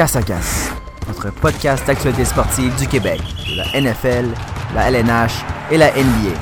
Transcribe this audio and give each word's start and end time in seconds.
Casse 0.00 0.16
à 0.16 0.22
Casse, 0.22 0.72
notre 1.08 1.30
podcast 1.30 1.86
d'actualité 1.86 2.24
sportive 2.24 2.74
du 2.76 2.88
Québec, 2.88 3.20
de 3.20 3.56
la 3.58 3.78
NFL, 3.78 4.30
la 4.74 4.90
LNH 4.90 5.44
et 5.70 5.76
la 5.76 5.90
NBA, 5.90 6.38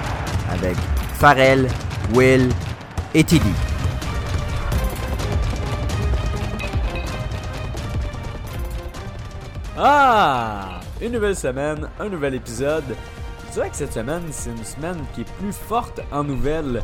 avec 0.53 0.77
Farrell, 1.15 1.67
Will 2.15 2.51
et 3.15 3.25
Tilly. 3.25 3.43
Ah! 9.77 10.79
Une 11.01 11.11
nouvelle 11.11 11.35
semaine, 11.35 11.89
un 11.99 12.09
nouvel 12.09 12.37
épisode. 12.37 12.85
Je 13.49 13.55
dirais 13.55 13.71
que 13.71 13.77
cette 13.77 13.93
semaine, 13.93 14.23
c'est 14.31 14.51
une 14.51 14.65
semaine 14.65 15.05
qui 15.17 15.23
est 15.23 15.33
plus 15.41 15.53
forte 15.53 16.01
en 16.13 16.23
nouvelles 16.23 16.77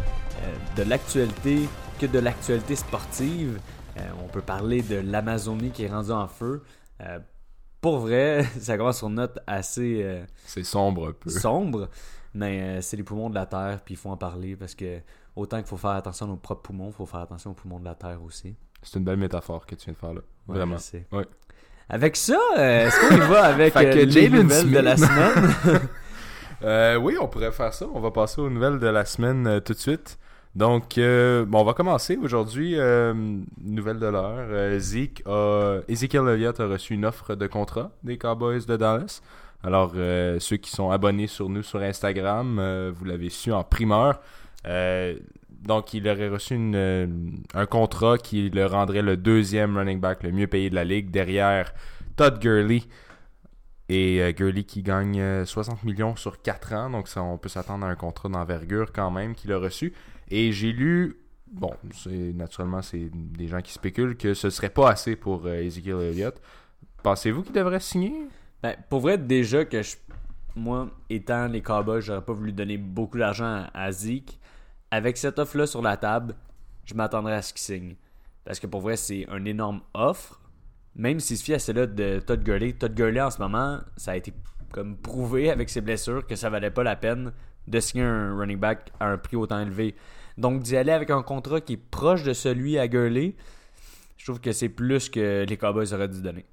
euh, 0.42 0.54
de 0.76 0.82
l'actualité 0.82 1.68
que 2.00 2.06
de 2.06 2.18
l'actualité 2.18 2.74
sportive. 2.74 3.60
Euh, 3.96 4.00
on 4.24 4.28
peut 4.28 4.40
parler 4.42 4.82
de 4.82 4.96
l'Amazonie 4.96 5.70
qui 5.70 5.84
est 5.84 5.88
rendue 5.88 6.10
en 6.10 6.26
feu. 6.28 6.62
Euh, 7.00 7.18
pour 7.80 7.98
vrai, 7.98 8.44
ça 8.60 8.78
commence 8.78 8.98
sur 8.98 9.08
une 9.08 9.16
note 9.16 9.38
assez 9.46 10.00
euh, 10.02 10.24
C'est 10.46 10.64
sombre 10.64 11.08
un 11.08 11.12
peu. 11.12 11.28
sombre, 11.30 11.90
mais 12.32 12.60
euh, 12.62 12.80
c'est 12.80 12.96
les 12.96 13.02
poumons 13.02 13.28
de 13.28 13.34
la 13.34 13.44
Terre, 13.46 13.80
puis 13.84 13.92
il 13.94 13.96
faut 13.98 14.08
en 14.08 14.16
parler 14.16 14.56
parce 14.56 14.74
que 14.74 15.00
autant 15.36 15.58
qu'il 15.58 15.66
faut 15.66 15.76
faire 15.76 15.90
attention 15.90 16.24
à 16.26 16.28
nos 16.30 16.36
propres 16.36 16.62
poumons, 16.62 16.88
il 16.88 16.94
faut 16.94 17.04
faire 17.06 17.20
attention 17.20 17.50
aux 17.50 17.54
poumons 17.54 17.78
de 17.78 17.84
la 17.84 17.94
Terre 17.94 18.22
aussi. 18.22 18.56
C'est 18.82 18.98
une 18.98 19.04
belle 19.04 19.18
métaphore 19.18 19.66
que 19.66 19.74
tu 19.74 19.84
viens 19.84 19.92
de 19.92 19.98
faire 19.98 20.14
là. 20.14 20.20
Ouais, 20.48 20.56
Vraiment. 20.56 20.76
Ouais. 21.12 21.26
Avec 21.90 22.16
ça, 22.16 22.38
euh, 22.58 22.86
est-ce 22.86 23.00
qu'on 23.00 23.16
y 23.16 23.28
va 23.28 23.44
avec 23.44 23.74
les 23.74 24.30
nouvelles 24.30 24.70
de 24.70 24.78
la 24.78 24.96
semaine? 24.96 25.80
Oui, 27.02 27.16
on 27.20 27.28
pourrait 27.28 27.52
faire 27.52 27.74
ça. 27.74 27.86
On 27.92 28.00
va 28.00 28.10
passer 28.10 28.40
aux 28.40 28.48
nouvelles 28.48 28.78
de 28.78 28.86
la 28.86 29.04
semaine 29.04 29.60
tout 29.60 29.74
de 29.74 29.78
suite. 29.78 30.18
Donc, 30.54 30.98
euh, 30.98 31.44
bon, 31.44 31.60
on 31.60 31.64
va 31.64 31.74
commencer 31.74 32.16
aujourd'hui. 32.16 32.74
euh, 32.78 33.12
nouvelle 33.60 33.98
de 33.98 34.06
l'heure. 34.06 34.46
Euh, 34.50 34.78
Zeke 34.78 35.22
a, 35.26 35.80
Ezekiel 35.88 36.28
Elliott 36.28 36.60
a 36.60 36.66
reçu 36.66 36.94
une 36.94 37.04
offre 37.04 37.34
de 37.34 37.46
contrat 37.48 37.90
des 38.04 38.18
Cowboys 38.18 38.64
de 38.64 38.76
Dallas. 38.76 39.20
Alors, 39.64 39.94
ceux 39.94 40.58
qui 40.58 40.70
sont 40.70 40.90
abonnés 40.90 41.26
sur 41.26 41.48
nous 41.48 41.62
sur 41.62 41.80
Instagram, 41.80 42.90
vous 42.94 43.04
l'avez 43.06 43.30
su 43.30 43.50
en 43.50 43.64
primeur. 43.64 44.20
Donc, 45.62 45.94
il 45.94 46.06
aurait 46.06 46.28
reçu 46.28 46.54
une, 46.54 47.42
un 47.54 47.64
contrat 47.64 48.18
qui 48.18 48.50
le 48.50 48.66
rendrait 48.66 49.00
le 49.00 49.16
deuxième 49.16 49.78
running 49.78 50.00
back 50.00 50.22
le 50.22 50.32
mieux 50.32 50.48
payé 50.48 50.68
de 50.68 50.74
la 50.74 50.84
ligue 50.84 51.10
derrière 51.10 51.72
Todd 52.16 52.38
Gurley. 52.40 52.82
Et 53.88 54.34
Gurley 54.36 54.64
qui 54.64 54.82
gagne 54.82 55.20
euh, 55.20 55.44
60 55.44 55.84
millions 55.84 56.16
sur 56.16 56.40
4 56.40 56.72
ans, 56.72 56.90
donc 56.90 57.06
on 57.16 57.36
peut 57.36 57.50
s'attendre 57.50 57.84
à 57.84 57.90
un 57.90 57.96
contrat 57.96 58.30
d'envergure 58.30 58.92
quand 58.92 59.10
même 59.10 59.34
qu'il 59.34 59.52
a 59.52 59.58
reçu. 59.58 59.92
Et 60.30 60.52
j'ai 60.52 60.72
lu, 60.72 61.16
bon, 61.50 61.72
naturellement 62.34 62.82
c'est 62.82 63.10
des 63.12 63.48
gens 63.48 63.60
qui 63.60 63.72
spéculent 63.72 64.16
que 64.16 64.34
ce 64.34 64.50
serait 64.50 64.70
pas 64.70 64.90
assez 64.90 65.16
pour 65.16 65.46
euh, 65.46 65.62
Ezekiel 65.62 66.00
Elliott. 66.00 66.40
Pensez-vous 67.02 67.42
qu'il 67.42 67.52
devrait 67.52 67.80
signer? 67.80 68.28
Ben, 68.62 68.76
pour 68.88 69.00
vrai, 69.00 69.18
déjà 69.18 69.64
que 69.64 69.80
moi, 70.56 70.90
étant 71.10 71.48
les 71.48 71.60
Cowboys, 71.60 72.00
j'aurais 72.00 72.24
pas 72.24 72.32
voulu 72.32 72.52
donner 72.52 72.78
beaucoup 72.78 73.18
d'argent 73.18 73.66
à, 73.74 73.84
à 73.84 73.92
Zeke. 73.92 74.38
Avec 74.90 75.16
cette 75.16 75.38
offre-là 75.38 75.66
sur 75.66 75.82
la 75.82 75.96
table, 75.96 76.34
je 76.84 76.94
m'attendrais 76.94 77.34
à 77.34 77.42
ce 77.42 77.52
qu'il 77.52 77.62
signe. 77.62 77.96
Parce 78.44 78.60
que 78.60 78.66
pour 78.66 78.80
vrai, 78.80 78.96
c'est 78.96 79.26
une 79.30 79.46
énorme 79.46 79.80
offre. 79.92 80.40
Même 80.94 81.18
s'il 81.18 81.36
se 81.36 81.44
fie 81.44 81.54
à 81.54 81.58
celle-là 81.58 81.86
de 81.86 82.20
Todd 82.20 82.42
Gurley. 82.44 82.72
Todd 82.72 82.94
Gurley, 82.94 83.20
en 83.20 83.30
ce 83.30 83.38
moment, 83.38 83.80
ça 83.96 84.12
a 84.12 84.16
été 84.16 84.32
comme 84.72 84.96
prouvé 84.96 85.50
avec 85.50 85.70
ses 85.70 85.80
blessures 85.80 86.26
que 86.26 86.36
ça 86.36 86.50
valait 86.50 86.70
pas 86.70 86.82
la 86.82 86.96
peine 86.96 87.32
de 87.68 87.80
signer 87.80 88.04
un 88.04 88.36
running 88.36 88.58
back 88.58 88.90
à 89.00 89.08
un 89.08 89.18
prix 89.18 89.36
autant 89.36 89.60
élevé. 89.60 89.94
Donc, 90.36 90.62
d'y 90.62 90.76
aller 90.76 90.92
avec 90.92 91.10
un 91.10 91.22
contrat 91.22 91.60
qui 91.60 91.74
est 91.74 91.76
proche 91.90 92.22
de 92.24 92.32
celui 92.32 92.78
à 92.78 92.88
Gurley, 92.88 93.36
je 94.16 94.24
trouve 94.24 94.40
que 94.40 94.52
c'est 94.52 94.68
plus 94.68 95.08
que 95.08 95.44
les 95.48 95.56
Cowboys 95.56 95.92
auraient 95.92 96.08
dû 96.08 96.22
donner. 96.22 96.44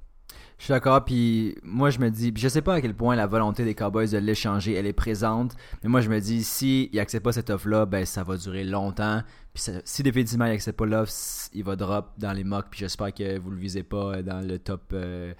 Je 0.58 0.66
suis 0.66 0.74
d'accord, 0.74 1.04
puis 1.04 1.58
moi 1.64 1.90
je 1.90 1.98
me 1.98 2.10
dis, 2.12 2.32
je 2.38 2.48
sais 2.48 2.62
pas 2.62 2.76
à 2.76 2.82
quel 2.82 2.94
point 2.94 3.16
la 3.16 3.26
volonté 3.26 3.66
des 3.66 3.74
Cowboys 3.74 4.08
de 4.12 4.20
l'échanger, 4.20 4.76
elle 4.76 4.86
est 4.86 4.94
présente, 4.94 5.56
mais 5.82 5.90
moi 5.90 6.02
je 6.02 6.10
me 6.10 6.20
dis, 6.20 6.44
si 6.44 6.88
il 6.94 7.00
accepte 7.00 7.24
pas 7.24 7.32
cette 7.32 7.50
offre-là, 7.50 7.88
ben 7.88 8.06
ça 8.06 8.24
va 8.24 8.38
durer 8.38 8.64
longtemps, 8.64 9.24
puis 9.56 9.64
ça- 9.64 9.82
si 9.86 10.04
définitivement 10.04 10.46
il 10.46 10.52
accepte 10.52 10.78
pas 10.78 10.86
l'offre, 10.86 11.12
il 11.54 11.64
va 11.64 11.76
drop 11.76 12.12
dans 12.20 12.32
les 12.34 12.44
mocks, 12.44 12.68
puis 12.70 12.82
j'espère 12.82 13.12
que 13.12 13.40
vous 13.40 13.50
le 13.50 13.58
visez 13.58 13.82
pas 13.82 14.18
euh, 14.18 14.22
dans 14.22 14.46
le 14.48 14.60
top 14.60 14.84
euh, 14.94 15.34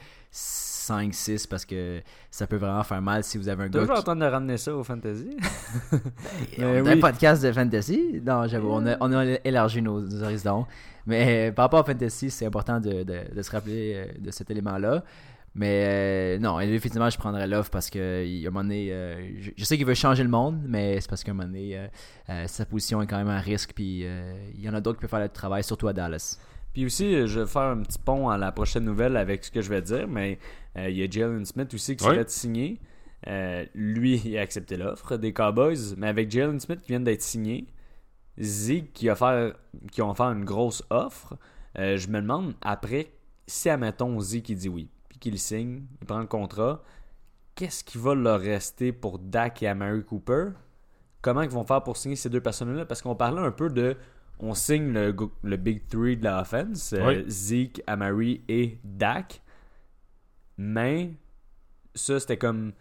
5-6, 1.00 1.48
parce 1.48 1.66
que 1.66 2.02
ça 2.30 2.48
peut 2.48 2.58
vraiment 2.58 2.84
faire 2.84 3.02
mal 3.02 3.24
si 3.24 3.38
vous 3.38 3.48
avez 3.50 3.64
un 3.64 3.70
gars 3.70 3.80
Toujours 3.80 3.96
qui... 3.96 4.02
en 4.02 4.04
train 4.04 4.16
de 4.16 4.26
ramener 4.26 4.58
ça 4.58 4.76
au 4.76 4.84
fantasy? 4.84 5.36
On 5.94 5.98
Mais 6.60 6.64
est 6.78 6.82
oui. 6.82 6.90
un 6.92 6.98
podcast 7.00 7.44
de 7.44 7.52
fantasy. 7.52 8.22
Non, 8.26 8.48
j'avoue, 8.48 8.70
on 8.72 8.86
a, 8.86 8.98
on 9.00 9.12
a 9.14 9.26
élargi 9.44 9.82
nos, 9.82 10.02
nos 10.02 10.24
horizons. 10.24 10.66
Mais 11.06 11.50
euh, 11.50 11.52
par 11.52 11.66
rapport 11.66 11.80
à 11.80 11.84
fantasy, 11.84 12.30
c'est 12.30 12.46
important 12.46 12.80
de, 12.80 13.04
de- 13.04 13.34
de 13.36 13.42
se 13.42 13.52
rappeler 13.52 13.94
euh, 13.96 14.06
de 14.20 14.32
cet 14.32 14.52
élément-là. 14.52 15.04
Mais 15.54 15.86
euh, 15.88 16.40
non, 16.40 16.60
effectivement, 16.62 17.10
je 17.10 17.18
prendrais 17.18 17.46
l'offre 17.48 17.72
parce 17.72 17.90
que 17.90 18.24
il- 18.26 18.46
à 18.46 18.50
un 18.50 18.52
moment 18.52 18.64
donné, 18.64 18.92
euh, 18.92 19.16
je, 19.42 19.52
je 19.58 19.64
sais 19.66 19.76
qu'il 19.78 19.86
veut 19.86 19.94
changer 19.96 20.24
le 20.24 20.30
monde, 20.30 20.62
mais 20.66 21.02
c'est 21.02 21.10
parce 21.10 21.24
qu'à 21.24 21.32
un 21.32 21.34
moment 21.34 21.48
donné, 21.48 21.78
euh, 22.30 22.48
sa 22.48 22.66
position 22.66 23.02
est 23.02 23.08
quand 23.08 23.18
même 23.18 23.28
à 23.30 23.40
risque. 23.40 23.72
Puis 23.76 24.06
il 24.56 24.62
y 24.62 24.70
en 24.70 24.74
a 24.74 24.80
d'autres 24.82 24.98
qui 25.00 25.02
peuvent 25.02 25.10
faire 25.10 25.20
le 25.20 25.30
travail, 25.30 25.64
surtout 25.64 25.88
à 25.88 25.94
Dallas. 25.94 26.38
Puis 26.74 26.86
aussi, 26.86 27.14
euh, 27.16 27.28
je 27.28 27.42
vais 27.42 27.46
faire 27.48 27.64
un 27.64 27.82
petit 27.82 28.00
pont 28.00 28.30
à 28.30 28.38
la 28.38 28.52
prochaine 28.52 28.86
nouvelle 28.86 29.18
avec 29.18 29.44
ce 29.44 29.52
que 29.52 29.62
je 29.62 29.70
vais 29.70 29.82
dire, 29.82 30.08
mais 30.08 30.40
euh, 30.78 30.90
il 30.90 30.98
y 30.98 31.04
a 31.04 31.10
Jalen 31.10 31.46
Smith 31.46 31.74
aussi 31.74 31.96
qui 31.98 32.06
Oui. 32.06 32.12
serait 32.16 32.26
signé. 32.28 32.80
Euh, 33.28 33.66
lui, 33.76 34.22
il 34.26 34.38
a 34.38 34.42
accepté 34.42 34.78
l'offre 34.78 35.18
des 35.18 35.34
Cowboys, 35.34 35.96
mais 35.98 36.08
avec 36.08 36.32
Jalen 36.32 36.60
Smith 36.60 36.82
qui 36.82 36.88
vient 36.90 37.00
d'être 37.02 37.22
signé, 37.22 37.68
Zeke 38.40 38.94
qui 38.94 39.10
a 39.10 39.16
fait, 39.16 39.54
qui 39.92 40.02
ont 40.02 40.14
fait 40.14 40.24
une 40.24 40.46
grosse 40.46 40.84
offre, 40.90 41.36
euh, 41.78 41.98
je 41.98 42.08
me 42.08 42.22
demande 42.22 42.54
après, 42.62 43.12
si 43.48 43.70
admettons 43.70 44.20
Zeke 44.20 44.44
qui 44.44 44.56
dit 44.56 44.70
oui, 44.70 44.90
puis 45.10 45.20
qu'il 45.20 45.38
signe, 45.38 45.84
il 46.02 46.08
prend 46.08 46.20
le 46.20 46.26
contrat, 46.28 46.82
qu'est-ce 47.56 47.84
qui 47.84 47.98
va 47.98 48.16
leur 48.16 48.40
rester 48.40 48.92
pour 48.94 49.20
Dak 49.20 49.62
et 49.62 49.68
Amari 49.68 50.04
Cooper? 50.04 50.50
Comment 51.22 51.42
ils 51.44 51.50
vont 51.50 51.64
faire 51.66 51.84
pour 51.84 51.98
signer 51.98 52.16
ces 52.16 52.30
deux 52.30 52.42
personnes-là? 52.42 52.86
Parce 52.86 53.02
qu'on 53.02 53.14
parlait 53.16 53.42
un 53.42 53.52
peu 53.52 53.70
de 53.70 53.96
on 54.42 54.54
signe 54.54 54.92
le, 54.92 55.58
Big 55.58 55.88
Three 55.88 56.18
de 56.18 56.24
la 56.24 56.42
offense, 56.42 56.94
euh, 56.94 57.08
Oui. 57.08 57.24
Zeke, 57.28 57.82
Amari 57.88 58.42
et 58.50 58.80
Dak. 58.84 59.42
Mais 60.58 61.12
ça, 61.94 62.20
c'était 62.20 62.38
comme 62.38 62.74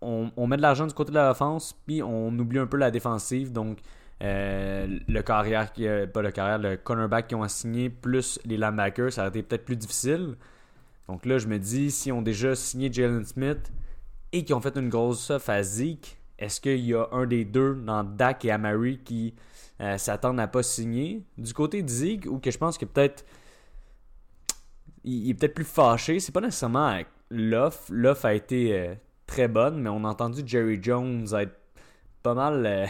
on, 0.00 0.30
on 0.36 0.46
met 0.46 0.56
de 0.56 0.62
l'argent 0.62 0.86
du 0.86 0.94
côté 0.94 1.10
de 1.10 1.16
la 1.16 1.30
offense, 1.30 1.74
puis 1.86 2.02
on 2.02 2.28
oublie 2.38 2.58
un 2.58 2.66
peu 2.66 2.76
la 2.78 2.90
défensive. 2.90 3.52
Donc, 3.52 3.78
euh, 4.22 4.98
le 5.06 5.22
carrière, 5.22 5.72
qui, 5.72 5.86
euh, 5.86 6.06
pas 6.06 6.22
le 6.22 6.30
carrière, 6.30 6.58
le 6.58 6.76
cornerback 6.76 7.28
qui 7.28 7.34
ont 7.34 7.46
signé, 7.48 7.90
plus 7.90 8.40
les 8.44 8.56
linebackers, 8.56 9.12
ça 9.12 9.22
aurait 9.22 9.28
été 9.28 9.42
peut-être 9.42 9.64
plus 9.64 9.76
difficile. 9.76 10.36
Donc 11.08 11.26
là, 11.26 11.38
je 11.38 11.46
me 11.46 11.58
dis, 11.58 11.90
si 11.90 12.10
on 12.10 12.22
déjà 12.22 12.54
signé 12.54 12.90
Jalen 12.92 13.24
Smith 13.24 13.70
et 14.32 14.44
qui 14.44 14.54
ont 14.54 14.60
fait 14.60 14.76
une 14.76 14.88
grosse 14.88 15.30
offre 15.30 15.50
à 15.50 15.62
Zeke, 15.62 16.18
est-ce 16.38 16.60
qu'il 16.60 16.84
y 16.84 16.94
a 16.94 17.06
un 17.12 17.26
des 17.26 17.44
deux 17.44 17.74
dans 17.74 18.04
Dak 18.04 18.44
et 18.44 18.50
Amari 18.50 18.98
qui 18.98 19.34
euh, 19.80 19.98
s'attendent 19.98 20.40
à 20.40 20.46
pas 20.46 20.62
signer 20.62 21.22
du 21.36 21.52
côté 21.52 21.82
de 21.82 21.88
Zeke 21.88 22.26
ou 22.26 22.38
que 22.38 22.50
je 22.50 22.58
pense 22.58 22.78
que 22.78 22.84
peut-être 22.84 23.24
il, 25.04 25.30
est 25.30 25.34
peut-être 25.34 25.54
plus 25.54 25.64
fâché. 25.64 26.18
C'est 26.20 26.32
pas 26.32 26.40
nécessairement 26.40 26.98
l'offre. 27.30 27.84
L'offre 27.90 28.26
a 28.26 28.34
été 28.34 28.78
euh, 28.78 28.94
très 29.26 29.48
bonne, 29.48 29.80
mais 29.80 29.88
on 29.88 30.04
a 30.04 30.08
entendu 30.08 30.42
Jerry 30.44 30.78
Jones 30.82 31.26
être 31.34 31.58
pas 32.22 32.34
mal 32.34 32.64
euh, 32.66 32.86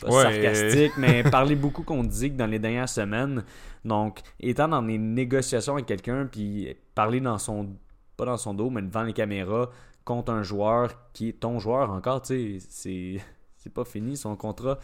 pas 0.00 0.08
Ouais. 0.08 0.22
sarcastique, 0.22 0.92
mais 0.98 1.22
parler 1.30 1.54
beaucoup 1.54 1.84
contre 1.84 2.10
Zeke 2.10 2.36
dans 2.36 2.46
les 2.46 2.58
dernières 2.58 2.88
semaines. 2.88 3.44
Donc, 3.84 4.20
étant 4.40 4.68
dans 4.68 4.82
des 4.82 4.98
négociations 4.98 5.74
avec 5.74 5.86
quelqu'un, 5.86 6.26
puis 6.26 6.76
parler 6.94 7.20
dans 7.20 7.38
son 7.38 7.76
pas 8.16 8.24
dans 8.26 8.36
son 8.36 8.54
dos, 8.54 8.70
mais 8.70 8.82
devant 8.82 9.02
les 9.02 9.12
caméras 9.12 9.70
contre 10.04 10.32
un 10.32 10.42
joueur 10.42 11.10
qui 11.12 11.28
est 11.28 11.40
ton 11.40 11.58
joueur 11.58 11.90
encore, 11.90 12.22
tu 12.22 12.58
sais, 12.60 12.66
c'est 12.68 13.20
c'est 13.62 13.72
pas 13.72 13.84
fini 13.84 14.16
son 14.16 14.34
contrat. 14.36 14.78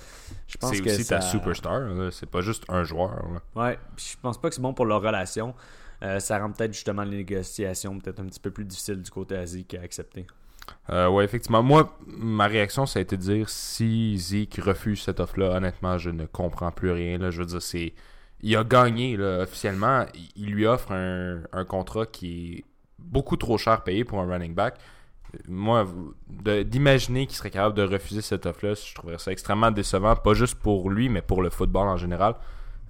Je 0.46 0.56
pense 0.58 0.70
C'est 0.74 0.82
que 0.82 0.90
aussi 0.90 1.06
ta 1.06 1.20
superstar, 1.20 1.82
c'est 2.12 2.28
pas 2.30 2.40
juste 2.40 2.64
un 2.68 2.84
joueur. 2.84 3.10
là. 3.32 3.40
Ouais, 3.62 3.78
je 3.96 4.14
pense 4.20 4.40
pas 4.40 4.48
que 4.48 4.54
c'est 4.54 4.60
bon 4.62 4.74
pour 4.74 4.86
leur 4.86 5.02
relation. 5.02 5.54
Euh, 6.02 6.20
ça 6.20 6.38
rend 6.38 6.52
peut-être 6.52 6.72
justement 6.74 7.02
les 7.02 7.16
négociations 7.18 7.98
peut-être 7.98 8.20
un 8.20 8.26
petit 8.26 8.38
peu 8.40 8.50
plus 8.52 8.64
difficiles 8.64 9.02
du 9.02 9.10
côté 9.10 9.44
Zeke 9.46 9.74
à 9.74 9.82
accepter. 9.82 10.26
Euh, 10.90 11.08
ouais, 11.08 11.24
effectivement. 11.24 11.62
Moi, 11.62 11.98
ma 12.06 12.46
réaction, 12.46 12.86
ça 12.86 12.98
a 13.00 13.02
été 13.02 13.16
de 13.16 13.22
dire 13.22 13.48
si 13.48 14.16
Zeke 14.18 14.60
refuse 14.62 15.02
cette 15.02 15.18
offre-là, 15.18 15.56
honnêtement, 15.56 15.98
je 15.98 16.10
ne 16.10 16.26
comprends 16.26 16.70
plus 16.70 16.92
rien. 16.92 17.18
Là. 17.18 17.30
Je 17.30 17.40
veux 17.40 17.46
dire, 17.46 17.62
c'est. 17.62 17.94
Il 18.42 18.54
a 18.56 18.62
gagné, 18.62 19.16
là, 19.16 19.40
officiellement. 19.40 20.06
Il- 20.14 20.28
Il 20.36 20.50
lui 20.52 20.66
offre 20.66 20.92
un, 20.92 21.40
un 21.52 21.64
contrat 21.64 22.06
qui 22.06 22.54
est 22.58 22.64
beaucoup 22.98 23.36
trop 23.36 23.58
cher 23.58 23.82
payé 23.82 24.04
pour 24.04 24.20
un 24.20 24.26
running 24.26 24.54
back. 24.54 24.76
Moi, 25.46 25.86
d'imaginer 26.64 27.26
qu'il 27.26 27.36
serait 27.36 27.50
capable 27.50 27.74
de 27.74 27.82
refuser 27.82 28.22
cette 28.22 28.46
offre-là, 28.46 28.74
je 28.74 28.94
trouverais 28.94 29.18
ça 29.18 29.30
extrêmement 29.30 29.70
décevant, 29.70 30.16
pas 30.16 30.34
juste 30.34 30.54
pour 30.54 30.90
lui, 30.90 31.08
mais 31.08 31.22
pour 31.22 31.42
le 31.42 31.50
football 31.50 31.88
en 31.88 31.96
général. 31.96 32.34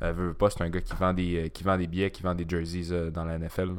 Euh, 0.02 0.12
veux, 0.12 0.29
veux 0.29 0.35
pas, 0.35 0.49
c'est 0.49 0.62
un 0.62 0.70
gars 0.70 0.81
qui 0.81 0.94
vend 0.94 1.12
des, 1.12 1.46
euh, 1.46 1.49
qui 1.49 1.64
vend 1.64 1.76
des 1.76 1.88
billets, 1.88 2.11
qui 2.11 2.23
vend 2.23 2.35
des 2.35 2.46
jerseys 2.49 2.93
euh, 2.93 3.11
dans 3.11 3.25
la 3.25 3.38
NFL. 3.38 3.70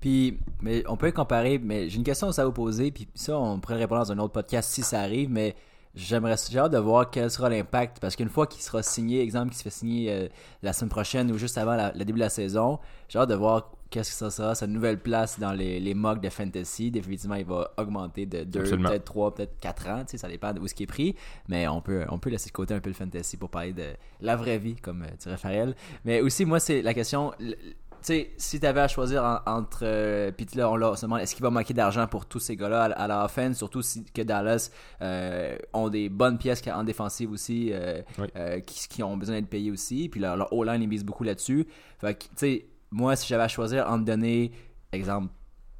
Puis, 0.00 0.38
mais 0.60 0.82
on 0.88 0.96
peut 0.96 1.10
comparer, 1.12 1.58
mais 1.58 1.88
j'ai 1.88 1.96
une 1.96 2.04
question 2.04 2.28
à 2.28 2.44
vous 2.44 2.52
poser, 2.52 2.90
puis 2.90 3.08
ça, 3.14 3.38
on 3.38 3.60
pourrait 3.60 3.76
répondre 3.76 4.04
dans 4.04 4.12
un 4.12 4.18
autre 4.18 4.32
podcast 4.32 4.70
si 4.70 4.82
ça 4.82 5.00
arrive, 5.00 5.30
mais 5.30 5.54
j'aimerais 5.96 6.36
j'ai 6.50 6.58
hâte 6.58 6.72
de 6.72 6.78
voir 6.78 7.10
quel 7.10 7.30
sera 7.30 7.48
l'impact, 7.48 7.98
parce 8.00 8.14
qu'une 8.14 8.28
fois 8.28 8.46
qu'il 8.46 8.62
sera 8.62 8.82
signé, 8.82 9.22
exemple, 9.22 9.48
qu'il 9.48 9.58
se 9.58 9.62
fait 9.62 9.70
signer 9.70 10.12
euh, 10.12 10.28
la 10.62 10.72
semaine 10.72 10.90
prochaine 10.90 11.32
ou 11.32 11.38
juste 11.38 11.56
avant 11.56 11.76
le 11.94 12.04
début 12.04 12.18
de 12.18 12.24
la 12.24 12.28
saison, 12.28 12.78
j'ai 13.08 13.18
hâte 13.18 13.30
de 13.30 13.34
voir 13.34 13.72
qu'est-ce 13.90 14.10
que 14.10 14.16
ça 14.16 14.30
sera, 14.30 14.54
sa 14.54 14.66
nouvelle 14.66 14.98
place 14.98 15.38
dans 15.38 15.52
les, 15.52 15.78
les 15.80 15.94
mocks 15.94 16.20
de 16.20 16.28
fantasy. 16.28 16.90
Définitivement, 16.90 17.36
il 17.36 17.44
va 17.44 17.72
augmenter 17.76 18.26
de 18.26 18.44
2, 18.44 18.60
Absolument. 18.60 18.88
peut-être 18.90 19.04
3, 19.04 19.34
peut-être 19.34 19.60
4 19.60 19.88
ans. 19.88 20.04
Ça 20.06 20.28
dépend 20.28 20.52
de 20.52 20.60
où 20.60 20.66
ce 20.68 20.74
qui 20.74 20.82
est 20.84 20.86
pris. 20.86 21.14
Mais 21.48 21.66
on 21.68 21.80
peut, 21.80 22.04
on 22.08 22.18
peut 22.18 22.30
laisser 22.30 22.48
de 22.48 22.54
côté 22.54 22.74
un 22.74 22.80
peu 22.80 22.90
le 22.90 22.94
fantasy 22.94 23.36
pour 23.36 23.50
parler 23.50 23.72
de 23.72 23.86
la 24.20 24.36
vraie 24.36 24.58
vie, 24.58 24.76
comme 24.76 25.02
euh, 25.02 25.06
dirait 25.18 25.36
Farrell. 25.36 25.74
Mais 26.04 26.20
aussi, 26.20 26.44
moi, 26.44 26.60
c'est 26.60 26.82
la 26.82 26.94
question. 26.94 27.32
l- 27.40 27.56
Tu 28.02 28.12
sais, 28.12 28.30
si 28.36 28.60
tu 28.60 28.66
avais 28.66 28.82
à 28.82 28.88
choisir 28.88 29.24
en- 29.24 29.40
entre. 29.50 29.80
euh, 29.82 30.30
Puis 30.30 30.46
là, 30.54 30.70
on 30.70 30.76
l'a- 30.76 30.90
on 30.92 30.96
se 30.96 31.02
demande 31.06 31.20
est-ce 31.20 31.34
qu'il 31.34 31.42
va 31.42 31.50
manquer 31.50 31.74
d'argent 31.74 32.06
pour 32.06 32.26
tous 32.26 32.38
ces 32.38 32.54
gars-là 32.54 32.84
à, 32.84 32.92
à 32.92 33.06
la 33.08 33.24
offense, 33.24 33.56
surtout 33.56 33.82
si 33.82 34.04
que 34.04 34.22
Dallas 34.22 34.70
euh, 35.02 35.56
ont 35.72 35.88
des 35.88 36.08
bonnes 36.08 36.38
pièces 36.38 36.62
en 36.68 36.84
défensive 36.84 37.30
aussi, 37.32 37.70
euh, 37.72 38.02
Oui. 38.18 38.26
qui, 38.66 38.86
qui 38.88 39.02
ont 39.02 39.16
besoin 39.16 39.36
d'être 39.36 39.48
payés 39.50 39.70
aussi. 39.70 40.08
Puis 40.08 40.20
leur, 40.20 40.36
leur 40.36 40.52
O-line, 40.52 40.82
ils 40.82 40.88
misent 40.88 41.04
beaucoup 41.04 41.24
là-dessus. 41.24 41.66
Fait 41.98 42.14
que, 42.14 42.24
tu 42.24 42.28
sais, 42.36 42.66
moi, 42.90 43.16
si 43.16 43.26
j'avais 43.26 43.44
à 43.44 43.48
choisir 43.48 43.86
entre 43.88 44.04
donner, 44.04 44.52
exemple, 44.92 45.32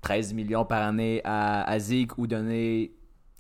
13 0.03 0.35
millions 0.35 0.65
par 0.65 0.83
année 0.83 1.21
à, 1.25 1.63
à 1.63 1.79
Zeke 1.79 2.17
ou 2.19 2.27
donner 2.27 2.93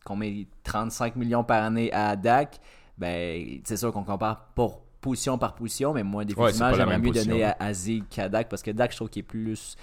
combien 0.04 0.44
35 0.62 1.16
millions 1.16 1.44
par 1.44 1.62
année 1.62 1.92
à 1.92 2.16
Dak, 2.16 2.60
ben, 2.96 3.60
c'est 3.64 3.76
sûr 3.76 3.92
qu'on 3.92 4.04
compare 4.04 4.46
pour 4.54 4.82
position 5.00 5.38
par 5.38 5.54
position, 5.54 5.92
mais 5.92 6.02
moi, 6.02 6.24
définitivement, 6.24 6.72
j'aimerais 6.72 6.98
mieux 6.98 7.08
position. 7.12 7.32
donner 7.32 7.44
à, 7.44 7.56
à 7.58 7.72
Zeke 7.72 8.08
qu'à 8.08 8.28
Dak 8.28 8.48
parce 8.48 8.62
que 8.62 8.70
Dak, 8.70 8.90
je 8.92 8.96
trouve 8.96 9.10
qu'il 9.10 9.20
est 9.20 9.22
plus. 9.24 9.76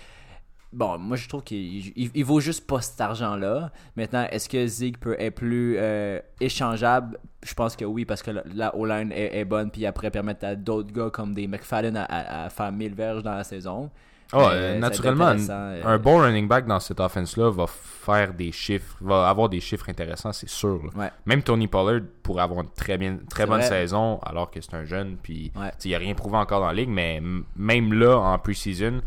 Bon, 0.73 0.97
moi, 0.97 1.15
je 1.17 1.27
trouve 1.29 1.43
qu'il 1.43 1.57
il, 1.97 2.11
il 2.13 2.25
vaut 2.25 2.39
juste 2.39 2.65
pas 2.67 2.81
cet 2.81 2.99
argent-là. 2.99 3.71
Maintenant, 3.95 4.25
est-ce 4.31 4.49
que 4.49 4.65
Zeke 4.65 4.99
peut 4.99 5.15
être 5.19 5.35
plus 5.35 5.75
euh, 5.77 6.19
échangeable? 6.39 7.17
Je 7.43 7.53
pense 7.53 7.75
que 7.75 7.85
oui, 7.85 8.05
parce 8.05 8.23
que 8.23 8.31
la, 8.31 8.43
la 8.53 8.75
O-line 8.75 9.11
est, 9.11 9.37
est 9.37 9.45
bonne, 9.45 9.69
puis 9.71 9.85
après, 9.85 10.09
permettre 10.11 10.45
à 10.45 10.55
d'autres 10.55 10.91
gars 10.91 11.09
comme 11.11 11.33
des 11.33 11.47
McFadden 11.47 11.95
à, 11.97 12.03
à- 12.05 12.45
à 12.45 12.49
faire 12.49 12.71
1000 12.71 12.93
verges 12.95 13.23
dans 13.23 13.35
la 13.35 13.43
saison. 13.43 13.89
Euh, 14.33 14.73
être 14.73 14.79
naturellement, 14.79 15.25
un, 15.25 15.49
euh, 15.49 15.81
un 15.85 15.99
bon 15.99 16.17
running 16.19 16.47
back 16.47 16.65
dans 16.65 16.79
cette 16.79 16.99
offense-là 16.99 17.51
va 17.51 17.67
faire 17.67 18.33
des 18.33 18.51
chiffres, 18.51 18.97
va 18.99 19.29
avoir 19.29 19.47
des 19.47 19.59
chiffres 19.59 19.87
intéressants, 19.89 20.33
c'est 20.33 20.49
sûr. 20.49 20.81
Ouais. 20.95 21.11
Même 21.27 21.43
Tony 21.43 21.67
Pollard 21.67 22.01
pourrait 22.23 22.41
avoir 22.41 22.61
une 22.61 22.69
très, 22.71 22.97
bien, 22.97 23.19
très 23.29 23.45
bonne 23.45 23.59
vrai. 23.59 23.67
saison 23.69 24.17
alors 24.23 24.49
que 24.49 24.59
c'est 24.59 24.73
un 24.73 24.85
jeune. 24.85 25.17
Puis 25.21 25.51
Ouais. 25.55 25.69
il 25.85 25.91
n'a 25.91 25.99
rien 25.99 26.15
prouvé 26.15 26.37
encore 26.37 26.61
dans 26.61 26.67
la 26.67 26.73
ligue, 26.73 26.89
mais 26.89 27.21
même 27.55 27.93
là, 27.93 28.17
en 28.17 28.39
pre-season, 28.39 29.01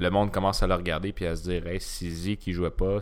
le 0.00 0.10
monde 0.10 0.32
commence 0.32 0.62
à 0.62 0.66
le 0.66 0.74
regarder 0.74 1.12
puis 1.12 1.26
à 1.26 1.36
se 1.36 1.42
dire 1.42 1.66
hey, 1.66 1.80
si 1.80 2.10
Zeke 2.10 2.38
qui 2.40 2.52
jouait 2.52 2.70
pas, 2.70 2.98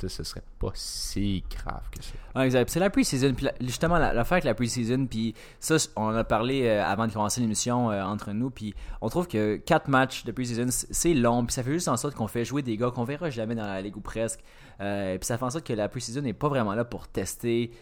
ce 0.00 0.22
serait 0.22 0.44
pas 0.60 0.70
si 0.74 1.42
grave 1.50 1.82
que 1.90 2.00
ça. 2.04 2.44
Exact. 2.44 2.70
C'est 2.70 2.78
la 2.78 2.88
pre-season. 2.88 3.34
La- 3.42 3.52
justement, 3.60 3.98
la- 3.98 4.12
l'affaire 4.12 4.34
avec 4.36 4.44
la 4.44 4.54
pre-season, 4.54 5.06
puis 5.06 5.34
ça, 5.58 5.74
on 5.96 6.10
a 6.14 6.22
parlé 6.22 6.66
euh, 6.68 6.84
avant 6.84 7.08
de 7.08 7.12
commencer 7.12 7.40
l'émission 7.40 7.90
euh, 7.90 8.00
entre 8.04 8.30
nous. 8.30 8.50
Puis 8.50 8.74
on 9.00 9.08
trouve 9.08 9.26
que 9.26 9.56
quatre 9.56 9.88
matchs 9.88 10.24
de 10.24 10.30
pre-season, 10.30 10.66
c'est 10.70 11.14
long. 11.14 11.44
Puis 11.44 11.52
ça 11.54 11.64
fait 11.64 11.72
juste 11.72 11.88
en 11.88 11.96
sorte 11.96 12.14
qu'on 12.14 12.28
fait 12.28 12.44
jouer 12.44 12.62
des 12.62 12.76
gars 12.76 12.92
qu'on 12.92 13.02
verra 13.02 13.28
jamais 13.30 13.56
dans 13.56 13.66
la 13.66 13.82
ligue 13.82 13.96
ou 13.96 14.00
presque. 14.00 14.38
Euh, 14.80 15.18
puis 15.18 15.26
ça 15.26 15.36
fait 15.36 15.44
en 15.44 15.50
sorte 15.50 15.66
que 15.66 15.72
la 15.72 15.88
pre-season 15.88 16.20
n'est 16.22 16.32
pas 16.32 16.48
vraiment 16.48 16.74
là 16.74 16.84
pour 16.84 17.08
tester 17.08 17.72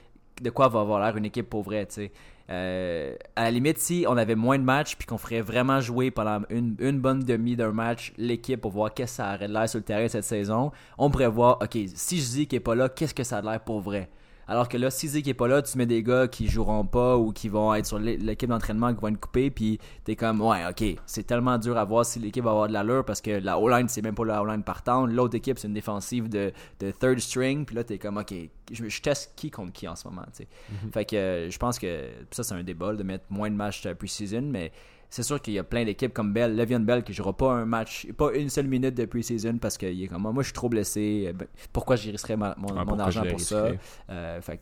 de 0.40 0.48
quoi 0.50 0.68
va 0.68 0.80
avoir 0.80 1.00
l'air 1.00 1.16
une 1.18 1.26
équipe 1.26 1.50
pour 1.50 1.64
tu 1.68 1.76
sais. 1.90 2.12
Euh, 2.48 3.16
à 3.34 3.44
la 3.44 3.50
limite, 3.50 3.78
si 3.78 4.04
on 4.08 4.16
avait 4.16 4.37
moins 4.37 4.58
de 4.58 4.62
matchs 4.62 4.96
puis 4.96 5.06
qu'on 5.06 5.19
ferait 5.19 5.40
vraiment 5.40 5.81
jouer 5.81 6.10
pendant 6.10 6.43
une, 6.48 7.00
bonne 7.00 7.20
demi 7.20 7.56
d'un 7.56 7.72
match 7.72 8.12
l'équipe 8.16 8.60
pour 8.60 8.70
voir 8.70 8.94
qu'est-ce 8.94 9.12
que 9.12 9.16
ça 9.16 9.34
aurait 9.34 9.48
de 9.48 9.52
l'air 9.52 9.69
sur 9.69 9.78
le 9.78 9.84
terrain 9.84 10.06
cette 10.08 10.25
saison, 10.25 10.70
on 10.96 11.10
pourrait 11.10 11.28
voir, 11.28 11.58
ok, 11.60 11.76
si 11.94 12.20
je 12.20 12.28
dis 12.28 12.46
qu'il 12.46 12.56
n'est 12.56 12.60
pas 12.60 12.75
là, 12.75 12.88
qu'est-ce 12.88 13.14
que 13.14 13.25
ça 13.25 13.38
a 13.38 13.43
de 13.43 13.46
l'air 13.46 13.60
pour 13.60 13.81
vrai? 13.81 14.08
Alors 14.48 14.69
que 14.69 14.76
là, 14.76 14.90
si 14.90 15.08
Zeke 15.08 15.26
est 15.28 15.34
pas 15.34 15.48
là, 15.48 15.60
tu 15.60 15.76
mets 15.76 15.87
des 15.87 16.02
gars 16.04 16.28
qui 16.28 16.46
joueront 16.48 16.84
pas 16.87 17.16
ou 17.16 17.32
qui 17.32 17.48
vont 17.48 17.75
être 17.75 17.87
sur 17.87 17.98
l'é- 17.98 18.16
l'équipe 18.16 18.48
d'entraînement 18.48 18.94
qui 18.94 19.00
vont 19.00 19.08
être 19.08 19.19
coupés, 19.19 19.50
puis 19.50 19.81
t'es 20.04 20.14
comme, 20.14 20.40
ouais, 20.40 20.64
ok, 20.70 21.00
c'est 21.04 21.26
tellement 21.26 21.58
dur 21.58 21.76
à 21.76 21.84
voir 21.84 22.06
si 22.06 22.20
l'équipe 22.20 22.44
va 22.44 22.50
avoir 22.52 22.69
de 22.69 22.72
l'allure 22.72 23.04
parce 23.04 23.20
que 23.20 23.31
la 23.32 23.58
O-line, 23.58 23.88
c'est 23.88 24.02
même 24.02 24.14
pas 24.14 24.25
la 24.25 24.40
O-line 24.43 24.62
partante. 24.62 25.10
L'autre 25.10 25.34
équipe, 25.34 25.58
c'est 25.58 25.66
une 25.66 25.75
défensive 25.75 26.28
de, 26.28 26.52
de 26.78 26.90
third 26.93 27.19
string, 27.19 27.64
puis 27.64 27.75
là, 27.75 27.82
t'es 27.82 27.98
comme, 27.98 28.19
ok, 28.19 28.32
je, 28.70 28.88
je 28.88 29.02
teste 29.02 29.32
qui 29.34 29.50
contre 29.50 29.72
qui 29.72 29.88
en 29.88 29.96
ce 29.96 30.06
moment, 30.06 30.22
tu 30.26 30.44
sais. 30.44 30.49
Fait 30.92 31.04
que 31.04 31.16
euh, 31.16 31.50
je 31.50 31.58
pense 31.58 31.78
que 31.78 32.08
ça, 32.31 32.44
c'est 32.44 32.54
un 32.54 32.62
débat 32.62 32.94
de 32.94 33.02
mettre 33.02 33.25
moins 33.31 33.50
de 33.50 33.56
matchs 33.56 33.84
euh, 33.87 33.94
pre-season, 33.94 34.42
mais 34.42 34.70
c'est 35.10 35.22
sûr 35.22 35.40
qu'il 35.40 35.54
y 35.54 35.58
a 35.58 35.64
plein 35.64 35.84
d'équipes 35.84 36.12
comme 36.12 36.32
Bell, 36.32 36.54
Le'Veon 36.56 36.80
Bell, 36.80 37.02
qui 37.04 37.12
jouera 37.12 37.32
pas 37.32 37.52
un 37.52 37.64
match, 37.64 38.06
pas 38.16 38.32
une 38.34 38.48
seule 38.50 38.66
minute 38.66 38.94
de 38.94 39.04
pre-season 39.06 39.58
parce 39.58 39.76
qu'il 39.78 40.02
est 40.02 40.08
comme, 40.08 40.22
moi, 40.22 40.32
je 40.38 40.46
suis 40.46 40.52
trop 40.52 40.68
blessé. 40.68 41.26
euh, 41.28 41.32
ben, 41.32 41.46
pourquoi 41.72 41.96
j'y 41.96 42.10
risquerais 42.10 42.36
mon, 42.36 42.98
argent 42.98 43.22
pour 43.28 43.40
ça? 43.40 43.68
Euh, 44.10 44.40
fait 44.40 44.60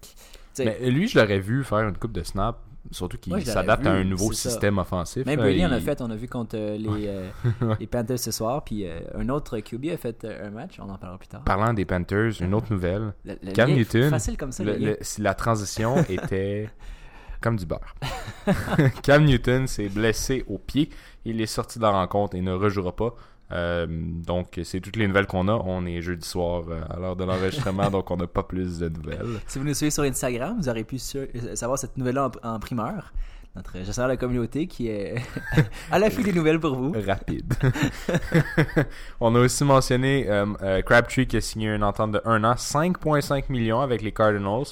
Mais 0.58 0.90
lui, 0.90 1.08
je 1.08 1.18
l'aurais 1.18 1.40
vu 1.40 1.64
faire 1.64 1.80
une 1.88 1.96
coupe 1.96 2.12
de 2.12 2.22
snap, 2.22 2.58
surtout 2.90 3.16
qu'il 3.18 3.44
s'adapte 3.44 3.86
à 3.86 3.92
un 3.92 4.04
nouveau 4.04 4.32
ça. 4.32 4.50
système 4.50 4.78
offensif. 4.78 5.24
Même 5.26 5.38
Brady 5.40 5.64
en 5.66 5.72
a 5.72 5.78
il- 5.78 5.82
fait, 5.82 6.00
on 6.02 6.10
a 6.10 6.14
vu 6.16 6.28
contre 6.28 6.56
euh, 6.58 6.76
les, 6.76 7.06
euh, 7.08 7.30
les 7.80 7.86
Panthers 7.86 8.18
ce 8.18 8.30
soir, 8.30 8.62
puis 8.62 8.86
euh, 8.86 9.00
un 9.16 9.28
autre 9.30 9.58
QB 9.58 9.86
a 9.92 9.96
fait 9.96 10.24
un 10.24 10.50
match, 10.50 10.78
on 10.78 10.88
en 10.90 10.98
parlera 10.98 11.18
plus 11.18 11.28
tard. 11.28 11.42
Parlant 11.44 11.72
des 11.72 11.84
Panthers, 11.86 12.40
une 12.40 12.52
autre 12.54 12.70
nouvelle. 12.70 13.14
Le- 13.24 13.36
le 13.42 13.52
Cam 13.52 13.70
Newton, 13.72 14.10
Facile 14.10 14.36
comme 14.36 14.52
ça, 14.52 14.62
Le- 14.62 14.98
la 15.18 15.34
transition 15.34 15.96
était 16.08 16.68
comme 17.44 17.56
du 17.56 17.66
beurre. 17.66 17.94
Cam 19.02 19.22
Newton 19.22 19.66
s'est 19.66 19.90
blessé 19.90 20.44
au 20.48 20.56
pied. 20.56 20.88
Il 21.26 21.42
est 21.42 21.46
sorti 21.46 21.78
de 21.78 21.84
la 21.84 21.90
rencontre 21.90 22.36
et 22.36 22.40
ne 22.40 22.52
rejouera 22.52 22.96
pas. 22.96 23.14
Euh, 23.52 23.86
donc, 23.86 24.58
c'est 24.64 24.80
toutes 24.80 24.96
les 24.96 25.06
nouvelles 25.06 25.26
qu'on 25.26 25.46
a. 25.48 25.52
On 25.52 25.84
est 25.84 26.00
jeudi 26.00 26.26
soir 26.26 26.64
euh, 26.70 26.80
à 26.88 26.98
l'heure 26.98 27.16
de 27.16 27.24
l'enregistrement, 27.24 27.90
donc 27.90 28.10
on 28.10 28.16
n'a 28.16 28.26
pas 28.26 28.44
plus 28.44 28.78
de 28.78 28.88
nouvelles. 28.88 29.40
Si 29.46 29.58
vous 29.58 29.66
nous 29.66 29.74
suivez 29.74 29.90
sur 29.90 30.04
Instagram, 30.04 30.56
vous 30.58 30.70
aurez 30.70 30.84
pu 30.84 30.98
savoir 30.98 31.78
cette 31.78 31.98
nouvelle-là 31.98 32.30
en, 32.42 32.54
en 32.54 32.58
primeur. 32.58 33.12
Notre 33.54 33.74
gestionnaire 33.74 34.08
de 34.08 34.12
la 34.14 34.16
communauté 34.16 34.66
qui 34.66 34.88
est 34.88 35.14
à 35.92 35.98
l'affût 35.98 36.22
des 36.22 36.32
nouvelles 36.32 36.58
pour 36.58 36.74
vous. 36.74 36.94
Rapide. 37.06 37.52
on 39.20 39.34
a 39.34 39.38
aussi 39.38 39.64
mentionné 39.64 40.26
euh, 40.28 40.80
Crabtree 40.80 41.26
qui 41.26 41.36
a 41.36 41.40
signé 41.42 41.68
une 41.68 41.84
entente 41.84 42.12
de 42.12 42.22
1 42.24 42.42
an, 42.42 42.54
5,5 42.54 43.44
millions 43.50 43.80
avec 43.80 44.00
les 44.00 44.12
Cardinals, 44.12 44.64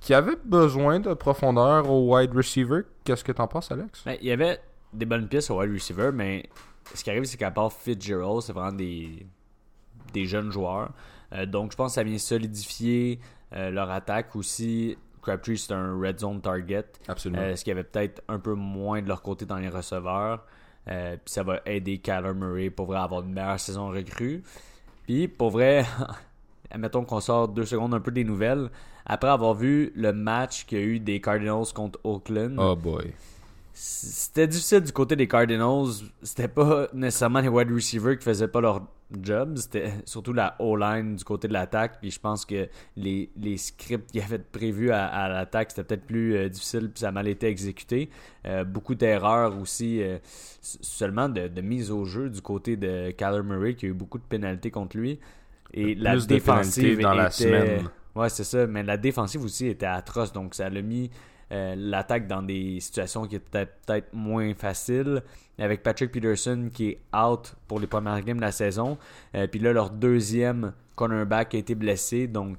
qui 0.00 0.14
avait 0.14 0.36
besoin 0.44 1.00
de 1.00 1.14
profondeur 1.14 1.90
au 1.90 2.14
wide 2.14 2.34
receiver. 2.34 2.82
Qu'est-ce 3.04 3.22
que 3.22 3.32
t'en 3.32 3.46
penses, 3.46 3.70
Alex? 3.70 4.02
Ben, 4.04 4.16
il 4.20 4.28
y 4.28 4.32
avait 4.32 4.58
des 4.92 5.04
bonnes 5.06 5.28
pièces 5.28 5.50
au 5.50 5.60
wide 5.60 5.72
receiver, 5.72 6.10
mais 6.12 6.48
ce 6.94 7.04
qui 7.04 7.10
arrive, 7.10 7.24
c'est 7.24 7.36
qu'à 7.36 7.50
part 7.50 7.72
Fitzgerald, 7.72 8.40
c'est 8.42 8.52
vraiment 8.52 8.72
des, 8.72 9.26
des 10.12 10.24
jeunes 10.24 10.50
joueurs. 10.50 10.90
Euh, 11.32 11.46
donc, 11.46 11.72
je 11.72 11.76
pense 11.76 11.92
que 11.92 11.94
ça 11.96 12.02
vient 12.02 12.18
solidifier 12.18 13.20
euh, 13.54 13.70
leur 13.70 13.90
attaque 13.90 14.34
aussi. 14.36 14.96
Crabtree, 15.22 15.58
c'est 15.58 15.74
un 15.74 15.98
red 16.00 16.18
zone 16.18 16.40
target. 16.40 16.86
Absolument. 17.08 17.42
Euh, 17.42 17.56
ce 17.56 17.64
qui 17.64 17.70
avait 17.70 17.84
peut-être 17.84 18.22
un 18.28 18.38
peu 18.38 18.54
moins 18.54 19.02
de 19.02 19.08
leur 19.08 19.22
côté 19.22 19.44
dans 19.44 19.58
les 19.58 19.68
receveurs. 19.68 20.44
Euh, 20.88 21.16
Puis 21.22 21.34
ça 21.34 21.42
va 21.42 21.60
aider 21.66 21.98
Kyler 21.98 22.32
Murray 22.34 22.70
pour 22.70 22.86
vrai 22.86 22.98
avoir 22.98 23.22
une 23.22 23.32
meilleure 23.32 23.60
saison 23.60 23.90
recrue. 23.90 24.42
Puis 25.04 25.28
pour 25.28 25.50
vrai, 25.50 25.84
admettons 26.70 27.04
qu'on 27.04 27.20
sort 27.20 27.48
deux 27.48 27.66
secondes 27.66 27.94
un 27.94 28.00
peu 28.00 28.10
des 28.10 28.24
nouvelles. 28.24 28.70
Après 29.06 29.28
avoir 29.30 29.54
vu 29.54 29.92
le 29.96 30.12
match 30.12 30.66
qu'il 30.66 30.78
y 30.78 30.82
a 30.82 30.84
eu 30.84 31.00
des 31.00 31.20
Cardinals 31.20 31.72
contre 31.74 31.98
Oakland, 32.04 32.56
Oh 32.58 32.76
boy. 32.76 33.12
c'était 33.72 34.46
difficile 34.46 34.80
du 34.80 34.92
côté 34.92 35.16
des 35.16 35.26
Cardinals. 35.26 35.86
C'était 36.22 36.48
pas 36.48 36.88
nécessairement 36.92 37.40
les 37.40 37.48
wide 37.48 37.70
receivers 37.72 38.18
qui 38.18 38.24
faisaient 38.24 38.48
pas 38.48 38.60
leur 38.60 38.82
job. 39.22 39.56
C'était 39.56 39.92
surtout 40.04 40.32
la 40.32 40.54
O-line 40.60 41.16
du 41.16 41.24
côté 41.24 41.48
de 41.48 41.52
l'attaque. 41.52 41.98
Puis 42.00 42.10
je 42.10 42.20
pense 42.20 42.44
que 42.44 42.68
les, 42.96 43.30
les 43.36 43.56
scripts 43.56 44.10
qu'ils 44.12 44.22
avaient 44.22 44.38
prévus 44.38 44.90
à, 44.92 45.06
à 45.06 45.28
l'attaque, 45.28 45.70
c'était 45.70 45.84
peut-être 45.84 46.06
plus 46.06 46.36
euh, 46.36 46.48
difficile. 46.48 46.90
Puis 46.92 47.00
ça 47.00 47.08
a 47.08 47.12
mal 47.12 47.26
été 47.26 47.46
exécuté. 47.48 48.10
Euh, 48.46 48.64
beaucoup 48.64 48.94
d'erreurs 48.94 49.58
aussi, 49.58 50.02
euh, 50.02 50.18
seulement 50.60 51.28
de, 51.28 51.48
de 51.48 51.60
mise 51.60 51.90
au 51.90 52.04
jeu 52.04 52.28
du 52.30 52.40
côté 52.42 52.76
de 52.76 53.10
Kyler 53.12 53.42
Murray, 53.42 53.74
qui 53.74 53.86
a 53.86 53.88
eu 53.88 53.94
beaucoup 53.94 54.18
de 54.18 54.24
pénalités 54.24 54.70
contre 54.70 54.96
lui. 54.96 55.18
Et 55.72 55.94
la 55.94 56.12
Plus 56.12 56.26
de 56.26 56.34
défensive 56.34 56.82
pénalités 56.98 57.02
dans 57.02 57.14
la 57.14 57.26
était- 57.28 57.32
semaine. 57.44 57.88
Ouais, 58.14 58.28
c'est 58.28 58.44
ça. 58.44 58.66
Mais 58.66 58.82
la 58.82 58.96
défensive 58.96 59.44
aussi 59.44 59.66
était 59.66 59.86
atroce. 59.86 60.32
Donc, 60.32 60.54
ça 60.54 60.68
l'a 60.68 60.82
mis 60.82 61.10
euh, 61.52 61.74
l'attaque 61.76 62.26
dans 62.28 62.42
des 62.42 62.78
situations 62.80 63.26
qui 63.26 63.36
étaient 63.36 63.66
peut-être 63.66 64.12
moins 64.12 64.54
faciles. 64.54 65.22
Avec 65.58 65.82
Patrick 65.82 66.10
Peterson 66.10 66.70
qui 66.72 66.88
est 66.90 66.98
out 67.14 67.54
pour 67.68 67.80
les 67.80 67.86
premières 67.86 68.20
games 68.22 68.38
de 68.38 68.42
la 68.42 68.52
saison. 68.52 68.96
Euh, 69.34 69.46
puis 69.46 69.60
là, 69.60 69.72
leur 69.72 69.90
deuxième 69.90 70.72
cornerback 70.96 71.54
a 71.54 71.58
été 71.58 71.74
blessé. 71.74 72.26
Donc, 72.26 72.58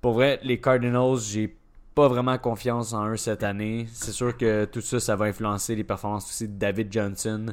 pour 0.00 0.14
vrai, 0.14 0.38
les 0.42 0.60
Cardinals, 0.60 1.18
j'ai 1.20 1.56
pas 1.94 2.08
vraiment 2.08 2.36
confiance 2.38 2.92
en 2.92 3.08
eux 3.08 3.16
cette 3.16 3.42
année. 3.42 3.86
C'est 3.92 4.12
sûr 4.12 4.36
que 4.36 4.64
tout 4.66 4.80
ça, 4.80 4.98
ça 5.00 5.16
va 5.16 5.26
influencer 5.26 5.74
les 5.76 5.84
performances 5.84 6.26
aussi 6.28 6.48
de 6.48 6.58
David 6.58 6.92
Johnson. 6.92 7.46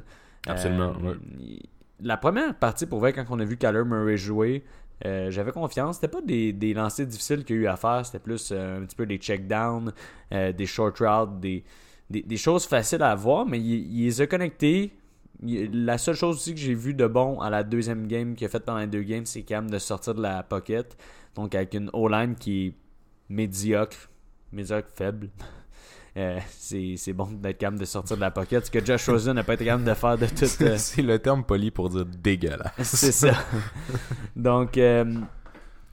Absolument, 0.47 0.93
Euh, 1.05 1.15
il- 1.39 1.61
La 2.01 2.15
première 2.15 2.55
partie, 2.55 2.85
pour 2.85 2.99
vrai, 2.99 3.11
quand 3.11 3.25
on 3.29 3.39
a 3.39 3.43
vu 3.43 3.57
Kyler 3.57 3.83
Murray 3.85 4.15
jouer, 4.15 4.63
euh, 5.06 5.32
j'avais 5.32 5.51
confiance. 5.51 5.96
C'était 5.96 6.08
pas 6.08 6.22
des, 6.22 6.53
des 6.53 6.74
lancers 6.74 7.06
difficiles 7.06 7.44
qu'il 7.46 7.56
y 7.58 7.60
a 7.60 7.62
eu 7.63 7.68
à 7.68 7.77
faire. 7.77 8.06
C'était 8.06 8.20
plus 8.20 8.51
euh, 8.51 8.82
un 8.82 8.86
petit 8.86 8.96
peu 8.96 9.06
des 9.06 9.18
check-downs, 9.18 9.94
euh, 10.34 10.51
des 10.51 10.65
short 10.65 10.98
routes, 11.00 11.39
des, 11.39 11.63
des, 12.10 12.22
des 12.22 12.38
choses 12.38 12.65
faciles 12.65 13.03
à 13.03 13.15
voir, 13.15 13.46
mais 13.46 13.60
il, 13.60 14.00
il 14.00 14.06
les 14.06 14.22
a 14.22 14.27
connectés. 14.27 14.94
La 15.41 15.98
seule 15.98 16.15
chose 16.15 16.36
aussi 16.36 16.53
que 16.53 16.60
j'ai 16.60 16.74
vu 16.74 16.94
de 16.94 17.08
bon 17.08 17.39
à 17.39 17.50
la 17.50 17.63
deuxième 17.63 18.08
game 18.08 18.36
qu'il 18.36 18.46
a 18.46 18.50
fait 18.50 18.60
pendant 18.60 18.79
les 18.79 18.88
deux 18.88 19.03
games, 19.03 19.25
c'est 19.25 19.44
quand 19.44 19.56
même 19.56 19.70
de 19.70 19.79
sortir 19.79 20.13
de 20.13 20.22
la 20.22 20.44
pocket. 20.44 20.98
Donc 21.36 21.56
avec 21.56 21.74
une 21.75 21.89
O-line 21.94 22.36
qui 22.36 22.68
est 22.68 22.74
médiocre, 23.29 24.10
médiocre 24.51 24.89
faible. 24.94 25.29
Euh, 26.19 26.39
c'est 26.49 27.13
bon 27.13 27.27
d'être 27.31 27.57
capable 27.57 27.79
de 27.79 27.85
sortir 27.85 28.15
de 28.17 28.21
la 28.21 28.31
pocket. 28.31 28.65
Ce 28.65 28.71
que 28.71 28.83
Josh 28.83 29.07
Rosen 29.09 29.33
n'a 29.35 29.43
pas 29.43 29.53
été 29.55 29.65
capable 29.65 29.83
de 29.85 29.93
faire 29.93 30.17
de 30.17 30.25
tout. 30.27 30.63
euh, 30.63 30.75
C'est 30.77 31.01
le 31.01 31.17
terme 31.19 31.43
poli 31.43 31.71
pour 31.71 31.89
dire 31.89 32.05
dégueulasse. 32.05 32.73
c'est 32.83 33.11
ça. 33.11 33.31
Donc, 34.35 34.77
euh, 34.77 35.05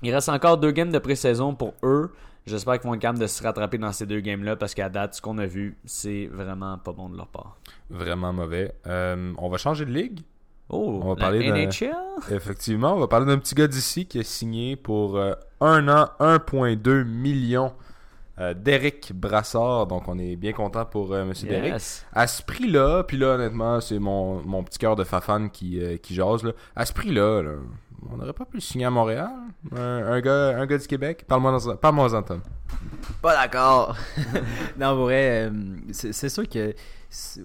il 0.02 0.12
reste 0.14 0.28
encore 0.28 0.58
deux 0.58 0.70
games 0.72 0.90
de 0.90 0.98
pré-saison 0.98 1.54
pour 1.54 1.74
eux. 1.82 2.12
J'espère 2.46 2.78
qu'ils 2.78 2.88
vont 2.88 2.94
être 2.94 3.00
capables 3.00 3.18
de 3.18 3.26
se 3.26 3.42
rattraper 3.42 3.76
dans 3.78 3.90
ces 3.92 4.06
deux 4.06 4.20
games-là 4.20 4.54
parce 4.56 4.72
qu'à 4.74 4.88
date, 4.88 5.14
ce 5.14 5.20
qu'on 5.22 5.38
a 5.38 5.46
vu, 5.46 5.76
c'est 5.84 6.26
vraiment 6.32 6.78
pas 6.78 6.92
bon 6.92 7.08
de 7.08 7.16
leur 7.16 7.26
part. 7.26 7.56
Vraiment 7.90 8.32
mauvais. 8.32 8.72
On 8.86 9.48
va 9.48 9.56
changer 9.58 9.84
de 9.84 9.90
ligue. 9.90 10.20
Oh, 10.68 11.00
On 11.02 11.08
va 11.10 11.16
parler 11.16 11.38
de- 11.46 11.52
NHL? 11.52 11.94
Effectivement, 12.30 12.94
on 12.94 12.98
va 12.98 13.06
parler 13.06 13.26
d'un 13.26 13.38
petit 13.38 13.54
gars 13.54 13.68
d'ici 13.68 14.06
qui 14.06 14.18
a 14.18 14.24
signé 14.24 14.74
pour 14.74 15.16
euh, 15.16 15.32
un 15.60 15.86
an 15.88 16.08
1,2 16.18 17.04
million 17.04 17.72
euh, 18.40 18.54
Derek 18.54 19.12
Brassard. 19.14 19.86
Donc, 19.86 20.08
on 20.08 20.18
est 20.18 20.36
bien 20.36 20.52
content 20.52 20.84
pour 20.84 21.12
euh, 21.12 21.24
Monsieur 21.24 21.48
Derek. 21.48 21.72
À 22.12 22.26
ce 22.26 22.42
prix-là, 22.42 23.02
puis 23.04 23.16
là, 23.16 23.34
honnêtement, 23.34 23.80
c'est 23.80 23.98
mon, 23.98 24.42
mon 24.42 24.62
petit 24.62 24.78
cœur 24.78 24.96
de 24.96 25.04
fafane 25.04 25.50
qui, 25.50 25.80
euh, 25.82 25.96
qui 25.96 26.14
jase. 26.14 26.42
Là. 26.44 26.52
À 26.74 26.84
ce 26.86 26.92
prix-là, 26.92 27.42
là, 27.42 27.50
on 28.12 28.16
n'aurait 28.18 28.32
pas 28.32 28.44
pu 28.44 28.56
le 28.58 28.60
signer 28.60 28.84
à 28.84 28.90
Montréal? 28.90 29.30
Un, 29.74 29.80
un 30.12 30.20
gars, 30.20 30.56
un 30.58 30.66
gars 30.66 30.78
du 30.78 30.86
Québec? 30.86 31.24
Parle-moi 31.26 31.52
dans- 31.58 31.76
parle-moi-en, 31.76 32.22
Tom. 32.22 32.40
Pas 33.22 33.34
d'accord. 33.34 33.96
non, 34.78 34.94
pour 34.94 35.04
vrai, 35.04 35.48
euh, 35.48 35.50
c'est 35.92 36.28
sûr 36.28 36.48
que 36.48 36.74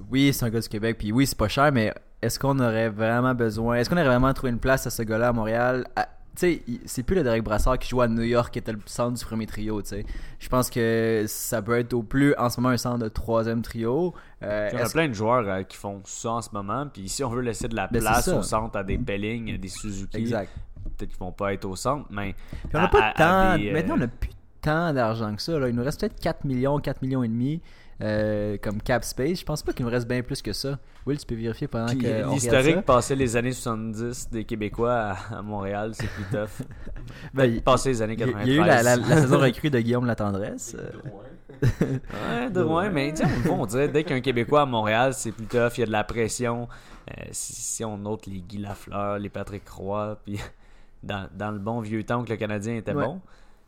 oui, 0.10 0.34
c'est 0.34 0.46
un 0.46 0.50
gars 0.50 0.60
du 0.60 0.68
Québec, 0.68 0.98
puis 1.00 1.12
oui, 1.12 1.26
c'est 1.26 1.38
pas 1.38 1.48
cher, 1.48 1.72
mais 1.72 1.94
est-ce 2.22 2.38
qu'on 2.38 2.60
aurait 2.60 2.90
vraiment 2.90 3.34
besoin, 3.34 3.78
est-ce 3.78 3.90
qu'on 3.90 3.96
aurait 3.96 4.06
vraiment 4.06 4.34
trouvé 4.34 4.52
une 4.52 4.60
place 4.60 4.86
à 4.86 4.90
ce 4.90 5.02
gars-là 5.04 5.30
à 5.30 5.34
Montréal 5.34 5.86
À- 5.96 6.08
sais, 6.40 6.62
il- 6.68 6.80
c'est 6.86 7.04
plus 7.04 7.16
le 7.16 7.24
Derek 7.24 7.44
Brassard 7.44 7.78
qui 7.80 7.90
joue 7.90 8.02
à 8.02 8.08
New 8.08 8.22
York 8.24 8.52
qui 8.54 8.60
était 8.60 8.72
le 8.72 8.80
centre 8.86 9.18
du 9.20 9.26
premier 9.26 9.46
trio, 9.48 9.82
tu 9.82 9.90
sais. 9.90 10.06
Je 10.40 10.48
pense 10.50 10.70
que 10.70 11.26
ça 11.28 11.62
peut 11.62 11.78
être 11.78 11.94
au 11.94 12.04
plus 12.04 12.34
en 12.38 12.50
ce 12.50 12.60
moment 12.60 12.74
un 12.74 12.78
centre 12.78 13.00
de 13.04 13.10
troisième 13.10 13.62
trio. 13.62 14.14
Euh, 14.44 14.70
Il 14.74 14.80
y 14.80 14.82
a 14.82 14.90
plein 14.90 15.08
de 15.10 15.14
joueurs 15.14 15.48
euh, 15.48 15.64
qui 15.64 15.78
font 15.78 16.02
ça 16.06 16.32
en 16.32 16.42
ce 16.42 16.50
moment. 16.54 16.88
Puis 16.92 17.10
si 17.10 17.24
on 17.24 17.30
veut 17.30 17.42
laisser 17.42 17.68
de 17.68 17.76
la 17.76 17.88
Ben, 17.88 18.00
place 18.02 18.28
au 18.30 18.42
centre 18.42 18.78
à 18.78 18.84
des 18.84 18.98
Pelling, 18.98 19.54
à 19.54 19.58
des 19.58 19.68
Suzuki, 19.68 20.18
Exact. 20.18 20.50
peut-être 20.98 21.10
qu'ils 21.12 21.20
vont 21.20 21.32
pas 21.32 21.54
être 21.54 21.66
au 21.66 21.76
centre, 21.76 22.08
mais 22.10 22.34
Puis 22.34 22.70
on 22.76 22.80
n'a 22.80 22.88
pas 22.88 23.12
de 23.12 23.18
temps. 23.18 23.58
des, 23.58 23.70
euh, 23.70 23.74
Maintenant, 23.74 23.96
on 23.96 24.00
n'a 24.00 24.08
plus 24.08 24.30
tant 24.62 24.94
d'argent 24.94 25.36
que 25.36 25.42
ça. 25.42 25.58
Là. 25.60 25.70
Il 25.70 25.76
nous 25.76 25.84
reste 25.84 26.00
peut-être 26.00 26.20
4 26.20 26.46
millions, 26.46 26.78
4 26.80 27.02
millions 27.02 27.24
et 27.24 27.28
demi 27.28 27.62
euh, 28.02 28.58
comme 28.62 28.82
cap 28.82 29.04
space. 29.04 29.40
Je 29.40 29.46
pense 29.46 29.62
pas 29.64 29.74
qu'il 29.74 29.86
nous 29.86 29.92
reste 29.92 30.08
bien 30.08 30.22
plus 30.24 30.42
que 30.42 30.54
ça. 30.54 30.80
Will, 31.06 31.18
tu 31.18 31.26
peux 31.26 31.36
vérifier 31.36 31.68
pendant 31.68 31.88
Puis, 31.88 32.00
que 32.00 32.30
l'historique 32.32 32.82
passait 32.82 33.16
les 33.16 33.36
années 33.36 33.52
70 33.54 34.30
des 34.32 34.44
Québécois 34.44 34.94
à, 35.32 35.38
à 35.38 35.42
Montréal, 35.42 35.92
c'est 35.94 36.08
plus 36.10 36.26
tough. 36.26 36.66
Ben, 37.34 37.46
il- 37.46 37.62
Passer 37.64 37.90
les 37.90 38.02
années 38.02 38.14
il 38.14 38.20
y 38.20 38.24
a- 38.24 38.28
93. 38.28 38.48
il 38.48 38.56
y 38.56 38.60
a 38.60 38.64
eu 38.64 38.68
la, 38.68 38.84
la- 38.84 38.96
la 38.98 39.22
saison 39.22 39.40
recrue 39.40 39.70
de 39.70 39.80
Guillaume 39.80 40.06
La 40.06 40.16
Tendresse. 40.16 40.76
euh, 40.78 40.90
Ouais, 41.64 42.50
de 42.50 42.62
loin, 42.62 42.90
mais 42.90 43.12
tu 43.14 43.18
sais, 43.24 43.50
on, 43.50 43.62
on 43.62 43.66
dirait 43.66 43.88
dès 43.88 44.04
qu'un 44.04 44.22
Québécois 44.22 44.62
à 44.62 44.66
Montréal, 44.66 45.14
c'est 45.14 45.32
plus 45.32 45.46
tough, 45.46 45.78
il 45.78 45.82
y 45.82 45.84
a 45.84 45.86
de 45.86 45.92
la 45.92 46.04
pression. 46.04 46.68
Euh, 47.10 47.24
si, 47.32 47.54
si 47.54 47.84
on 47.86 47.98
note 47.98 48.26
les 48.26 48.42
Guy 48.42 48.58
Lafleur, 48.60 49.20
les 49.20 49.30
Patrick 49.30 49.68
Roy, 49.70 50.18
puis 50.26 50.40
dans, 51.04 51.28
dans 51.36 51.52
le 51.52 51.60
bon 51.60 51.82
vieux 51.82 52.04
temps 52.04 52.24
que 52.24 52.30
le 52.30 52.38
Canadien 52.38 52.76
était 52.76 52.94
Ouais. 52.94 53.04
bon. 53.06 53.22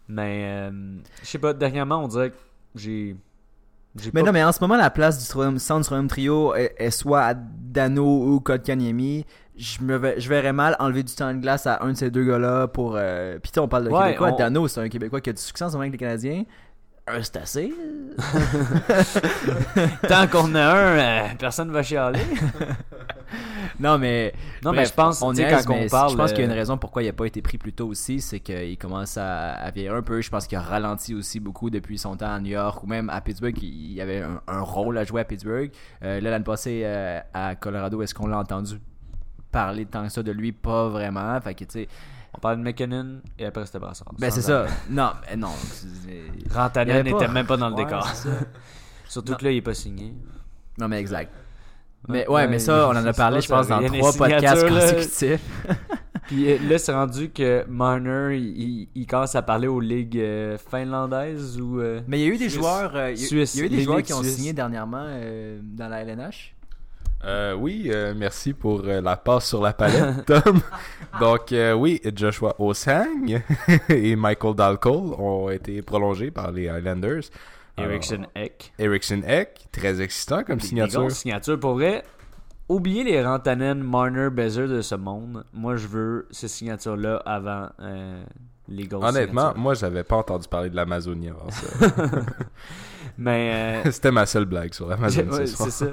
Mais 0.07 0.43
euh, 0.69 0.97
je 1.21 1.27
sais 1.27 1.39
pas, 1.39 1.53
dernièrement, 1.53 2.03
on 2.03 2.07
dirait 2.07 2.31
que 2.31 2.35
j'ai. 2.75 3.15
Mais 4.13 4.21
pas- 4.21 4.25
non, 4.27 4.31
mais 4.33 4.43
en 4.43 4.51
ce 4.51 4.59
moment, 4.61 4.75
la 4.75 4.89
place 4.89 5.17
du 5.19 5.25
centre 5.25 5.53
du 5.79 5.85
troisième 5.85 6.07
trio 6.07 6.55
est, 6.55 6.73
est 6.77 6.91
soit 6.91 7.21
à 7.21 7.33
Dano 7.35 8.03
ou 8.33 8.39
Kotkaniemi. 8.39 9.25
Je, 9.55 9.81
me 9.83 9.97
vais- 9.97 10.19
je 10.19 10.27
verrais 10.29 10.53
mal 10.53 10.75
enlever 10.79 11.03
du 11.03 11.13
temps 11.13 11.31
de 11.31 11.39
glace 11.39 11.67
à 11.67 11.83
un 11.83 11.91
de 11.91 11.97
ces 11.97 12.09
deux 12.09 12.23
gars-là 12.25 12.67
pour. 12.67 12.95
Euh... 12.97 13.37
Puis 13.39 13.51
on 13.59 13.67
parle 13.67 13.85
de 13.85 13.89
Ouais, 13.91 14.05
Québécois. 14.05 14.31
on- 14.33 14.37
Dano, 14.37 14.67
c'est 14.67 14.81
un 14.81 14.89
Québécois 14.89 15.21
qui 15.21 15.29
a 15.29 15.33
du 15.33 15.41
succès 15.41 15.63
en 15.63 15.67
ce 15.69 15.73
moment 15.73 15.81
avec 15.81 15.91
les 15.93 15.97
Canadiens. 15.99 16.43
Un, 17.05 17.21
c'est 17.21 17.37
assez. 17.37 17.73
Tant 20.07 20.27
qu'on 20.27 20.55
a 20.55 20.63
un, 20.63 20.97
euh, 20.97 21.27
personne 21.37 21.69
va 21.69 21.83
chialer. 21.83 22.21
non, 23.79 23.97
mais. 23.97 24.33
Non, 24.63 24.71
mais 24.71 24.77
Bref, 24.77 24.89
je 24.89 24.93
pense, 24.93 25.21
on 25.21 25.33
niaise, 25.33 25.65
quand 25.65 25.73
mais 25.73 25.85
on 25.85 25.89
parle. 25.89 26.11
Je 26.11 26.15
pense 26.15 26.31
qu'il 26.31 26.39
y 26.39 26.43
a 26.43 26.45
une 26.45 26.51
euh, 26.51 26.55
raison 26.55 26.77
pourquoi 26.77 27.03
il 27.03 27.07
n'a 27.07 27.13
pas 27.13 27.25
été 27.25 27.41
pris 27.41 27.57
plus 27.57 27.73
tôt 27.73 27.87
aussi, 27.87 28.21
c'est 28.21 28.39
qu'il 28.39 28.77
commence 28.77 29.17
à, 29.17 29.51
à 29.51 29.71
vieillir 29.71 29.95
un 29.95 30.01
peu. 30.01 30.21
Je 30.21 30.29
pense 30.29 30.47
qu'il 30.47 30.57
a 30.57 30.61
ralenti 30.61 31.13
aussi 31.13 31.41
beaucoup 31.41 31.69
depuis 31.69 31.97
son 31.97 32.15
temps 32.15 32.31
à 32.33 32.39
New 32.39 32.51
York 32.51 32.81
ou 32.83 32.87
même 32.87 33.09
à 33.09 33.19
Pittsburgh. 33.19 33.61
Il 33.61 33.91
il 33.93 34.01
avait 34.01 34.21
un, 34.21 34.41
un 34.47 34.61
rôle 34.61 34.97
à 34.97 35.03
jouer 35.03 35.21
à 35.21 35.25
Pittsburgh. 35.25 35.71
Euh, 36.03 36.21
là, 36.21 36.31
l'année 36.31 36.43
passée 36.43 36.83
euh, 36.85 37.19
à 37.33 37.55
Colorado, 37.55 38.01
est-ce 38.01 38.13
qu'on 38.13 38.27
l'a 38.27 38.39
entendu 38.39 38.79
parler 39.51 39.85
tant 39.85 40.03
que 40.03 40.09
ça 40.09 40.23
de 40.23 40.31
lui? 40.31 40.51
Pas 40.53 40.87
vraiment. 40.87 41.39
Fait 41.41 41.53
que, 41.53 41.65
tu 41.65 41.71
sais, 41.71 41.87
On 42.35 42.39
parle 42.39 42.57
de 42.57 42.63
McKinnon 42.63 43.21
et 43.39 43.45
après 43.45 43.65
c'était 43.65 43.79
Brassard. 43.79 44.11
ben 44.17 44.29
c'est 44.31 44.41
ça. 44.41 44.65
Non, 44.89 45.11
mais 45.29 45.35
non. 45.35 45.51
Rantanen 46.51 47.03
n'était 47.03 47.27
même 47.27 47.45
pas 47.45 47.57
dans 47.57 47.69
le 47.69 47.75
Ouais, 47.75 47.83
décor. 47.85 48.07
Surtout 49.07 49.31
Non. 49.33 49.37
que 49.37 49.43
là, 49.45 49.51
il 49.51 49.57
est 49.57 49.61
pas 49.61 49.73
signé. 49.73 50.13
Non, 50.79 50.87
mais 50.87 50.99
exact. 50.99 51.31
Mais 52.09 52.27
Ouais, 52.27 52.33
ouais, 52.33 52.47
mais 52.47 52.59
ça, 52.59 52.87
on 52.89 52.91
en 52.91 53.05
a 53.05 53.13
parlé, 53.13 53.39
je 53.41 53.47
pense, 53.47 53.67
dans 53.67 53.81
trois 53.87 54.13
podcasts 54.13 54.67
consécutifs. 54.67 55.41
Puis 56.27 56.51
euh, 56.51 56.57
là, 56.69 56.77
c'est 56.77 56.93
rendu 56.93 57.29
que 57.31 57.65
Marner, 57.67 58.37
il, 58.37 59.05
commence 59.07 59.35
à 59.35 59.41
parler 59.41 59.67
aux 59.67 59.81
ligues 59.81 60.17
euh, 60.17 60.57
finlandaises 60.57 61.59
ou. 61.59 61.79
euh, 61.81 61.99
Mais 62.07 62.19
il 62.19 62.23
y 62.23 62.25
a 62.25 62.33
eu 62.33 62.37
des 62.37 62.49
Suisse. 62.49 62.53
joueurs, 62.55 62.95
euh, 62.95 63.11
il 63.11 63.19
y 63.21 63.23
a- 63.23 63.27
Suisse, 63.27 63.55
il 63.55 63.59
y 63.59 63.63
a 63.63 63.65
eu 63.65 63.69
des 63.69 63.81
joueurs 63.83 64.01
qui 64.01 64.13
ont 64.13 64.23
signé 64.23 64.53
dernièrement 64.53 65.05
dans 65.63 65.87
la 65.89 65.99
LNH. 66.01 66.55
Euh, 67.25 67.53
oui, 67.53 67.85
euh, 67.87 68.13
merci 68.15 68.53
pour 68.53 68.81
euh, 68.85 68.99
la 68.99 69.15
passe 69.15 69.47
sur 69.47 69.61
la 69.61 69.71
palette, 69.73 70.25
Tom. 70.25 70.59
Donc, 71.19 71.53
oui, 71.77 72.01
Joshua 72.15 72.55
Osang 72.59 73.41
et 73.89 74.15
Michael 74.15 74.55
Dalcole 74.55 75.13
ont 75.17 75.49
été 75.49 75.81
prolongés 75.81 76.31
par 76.31 76.51
les 76.51 76.67
Highlanders. 76.67 77.23
Ericsson 77.77 78.25
Eck. 78.35 78.73
Alors, 78.77 78.91
Ericsson 78.91 79.21
Eck, 79.25 79.67
très 79.71 80.01
excitant 80.01 80.43
comme 80.43 80.57
Des- 80.57 80.69
des 80.69 81.09
signature. 81.09 81.59
Pour 81.59 81.73
vrai, 81.75 82.03
oubliez 82.67 83.03
les 83.03 83.23
Rantanen, 83.23 83.81
Marner, 83.81 84.29
Bezer 84.29 84.67
de 84.67 84.81
ce 84.81 84.95
monde. 84.95 85.45
Moi, 85.53 85.77
je 85.77 85.87
veux 85.87 86.27
ces 86.29 86.47
signatures-là 86.49 87.21
avant 87.25 87.69
les 88.67 88.85
grosses 88.85 89.09
Honnêtement, 89.09 89.53
moi, 89.55 89.73
j'avais 89.75 90.03
pas 90.03 90.17
entendu 90.17 90.47
parler 90.47 90.69
de 90.69 90.75
l'Amazonie 90.75 91.29
avant 91.29 91.49
ça. 91.49 91.85
Mais. 93.17 93.81
C'était 93.91 94.11
ma 94.11 94.25
seule 94.25 94.45
blague 94.45 94.73
sur 94.73 94.87
l'Amazonie 94.87 95.29
Ouais, 95.29 95.45
ce 95.47 95.55
soir. 95.55 95.69
c'est 95.71 95.85
ça. 95.85 95.91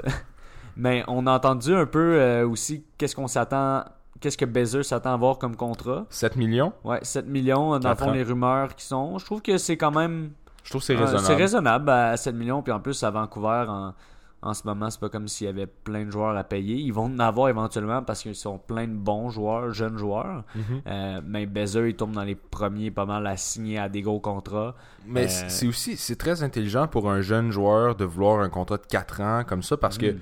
Mais 0.80 1.04
on 1.08 1.26
a 1.26 1.32
entendu 1.32 1.74
un 1.74 1.86
peu 1.86 2.14
euh, 2.20 2.48
aussi 2.48 2.84
qu'est-ce 2.98 3.14
qu'on 3.14 3.28
s'attend. 3.28 3.84
Qu'est-ce 4.20 4.36
que 4.36 4.44
Bezer 4.44 4.84
s'attend 4.84 5.10
à 5.10 5.14
avoir 5.14 5.38
comme 5.38 5.56
contrat 5.56 6.04
7 6.10 6.36
millions, 6.36 6.72
Ouais, 6.84 6.98
7 7.02 7.26
millions, 7.26 7.78
dans 7.78 7.88
le 7.90 7.94
fond, 7.94 8.10
les 8.10 8.22
rumeurs 8.22 8.74
qui 8.74 8.84
sont. 8.84 9.16
Je 9.18 9.24
trouve 9.24 9.40
que 9.40 9.56
c'est 9.56 9.76
quand 9.78 9.90
même. 9.92 10.30
je 10.62 10.70
trouve 10.70 10.80
que 10.82 10.86
c'est 10.86 10.94
euh, 10.96 11.00
raisonnable. 11.00 11.24
c'est 11.26 11.34
raisonnable 11.36 11.90
à 11.90 12.16
7 12.16 12.34
millions. 12.34 12.62
Puis 12.62 12.72
en 12.72 12.80
plus, 12.80 13.02
à 13.02 13.10
Vancouver, 13.10 13.64
en, 13.68 13.94
en 14.42 14.52
ce 14.54 14.66
moment, 14.66 14.90
c'est 14.90 15.00
pas 15.00 15.08
comme 15.08 15.26
s'il 15.26 15.46
y 15.46 15.50
avait 15.50 15.66
plein 15.66 16.04
de 16.04 16.10
joueurs 16.10 16.36
à 16.36 16.44
payer. 16.44 16.76
Ils 16.76 16.92
vont 16.92 17.04
en 17.06 17.18
avoir 17.18 17.48
éventuellement 17.48 18.02
parce 18.02 18.20
qu'ils 18.22 18.34
sont 18.34 18.58
plein 18.58 18.86
de 18.86 18.92
bons 18.94 19.30
joueurs, 19.30 19.70
jeunes 19.72 19.96
joueurs. 19.96 20.44
Mhm. 20.54 20.62
Euh, 20.86 21.20
mais 21.26 21.46
Bezer, 21.46 21.86
il 21.88 21.96
tombe 21.96 22.12
dans 22.12 22.24
les 22.24 22.34
premiers 22.34 22.90
pas 22.90 23.06
mal 23.06 23.26
à 23.26 23.38
signer 23.38 23.78
à 23.78 23.88
des 23.88 24.02
gros 24.02 24.20
contrats. 24.20 24.74
Mais 25.06 25.24
Euh, 25.24 25.28
c'est- 25.28 25.48
c'est 25.48 25.66
aussi 25.66 25.96
c'est 25.96 26.16
très 26.16 26.42
intelligent 26.42 26.88
pour 26.88 27.10
un 27.10 27.22
jeune 27.22 27.50
joueur 27.50 27.94
de 27.94 28.04
vouloir 28.04 28.40
un 28.40 28.50
contrat 28.50 28.76
de 28.76 28.86
4 28.86 29.22
ans 29.22 29.44
comme 29.46 29.62
ça 29.62 29.78
parce 29.78 29.96
que 29.96 30.12
Mm. 30.12 30.18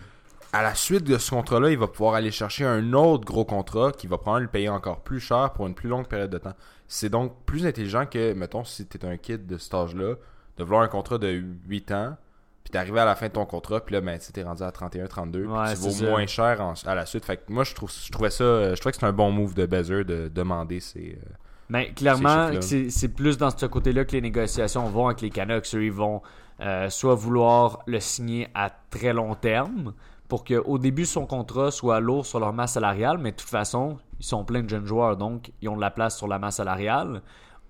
À 0.52 0.62
la 0.62 0.74
suite 0.74 1.04
de 1.04 1.18
ce 1.18 1.30
contrat-là, 1.30 1.70
il 1.70 1.78
va 1.78 1.86
pouvoir 1.88 2.14
aller 2.14 2.30
chercher 2.30 2.64
un 2.64 2.92
autre 2.94 3.24
gros 3.24 3.44
contrat 3.44 3.92
qui 3.92 4.06
va 4.06 4.16
probablement 4.18 4.44
le 4.46 4.50
payer 4.50 4.68
encore 4.68 5.00
plus 5.02 5.20
cher 5.20 5.52
pour 5.52 5.66
une 5.66 5.74
plus 5.74 5.88
longue 5.88 6.06
période 6.06 6.30
de 6.30 6.38
temps. 6.38 6.54
C'est 6.86 7.10
donc 7.10 7.32
plus 7.44 7.66
intelligent 7.66 8.06
que, 8.06 8.32
mettons, 8.32 8.64
si 8.64 8.86
tu 8.86 8.96
es 8.98 9.04
un 9.04 9.16
kid 9.18 9.46
de 9.46 9.58
cet 9.58 9.74
âge-là, 9.74 10.14
de 10.56 10.64
vouloir 10.64 10.82
un 10.82 10.88
contrat 10.88 11.18
de 11.18 11.42
8 11.68 11.92
ans, 11.92 12.16
puis 12.64 12.72
t'arrives 12.72 12.96
à 12.96 13.04
la 13.04 13.14
fin 13.14 13.28
de 13.28 13.32
ton 13.32 13.44
contrat, 13.46 13.80
puis 13.84 13.94
là, 13.94 14.00
ben, 14.00 14.18
tu 14.18 14.40
es 14.40 14.42
rendu 14.42 14.62
à 14.62 14.72
31, 14.72 15.06
32, 15.06 15.42
puis 15.42 15.48
Ouais, 15.50 15.70
tu 15.70 15.76
c'est 15.76 15.88
vaux 15.88 15.90
ça. 15.90 16.10
moins 16.10 16.26
cher 16.26 16.60
en- 16.60 16.74
à 16.86 16.94
la 16.94 17.06
suite. 17.06 17.24
Fait 17.24 17.36
que 17.36 17.42
moi, 17.52 17.64
je, 17.64 17.74
trouve, 17.74 17.90
je 17.92 18.10
trouvais 18.10 18.30
ça, 18.30 18.74
je 18.74 18.80
trouvais 18.80 18.90
que 18.92 18.96
c'était 18.96 19.06
un 19.06 19.12
bon 19.12 19.30
move 19.30 19.54
de 19.54 19.66
Bezer 19.66 20.04
de 20.04 20.28
demander 20.28 20.80
ces... 20.80 21.18
euh, 21.22 21.32
Mais 21.68 21.92
clairement, 21.92 22.50
c'est 22.60 23.08
plus 23.14 23.36
dans 23.36 23.50
ce 23.50 23.66
côté-là 23.66 24.04
que 24.06 24.12
les 24.12 24.22
négociations 24.22 24.84
vont 24.88 25.06
avec 25.08 25.20
les 25.20 25.30
Canucks. 25.30 25.66
Eux, 25.74 25.84
ils 25.84 25.92
vont 25.92 26.22
euh, 26.60 26.88
soit 26.90 27.14
vouloir 27.14 27.80
le 27.86 28.00
signer 28.00 28.48
à 28.54 28.70
très 28.90 29.12
long 29.12 29.34
terme 29.34 29.92
pour 30.28 30.44
qu'au 30.44 30.78
début, 30.78 31.06
son 31.06 31.26
contrat 31.26 31.70
soit 31.70 32.00
lourd 32.00 32.26
sur 32.26 32.38
leur 32.38 32.52
masse 32.52 32.74
salariale, 32.74 33.18
mais 33.18 33.32
de 33.32 33.36
toute 33.36 33.48
façon, 33.48 33.96
ils 34.20 34.26
sont 34.26 34.44
plein 34.44 34.62
de 34.62 34.68
jeunes 34.68 34.84
joueurs, 34.84 35.16
donc 35.16 35.52
ils 35.62 35.68
ont 35.68 35.76
de 35.76 35.80
la 35.80 35.90
place 35.90 36.16
sur 36.16 36.28
la 36.28 36.38
masse 36.38 36.56
salariale. 36.56 37.22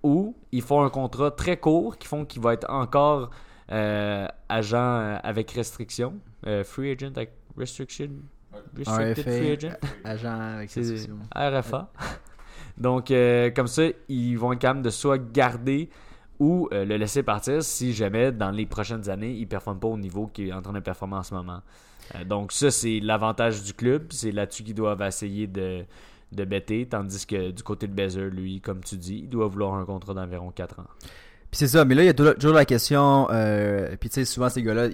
Ou 0.03 0.37
ils 0.53 0.63
font 0.63 0.83
un 0.83 0.91
contrat 0.91 1.31
très 1.31 1.57
court 1.57 1.99
qui 1.99 2.07
font 2.07 2.25
qu'il 2.25 2.43
va 2.43 2.53
être 2.55 2.69
encore 2.71 3.31
euh, 3.73 4.27
agent 4.49 4.77
euh, 4.77 5.17
avec 5.23 5.51
restriction, 5.53 6.15
euh, 6.47 6.65
free 6.65 6.93
agent 6.93 7.13
avec 7.17 7.33
restriction, 7.57 8.11
restricted 8.77 9.19
RFA. 9.19 9.31
free 9.31 9.51
agent. 9.51 9.77
Agent 10.05 10.41
avec 10.41 10.73
restriction. 10.73 11.19
RFA. 11.35 11.91
Donc, 12.79 13.11
euh, 13.11 13.51
comme 13.51 13.67
ça, 13.67 13.83
ils 14.09 14.37
vont 14.37 14.53
être 14.53 14.61
capables 14.61 14.83
de 14.83 14.91
soit 14.91 15.19
garder 15.19 15.91
ou 16.39 16.69
euh, 16.73 16.85
le 16.85 16.97
laisser 16.97 17.23
partir 17.23 17.63
si 17.63 17.93
jamais 17.93 18.33
dans 18.33 18.51
les 18.51 18.67
prochaines 18.67 19.09
années, 19.09 19.33
il 19.33 19.43
ne 19.43 19.47
performe 19.47 19.81
pas 19.81 19.89
au 19.89 19.97
niveau 19.97 20.27
qu'il 20.29 20.49
est 20.49 20.53
en 20.53 20.63
train 20.63 20.73
de 20.73 20.81
performer 20.81 21.17
en 21.17 21.23
ce 21.23 21.35
moment. 21.35 21.61
Euh, 22.15 22.25
donc, 22.25 22.53
ça, 22.53 22.71
c'est 22.71 23.01
l'avantage 23.01 23.63
du 23.63 23.75
club. 23.75 24.07
C'est 24.11 24.33
là-dessus 24.33 24.63
qu'ils 24.63 24.75
doivent 24.75 25.03
essayer 25.03 25.47
de, 25.47 25.85
de 26.33 26.45
bêter. 26.45 26.87
Tandis 26.87 27.27
que 27.27 27.51
du 27.51 27.63
côté 27.63 27.87
de 27.87 27.93
Bezer, 27.93 28.31
lui, 28.31 28.61
comme 28.61 28.83
tu 28.83 28.97
dis, 28.97 29.21
il 29.25 29.29
doit 29.29 29.47
vouloir 29.49 29.75
un 29.75 29.85
contrat 29.85 30.15
d'environ 30.15 30.51
4 30.51 30.81
ans. 30.81 30.87
Puis 31.51 31.61
c'est 31.61 31.69
ça, 31.69 31.87
mais 31.87 31.95
là, 31.95 32.03
il 32.03 32.07
y 32.07 32.09
a 32.11 32.15
toujours 32.35 32.53
la 32.53 32.67
question. 32.67 33.27
Euh, 33.31 33.97
puis 33.99 34.11
tu 34.11 34.17
sais, 34.17 34.25
souvent, 34.27 34.51
ces 34.51 34.63
gars-là, 34.63 34.89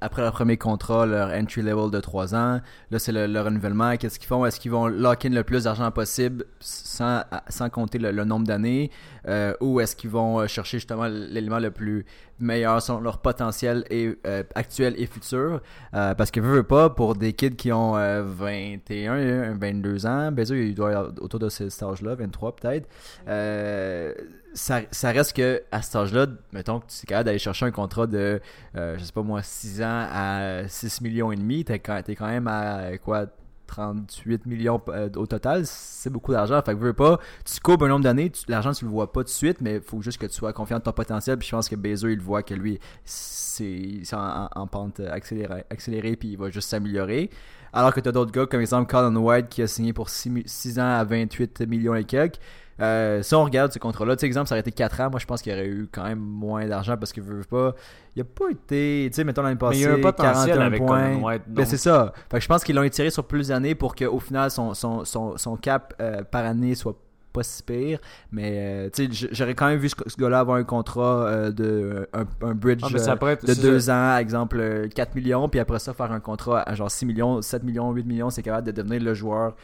après 0.00 0.22
leur 0.22 0.32
premier 0.32 0.56
contrat, 0.56 1.06
leur 1.06 1.30
entry 1.30 1.62
level 1.62 1.92
de 1.92 2.00
3 2.00 2.34
ans, 2.34 2.60
là, 2.90 2.98
c'est 2.98 3.12
le, 3.12 3.28
le 3.28 3.40
renouvellement. 3.40 3.96
Qu'est-ce 3.96 4.18
qu'ils 4.18 4.26
font? 4.26 4.44
Est-ce 4.44 4.58
qu'ils 4.58 4.72
vont 4.72 4.88
lock 4.88 5.24
in 5.24 5.28
le 5.30 5.44
plus 5.44 5.62
d'argent 5.64 5.88
possible 5.92 6.44
sans, 6.58 7.22
sans 7.48 7.70
compter 7.70 7.98
le, 7.98 8.10
le 8.10 8.24
nombre 8.24 8.46
d'années 8.48 8.90
Euh, 9.28 9.54
Ou 9.60 9.78
est-ce 9.78 9.94
qu'ils 9.94 10.10
vont 10.10 10.40
euh, 10.40 10.48
chercher 10.48 10.78
justement 10.78 11.06
l'élément 11.06 11.60
le 11.60 11.70
plus 11.70 12.04
meilleur 12.42 12.82
selon 12.82 13.00
leur 13.00 13.18
potentiel 13.18 13.84
et, 13.90 14.14
euh, 14.26 14.42
actuel 14.54 14.94
et 14.98 15.06
futur 15.06 15.60
Euh, 15.94 16.14
Parce 16.14 16.30
que 16.30 16.40
veux, 16.40 16.56
veux 16.56 16.62
pas, 16.62 16.90
pour 16.90 17.14
des 17.16 17.32
kids 17.32 17.56
qui 17.56 17.72
ont 17.72 17.96
euh, 17.96 18.22
21, 18.24 19.54
22 19.54 20.06
ans, 20.06 20.32
ben, 20.32 20.44
il 20.50 20.74
doit 20.74 20.90
avoir 20.90 21.12
autour 21.20 21.40
de 21.40 21.48
ce- 21.48 21.68
cet 21.68 21.82
âge-là, 21.82 22.14
23 22.14 22.56
peut-être. 22.56 22.88
Euh, 23.28 24.12
ça, 24.54 24.80
ça 24.90 25.10
reste 25.12 25.34
que 25.36 25.62
à 25.70 25.80
cet 25.82 25.96
âge-là, 25.96 26.26
mettons 26.52 26.80
que 26.80 26.86
tu 26.86 27.04
es 27.04 27.06
capable 27.06 27.26
d'aller 27.26 27.38
chercher 27.38 27.64
un 27.66 27.70
contrat 27.70 28.06
de, 28.06 28.40
euh, 28.76 28.96
je 28.98 29.04
sais 29.04 29.12
pas 29.12 29.22
moi, 29.22 29.42
6 29.42 29.80
ans 29.82 30.06
à 30.12 30.62
6 30.68 31.00
millions 31.00 31.32
et 31.32 31.36
demi, 31.36 31.64
t'es 31.64 31.78
quand, 31.78 32.00
t'es 32.04 32.14
quand 32.14 32.26
même 32.28 32.46
à 32.48 32.78
euh, 32.78 32.96
quoi 33.02 33.26
38 33.72 34.44
millions 34.44 34.80
euh, 34.88 35.08
au 35.16 35.26
total, 35.26 35.62
c'est 35.64 36.10
beaucoup 36.10 36.32
d'argent. 36.32 36.60
Fait 36.62 36.74
que 36.74 36.78
veux 36.78 36.92
pas, 36.92 37.18
tu 37.44 37.58
coupes 37.60 37.82
un 37.82 37.88
nombre 37.88 38.04
d'années, 38.04 38.30
l'argent 38.48 38.72
tu 38.72 38.84
le 38.84 38.90
vois 38.90 39.10
pas 39.10 39.20
tout 39.20 39.24
de 39.24 39.30
suite, 39.30 39.60
mais 39.62 39.76
il 39.76 39.80
faut 39.80 40.02
juste 40.02 40.18
que 40.18 40.26
tu 40.26 40.34
sois 40.34 40.52
confiant 40.52 40.78
de 40.78 40.82
ton 40.82 40.92
potentiel. 40.92 41.38
Puis 41.38 41.48
je 41.48 41.56
pense 41.56 41.68
que 41.68 41.76
Bezo 41.76 42.08
il 42.08 42.20
voit 42.20 42.42
que 42.42 42.54
lui 42.54 42.78
c'est 43.04 44.00
c'est 44.04 44.16
en, 44.16 44.48
en 44.54 44.66
pente 44.66 45.00
accélérée, 45.00 45.64
accélérée 45.70 46.16
puis 46.16 46.32
il 46.32 46.38
va 46.38 46.50
juste 46.50 46.68
s'améliorer. 46.68 47.30
Alors 47.72 47.94
que 47.94 48.00
tu 48.00 48.08
as 48.08 48.12
d'autres 48.12 48.32
gars 48.32 48.44
comme 48.44 48.60
exemple 48.60 48.90
Colin 48.90 49.16
White 49.16 49.48
qui 49.48 49.62
a 49.62 49.66
signé 49.66 49.94
pour 49.94 50.10
6, 50.10 50.78
ans 50.78 50.98
à 50.98 51.04
28 51.04 51.62
millions 51.66 51.94
et 51.94 52.04
quelques. 52.04 52.38
Euh, 52.82 53.22
si 53.22 53.34
on 53.34 53.44
regarde 53.44 53.72
ce 53.72 53.78
contrat-là, 53.78 54.16
tu 54.16 54.20
sais, 54.20 54.26
exemple, 54.26 54.48
ça 54.48 54.54
aurait 54.54 54.60
été 54.60 54.72
4 54.72 55.00
ans, 55.00 55.10
moi 55.10 55.20
je 55.20 55.26
pense 55.26 55.40
qu'il 55.40 55.52
y 55.52 55.54
aurait 55.54 55.68
eu 55.68 55.88
quand 55.90 56.02
même 56.02 56.18
moins 56.18 56.66
d'argent 56.66 56.96
parce 56.96 57.12
qu'il 57.12 57.22
veut 57.22 57.44
pas. 57.44 57.74
Il 58.16 58.22
a 58.22 58.24
pas 58.24 58.50
été, 58.50 59.08
tu 59.10 59.16
sais, 59.16 59.24
mettons 59.24 59.42
l'année 59.42 59.54
Mais 59.54 59.68
passée, 59.68 59.80
il 59.80 59.82
y 59.82 59.86
a 59.86 59.94
un 59.94 60.00
potentiel 60.00 60.56
41 60.56 60.66
avec 60.66 60.84
points. 60.84 61.14
White. 61.16 61.42
Ben, 61.46 61.64
c'est 61.64 61.76
ça. 61.76 62.12
Fait 62.30 62.38
que 62.38 62.42
je 62.42 62.48
pense 62.48 62.64
qu'ils 62.64 62.74
l'ont 62.74 62.82
étiré 62.82 63.10
sur 63.10 63.24
plus 63.24 63.48
d'années 63.48 63.74
pour 63.74 63.94
qu'au 63.94 64.18
final 64.18 64.50
son, 64.50 64.74
son, 64.74 65.04
son, 65.04 65.36
son 65.36 65.56
cap 65.56 65.94
euh, 66.00 66.22
par 66.24 66.44
année 66.44 66.74
soit 66.74 66.96
pas 67.32 67.42
si 67.42 67.62
pire. 67.62 67.98
Mais 68.30 68.88
euh, 68.98 69.06
j'aurais 69.32 69.54
quand 69.54 69.68
même 69.68 69.78
vu 69.78 69.88
ce, 69.88 69.94
ce 70.06 70.16
gars-là 70.16 70.40
avoir 70.40 70.56
un 70.58 70.64
contrat 70.64 71.26
euh, 71.26 71.50
de 71.50 72.08
un, 72.12 72.24
un 72.46 72.54
bridge 72.54 72.80
Ah, 72.84 72.88
ça 72.98 73.12
euh, 73.20 73.26
être- 73.28 73.46
de 73.46 73.52
c'est 73.54 73.62
2 73.62 73.80
ça. 73.80 74.14
ans, 74.14 74.18
exemple 74.18 74.58
euh, 74.60 74.88
4 74.88 75.14
millions, 75.14 75.48
puis 75.48 75.60
après 75.60 75.78
ça 75.78 75.92
faire 75.94 76.12
un 76.12 76.20
contrat 76.20 76.62
à 76.68 76.74
genre 76.74 76.90
6 76.90 77.06
millions, 77.06 77.42
7 77.42 77.62
millions, 77.64 77.90
8 77.92 78.04
millions, 78.06 78.30
c'est 78.30 78.42
capable 78.42 78.66
de 78.66 78.72
devenir 78.72 79.00
le 79.02 79.14
joueur 79.14 79.54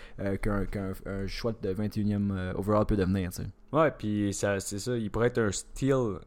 qu'un 0.43 0.67
un 1.07 1.27
choix 1.27 1.53
de 1.63 1.73
21e 1.73 2.31
euh, 2.33 2.53
overall 2.57 2.87
peut 2.87 2.97
devenir. 2.97 3.31
tu 3.31 3.43
sais. 3.43 3.49
Ouais, 3.73 3.91
puis 3.97 4.33
ça, 4.33 4.59
c'est 4.61 4.79
ça. 4.79 4.97
Il 4.97 5.11
pourrait 5.11 5.27
être 5.29 5.39
un 5.41 5.53
steal 5.53 6.19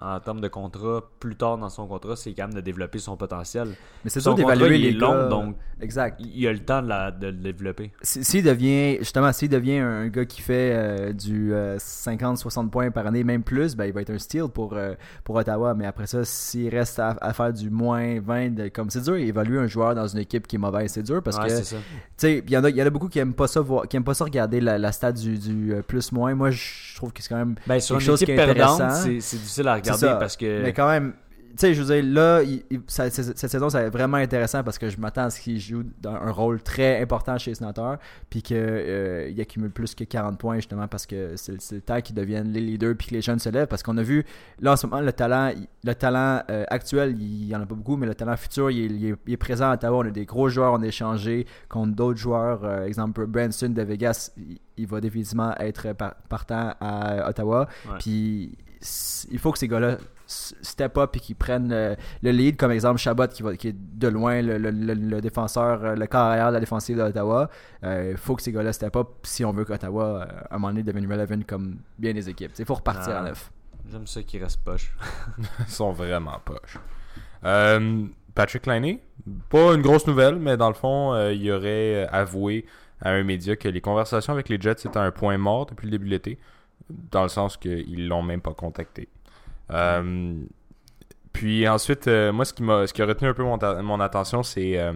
en 0.00 0.20
termes 0.20 0.40
de 0.40 0.48
contrat 0.48 1.02
plus 1.20 1.36
tard 1.36 1.58
dans 1.58 1.68
son 1.68 1.86
contrat. 1.86 2.16
C'est 2.16 2.32
quand 2.32 2.44
même 2.46 2.54
de 2.54 2.60
développer 2.60 2.98
son 2.98 3.16
potentiel. 3.16 3.68
Mais 4.04 4.10
c'est 4.10 4.20
dur 4.20 4.34
d'évaluer 4.34 4.78
les 4.78 4.92
long, 4.92 5.12
gars. 5.12 5.28
donc 5.28 5.56
Exact. 5.80 6.20
il 6.20 6.46
a 6.46 6.52
le 6.52 6.58
temps 6.60 6.82
de, 6.82 6.88
la- 6.88 7.10
de 7.10 7.26
le 7.28 7.32
développer. 7.32 7.92
Si- 8.02 8.24
S'il 8.24 8.44
devient, 8.44 8.98
justement, 8.98 9.32
s'il 9.32 9.48
devient 9.48 9.78
un 9.78 10.08
gars 10.08 10.24
qui 10.24 10.40
fait 10.42 10.72
euh, 10.74 11.12
du 11.12 11.52
50-60 11.78 12.70
points 12.70 12.90
par 12.90 13.06
année, 13.06 13.24
même 13.24 13.42
plus, 13.42 13.74
ben, 13.76 13.84
il 13.86 13.92
va 13.92 14.02
être 14.02 14.10
un 14.10 14.18
steal 14.18 14.48
pour, 14.52 14.74
euh, 14.74 14.94
pour 15.24 15.36
Ottawa. 15.36 15.74
Mais 15.74 15.86
après 15.86 16.06
ça, 16.06 16.24
s'il 16.24 16.68
reste 16.68 16.98
à, 16.98 17.16
à 17.20 17.32
faire 17.32 17.52
du 17.52 17.70
moins 17.70 18.20
20, 18.20 18.54
de- 18.54 18.68
comme 18.68 18.90
c'est 18.90 19.02
dur, 19.02 19.16
évaluer 19.16 19.58
un 19.58 19.66
joueur 19.66 19.94
dans 19.94 20.06
une 20.06 20.18
équipe 20.20 20.46
qui 20.46 20.56
est 20.56 20.58
mauvaise, 20.58 20.92
c'est 20.92 21.02
dur 21.02 21.22
parce 21.22 21.36
Ouais, 21.38 21.48
que, 21.48 21.58
tu 21.60 21.76
sais, 22.16 22.42
il 22.46 22.50
y, 22.52 22.56
en 22.56 22.64
a- 22.64 22.70
il 22.70 22.76
y 22.76 22.82
en 22.82 22.86
a 22.86 22.90
beaucoup 22.90 23.08
qui 23.08 23.18
aiment 23.18 23.34
pas 23.34 23.46
ça, 23.48 23.60
voir, 23.60 23.86
qui 23.88 23.96
aiment 23.96 24.04
pas 24.04 24.14
ça 24.14 24.24
regarder 24.24 24.60
la, 24.60 24.78
la 24.78 24.92
stat 24.92 25.12
du, 25.12 25.38
du 25.38 25.74
euh, 25.74 25.82
plus-moins. 25.82 26.34
Moi, 26.34 26.50
je 26.50 26.96
trouve 26.96 27.12
que 27.12 27.22
c'est 27.22 27.28
quand 27.28 27.36
même. 27.36 27.54
Ben, 27.66 27.80
sur 27.80 27.96
Quelque 27.96 28.02
une 28.04 28.06
chose 28.06 28.22
équipe 28.22 28.34
qui 28.36 28.40
est 28.40 28.54
perdante, 28.54 28.92
c'est 28.92 29.10
difficile 29.36 29.68
à 29.68 29.76
C'est 29.82 29.87
regarder 29.96 30.18
parce 30.20 30.36
que. 30.36 30.62
Mais 30.62 30.72
quand 30.72 30.88
même, 30.88 31.14
tu 31.50 31.66
sais, 31.66 31.74
je 31.74 31.82
veux 31.82 31.92
dire, 32.00 32.04
là, 32.14 32.40
il- 32.42 32.62
il- 32.70 32.80
ça- 32.86 33.10
c'est- 33.10 33.36
cette 33.36 33.50
saison, 33.50 33.68
ça 33.68 33.80
va 33.80 33.86
être 33.86 33.92
vraiment 33.92 34.18
intéressant 34.18 34.62
parce 34.62 34.78
que 34.78 34.88
je 34.90 35.00
m'attends 35.00 35.24
à 35.24 35.30
ce 35.30 35.40
qu'il 35.40 35.58
joue 35.58 35.82
dans 36.00 36.14
un 36.14 36.30
rôle 36.30 36.62
très 36.62 37.00
important 37.02 37.36
chez 37.36 37.50
les 37.50 37.54
sénateurs, 37.56 37.98
puis 38.30 38.42
qu'il 38.42 39.34
accumule 39.40 39.70
plus 39.70 39.94
que 39.96 40.04
40 40.04 40.38
points, 40.38 40.56
justement, 40.56 40.86
parce 40.86 41.04
que 41.04 41.32
c'est 41.36 41.72
le 41.72 41.80
temps 41.80 42.00
qu'ils 42.00 42.14
deviennent 42.14 42.52
les 42.52 42.60
leaders, 42.60 42.94
puis 42.96 43.08
que 43.08 43.14
les 43.14 43.22
jeunes 43.22 43.40
se 43.40 43.48
lèvent. 43.48 43.66
Parce 43.66 43.82
qu'on 43.82 43.96
a 43.96 44.02
vu, 44.02 44.24
là, 44.60 44.72
en 44.72 44.76
ce 44.76 44.86
moment, 44.86 45.00
le 45.02 45.12
talent, 45.12 45.52
le 45.82 45.94
talent 45.94 46.42
euh, 46.48 46.64
actuel, 46.68 47.16
il 47.20 47.46
y 47.48 47.56
en 47.56 47.62
a 47.62 47.66
pas 47.66 47.74
beaucoup, 47.74 47.96
mais 47.96 48.06
le 48.06 48.14
talent 48.14 48.36
futur, 48.36 48.70
il 48.70 48.78
est, 48.80 48.86
il 48.94 49.06
est- 49.06 49.16
il 49.26 49.32
est 49.32 49.36
présent 49.36 49.70
à 49.70 49.74
Ottawa. 49.74 49.98
On 50.04 50.06
a 50.06 50.10
des 50.10 50.26
gros 50.26 50.48
joueurs, 50.48 50.74
on 50.74 50.82
a 50.82 50.86
échangé 50.86 51.44
contre 51.68 51.94
d'autres 51.96 52.20
joueurs. 52.20 52.64
euh, 52.64 52.84
exemple, 52.84 53.26
Branson 53.26 53.70
de 53.70 53.82
Vegas, 53.82 54.30
il, 54.76 54.86
va 54.86 55.00
définitivement 55.00 55.54
être 55.58 55.92
par- 55.94 56.14
partant 56.28 56.74
à 56.80 57.28
Ottawa. 57.28 57.66
Ouais. 57.86 57.94
Puis 57.98 58.56
il 59.30 59.38
faut 59.38 59.52
que 59.52 59.58
ces 59.58 59.68
gars-là 59.68 59.98
step 60.26 60.98
up 60.98 61.16
et 61.16 61.20
qu'ils 61.20 61.36
prennent 61.36 61.72
euh, 61.72 61.94
le 62.22 62.30
lead, 62.32 62.56
comme 62.56 62.70
exemple 62.70 62.98
Chabot 62.98 63.26
qui, 63.28 63.42
va, 63.42 63.56
qui 63.56 63.68
est 63.68 63.76
de 63.76 64.08
loin 64.08 64.42
le, 64.42 64.58
le- 64.58 64.70
le- 64.70 64.92
le 64.94 65.20
défenseur, 65.20 65.82
euh, 65.82 65.94
le 65.94 66.06
carrière 66.06 66.48
de 66.48 66.52
la 66.54 66.60
défensive 66.60 66.96
d'Ottawa. 66.98 67.48
Il 67.82 68.16
faut 68.18 68.36
que 68.36 68.42
ces 68.42 68.52
gars-là 68.52 68.72
step 68.72 68.94
up 68.96 69.08
si 69.22 69.44
on 69.44 69.52
veut 69.52 69.64
qu'Ottawa, 69.64 70.04
euh, 70.04 70.24
à 70.50 70.54
un 70.54 70.58
moment 70.58 70.68
donné, 70.68 70.82
devienne 70.82 71.10
relevant 71.10 71.40
comme 71.46 71.76
bien 71.98 72.12
les 72.12 72.28
équipes. 72.28 72.52
Il 72.58 72.64
faut 72.66 72.74
repartir 72.74 73.14
Ah. 73.16 73.20
à 73.20 73.22
neuf. 73.22 73.50
J'aime 73.90 74.06
ça 74.06 74.22
qu'il 74.22 74.42
reste 74.42 74.60
poche. 74.62 74.92
Ils 75.60 75.66
sont 75.72 75.92
vraiment 75.92 76.38
poches. 76.44 76.78
Euh, 77.44 78.04
Patrick 78.34 78.66
Liney, 78.66 79.00
pas 79.48 79.74
une 79.74 79.82
grosse 79.82 80.06
nouvelle, 80.06 80.36
mais 80.36 80.56
dans 80.56 80.68
le 80.68 80.74
fond, 80.74 81.14
euh, 81.14 81.32
il 81.32 81.50
aurait 81.50 82.06
avoué 82.12 82.66
à 83.00 83.10
un 83.10 83.22
média 83.24 83.56
que 83.56 83.68
les 83.68 83.80
conversations 83.80 84.32
avec 84.32 84.48
les 84.48 84.60
Jets 84.60 84.72
étaient 84.84 84.96
un 84.98 85.10
point 85.10 85.38
mort 85.38 85.66
depuis 85.66 85.86
le 85.86 85.92
début 85.92 86.06
de 86.06 86.10
l'été, 86.10 86.38
dans 86.90 87.22
le 87.22 87.28
sens 87.28 87.56
qu'ils 87.56 88.08
l'ont 88.08 88.22
même 88.22 88.40
pas 88.40 88.54
contacté. 88.54 89.08
Euh, 89.70 90.34
puis 91.32 91.68
ensuite, 91.68 92.08
euh, 92.08 92.32
moi, 92.32 92.44
ce 92.44 92.52
qui, 92.52 92.62
m'a, 92.62 92.86
ce 92.86 92.92
qui 92.92 93.02
a 93.02 93.06
retenu 93.06 93.28
un 93.28 93.34
peu 93.34 93.42
mon, 93.42 93.58
ta- 93.58 93.80
mon 93.82 94.00
attention, 94.00 94.42
c'est 94.42 94.78
euh, 94.78 94.92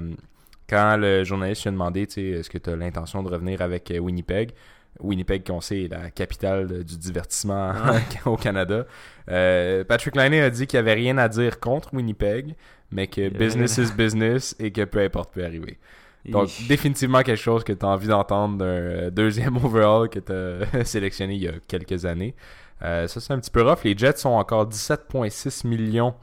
quand 0.68 0.96
le 0.96 1.24
journaliste 1.24 1.62
lui 1.62 1.68
a 1.68 1.72
demandé, 1.72 2.06
tu 2.06 2.14
sais, 2.14 2.22
est-ce 2.40 2.50
que 2.50 2.58
tu 2.58 2.70
as 2.70 2.76
l'intention 2.76 3.22
de 3.22 3.28
revenir 3.28 3.60
avec 3.62 3.92
Winnipeg? 4.00 4.52
Winnipeg, 5.00 5.46
qu'on 5.46 5.60
sait, 5.60 5.82
est 5.84 5.88
la 5.88 6.10
capitale 6.10 6.66
de- 6.66 6.82
du 6.82 6.96
divertissement 6.98 7.72
au 8.26 8.36
Canada. 8.36 8.86
Patrick 9.26 10.16
Liney 10.16 10.40
a 10.40 10.50
dit 10.50 10.66
qu'il 10.66 10.78
n'y 10.78 10.88
avait 10.90 10.94
rien 11.00 11.18
à 11.18 11.28
dire 11.28 11.60
contre 11.60 11.94
Winnipeg, 11.94 12.54
mais 12.90 13.06
que 13.06 13.28
business 13.28 13.78
is 13.78 13.92
business 13.92 14.56
et 14.58 14.70
que 14.70 14.84
peu 14.84 15.00
importe 15.00 15.32
peut 15.32 15.44
arriver. 15.44 15.78
Donc, 16.24 16.48
définitivement 16.68 17.22
quelque 17.22 17.40
chose 17.40 17.64
que 17.64 17.72
tu 17.72 17.84
as 17.84 17.88
envie 17.88 18.06
d'entendre 18.06 18.58
d'un 18.58 18.64
euh, 18.64 19.10
deuxième 19.10 19.56
overall 19.64 20.08
que 20.08 20.20
tu 20.20 20.32
as 20.32 20.84
sélectionné 20.84 21.34
il 21.34 21.42
y 21.42 21.48
a 21.48 21.54
quelques 21.66 22.04
années. 22.04 22.34
Euh, 22.82 23.06
ça, 23.06 23.20
c'est 23.20 23.32
un 23.32 23.38
petit 23.38 23.50
peu 23.50 23.62
rough. 23.62 23.84
Les 23.84 23.96
Jets 23.96 24.16
sont 24.16 24.30
encore 24.30 24.68
17,6 24.68 25.66
millions 25.66 26.14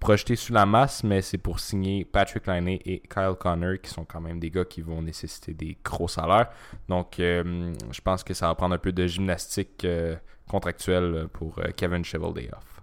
projetés 0.00 0.36
sous 0.36 0.52
la 0.52 0.66
masse, 0.66 1.04
mais 1.04 1.22
c'est 1.22 1.38
pour 1.38 1.60
signer 1.60 2.04
Patrick 2.04 2.46
Liney 2.46 2.80
et 2.84 3.00
Kyle 3.00 3.34
Connor, 3.38 3.74
qui 3.80 3.90
sont 3.90 4.04
quand 4.04 4.20
même 4.20 4.40
des 4.40 4.50
gars 4.50 4.64
qui 4.64 4.80
vont 4.80 5.02
nécessiter 5.02 5.54
des 5.54 5.76
gros 5.84 6.08
salaires. 6.08 6.50
Donc, 6.88 7.20
euh, 7.20 7.72
je 7.92 8.00
pense 8.00 8.24
que 8.24 8.34
ça 8.34 8.48
va 8.48 8.54
prendre 8.54 8.74
un 8.74 8.78
peu 8.78 8.92
de 8.92 9.06
gymnastique 9.06 9.84
euh, 9.84 10.16
contractuelle 10.48 11.28
pour 11.32 11.60
Kevin 11.76 12.04
Cheveldayoff. 12.04 12.73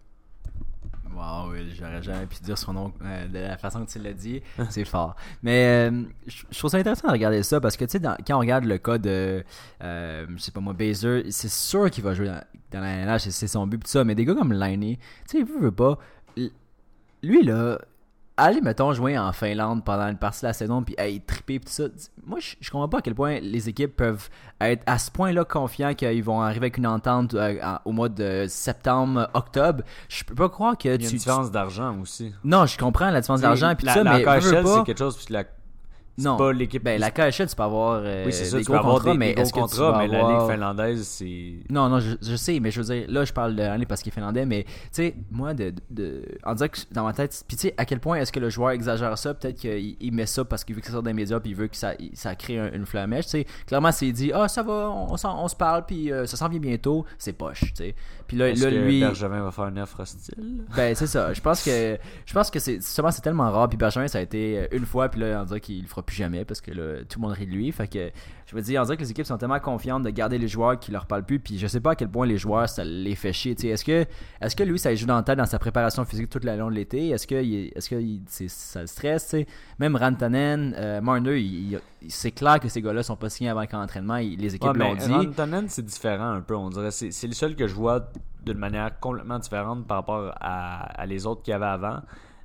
Wow, 1.16 1.52
oui, 1.52 1.74
j'aurais 1.78 2.02
jamais 2.02 2.26
pu 2.26 2.38
dire 2.42 2.58
son 2.58 2.74
nom 2.74 2.94
euh, 3.04 3.28
de 3.28 3.40
la 3.40 3.58
façon 3.58 3.86
que 3.86 3.92
tu 3.92 4.00
l'as 4.00 4.14
dit. 4.14 4.42
C'est 4.70 4.86
fort. 4.86 5.16
Mais 5.44 5.90
euh, 5.92 6.04
je 6.28 6.58
trouve 6.58 6.70
ça 6.72 6.78
intéressant 6.78 7.08
de 7.08 7.12
regarder 7.14 7.44
ça 7.44 7.60
parce 7.60 7.76
que, 7.78 7.86
tu 7.86 7.92
sais, 7.92 8.00
quand 8.00 8.36
on 8.36 8.40
regarde 8.40 8.66
le 8.66 8.78
cas 8.78 8.98
de, 8.98 9.44
euh, 9.84 10.26
je 10.36 10.42
sais 10.42 10.52
pas 10.52 10.62
moi, 10.62 10.74
Bazer, 10.74 11.24
c'est 11.30 11.50
sûr 11.52 11.90
qu'il 11.92 12.04
va 12.04 12.14
jouer 12.14 12.32
dans, 12.72 12.80
la 12.80 13.06
NH, 13.06 13.30
c'est- 13.30 13.48
son 13.48 13.68
but, 13.68 13.84
tout 13.84 13.90
ça. 13.90 14.04
Mais 14.04 14.16
des 14.16 14.26
gars 14.26 14.36
comme 14.36 14.54
Liney, 14.54 14.98
tu 14.98 15.04
sais, 15.28 15.38
il 15.40 15.46
veut, 15.46 15.60
veut 15.60 15.72
pas. 15.72 15.98
Lui, 17.24 17.44
là, 17.44 17.80
aller, 18.38 18.62
mettons, 18.62 18.94
jouer 18.94 19.18
en 19.18 19.32
Finlande 19.34 19.84
pendant 19.84 20.08
une 20.08 20.18
partie 20.18 20.42
de 20.42 20.48
la 20.48 20.54
saison, 20.54 20.84
puis 20.84 20.96
hey, 20.98 21.22
triper, 21.22 21.60
pis 21.60 21.66
tout 21.66 21.72
ça. 21.72 21.84
Moi, 22.26 22.40
je, 22.40 22.56
je 22.60 22.72
comprends 22.72 22.90
pas 22.90 23.00
à 23.00 23.02
quel 23.02 23.16
point 23.16 23.40
les 23.40 23.70
équipes 23.70 23.96
peuvent 23.96 24.30
être 24.60 24.84
à 24.86 24.98
ce 24.98 25.12
point-là 25.12 25.44
confiants 25.46 25.94
qu'ils 25.94 26.24
vont 26.24 26.42
arriver 26.42 26.66
avec 26.66 26.78
une 26.78 26.88
entente 26.88 27.34
euh, 27.34 27.60
au 27.86 27.92
mois 27.92 28.10
de 28.10 28.46
septembre, 28.48 29.30
octobre. 29.34 29.84
Je 30.10 30.24
peux 30.24 30.36
pas 30.36 30.50
croire 30.50 30.78
que 30.78 30.88
Il 30.88 30.92
y 30.92 30.94
a 30.94 30.98
tu. 30.98 31.04
une 31.06 31.18
différence 31.18 31.52
d'argent 31.52 31.98
aussi. 32.02 32.34
Non, 32.44 32.66
je 32.66 32.78
comprends 32.78 33.10
la 33.10 33.22
différence 33.22 33.42
d'argent 33.42 33.74
puis 33.76 33.88
tout 33.88 33.94
ça, 33.94 34.04
la 34.04 34.18
mais 34.18 34.42
c'est 34.42 34.84
quelque 34.86 34.98
chose, 34.98 35.18
puis 35.18 35.34
la, 35.34 35.44
c'est 35.44 35.61
Non. 36.18 36.38
pas 36.38 36.52
l'équipe. 36.52 36.84
ben 36.84 37.00
la 37.00 37.10
KHL 37.10 37.48
tu 37.48 37.56
peux 37.56 37.64
avoir 37.64 38.02
euh, 38.04 38.26
oui, 38.26 38.34
c'est 38.34 38.46
ça, 38.46 38.58
des 38.58 38.64
tu 38.64 38.72
peux 38.72 38.78
avoir 38.78 38.96
contrats, 38.96 39.12
des, 39.14 39.18
mais 39.18 39.28
des 39.30 39.34
gros 39.36 39.42
est-ce 39.44 39.54
que 39.54 39.60
tu 39.60 39.62
contrats, 39.64 39.98
mais 39.98 40.08
la 40.08 40.20
avoir- 40.20 40.42
Ligue 40.46 40.52
finlandaise, 40.54 41.08
c'est. 41.08 41.54
Non, 41.70 41.90
non, 41.90 42.00
je, 42.00 42.16
je 42.22 42.36
sais, 42.36 42.60
mais 42.60 42.70
je 42.72 42.82
veux 42.82 42.94
dire, 42.94 43.06
là, 43.10 43.24
je 43.26 43.32
parle 43.34 43.56
de 43.56 43.62
l'année 43.64 43.86
parce 43.86 44.02
qu'il 44.02 44.12
est 44.12 44.16
finlandais, 44.16 44.46
mais 44.46 44.64
tu 44.66 44.70
sais, 44.92 45.16
moi, 45.32 45.54
de, 45.54 45.74
de, 45.90 46.24
on 46.46 46.54
dirait 46.54 46.70
que 46.70 46.80
dans 46.92 47.04
ma 47.06 47.14
tête, 47.14 47.44
puis 47.48 47.56
tu 47.58 47.68
sais, 47.68 47.74
à 47.78 47.86
quel 47.86 48.00
point 48.00 48.18
est-ce 48.18 48.32
que 48.32 48.40
le 48.40 48.50
joueur 48.50 48.72
exagère 48.72 49.18
ça 49.18 49.34
Peut-être 49.34 49.56
qu'il 49.58 49.96
il 50.00 50.12
met 50.14 50.26
ça 50.26 50.44
parce 50.46 50.64
qu'il 50.64 50.76
veut 50.76 50.82
que 50.82 50.88
ça 50.88 50.94
sorte 50.94 51.06
des 51.06 51.14
médias, 51.14 51.40
puis 51.40 51.52
il 51.52 51.56
veut 51.56 51.68
que 51.68 51.78
ça, 51.78 51.94
il- 51.98 52.12
ça 52.16 52.36
crée 52.36 52.60
un- 52.60 52.72
une 52.74 52.86
flamèche, 52.86 53.26
tu 53.26 53.32
sais. 53.32 53.46
Clairement, 53.66 53.92
s'il 53.92 54.14
dit, 54.14 54.32
ah, 54.34 54.48
ça 54.48 54.64
va, 54.64 54.90
on, 54.92 55.18
se 55.48 55.56
parle, 55.56 55.86
puis 55.86 56.12
euh, 56.12 56.26
ça 56.26 56.36
s'en 56.38 56.50
vient 56.50 56.60
bientôt, 56.60 57.06
c'est 57.18 57.34
poche, 57.34 57.62
tu 57.62 57.70
sais. 57.76 57.96
Puis 58.28 58.38
là, 58.38 58.50
là 58.50 58.54
que 58.70 58.76
lui. 58.76 59.00
Bergevin 59.00 59.42
va 59.44 59.52
faire 59.52 59.68
une 59.68 59.80
offre 59.80 60.00
hostile? 60.02 60.64
Ben 60.76 60.94
c'est 60.96 61.08
ça. 61.08 61.34
Je 61.34 61.42
pense 61.42 61.64
que 61.64 61.98
je 62.26 62.34
pense 62.34 62.50
que 62.50 62.60
c'est 62.60 62.76
justement 62.76 63.12
c'est 63.12 63.22
tellement 63.22 63.50
rare. 63.52 63.68
Puis 63.68 63.78
Benjamin 63.78 64.08
ça 64.08 64.20
a 64.20 64.22
été 64.22 64.60
euh, 64.60 64.68
une 64.72 64.86
fois 64.86 65.10
puis 65.10 65.20
là 65.20 65.40
on 65.42 65.46
dirait 65.46 65.60
qu'il 65.60 65.86
fera 65.88 66.01
fera 66.02 66.06
plus 66.06 66.16
jamais 66.16 66.46
parce 66.46 66.62
que 66.62 66.72
là, 66.72 67.04
tout 67.08 67.20
le 67.20 67.28
monde 67.28 67.34
rit 67.38 67.46
de 67.48 67.52
lui. 67.52 67.72
Fait 67.72 67.88
que 67.88 68.12
je 68.48 68.56
me 68.56 68.62
dis, 68.62 68.78
on 68.78 68.84
dirait 68.84 68.98
que 68.98 69.02
les 69.02 69.12
équipes 69.12 69.26
sont 69.26 69.38
tellement 69.38 69.60
confiantes 69.60 70.04
de 70.04 70.10
garder 70.10 70.38
les 70.38 70.48
joueurs 70.48 70.80
qui 70.80 70.92
leur 70.92 71.06
parlent 71.06 71.24
plus. 71.26 71.40
Puis 71.40 71.58
je 71.58 71.68
sais 71.68 71.80
pas 71.80 71.92
à 71.92 71.96
quel 71.96 72.10
point 72.10 72.26
les 72.26 72.38
joueurs, 72.38 72.68
ça 72.70 72.84
les 72.84 73.16
fait 73.16 73.34
chier. 73.34 73.52
Est-ce 73.52 73.86
que, 73.86 74.06
est 74.42 74.56
que 74.56 74.64
lui, 74.64 74.78
ça 74.80 74.94
joue 74.96 75.06
dans 75.06 75.16
la 75.16 75.24
tête 75.24 75.38
dans 75.38 75.46
sa 75.46 75.60
préparation 75.60 76.04
physique 76.06 76.30
toute 76.30 76.44
la 76.44 76.56
long 76.56 76.70
de 76.70 76.76
l'été? 76.76 77.10
Est-ce 77.10 77.26
que, 77.28 77.36
est-ce 77.36 77.90
que 77.90 77.96
il- 77.96 78.24
ça 78.28 78.82
le 78.82 78.88
stresse? 78.88 79.36
Même 79.80 79.96
Rantanen, 79.96 80.74
euh, 80.78 81.02
Marner, 81.02 81.38
il- 81.40 81.74
il- 82.02 82.12
c'est 82.12 82.32
clair 82.32 82.60
que 82.60 82.68
ces 82.68 82.82
gars-là 82.82 83.04
sont 83.04 83.16
pas 83.16 83.30
signés 83.30 83.50
avant 83.50 83.64
l'entraînement. 83.72 84.18
Les 84.18 84.56
équipes 84.56 84.72
Ouais, 84.74 84.78
l'ont 84.80 84.96
dit. 84.96 85.12
Rantanen, 85.12 85.70
c'est 85.70 85.86
différent 85.86 86.32
un 86.32 86.42
peu, 86.42 86.56
on 86.56 86.70
dirait. 86.70 86.92
C'est 86.92 87.12
c'est 87.12 87.28
le 87.28 87.34
seul 87.34 87.56
que 87.56 87.68
je 87.68 87.74
vois 87.76 88.10
d'une 88.46 88.58
manière 88.58 89.00
complètement 89.00 89.38
différente 89.40 89.86
par 89.88 89.98
rapport 89.98 90.34
à, 90.42 90.82
à 91.00 91.06
les 91.06 91.26
autres 91.28 91.44
qu'il 91.44 91.52
y 91.52 91.56
avait 91.56 91.66
avant. 91.66 92.00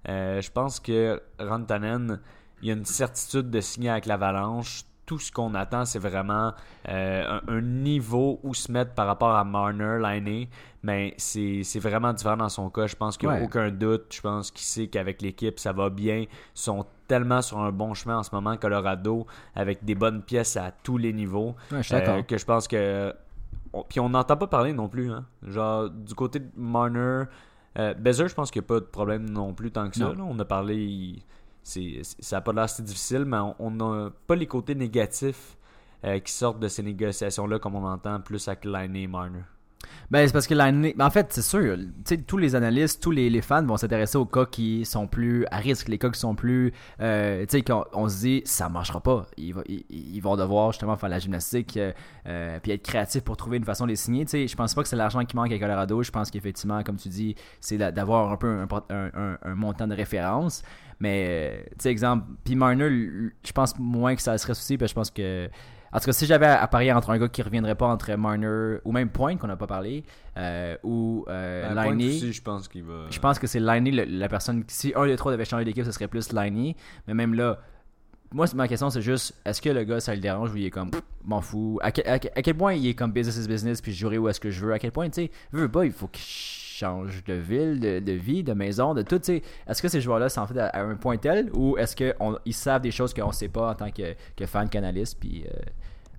Euh, 0.09 0.41
je 0.41 0.51
pense 0.53 0.79
que 0.79 1.21
Rantanen, 1.41 2.21
il 2.63 2.69
y 2.69 2.71
a 2.71 2.75
une 2.75 2.85
certitude 2.85 3.51
de 3.51 3.61
signer 3.61 3.91
avec 3.91 4.07
l'Avalanche. 4.07 4.83
Tout 5.05 5.21
ce 5.21 5.31
qu'on 5.31 5.55
attend, 5.55 5.85
c'est 5.85 6.01
vraiment 6.01 6.53
euh, 6.89 7.39
un, 7.47 7.53
un 7.59 7.61
niveau 7.61 8.41
où 8.43 8.55
se 8.55 8.73
mettre 8.73 8.93
par 8.95 9.07
rapport 9.07 9.31
à 9.37 9.45
Marner 9.45 9.99
l'année. 10.01 10.49
Mais 10.83 11.15
c'est 11.17 11.63
vraiment 11.79 12.13
différent 12.13 12.37
dans 12.37 12.49
son 12.49 12.71
cas. 12.71 12.89
Je 12.89 12.97
pense 12.97 13.17
qu'il 13.17 13.29
n'y 13.29 13.35
a 13.37 13.39
Ouais. 13.39 13.45
aucun 13.45 13.71
doute. 13.71 14.07
Je 14.13 14.21
pense 14.21 14.51
qu'il 14.51 14.65
sait 14.67 14.89
qu'avec 14.89 15.23
l'équipe, 15.23 15.61
ça 15.61 15.73
va 15.73 15.91
bien. 15.91 16.19
Ils 16.23 16.29
sont 16.55 16.85
tellement 17.07 17.41
sur 17.41 17.59
un 17.61 17.71
bon 17.71 17.95
chemin 17.95 18.19
en 18.19 18.23
ce 18.25 18.35
moment, 18.35 18.57
Colorado, 18.57 19.27
avec 19.55 19.85
des 19.85 19.95
bonnes 19.95 20.23
pièces 20.23 20.57
à 20.57 20.73
tous 20.83 20.99
les 20.99 21.13
niveaux. 21.13 21.55
Ouais, 21.71 21.85
je. 21.85 21.95
Euh, 21.95 22.23
que 22.23 22.37
je 22.37 22.45
pense 22.45 22.67
que. 22.67 23.15
on- 23.73 23.85
Puis 23.85 24.01
on 24.01 24.09
n'entend 24.09 24.37
pas 24.37 24.49
parler 24.49 24.73
non 24.73 24.89
plus. 24.89 25.13
Hein. 25.13 25.25
Genre, 25.47 25.89
du 25.89 26.15
côté 26.15 26.41
de 26.41 26.49
Marner, 26.57 27.25
euh, 27.79 27.95
Bezer, 27.95 28.27
je 28.29 28.35
pense 28.35 28.51
qu'il 28.51 28.61
n'y 28.61 28.67
a 28.67 28.69
pas 28.69 28.81
de 28.81 28.87
problème 28.87 29.29
non 29.31 29.55
plus 29.55 29.71
tant 29.71 29.89
que 29.89 29.97
ça. 29.97 30.13
On 30.19 30.37
a 30.41 30.45
parlé. 30.45 30.77
il- 30.77 31.23
ça 31.67 32.37
n'a 32.37 32.41
pas 32.41 32.53
l'air 32.53 32.69
si 32.69 32.83
difficile, 32.83 33.25
mais 33.25 33.39
on 33.59 33.71
n'a 33.71 34.11
pas 34.27 34.37
les 34.37 34.47
côtés 34.47 34.75
négatifs 34.75 35.57
euh, 36.05 36.19
qui 36.21 36.33
sortent 36.33 36.61
de 36.61 36.69
ces 36.69 36.83
négociations-là 36.83 37.59
comme 37.59 37.75
on 37.75 37.85
entend 37.85 38.21
plus 38.21 38.47
avec 38.49 38.65
Liney 38.65 39.03
et 39.03 39.07
Marner. 39.07 39.43
Ben, 40.11 40.27
c'est 40.27 40.33
parce 40.33 40.47
que 40.47 40.55
ben, 40.55 40.93
en 41.01 41.11
fait, 41.11 41.33
c'est 41.33 41.43
sûr. 41.43 41.77
tous 42.27 42.37
les 42.37 42.55
analystes, 42.55 43.03
tous 43.03 43.11
les, 43.11 43.41
fans 43.41 43.65
vont 43.65 43.77
s'intéresser 43.77 44.17
aux 44.17 44.27
cas 44.27 44.47
qui 44.47 44.85
sont 44.85 45.07
plus 45.07 45.47
à 45.51 45.59
risque, 45.59 45.89
les 45.89 45.99
cas 45.99 46.11
qui 46.11 46.21
sont 46.21 46.35
plus. 46.35 46.73
euh, 47.01 47.41
tu 47.41 47.59
sais, 47.59 47.63
qu'on 47.63 47.85
on 47.93 48.09
se 48.09 48.21
dit, 48.21 48.43
ça 48.45 48.69
marchera 48.69 49.01
pas. 49.01 49.27
Ils, 49.37 50.21
vont 50.21 50.37
devoir 50.37 50.73
justement 50.73 50.97
faire 50.97 51.09
la 51.09 51.19
gymnastique 51.19 51.77
euh, 51.77 51.93
euh, 52.27 52.59
puis 52.63 52.73
être 52.73 52.83
créatifs 52.83 53.23
pour 53.23 53.37
trouver 53.37 53.57
une 53.57 53.65
façon 53.65 53.85
de 53.85 53.91
les 53.91 53.97
signer. 53.97 54.25
Tu 54.25 54.31
sais, 54.31 54.49
je 54.49 54.57
pense 54.57 54.75
pas 54.75 54.83
que 54.83 54.89
c'est 54.89 54.97
l'argent 54.97 55.25
qui 55.25 55.37
manque 55.37 55.53
à 55.53 55.59
Colorado. 55.59 56.03
Je 56.03 56.11
pense 56.11 56.31
qu'effectivement, 56.31 56.83
comme 56.83 56.97
tu 56.97 57.09
dis, 57.09 57.35
c'est 57.61 57.77
d'a- 57.77 57.93
d'avoir 57.93 58.31
un 58.31 58.37
peu 58.37 58.67
un 58.91 59.55
montant 59.55 59.87
de 59.87 59.95
référence. 59.95 60.63
Mais, 61.01 61.27
euh, 61.29 61.63
tu 61.71 61.75
sais, 61.81 61.91
exemple, 61.91 62.25
puis 62.45 62.55
Marner, 62.57 62.89
je 62.89 63.53
pense 63.53 63.79
moins 63.79 64.15
que 64.17 64.23
ça 64.23 64.37
serait 64.39 64.55
souci, 64.55 64.79
parce 64.79 64.91
que 64.91 64.93
je 64.93 64.95
pense 64.95 65.11
que. 65.11 65.49
En 65.93 65.99
tout 66.01 66.07
cas, 66.07 66.13
si 66.13 66.27
j'avais 66.27 66.47
à 66.47 66.67
parier 66.67 66.93
entre 66.93 67.11
un 67.11 67.19
gars 67.19 67.29
qui 67.29 67.41
reviendrait 67.43 67.75
pas 67.77 67.87
entre 67.87 68.13
Marner 68.17 68.79
ou 68.85 68.93
même 68.93 69.09
Point, 69.09 69.37
qu'on 69.37 69.47
n'a 69.47 69.57
pas 69.57 69.67
parlé, 69.69 70.05
euh, 70.37 70.77
ou 70.83 71.25
euh, 71.29 71.73
Point 71.75 71.93
Liney, 71.95 72.09
aussi, 72.09 72.33
je 72.33 72.43
pense 72.43 72.69
qu'il 72.69 72.83
va. 72.83 73.07
je 73.09 73.19
pense 73.19 73.39
que 73.39 73.47
c'est 73.47 73.61
Liney 73.61 73.93
le- 73.93 74.05
la 74.05 74.29
personne. 74.29 74.65
Si 74.69 74.93
un 74.97 75.07
des 75.07 75.17
trois 75.17 75.33
devait 75.33 75.45
changer 75.45 75.65
d'équipe, 75.65 75.85
ce 75.85 75.93
serait 75.93 76.09
plus 76.09 76.33
Liney. 76.33 76.77
Mais 77.07 77.15
même 77.15 77.35
là, 77.35 77.61
moi, 78.35 78.47
ma 78.55 78.67
question, 78.69 78.91
c'est 78.91 79.01
juste 79.01 79.35
est-ce 79.47 79.63
que 79.63 79.71
le 79.71 79.85
gars, 79.85 80.01
ça 80.01 80.15
le 80.15 80.21
dérange 80.21 80.53
ou 80.53 80.57
il 80.57 80.67
est 80.67 80.71
comme 80.71 80.91
m'en 81.25 81.41
fous? 81.41 81.79
À, 81.83 81.93
quel- 81.93 82.09
à 82.09 82.19
quel- 82.19 82.33
à 82.35 82.43
quel 82.43 82.57
point 82.57 82.75
il 82.75 82.87
est 82.89 82.95
comme 82.95 83.13
business 83.13 83.37
is 83.43 83.49
business, 83.49 83.81
puis 83.81 83.93
je 83.93 83.99
jouerai 84.01 84.19
où 84.19 84.29
est-ce 84.29 84.41
que 84.41 84.51
je 84.51 84.67
veux? 84.67 84.73
À 84.73 84.79
quel 84.79 84.93
point, 84.93 85.09
tu 85.09 85.23
sais, 85.23 85.31
veut 85.53 85.69
pas, 85.71 85.85
il 85.87 85.93
faut 85.93 86.09
qu'il 86.09 86.23
change 86.77 87.25
de 87.25 87.35
ville, 87.35 87.81
de, 87.81 88.13
vie, 88.13 88.43
de 88.43 88.53
maison, 88.53 88.95
de 88.95 89.03
tout. 89.03 89.21
Est-ce 89.31 89.83
que 89.83 89.89
ces 89.89 90.01
joueurs-là 90.01 90.29
sont 90.29 90.43
en 90.43 90.47
fait 90.47 90.59
à, 90.59 90.81
un 90.81 90.95
point 90.95 91.17
tel 91.17 91.51
ou 91.53 91.77
est-ce 91.79 91.97
qu'ils 91.97 92.55
savent 92.55 92.83
des 92.83 92.91
choses 92.91 93.15
qu'on 93.15 93.33
sait 93.33 93.49
pas 93.49 93.71
en 93.71 93.75
tant 93.75 93.91
que, 93.91 94.15
que 94.37 94.47
fan, 94.47 94.69
canaliste 94.69 95.19
Puis. 95.21 95.45
euh, 95.47 95.61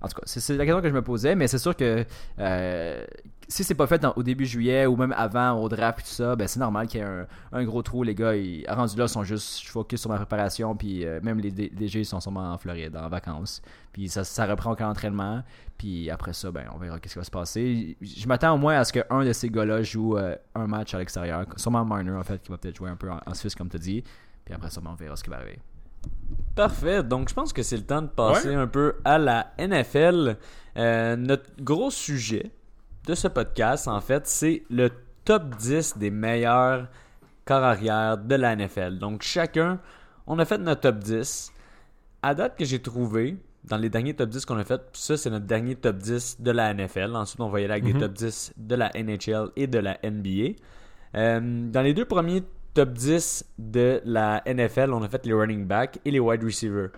en 0.00 0.08
tout 0.08 0.14
cas, 0.14 0.22
c'est 0.26 0.56
la 0.56 0.64
question 0.64 0.80
que 0.80 0.88
je 0.88 0.94
me 0.94 1.02
posais, 1.02 1.34
mais 1.34 1.48
c'est 1.48 1.58
sûr 1.58 1.74
que 1.74 2.04
euh, 2.38 3.04
si 3.48 3.64
c'est 3.64 3.74
pas 3.74 3.86
fait 3.86 4.04
au 4.14 4.22
début 4.22 4.44
juillet 4.44 4.86
ou 4.86 4.94
même 4.94 5.12
avant 5.16 5.52
au 5.52 5.68
draft 5.68 6.00
et 6.00 6.02
tout 6.02 6.08
ça, 6.08 6.36
ben 6.36 6.46
c'est 6.46 6.60
normal 6.60 6.86
qu'il 6.86 7.00
y 7.00 7.02
ait 7.02 7.26
un, 7.52 7.64
gros 7.64 7.82
trou. 7.82 8.02
Les 8.02 8.14
gars, 8.14 8.36
ils, 8.36 8.64
rendus 8.68 8.96
là, 8.96 9.08
sont 9.08 9.24
juste 9.24 9.66
focus 9.66 10.02
sur 10.02 10.10
ma 10.10 10.16
préparation. 10.16 10.76
Puis 10.76 11.04
euh, 11.04 11.18
même 11.22 11.40
les 11.40 11.50
DG 11.50 12.04
sont 12.04 12.20
sûrement 12.20 12.52
en 12.52 12.58
Floride, 12.58 12.94
en 12.96 13.08
vacances. 13.08 13.62
Puis 13.92 14.08
ça, 14.08 14.46
reprend 14.46 14.72
aucun 14.72 14.90
entraînement. 14.90 15.42
Puis 15.78 16.10
après 16.10 16.34
ça, 16.34 16.50
ben 16.50 16.66
on 16.74 16.78
verra 16.78 17.00
qu'est-ce 17.00 17.14
qui 17.14 17.18
va 17.18 17.24
se 17.24 17.30
passer. 17.30 17.96
Je 18.02 18.28
m'attends 18.28 18.54
au 18.54 18.58
moins 18.58 18.78
à 18.78 18.84
ce 18.84 18.92
qu'un 18.92 19.24
de 19.24 19.32
ces 19.32 19.48
gars-là 19.48 19.82
joue 19.82 20.18
euh, 20.18 20.36
un 20.54 20.66
match 20.66 20.94
à 20.94 20.98
l'extérieur. 20.98 21.46
Sûrement 21.56 21.84
Marner, 21.84 22.12
en 22.12 22.24
fait, 22.24 22.42
qui 22.42 22.50
va 22.50 22.58
peut-être 22.58 22.76
jouer 22.76 22.90
un 22.90 22.96
peu 22.96 23.10
en, 23.10 23.34
Suisse, 23.34 23.54
comme 23.54 23.70
tu 23.70 23.78
dit. 23.78 24.04
Puis 24.44 24.54
après 24.54 24.68
ça, 24.68 24.80
ben, 24.82 24.90
on 24.92 24.94
verra 24.94 25.16
ce 25.16 25.24
qui 25.24 25.30
va 25.30 25.36
arriver. 25.36 25.58
Parfait. 26.54 27.02
Donc, 27.04 27.28
je 27.28 27.34
pense 27.34 27.52
que 27.52 27.62
c'est 27.62 27.76
le 27.76 27.84
temps 27.84 28.02
de 28.02 28.08
passer 28.08 28.52
un 28.52 28.66
peu 28.66 28.96
à 29.04 29.16
la 29.18 29.52
NFL. 29.58 30.36
Euh, 30.76 31.16
notre 31.16 31.50
gros 31.60 31.90
sujet 31.90 32.50
de 33.06 33.14
ce 33.14 33.28
podcast, 33.28 33.86
en 33.86 34.00
fait, 34.00 34.26
c'est 34.26 34.64
le 34.68 34.90
top 35.24 35.54
10 35.56 35.98
des 35.98 36.10
meilleurs 36.10 36.88
corps 37.44 37.62
arrière 37.62 38.18
de 38.18 38.34
la 38.34 38.56
NFL. 38.56 38.98
Donc, 38.98 39.22
chacun, 39.22 39.78
on 40.26 40.38
a 40.40 40.44
fait 40.44 40.58
notre 40.58 40.80
top 40.80 40.98
10. 40.98 41.52
À 42.22 42.34
date 42.34 42.58
que 42.58 42.64
j'ai 42.64 42.82
trouvé, 42.82 43.36
dans 43.64 43.76
les 43.76 43.88
derniers 43.88 44.14
top 44.14 44.30
10 44.30 44.44
qu'on 44.44 44.58
a 44.58 44.64
fait, 44.64 44.80
ça, 44.94 45.16
c'est 45.16 45.30
notre 45.30 45.46
dernier 45.46 45.76
top 45.76 45.96
10 45.98 46.40
de 46.40 46.50
la 46.50 46.74
NFL. 46.74 47.14
Ensuite, 47.14 47.40
on 47.40 47.50
va 47.50 47.60
y 47.60 47.64
aller 47.64 47.74
avec 47.74 47.84
des 47.84 47.98
top 47.98 48.12
10 48.12 48.54
de 48.56 48.74
la 48.74 48.90
NHL 48.94 49.50
et 49.54 49.68
de 49.68 49.78
la 49.78 49.96
NBA. 50.02 50.56
Euh, 51.14 51.70
dans 51.70 51.82
les 51.82 51.94
deux 51.94 52.04
premiers 52.04 52.42
top 52.78 52.92
10 52.92 53.44
de 53.58 54.00
la 54.04 54.40
NFL, 54.46 54.92
on 54.92 55.02
a 55.02 55.08
fait 55.08 55.26
les 55.26 55.32
running 55.32 55.66
backs 55.66 55.98
et 56.04 56.10
les 56.12 56.20
wide 56.20 56.44
receivers. 56.44 56.90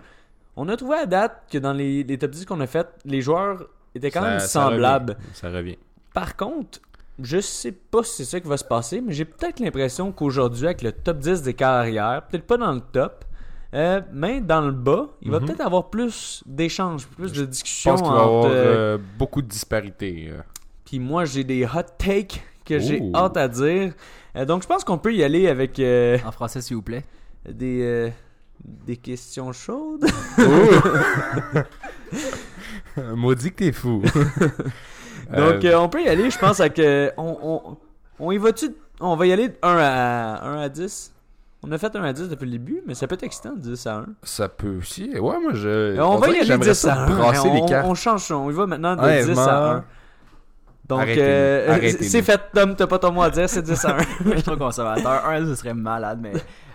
On 0.57 0.69
a 0.69 0.77
trouvé 0.77 0.97
à 0.99 1.07
date 1.07 1.45
que 1.51 1.57
dans 1.59 1.73
les, 1.73 2.03
les 2.03 2.19
top 2.19 2.33
10 2.33 2.45
qu'on 2.45 2.61
a 2.61 2.67
fait, 2.67 2.87
les 3.07 3.23
joueurs 3.23 3.65
étaient 3.95 4.11
quand 4.11 4.21
Ça- 4.21 4.29
même 4.29 4.41
ça 4.41 4.47
semblables. 4.47 5.13
revient. 5.15 5.29
Ça 5.33 5.49
revient. 5.51 5.79
Par 6.13 6.37
contre, 6.37 6.81
je 7.23 7.41
sais 7.41 7.73
pas 7.73 8.03
si 8.03 8.17
c'est 8.17 8.25
ça 8.31 8.41
qui 8.41 8.49
va 8.49 8.59
se 8.59 8.65
passer, 8.65 9.01
mais 9.01 9.13
j'ai 9.15 9.25
peut-être 9.25 9.59
l'impression 9.61 10.13
qu'aujourd'hui, 10.13 10.67
avec 10.67 10.83
le 10.83 10.93
top 10.93 11.19
10 11.19 11.43
des 11.43 11.55
carrières, 11.55 12.27
peut-être 12.29 12.47
pas 12.47 12.59
dans 12.59 12.73
le 12.73 12.81
top, 12.81 13.25
euh, 13.73 14.03
mais 14.13 14.41
dans 14.43 14.61
le 14.61 14.73
bas, 14.73 15.07
il 15.23 15.31
va 15.31 15.41
Mhm. 15.41 15.47
peut-être 15.47 15.61
avoir 15.63 15.89
plus 15.89 16.43
d'échanges, 16.45 17.07
plus 17.07 17.31
de 17.31 17.37
Je 17.37 17.45
discussions 17.45 17.93
pense 17.93 18.03
qu'il 18.03 18.11
va 18.11 18.21
avoir 18.23 18.45
euh, 18.45 18.49
euh, 18.51 18.99
beaucoup 19.19 19.41
de 19.41 19.47
disparités. 19.49 20.31
puis 20.85 20.99
moi, 20.99 21.25
j'ai 21.25 21.45
des 21.45 21.65
hot 21.65 21.89
takes 21.97 22.43
que 22.67 22.79
j'ai 22.79 23.01
hâte 23.15 23.37
à 23.39 23.49
dire. 23.49 23.95
Euh, 24.37 24.45
donc, 24.45 24.63
je 24.63 24.69
pense 24.69 24.85
qu'on 24.85 24.99
peut 24.99 25.13
y 25.15 25.23
aller 25.25 25.49
avec 25.49 25.79
euh, 25.79 26.19
En 26.27 26.33
français, 26.33 26.61
s'il 26.61 26.77
vous 26.77 26.83
plaît. 26.83 27.05
des, 27.49 27.83
euh, 27.83 28.09
des 28.65 28.97
questions 28.97 29.53
chaudes. 29.53 30.07
Maudit 33.15 33.51
que 33.53 33.57
t'es 33.57 33.73
fou. 33.73 34.03
Donc, 35.37 35.65
Euh, 35.65 35.73
euh, 35.73 35.79
on 35.79 35.89
peut 35.89 36.03
y 36.03 36.09
aller, 36.09 36.29
je 36.31 36.39
pense, 36.39 36.59
avec. 36.61 36.79
euh, 36.81 37.11
on, 37.17 37.39
on, 37.43 37.77
on 38.19 38.33
y 38.33 38.39
va-tu? 38.39 38.71
On 39.01 39.15
va 39.17 39.27
y 39.27 39.33
aller 39.33 39.49
de 39.49 39.55
1 39.63 39.77
à, 39.79 40.45
1 40.45 40.61
à 40.63 40.69
10. 40.69 41.13
On 41.63 41.71
a 41.73 41.79
fait 41.79 41.95
1 41.95 42.03
à 42.03 42.13
10 42.13 42.29
depuis 42.29 42.47
le 42.47 42.53
début, 42.53 42.83
mais 42.87 42.95
ça 42.95 43.07
peut 43.07 43.15
être 43.15 43.23
excitant 43.23 43.53
de 43.53 43.61
10 43.61 43.87
à 43.87 43.97
1. 43.99 44.07
ça 44.25 44.49
peut 44.49 44.77
aussi. 44.79 45.11
Ouais, 45.19 45.39
moi, 45.41 45.53
je. 45.55 45.69
Euh, 45.69 46.01
on, 46.05 46.17
va 46.17 46.29
y 46.29 46.31
aller 46.37 46.45
j'aimerais 46.45 46.71
10 46.71 46.75
ça 46.79 46.95
à 46.95 47.07
1. 47.07 47.17
brasser 47.17 47.49
on, 47.49 47.55
les 47.55 47.65
cartes. 47.69 47.87
on 47.89 47.95
change, 47.95 48.33
on 48.33 48.51
y 48.51 48.53
va 48.55 48.67
maintenant 48.67 48.97
de 48.97 49.03
Honnêtement, 49.03 49.33
10 49.35 49.39
à 49.41 49.73
1. 49.77 49.85
Donc, 50.91 51.09
euh, 51.09 51.93
c'est 52.01 52.23
fait, 52.23 52.41
Tom, 52.53 52.75
t'as 52.75 52.87
pas 52.87 52.99
ton 52.99 53.13
mot 53.13 53.23
à 53.23 53.31
dire, 53.31 53.49
c'est 53.49 53.63
10 53.63 53.85
à 53.85 53.97
1. 53.97 53.99
je 54.25 54.31
suis 54.33 54.43
trop 54.43 54.57
conservateur. 54.57 55.25
Un, 55.25 55.47
ce 55.47 55.55
serait 55.55 55.73
malade, 55.73 56.19
mais 56.21 56.33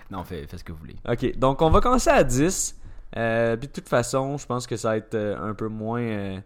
non, 0.10 0.24
fais, 0.24 0.46
fais 0.48 0.58
ce 0.58 0.64
que 0.64 0.72
vous 0.72 0.78
voulez. 0.78 0.96
Ok, 1.08 1.38
donc 1.38 1.62
on 1.62 1.70
va 1.70 1.82
commencer 1.82 2.10
à 2.10 2.24
10. 2.24 2.76
Euh, 3.18 3.56
puis 3.58 3.68
de 3.68 3.74
toute 3.74 3.90
façon, 3.90 4.38
je 4.38 4.46
pense 4.46 4.68
que 4.68 4.76
ça 4.76 4.90
va 4.90 4.98
être 4.98 5.16
euh, 5.16 5.38
un 5.50 5.54
peu 5.54 5.68
moins 5.68 6.02
euh, 6.02 6.38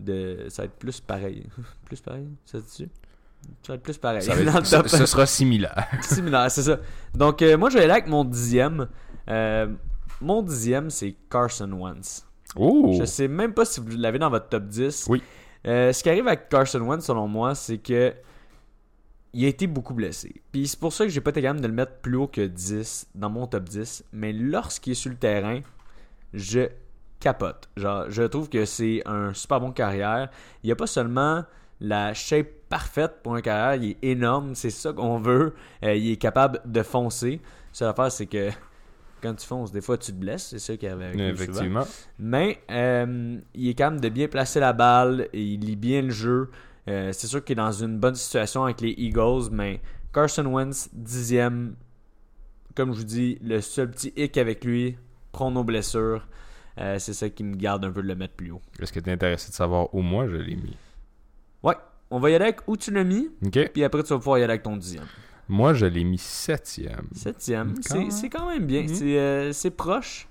de. 0.00 0.46
Ça 0.48 0.62
va 0.62 0.66
être 0.66 0.76
plus 0.78 1.00
pareil. 1.00 1.46
plus 1.84 2.00
pareil, 2.00 2.28
ça 2.44 2.58
dit 2.58 2.88
Ça 3.62 3.72
va 3.72 3.74
être 3.74 3.82
plus 3.82 3.98
pareil. 3.98 4.22
Ça 4.22 4.34
être- 4.40 4.66
ce, 4.66 4.76
top. 4.76 4.88
ce 4.88 5.06
sera 5.06 5.26
similaire. 5.26 5.88
Similaire, 6.02 6.50
c'est 6.50 6.62
ça. 6.62 6.78
Donc 7.14 7.42
moi 7.58 7.70
je 7.70 7.76
vais 7.76 7.84
aller 7.84 7.92
avec 7.92 8.08
mon 8.08 8.24
dixième. 8.24 8.88
Mon 10.20 10.42
dixième, 10.42 10.90
c'est 10.90 11.16
Carson 11.28 11.70
Wentz. 11.72 12.24
Oh! 12.54 12.94
Je 12.98 13.04
sais 13.04 13.28
même 13.28 13.54
pas 13.54 13.64
si 13.64 13.80
vous 13.80 13.96
l'avez 13.96 14.18
dans 14.18 14.30
votre 14.30 14.48
top 14.48 14.66
10. 14.66 15.06
Oui. 15.08 15.22
Euh, 15.66 15.92
ce 15.92 16.02
qui 16.02 16.08
arrive 16.08 16.26
avec 16.26 16.48
Carson 16.48 16.80
Wentz, 16.80 17.04
selon 17.04 17.28
moi, 17.28 17.54
c'est 17.54 17.78
que 17.78 18.14
il 19.34 19.44
a 19.46 19.48
été 19.48 19.66
beaucoup 19.66 19.94
blessé. 19.94 20.42
Puis 20.52 20.68
c'est 20.68 20.78
pour 20.78 20.92
ça 20.92 21.04
que 21.04 21.10
j'ai 21.10 21.20
pas 21.20 21.30
été 21.30 21.40
capable 21.40 21.62
de 21.62 21.66
le 21.66 21.72
mettre 21.72 21.96
plus 22.00 22.16
haut 22.16 22.26
que 22.26 22.46
10 22.46 23.08
dans 23.14 23.30
mon 23.30 23.46
top 23.46 23.64
10. 23.64 24.04
Mais 24.12 24.32
lorsqu'il 24.32 24.92
est 24.92 24.94
sur 24.94 25.10
le 25.10 25.16
terrain, 25.16 25.60
je 26.34 26.68
capote. 27.18 27.70
Genre, 27.76 28.10
je 28.10 28.24
trouve 28.24 28.50
que 28.50 28.66
c'est 28.66 29.02
un 29.06 29.32
super 29.32 29.60
bon 29.60 29.72
carrière. 29.72 30.28
Il 30.62 30.66
n'y 30.66 30.72
a 30.72 30.76
pas 30.76 30.86
seulement 30.86 31.44
la 31.80 32.12
shape 32.14 32.48
parfaite 32.68 33.22
pour 33.22 33.34
un 33.34 33.40
carrière, 33.40 33.82
il 33.82 33.90
est 33.90 33.98
énorme, 34.02 34.54
c'est 34.54 34.70
ça 34.70 34.92
qu'on 34.92 35.18
veut. 35.18 35.54
Euh, 35.82 35.94
il 35.94 36.12
est 36.12 36.16
capable 36.16 36.60
de 36.64 36.82
foncer. 36.82 37.40
Seule 37.72 37.88
affaire, 37.88 38.10
c'est 38.12 38.26
que 38.26 38.50
quand 39.22 39.34
tu 39.34 39.46
fonces, 39.46 39.72
des 39.72 39.80
fois 39.80 39.96
tu 39.96 40.12
te 40.12 40.16
blesses, 40.16 40.48
c'est 40.48 40.58
ça 40.58 40.76
qui 40.76 40.86
arrive 40.86 41.02
avec 41.02 41.16
lui 41.16 41.28
souvent. 41.28 41.42
Effectivement. 41.42 41.86
Mais 42.18 42.58
euh, 42.70 43.38
il 43.54 43.68
est 43.68 43.74
capable 43.74 44.00
de 44.00 44.08
bien 44.08 44.28
placer 44.28 44.60
la 44.60 44.72
balle, 44.72 45.28
et 45.32 45.42
il 45.42 45.60
lit 45.60 45.76
bien 45.76 46.02
le 46.02 46.10
jeu. 46.10 46.50
Euh, 46.88 47.12
c'est 47.12 47.28
sûr 47.28 47.44
qu'il 47.44 47.52
est 47.52 47.62
dans 47.62 47.70
une 47.70 47.98
bonne 47.98 48.16
situation 48.16 48.64
avec 48.64 48.80
les 48.80 48.90
Eagles, 48.90 49.50
mais 49.52 49.80
Carson 50.12 50.44
Wentz, 50.46 50.88
dixième, 50.92 51.76
comme 52.74 52.92
je 52.92 52.98
vous 52.98 53.04
dis, 53.04 53.38
le 53.40 53.60
seul 53.60 53.90
petit 53.90 54.12
hic 54.16 54.36
avec 54.36 54.64
lui, 54.64 54.96
prend 55.30 55.50
nos 55.50 55.64
blessures. 55.64 56.26
euh, 56.78 56.98
c'est 56.98 57.12
ça 57.14 57.28
qui 57.28 57.44
me 57.44 57.54
garde 57.54 57.84
un 57.84 57.90
peu 57.92 58.02
de 58.02 58.08
le 58.08 58.14
mettre 58.14 58.34
plus 58.34 58.50
haut. 58.50 58.60
Est-ce 58.80 58.92
que 58.92 59.00
tu 59.00 59.10
es 59.10 59.12
intéressé 59.12 59.50
de 59.50 59.54
savoir 59.54 59.94
où 59.94 60.02
moi 60.02 60.26
je 60.26 60.36
l'ai 60.36 60.56
mis? 60.56 60.76
Ouais, 61.62 61.76
on 62.10 62.18
va 62.18 62.30
y 62.30 62.34
aller 62.34 62.46
avec 62.46 62.66
où 62.66 62.76
tu 62.76 62.90
l'as 62.90 63.04
mis, 63.04 63.30
puis 63.72 63.84
après 63.84 64.02
tu 64.02 64.08
vas 64.08 64.18
pouvoir 64.18 64.38
y 64.38 64.42
aller 64.42 64.52
avec 64.52 64.62
ton 64.64 64.76
dixième. 64.76 65.04
Moi, 65.48 65.74
je 65.74 65.86
l'ai 65.86 66.04
mis 66.04 66.18
septième. 66.18 67.06
Septième, 67.12 67.74
c'est 68.10 68.28
quand 68.28 68.48
même 68.48 68.66
bien, 68.66 68.82
Mhm. 68.82 68.88
c'est 68.88 69.18
euh, 69.18 69.52
c'est 69.52 69.70
proche. 69.70 70.28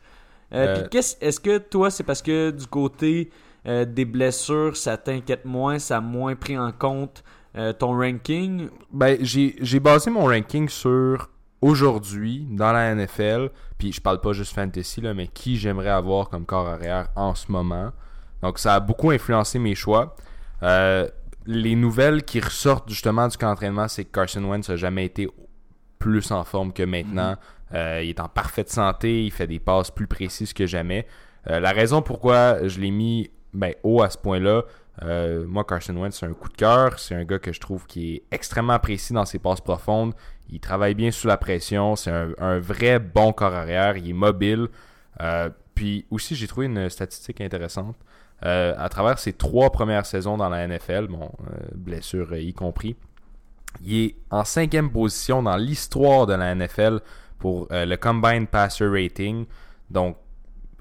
Euh, 0.54 0.78
Euh, 0.84 0.88
puis 0.90 1.00
Est-ce 1.22 1.40
que 1.40 1.58
toi, 1.60 1.90
c'est 1.92 2.04
parce 2.04 2.22
que 2.22 2.52
du 2.52 2.66
côté 2.68 3.30
euh, 3.68 3.86
des 3.86 4.06
blessures, 4.06 4.76
ça 4.76 4.98
t'inquiète 4.98 5.46
moins, 5.46 5.78
ça 5.80 5.98
a 5.98 6.02
moins 6.02 6.36
pris 6.36 6.58
en 6.58 6.72
compte 6.72 7.24
ton 7.80 7.98
ranking? 7.98 8.70
Ben, 8.92 9.18
j'ai 9.22 9.56
j'ai 9.62 9.80
basé 9.82 10.10
mon 10.10 10.26
ranking 10.26 10.68
sur 10.70 11.30
aujourd'hui 11.62 12.48
dans 12.50 12.72
la 12.72 12.96
NFL, 12.96 13.50
puis 13.78 13.92
je 13.92 14.02
parle 14.02 14.20
pas 14.22 14.34
juste 14.34 14.54
fantasy 14.56 15.02
là, 15.02 15.14
mais 15.14 15.28
qui 15.28 15.58
j'aimerais 15.58 15.90
avoir 15.90 16.30
comme 16.30 16.46
corps 16.46 16.68
arrière 16.68 17.08
en 17.16 17.36
ce 17.36 17.52
moment. 17.52 17.92
Donc 18.42 18.58
ça 18.58 18.76
a 18.76 18.80
beaucoup 18.80 19.12
influencé 19.12 19.60
mes 19.60 19.76
choix. 19.76 20.16
Euh, 20.64 21.08
les 21.46 21.76
nouvelles 21.76 22.24
qui 22.24 22.40
ressortent 22.40 22.90
justement 22.90 23.28
du 23.28 23.38
camp 23.38 23.50
d'entraînement, 23.50 23.88
c'est 23.88 24.06
que 24.06 24.12
Carson 24.12 24.44
Wentz 24.44 24.70
a 24.70 24.76
jamais 24.76 25.06
été 25.06 25.28
plus 26.00 26.32
en 26.32 26.44
forme 26.44 26.74
que 26.74 26.84
maintenant. 26.84 27.36
Euh, 27.74 28.02
il 28.04 28.10
est 28.10 28.20
en 28.20 28.28
parfaite 28.28 28.70
santé, 28.70 29.24
il 29.24 29.32
fait 29.32 29.48
des 29.48 29.60
passes 29.60 29.92
plus 29.92 30.08
précises 30.08 30.54
que 30.54 30.66
jamais. 30.66 31.08
Euh, 31.50 31.60
la 31.60 31.72
raison 31.72 32.02
pourquoi 32.02 32.68
je 32.68 32.80
l'ai 32.80 32.92
mis 32.92 33.32
ben, 33.54 33.74
haut 33.84 34.02
à 34.02 34.10
ce 34.10 34.18
point-là, 34.18 34.64
euh, 35.04 35.46
moi, 35.48 35.64
Carson 35.64 35.96
Wentz, 35.96 36.18
c'est 36.20 36.26
un 36.26 36.34
coup 36.34 36.50
de 36.50 36.56
cœur. 36.56 37.00
C'est 37.00 37.16
un 37.16 37.24
gars 37.24 37.40
que 37.40 37.54
je 37.54 37.60
trouve 37.60 37.86
qui 37.88 38.16
est 38.16 38.24
extrêmement 38.32 38.78
précis 38.78 39.14
dans 39.14 39.26
ses 39.26 39.40
passes 39.40 39.62
profondes. 39.62 40.14
Il 40.50 40.60
travaille 40.60 40.96
bien 40.96 41.12
sous 41.12 41.28
la 41.28 41.38
pression. 41.38 41.96
C'est 41.96 42.12
un, 42.12 42.32
un 42.38 42.60
vrai 42.60 43.00
bon 43.00 43.32
corps 43.32 43.54
arrière. 43.54 43.98
Il 43.98 44.10
est 44.10 44.14
mobile. 44.14 44.68
Puis 45.74 46.06
aussi, 46.12 46.36
j'ai 46.36 46.46
trouvé 46.46 46.68
une 46.68 46.90
statistique 46.90 47.42
intéressante. 47.42 47.96
Euh, 48.44 48.74
à 48.78 48.90
travers 48.90 49.20
ses 49.20 49.34
trois 49.34 49.72
premières 49.72 50.06
saisons 50.06 50.36
dans 50.36 50.50
la 50.50 50.68
NFL, 50.68 51.08
euh, 51.12 51.28
blessure 51.76 52.30
euh, 52.32 52.40
y 52.40 52.54
compris, 52.54 52.96
il 53.84 54.06
est 54.06 54.16
en 54.32 54.44
cinquième 54.44 54.92
position 54.92 55.44
dans 55.44 55.58
l'histoire 55.58 56.26
de 56.26 56.34
la 56.34 56.56
NFL 56.56 57.02
pour 57.38 57.68
le 57.72 57.96
Combine 57.96 58.48
Passer 58.48 58.86
Rating. 58.86 59.46
Donc, 59.90 60.18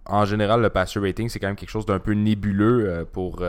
en 0.07 0.25
général, 0.25 0.61
le 0.61 0.71
passer 0.71 0.99
rating, 0.99 1.29
c'est 1.29 1.39
quand 1.39 1.47
même 1.47 1.57
quelque 1.57 1.71
chose 1.71 1.87
d'un 1.87 2.01
peu 2.01 2.13
nébuleux 2.13 3.07
pour 3.13 3.45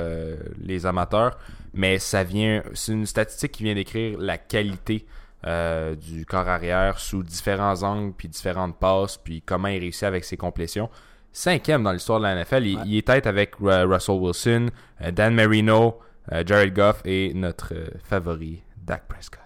les 0.59 0.85
amateurs, 0.85 1.37
mais 1.73 1.97
ça 1.97 2.23
vient, 2.23 2.61
c'est 2.73 2.93
une 2.93 3.05
statistique 3.05 3.51
qui 3.51 3.63
vient 3.63 3.73
décrire 3.73 4.19
la 4.19 4.37
qualité 4.37 5.07
du 5.43 6.25
corps 6.25 6.47
arrière 6.47 6.99
sous 6.99 7.23
différents 7.23 7.81
angles, 7.83 8.13
puis 8.15 8.29
différentes 8.29 8.77
passes, 8.77 9.17
puis 9.17 9.41
comment 9.41 9.69
il 9.69 9.79
réussit 9.79 10.03
avec 10.03 10.23
ses 10.23 10.37
complétions. 10.37 10.89
Cinquième 11.33 11.83
dans 11.83 11.91
l'histoire 11.93 12.19
de 12.19 12.25
la 12.25 12.35
NFL, 12.35 12.65
il, 12.65 12.77
Ouais. 12.77 12.83
il 12.85 12.97
est 12.97 13.07
tête 13.07 13.25
avec 13.27 13.55
Russell 13.61 14.15
Wilson, 14.19 14.67
euh, 15.01 15.11
Dan 15.11 15.33
Marino, 15.33 15.99
euh, 16.31 16.43
Jared 16.45 16.73
Goff 16.73 17.01
et 17.05 17.31
notre 17.33 17.73
euh, 17.73 17.87
favori, 18.03 18.61
Dak 18.85 19.07
Prescott. 19.07 19.39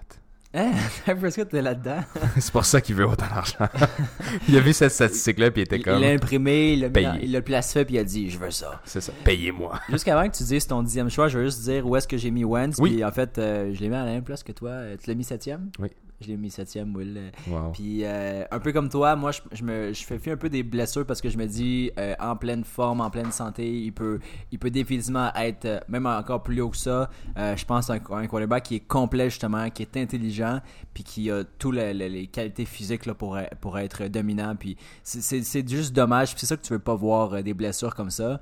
Hein? 0.56 0.72
Dak 1.08 1.20
Prescott 1.20 1.54
est 1.54 1.62
là-dedans. 1.62 2.00
c'est 2.40 2.52
pour 2.52 2.66
ça 2.66 2.82
qu'il 2.82 2.96
veut 2.96 3.06
autant 3.06 3.28
d'argent. 3.28 3.68
il 4.50 4.58
a 4.58 4.62
vu 4.62 4.74
cette 4.74 4.92
statistique-là, 4.94 5.52
puis 5.52 5.62
il 5.62 5.66
était 5.66 5.80
comme, 5.80 5.98
il 6.00 6.02
l'a 6.02 6.12
imprimé, 6.14 6.74
il 6.74 6.80
l'a 6.82 6.90
dans- 6.90 7.20
il 7.22 7.32
l'a 7.32 7.42
placé, 7.42 7.86
puis 7.86 7.96
il 7.96 8.00
a 8.00 8.04
dit 8.04 8.30
Je 8.32 8.40
veux 8.40 8.52
ça. 8.52 8.82
c'est 8.86 9.02
ça, 9.02 9.12
payez-moi. 9.24 9.80
Jusqu'avant 9.90 10.28
que 10.28 10.36
tu 10.36 10.44
dises 10.44 10.66
ton 10.66 10.82
dixième 10.82 11.10
choix, 11.10 11.28
je 11.28 11.38
veux 11.38 11.46
juste 11.46 11.62
dire 11.64 11.86
où 11.86 11.96
est-ce 11.96 12.08
que 12.08 12.18
j'ai 12.18 12.32
mis 12.32 12.44
Wentz. 12.46 12.78
Oui. 12.80 12.94
Puis 12.94 13.04
en 13.06 13.12
fait, 13.12 13.38
euh, 13.38 13.74
je 13.74 13.80
l'ai 13.82 13.90
mis 13.90 13.96
à 13.96 14.06
la 14.06 14.12
même 14.12 14.24
place 14.24 14.42
que 14.44 14.54
toi. 14.54 14.72
Tu 15.04 15.10
l'as 15.10 15.16
mis 15.16 15.24
septième? 15.24 15.70
Oui. 15.78 15.90
Je 16.22 16.28
l'ai 16.28 16.38
mis 16.38 16.50
septième, 16.50 16.96
Will. 16.96 17.32
Wow. 17.48 17.72
Puis 17.74 18.06
euh, 18.06 18.46
un 18.50 18.60
peu 18.60 18.72
comme 18.72 18.88
toi, 18.88 19.18
moi 19.18 19.32
je, 19.32 19.42
je 19.52 19.64
me 19.64 19.92
je 19.92 20.04
fais 20.06 20.18
fuir 20.18 20.36
un 20.36 20.38
peu 20.38 20.48
des 20.48 20.64
blessures 20.64 21.06
parce 21.06 21.20
que 21.22 21.30
je 21.30 21.38
me 21.38 21.46
dis 21.46 21.92
euh, 22.00 22.16
en 22.20 22.38
pleine 22.38 22.64
forme, 22.64 23.02
en 23.02 23.10
pleine 23.10 23.34
santé, 23.34 23.70
il 23.82 23.92
peut 23.92 24.20
il 24.52 24.58
peut 24.58 24.70
définitivement 24.70 25.34
être 25.36 25.66
euh, 25.66 25.80
même 25.90 26.06
encore 26.06 26.42
plus 26.42 26.62
haut 26.62 26.70
que 26.70 26.78
ça. 26.78 27.10
Je 27.36 27.66
pense 27.66 27.90
à 27.90 27.96
un, 27.96 28.00
un 28.12 28.28
quarterback 28.28 28.64
qui 28.64 28.76
est 28.76 28.88
complet 28.88 29.30
justement, 29.30 29.70
qui 29.70 29.82
est 29.82 29.98
intelligent, 29.98 30.62
puis 30.94 31.04
qui 31.04 31.30
a 31.30 31.44
toutes 31.44 31.76
les 31.76 32.28
qualités 32.28 32.64
physiques 32.66 33.06
là, 33.06 33.14
pour, 33.14 33.38
être- 33.38 33.56
pour 33.58 33.78
être 33.78 34.08
dominant. 34.08 34.56
Puis 34.56 34.78
c'est- 35.04 35.68
juste 35.70 35.94
dommage. 35.94 36.34
C'est 36.38 36.46
ça 36.46 36.56
que 36.56 36.62
tu 36.62 36.72
veux 36.72 36.80
pas 36.80 36.96
voir 36.96 37.44
des 37.44 37.54
blessures 37.54 37.94
comme 37.94 38.10
ça. 38.10 38.40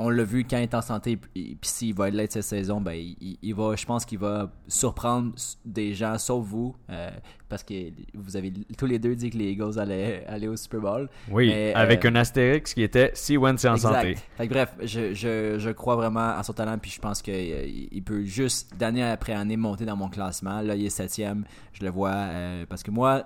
Euh, 0.00 0.04
on 0.04 0.08
l'a 0.08 0.24
vu 0.24 0.44
quand 0.44 0.58
il 0.58 0.64
est 0.64 0.74
en 0.74 0.82
santé, 0.82 1.16
puis 1.16 1.56
s'il 1.62 1.94
va 1.94 2.08
être 2.08 2.14
là 2.14 2.24
cette 2.28 2.42
saison, 2.42 2.80
ben, 2.80 2.94
il, 2.94 3.54
va, 3.54 3.76
je 3.76 3.84
pense 3.84 4.04
qu'il 4.04 4.18
va 4.18 4.50
surprendre 4.66 5.32
des 5.64 5.94
gens, 5.94 6.18
sauf 6.18 6.44
vous, 6.44 6.74
euh, 6.90 7.10
parce 7.48 7.62
que 7.62 7.74
vous 8.14 8.36
avez 8.36 8.52
tous 8.76 8.86
les 8.86 8.98
deux 8.98 9.14
dit 9.14 9.30
que 9.30 9.38
les 9.38 9.52
Eagles 9.52 9.78
allaient 9.78 10.24
aller 10.26 10.48
au 10.48 10.56
Super 10.56 10.80
Bowl. 10.80 11.08
Oui, 11.30 11.48
Mais, 11.48 11.72
avec 11.74 12.04
euh, 12.04 12.10
un 12.10 12.16
astérix 12.16 12.74
qui 12.74 12.82
était 12.82 13.10
si 13.14 13.36
Wentz 13.36 13.64
est 13.64 13.68
en 13.68 13.74
Exact. 13.74 13.94
santé. 13.94 14.16
Fait 14.36 14.48
que 14.48 14.52
bref, 14.52 14.74
je, 14.82 15.14
je, 15.14 15.56
je 15.58 15.70
crois 15.70 15.96
vraiment 15.96 16.36
à 16.36 16.42
son 16.42 16.52
talent, 16.52 16.78
puis 16.78 16.90
je 16.90 17.00
pense 17.00 17.22
qu'il 17.22 17.88
il 17.92 18.02
peut 18.02 18.24
juste, 18.24 18.76
d'année 18.76 19.04
après 19.04 19.32
année, 19.32 19.56
monter 19.56 19.84
dans 19.84 19.96
mon 19.96 20.08
classement. 20.08 20.60
Là, 20.60 20.74
il 20.74 20.84
est 20.86 20.90
septième, 20.90 21.44
je 21.72 21.84
le 21.84 21.90
vois, 21.90 22.10
euh, 22.10 22.66
parce 22.68 22.82
que 22.82 22.90
moi, 22.90 23.24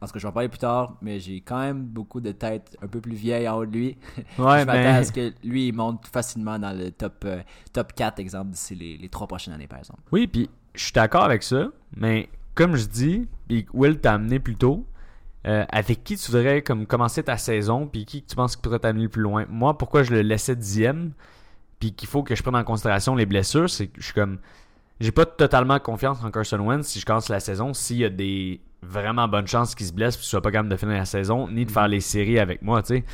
en 0.00 0.06
que 0.06 0.18
je 0.18 0.24
vais 0.24 0.28
en 0.28 0.32
parler 0.32 0.48
plus 0.48 0.58
tard, 0.58 0.96
mais 1.00 1.20
j'ai 1.20 1.40
quand 1.40 1.58
même 1.58 1.84
beaucoup 1.84 2.20
de 2.20 2.32
têtes 2.32 2.76
un 2.82 2.86
peu 2.86 3.00
plus 3.00 3.14
vieilles 3.14 3.48
en 3.48 3.56
haut 3.58 3.66
de 3.66 3.72
lui. 3.72 3.98
Ouais, 4.38 4.60
je 4.60 4.66
m'attends 4.66 4.72
mais 4.72 4.86
à 4.86 5.04
ce 5.04 5.12
que 5.12 5.32
lui, 5.42 5.68
il 5.68 5.72
monte 5.72 6.06
facilement 6.06 6.58
dans 6.58 6.76
le 6.76 6.90
top, 6.90 7.24
euh, 7.24 7.40
top 7.72 7.92
4, 7.94 8.18
exemple, 8.18 8.50
d'ici 8.50 8.74
les, 8.74 8.96
les 8.96 9.08
trois 9.08 9.26
prochaines 9.26 9.54
années, 9.54 9.66
par 9.66 9.78
exemple. 9.78 10.00
oui, 10.12 10.26
puis 10.26 10.50
je 10.74 10.84
suis 10.84 10.92
d'accord 10.92 11.24
avec 11.24 11.42
ça, 11.42 11.68
mais 11.96 12.28
comme 12.54 12.76
je 12.76 12.86
dis, 12.86 13.28
puis 13.48 13.66
Will 13.72 13.98
t'a 13.98 14.14
amené 14.14 14.38
plus 14.38 14.56
tôt, 14.56 14.86
euh, 15.46 15.64
avec 15.70 16.04
qui 16.04 16.16
tu 16.16 16.30
voudrais 16.30 16.62
comme 16.62 16.86
commencer 16.86 17.22
ta 17.22 17.36
saison, 17.36 17.86
puis 17.86 18.04
qui 18.04 18.22
tu 18.22 18.36
penses 18.36 18.56
qui 18.56 18.62
pourrait 18.62 18.80
t'amener 18.80 19.08
plus 19.08 19.22
loin? 19.22 19.46
Moi, 19.48 19.78
pourquoi 19.78 20.02
je 20.02 20.10
le 20.10 20.22
laissais 20.22 20.56
dixième, 20.56 21.12
puis 21.78 21.92
qu'il 21.92 22.08
faut 22.08 22.22
que 22.22 22.34
je 22.34 22.42
prenne 22.42 22.56
en 22.56 22.64
considération 22.64 23.14
les 23.14 23.26
blessures, 23.26 23.70
c'est 23.70 23.86
que 23.86 24.00
je 24.00 24.06
suis 24.06 24.14
comme, 24.14 24.38
j'ai 25.00 25.12
pas 25.12 25.24
totalement 25.24 25.78
confiance 25.78 26.22
en 26.22 26.30
Carson 26.30 26.58
Wentz 26.58 26.86
si 26.86 27.00
je 27.00 27.06
commence 27.06 27.28
la 27.28 27.40
saison, 27.40 27.74
s'il 27.74 27.98
y 27.98 28.04
a 28.04 28.10
des 28.10 28.60
vraiment 28.82 29.26
bonnes 29.28 29.46
chances 29.46 29.74
qu'il 29.74 29.86
se 29.86 29.92
blesse, 29.92 30.16
puis 30.16 30.22
qu'il 30.22 30.30
soit 30.30 30.42
pas 30.42 30.50
capable 30.52 30.68
de 30.68 30.76
finir 30.76 30.96
la 30.96 31.04
saison, 31.04 31.48
ni 31.50 31.64
de 31.66 31.70
faire 31.70 31.88
les 31.88 32.00
séries 32.00 32.38
avec 32.38 32.62
moi, 32.62 32.82
tu 32.82 32.96
sais. 32.96 33.04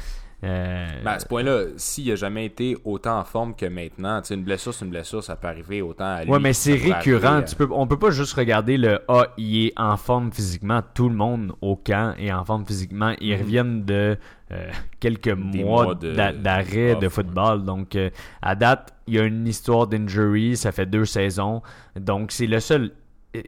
Euh, 0.44 0.86
Ben, 1.04 1.12
à 1.12 1.18
ce 1.20 1.26
point-là, 1.26 1.66
s'il 1.76 2.08
n'a 2.08 2.16
jamais 2.16 2.44
été 2.46 2.76
autant 2.84 3.20
en 3.20 3.24
forme 3.24 3.54
que 3.54 3.66
maintenant, 3.66 4.20
tu 4.22 4.26
sais, 4.26 4.34
une 4.34 4.42
blessure, 4.42 4.74
c'est 4.74 4.84
une 4.84 4.90
blessure, 4.90 5.22
ça 5.22 5.36
peut 5.36 5.46
arriver 5.46 5.82
autant 5.82 6.04
à 6.16 6.24
lui. 6.24 6.32
Ouais, 6.32 6.40
mais 6.40 6.52
c'est 6.52 6.72
récurrent. 6.74 7.24
arriver 7.28 7.44
Tu 7.44 7.54
peux, 7.54 7.68
on 7.70 7.86
peut 7.86 7.98
pas 7.98 8.10
juste 8.10 8.32
regarder 8.32 8.76
le 8.76 8.98
Ah, 9.06 9.28
il 9.38 9.66
est 9.66 9.72
en 9.76 9.96
forme 9.96 10.32
physiquement. 10.32 10.80
Tout 10.94 11.08
le 11.08 11.14
monde 11.14 11.52
au 11.60 11.76
camp 11.76 12.14
est 12.18 12.32
en 12.32 12.44
forme 12.44 12.66
physiquement. 12.66 13.14
Ils 13.20 13.36
reviennent 13.36 13.84
de 13.84 14.16
euh, 14.50 14.68
quelques 14.98 15.32
Des 15.52 15.62
mois 15.62 15.94
de- 15.94 16.12
d'arrêt 16.12 16.96
de 16.96 17.08
football. 17.08 17.64
Donc, 17.64 17.94
euh, 17.94 18.10
à 18.42 18.56
date, 18.56 18.92
il 19.06 19.14
y 19.14 19.20
a 19.20 19.22
une 19.22 19.46
histoire 19.46 19.86
d'injury. 19.86 20.56
Ça 20.56 20.72
fait 20.72 20.86
deux 20.86 21.04
saisons. 21.04 21.62
Donc, 21.94 22.32
c'est 22.32 22.48
le 22.48 22.58
seul. 22.58 22.90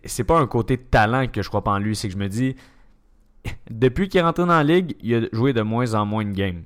C'est 0.05 0.25
pas 0.25 0.39
un 0.39 0.47
côté 0.47 0.77
de 0.77 0.83
talent 0.83 1.27
que 1.29 1.43
je 1.43 1.49
crois 1.49 1.63
pas 1.65 1.73
en 1.73 1.79
lui. 1.79 1.95
C'est 1.97 2.09
que 2.09 2.15
je 2.15 2.19
me 2.19 2.29
dis, 2.29 2.57
depuis 3.71 4.09
qu'il 4.09 4.21
est 4.21 4.23
rentré 4.23 4.43
dans 4.43 4.49
la 4.49 4.65
ligue, 4.65 4.97
il 5.03 5.15
a 5.15 5.21
joué 5.33 5.53
de 5.53 5.63
moins 5.63 5.95
en 5.95 6.07
moins 6.07 6.25
de 6.25 6.33
games. 6.33 6.63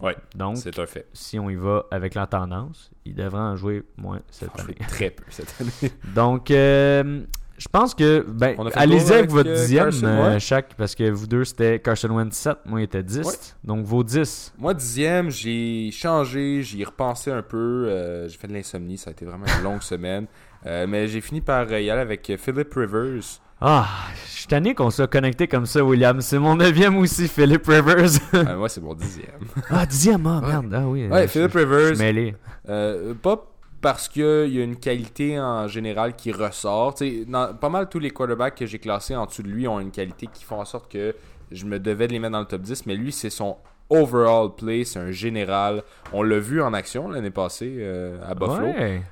Ouais, 0.00 0.16
Donc, 0.36 0.58
c'est 0.58 0.78
un 0.78 0.86
fait. 0.86 1.06
si 1.12 1.40
on 1.40 1.50
y 1.50 1.56
va 1.56 1.84
avec 1.90 2.14
la 2.14 2.26
tendance, 2.28 2.90
il 3.04 3.14
devrait 3.16 3.40
en 3.40 3.56
jouer 3.56 3.82
moins 3.96 4.20
cette 4.30 4.56
année. 4.60 4.76
très 4.86 5.10
peu 5.10 5.24
cette 5.28 5.52
année. 5.60 5.92
Donc, 6.14 6.52
euh, 6.52 7.22
je 7.58 7.66
pense 7.66 7.94
que. 7.96 8.24
Ben, 8.28 8.56
allez-y 8.74 9.00
avec 9.00 9.12
avec, 9.12 9.30
votre 9.30 9.50
euh, 9.50 9.56
dixième, 9.56 9.84
Carson, 9.86 10.06
euh, 10.06 10.34
ouais. 10.34 10.40
chaque, 10.40 10.74
parce 10.74 10.94
que 10.94 11.10
vous 11.10 11.26
deux, 11.26 11.44
c'était 11.44 11.80
Carson 11.80 12.10
Wentz 12.10 12.36
7, 12.36 12.58
moi, 12.66 12.80
il 12.80 12.84
était 12.84 13.02
10. 13.02 13.26
Ouais. 13.26 13.32
Donc, 13.64 13.84
vos 13.84 14.04
10. 14.04 14.54
Moi, 14.58 14.72
dixième, 14.74 15.30
j'ai 15.30 15.90
changé, 15.90 16.62
j'y 16.62 16.84
repensé 16.84 17.32
un 17.32 17.42
peu. 17.42 17.88
euh, 17.88 18.28
j'ai 18.28 18.38
fait 18.38 18.46
de 18.46 18.52
l'insomnie, 18.52 18.98
ça 18.98 19.10
a 19.10 19.12
été 19.12 19.24
vraiment 19.24 19.46
une 19.46 19.64
longue 19.64 19.82
semaine. 19.82 20.26
Euh, 20.66 20.86
mais 20.88 21.08
j'ai 21.08 21.20
fini 21.20 21.40
par 21.40 21.66
euh, 21.70 21.80
y 21.80 21.90
aller 21.90 22.00
avec 22.00 22.32
Philip 22.36 22.72
Rivers. 22.74 23.40
Ah, 23.60 23.88
je 24.24 24.30
suis 24.30 24.46
tanné 24.46 24.74
qu'on 24.74 24.90
soit 24.90 25.08
connecté 25.08 25.48
comme 25.48 25.66
ça, 25.66 25.84
William. 25.84 26.20
C'est 26.20 26.38
mon 26.38 26.54
neuvième 26.54 26.96
aussi, 26.98 27.26
Philip 27.26 27.66
Rivers. 27.66 28.10
Euh, 28.34 28.56
moi, 28.56 28.68
c'est 28.68 28.80
mon 28.80 28.94
dixième. 28.94 29.40
ah, 29.70 29.84
dixième, 29.84 30.26
ah, 30.26 30.40
merde. 30.40 30.72
Ah 30.74 30.86
oui. 30.86 31.08
Ouais, 31.08 31.26
Philip 31.26 31.52
Rivers. 31.52 31.96
mêlé. 31.96 32.36
Euh, 32.68 33.14
pas 33.14 33.44
parce 33.80 34.08
qu'il 34.08 34.22
y 34.48 34.60
a 34.60 34.64
une 34.64 34.76
qualité 34.76 35.40
en 35.40 35.66
général 35.68 36.14
qui 36.14 36.32
ressort. 36.32 36.94
Dans- 37.26 37.54
pas 37.54 37.68
mal 37.68 37.88
tous 37.88 37.98
les 37.98 38.10
quarterbacks 38.10 38.56
que 38.56 38.66
j'ai 38.66 38.78
classés 38.78 39.16
en 39.16 39.26
dessous 39.26 39.42
de 39.42 39.48
lui 39.48 39.66
ont 39.68 39.80
une 39.80 39.90
qualité 39.92 40.28
qui 40.32 40.44
font 40.44 40.60
en 40.60 40.64
sorte 40.64 40.90
que 40.90 41.14
je 41.50 41.64
me 41.64 41.78
devais 41.78 42.06
de 42.08 42.12
les 42.12 42.18
mettre 42.18 42.32
dans 42.32 42.40
le 42.40 42.46
top 42.46 42.62
10. 42.62 42.86
Mais 42.86 42.94
lui, 42.96 43.12
c'est 43.12 43.30
son 43.30 43.56
overall 43.90 44.54
play, 44.56 44.84
c'est 44.84 44.98
un 44.98 45.10
général. 45.10 45.82
On 46.12 46.22
l'a 46.22 46.38
vu 46.38 46.62
en 46.62 46.74
action 46.74 47.08
l'année 47.08 47.30
passée 47.30 47.76
euh, 47.78 48.18
à 48.28 48.34
Buffalo. 48.34 48.66
Ouais. 48.66 49.02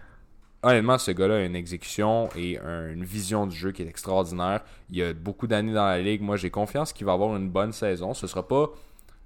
Honnêtement, 0.69 0.99
ce 0.99 1.13
gars-là 1.13 1.37
a 1.37 1.45
une 1.45 1.55
exécution 1.55 2.29
et 2.35 2.59
un- 2.59 2.93
une 2.93 3.05
vision 3.05 3.47
du 3.47 3.55
jeu 3.55 3.71
qui 3.71 3.83
est 3.83 3.87
extraordinaire. 3.89 4.65
Il 4.91 5.01
a 5.01 5.13
beaucoup 5.13 5.47
d'années 5.47 5.73
dans 5.73 5.87
la 5.87 6.01
ligue. 6.03 6.23
Moi, 6.23 6.37
j'ai 6.37 6.51
confiance 6.51 6.93
qu'il 6.93 7.07
va 7.07 7.13
avoir 7.13 7.37
une 7.37 7.49
bonne 7.49 7.73
saison. 7.73 8.15
Ce 8.15 8.27
sera 8.27 8.49
pas. 8.49 8.73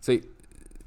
Tu 0.02 0.20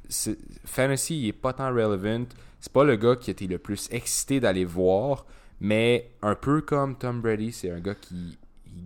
sais, 0.10 0.38
Fantasy, 0.66 1.22
il 1.22 1.28
est 1.30 1.34
pas 1.34 1.54
tant 1.54 1.74
relevant. 1.74 2.26
C'est 2.60 2.72
pas 2.72 2.84
le 2.84 2.96
gars 2.98 3.16
qui 3.16 3.32
était 3.32 3.48
le 3.48 3.58
plus 3.58 3.88
excité 3.90 4.40
d'aller 4.40 4.64
voir. 4.64 5.26
Mais 5.60 6.12
un 6.22 6.36
peu 6.36 6.62
comme 6.62 6.98
Tom 7.00 7.20
Brady, 7.20 7.52
c'est 7.52 7.72
un 7.72 7.80
gars 7.80 7.96
qui 7.96 8.38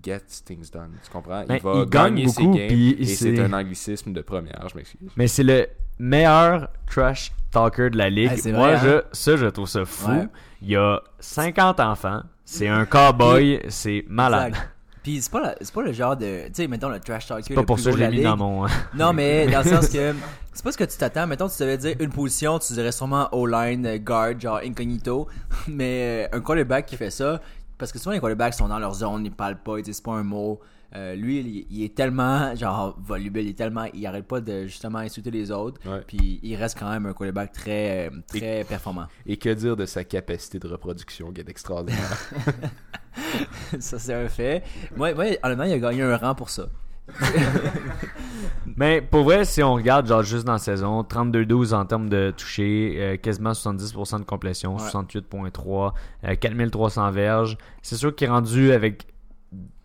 gets 0.03 0.19
things 0.45 0.69
done. 0.71 0.91
Tu 1.03 1.09
comprends? 1.11 1.43
Ben, 1.47 1.55
il 1.57 1.61
va 1.61 1.73
il 1.83 1.89
gagne 1.89 2.15
gagner 2.15 2.27
ses 2.27 2.41
beaucoup, 2.43 2.57
games. 2.57 2.67
puis 2.67 2.95
Et 2.99 3.05
c'est 3.05 3.35
c'est- 3.35 3.39
un 3.41 3.53
anglicisme 3.53 4.13
de 4.13 4.21
première, 4.21 4.67
je 4.69 4.75
m'excuse. 4.75 5.09
Mais 5.15 5.27
c'est 5.27 5.43
le. 5.43 5.67
meilleur 5.99 6.69
trash 6.89 7.31
talker 7.51 7.89
de 7.89 7.97
la 7.97 8.09
ligue. 8.09 8.29
Ah, 8.33 8.37
c'est 8.37 8.51
Moi, 8.51 8.75
vrai, 8.75 8.79
je, 8.89 8.95
hein? 8.97 9.01
ça, 9.11 9.35
je 9.35 9.45
trouve 9.47 9.67
ça 9.67 9.83
fou. 9.85 10.11
Ouais. 10.11 10.27
Il 10.61 10.69
y 10.69 10.75
a 10.75 11.01
50 11.19 11.79
enfants. 11.79 12.21
C'est 12.45 12.67
un 12.67 12.85
cowboy. 12.85 13.59
C'est 13.69 14.05
malade. 14.07 14.49
Exact. 14.49 14.69
Puis 15.03 15.21
c'est 15.21 15.31
pas, 15.31 15.55
c'est 15.61 15.73
pas 15.73 15.81
le 15.83 15.93
genre 15.93 16.17
de. 16.17 16.47
Tu 16.47 16.53
sais, 16.53 16.67
mettons 16.67 16.89
le 16.89 16.99
trash 16.99 17.27
talker. 17.27 17.53
Pas 17.55 17.61
le 17.61 17.65
pour 17.65 17.75
plus 17.77 17.83
ça 17.83 17.91
que 17.91 17.97
je 17.97 18.03
l'ai 18.03 18.17
mis 18.17 18.23
dans 18.23 18.35
mon. 18.37 18.65
Non, 18.93 19.13
mais 19.13 19.47
dans 19.51 19.59
le 19.63 19.69
sens 19.69 19.87
que 19.87 20.13
c'est 20.53 20.63
pas 20.63 20.71
ce 20.71 20.77
que 20.77 20.83
tu 20.83 20.97
t'attends. 20.97 21.25
Mettons, 21.27 21.47
tu 21.47 21.57
devais 21.59 21.77
dire 21.77 21.95
une 21.99 22.09
position, 22.09 22.59
tu 22.59 22.73
dirais 22.73 22.91
sûrement 22.91 23.29
O-line, 23.31 23.97
guard, 23.99 24.39
genre 24.39 24.59
incognito. 24.63 25.27
Mais 25.69 26.27
euh, 26.33 26.37
un 26.37 26.41
quarterback 26.41 26.85
qui 26.87 26.97
fait 26.97 27.09
ça, 27.11 27.39
parce 27.77 27.91
que 27.91 27.99
souvent 27.99 28.13
les 28.13 28.19
quarterbacks 28.19 28.53
sont 28.53 28.67
dans 28.67 28.79
leur 28.79 28.93
zone, 28.93 29.25
ils 29.25 29.31
parlent 29.31 29.61
pas, 29.61 29.77
ils 29.77 29.83
disent 29.83 30.01
pas 30.01 30.13
un 30.13 30.23
mot. 30.23 30.59
Euh, 30.95 31.15
lui, 31.15 31.39
il, 31.39 31.67
il 31.69 31.83
est 31.83 31.93
tellement 31.95 32.55
genre 32.55 32.95
volubile, 32.99 33.43
il 33.43 33.49
est 33.49 33.57
tellement, 33.57 33.85
il 33.93 34.05
arrête 34.05 34.25
pas 34.25 34.39
de 34.39 34.65
justement 34.67 34.99
insulter 34.99 35.31
les 35.31 35.51
autres. 35.51 35.81
Puis 36.07 36.39
il 36.43 36.55
reste 36.55 36.79
quand 36.79 36.89
même 36.89 37.05
un 37.05 37.13
quarterback 37.13 37.51
très, 37.51 38.07
euh, 38.07 38.11
très 38.27 38.63
performant. 38.63 39.07
Et 39.25 39.37
que 39.37 39.49
dire 39.49 39.75
de 39.75 39.85
sa 39.85 40.03
capacité 40.03 40.59
de 40.59 40.67
reproduction 40.67 41.31
qui 41.31 41.41
est 41.41 41.49
extraordinaire. 41.49 42.31
ça 43.79 43.99
c'est 43.99 44.13
un 44.13 44.29
fait. 44.29 44.63
Moi, 44.95 45.13
moi, 45.13 45.25
honnêtement, 45.43 45.65
il 45.65 45.73
a 45.73 45.79
gagné 45.79 46.03
un 46.03 46.15
rang 46.15 46.35
pour 46.35 46.49
ça. 46.49 46.67
Mais 48.75 49.01
pour 49.01 49.23
vrai, 49.23 49.45
si 49.45 49.63
on 49.63 49.73
regarde 49.73 50.07
genre 50.07 50.23
juste 50.23 50.45
dans 50.45 50.53
la 50.53 50.57
saison, 50.59 51.01
32-12 51.01 51.73
en 51.73 51.85
termes 51.85 52.09
de 52.09 52.31
toucher, 52.35 52.95
euh, 52.97 53.17
quasiment 53.17 53.51
70% 53.53 54.19
de 54.19 54.23
complétion, 54.25 54.75
Ouais. 54.75 54.81
68.3, 54.89 55.93
euh, 56.25 56.35
4300 56.35 57.11
verges. 57.11 57.57
C'est 57.81 57.95
sûr 57.95 58.13
qu'il 58.15 58.27
est 58.27 58.31
rendu 58.31 58.71
avec 58.71 59.07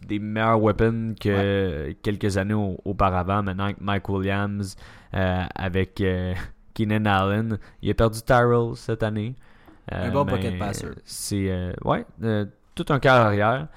des 0.07 0.19
meilleurs 0.19 0.61
weapons 0.61 1.15
que 1.19 1.93
quelques 2.03 2.37
années 2.37 2.55
au- 2.55 2.79
auparavant. 2.85 3.43
Maintenant 3.43 3.65
avec 3.65 3.81
Mike 3.81 4.09
Williams, 4.09 4.77
euh, 5.15 5.43
avec 5.55 6.01
euh, 6.01 6.35
Keenan 6.75 7.07
Allen. 7.07 7.59
Il 7.83 7.91
a 7.91 7.95
perdu 7.95 8.21
Tyrell 8.23 8.75
cette 8.77 9.03
année. 9.03 9.35
Euh, 9.93 10.09
Un 10.09 10.11
bon 10.13 10.25
mais 10.25 10.33
pocket 10.33 10.59
passer. 10.59 10.87
C'est 11.05 11.51
euh, 11.51 11.73
ouais, 11.85 12.05
euh, 12.23 12.45
tout 12.75 12.87
un 12.91 12.99
quart 12.99 13.27
arrière. 13.27 13.69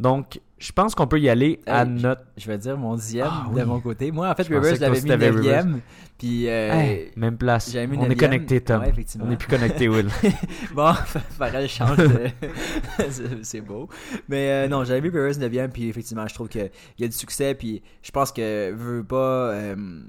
Donc, 0.00 0.40
je 0.62 0.70
pense 0.72 0.94
qu'on 0.94 1.08
peut 1.08 1.18
y 1.18 1.28
aller 1.28 1.60
à 1.66 1.82
Hey, 1.82 1.88
notre 1.88 2.22
Je 2.36 2.46
vais 2.46 2.56
dire 2.56 2.78
mon 2.78 2.94
dixième 2.94 3.26
Ah, 3.28 3.50
de 3.52 3.64
mon 3.64 3.80
côté. 3.80 4.12
Moi, 4.12 4.30
en 4.30 4.34
fait, 4.34 4.44
Je 4.44 4.54
Rivers, 4.54 4.78
l'avais 4.80 5.00
mis 5.00 5.08
neuvième. 5.08 5.80
Puis, 6.18 6.48
euh, 6.48 6.72
Hey, 6.72 7.10
même 7.16 7.36
place. 7.36 7.74
mis 7.74 7.80
On 7.80 7.82
est 7.82 7.86
neuvième. 7.96 8.16
connecté, 8.16 8.60
Tom. 8.60 8.80
Ouais. 8.82 8.92
On 9.20 9.30
est 9.32 9.36
plus 9.36 9.48
connecté, 9.48 9.88
Will. 9.88 10.08
bon, 10.74 10.92
Farrell 11.36 11.68
change. 11.68 11.96
de- 11.96 12.28
c'est- 13.42 13.60
beau. 13.60 13.88
Mais 14.28 14.50
euh, 14.50 14.68
non, 14.68 14.84
j'avais 14.84 15.00
mis 15.00 15.08
Rivers 15.08 15.38
9 15.38 15.70
Puis, 15.72 15.88
effectivement, 15.88 16.26
je 16.28 16.34
trouve 16.34 16.48
qu'il 16.48 16.70
y 16.98 17.04
a 17.04 17.08
du 17.08 17.16
succès. 17.16 17.54
Puis, 17.56 17.82
je 18.02 18.10
pense 18.12 18.30
que 18.30 18.70
veut 18.72 19.02
pas. 19.02 19.50
euh, 19.52 19.74
tu 19.74 20.02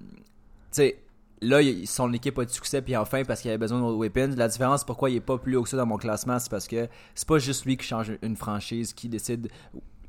sais. 0.72 1.00
Là, 1.42 1.60
son 1.86 2.13
équipe 2.13 2.39
a 2.39 2.46
du 2.46 2.54
succès, 2.54 2.82
puis 2.82 2.96
enfin, 2.96 3.24
parce 3.26 3.42
qu'il 3.42 3.50
avait 3.52 3.58
besoin 3.58 3.80
de 3.80 3.94
weapons. 3.96 4.30
La 4.38 4.48
différence, 4.48 4.86
pourquoi 4.86 5.10
il 5.10 5.18
est 5.18 5.20
pas 5.20 5.38
plus 5.38 5.58
haut 5.58 5.63
que 5.63 5.68
ça 5.68 5.76
dans 5.76 5.86
mon 5.86 5.98
classement, 5.98 6.39
c'est 6.39 6.50
parce 6.50 6.70
que 6.70 6.88
c'est 7.16 7.28
pas 7.28 7.38
juste 7.38 7.66
lui 7.66 7.76
qui 7.76 7.86
change 7.86 8.13
une 8.22 8.38
franchise, 8.38 8.94
qui 8.94 9.10
décide 9.10 9.50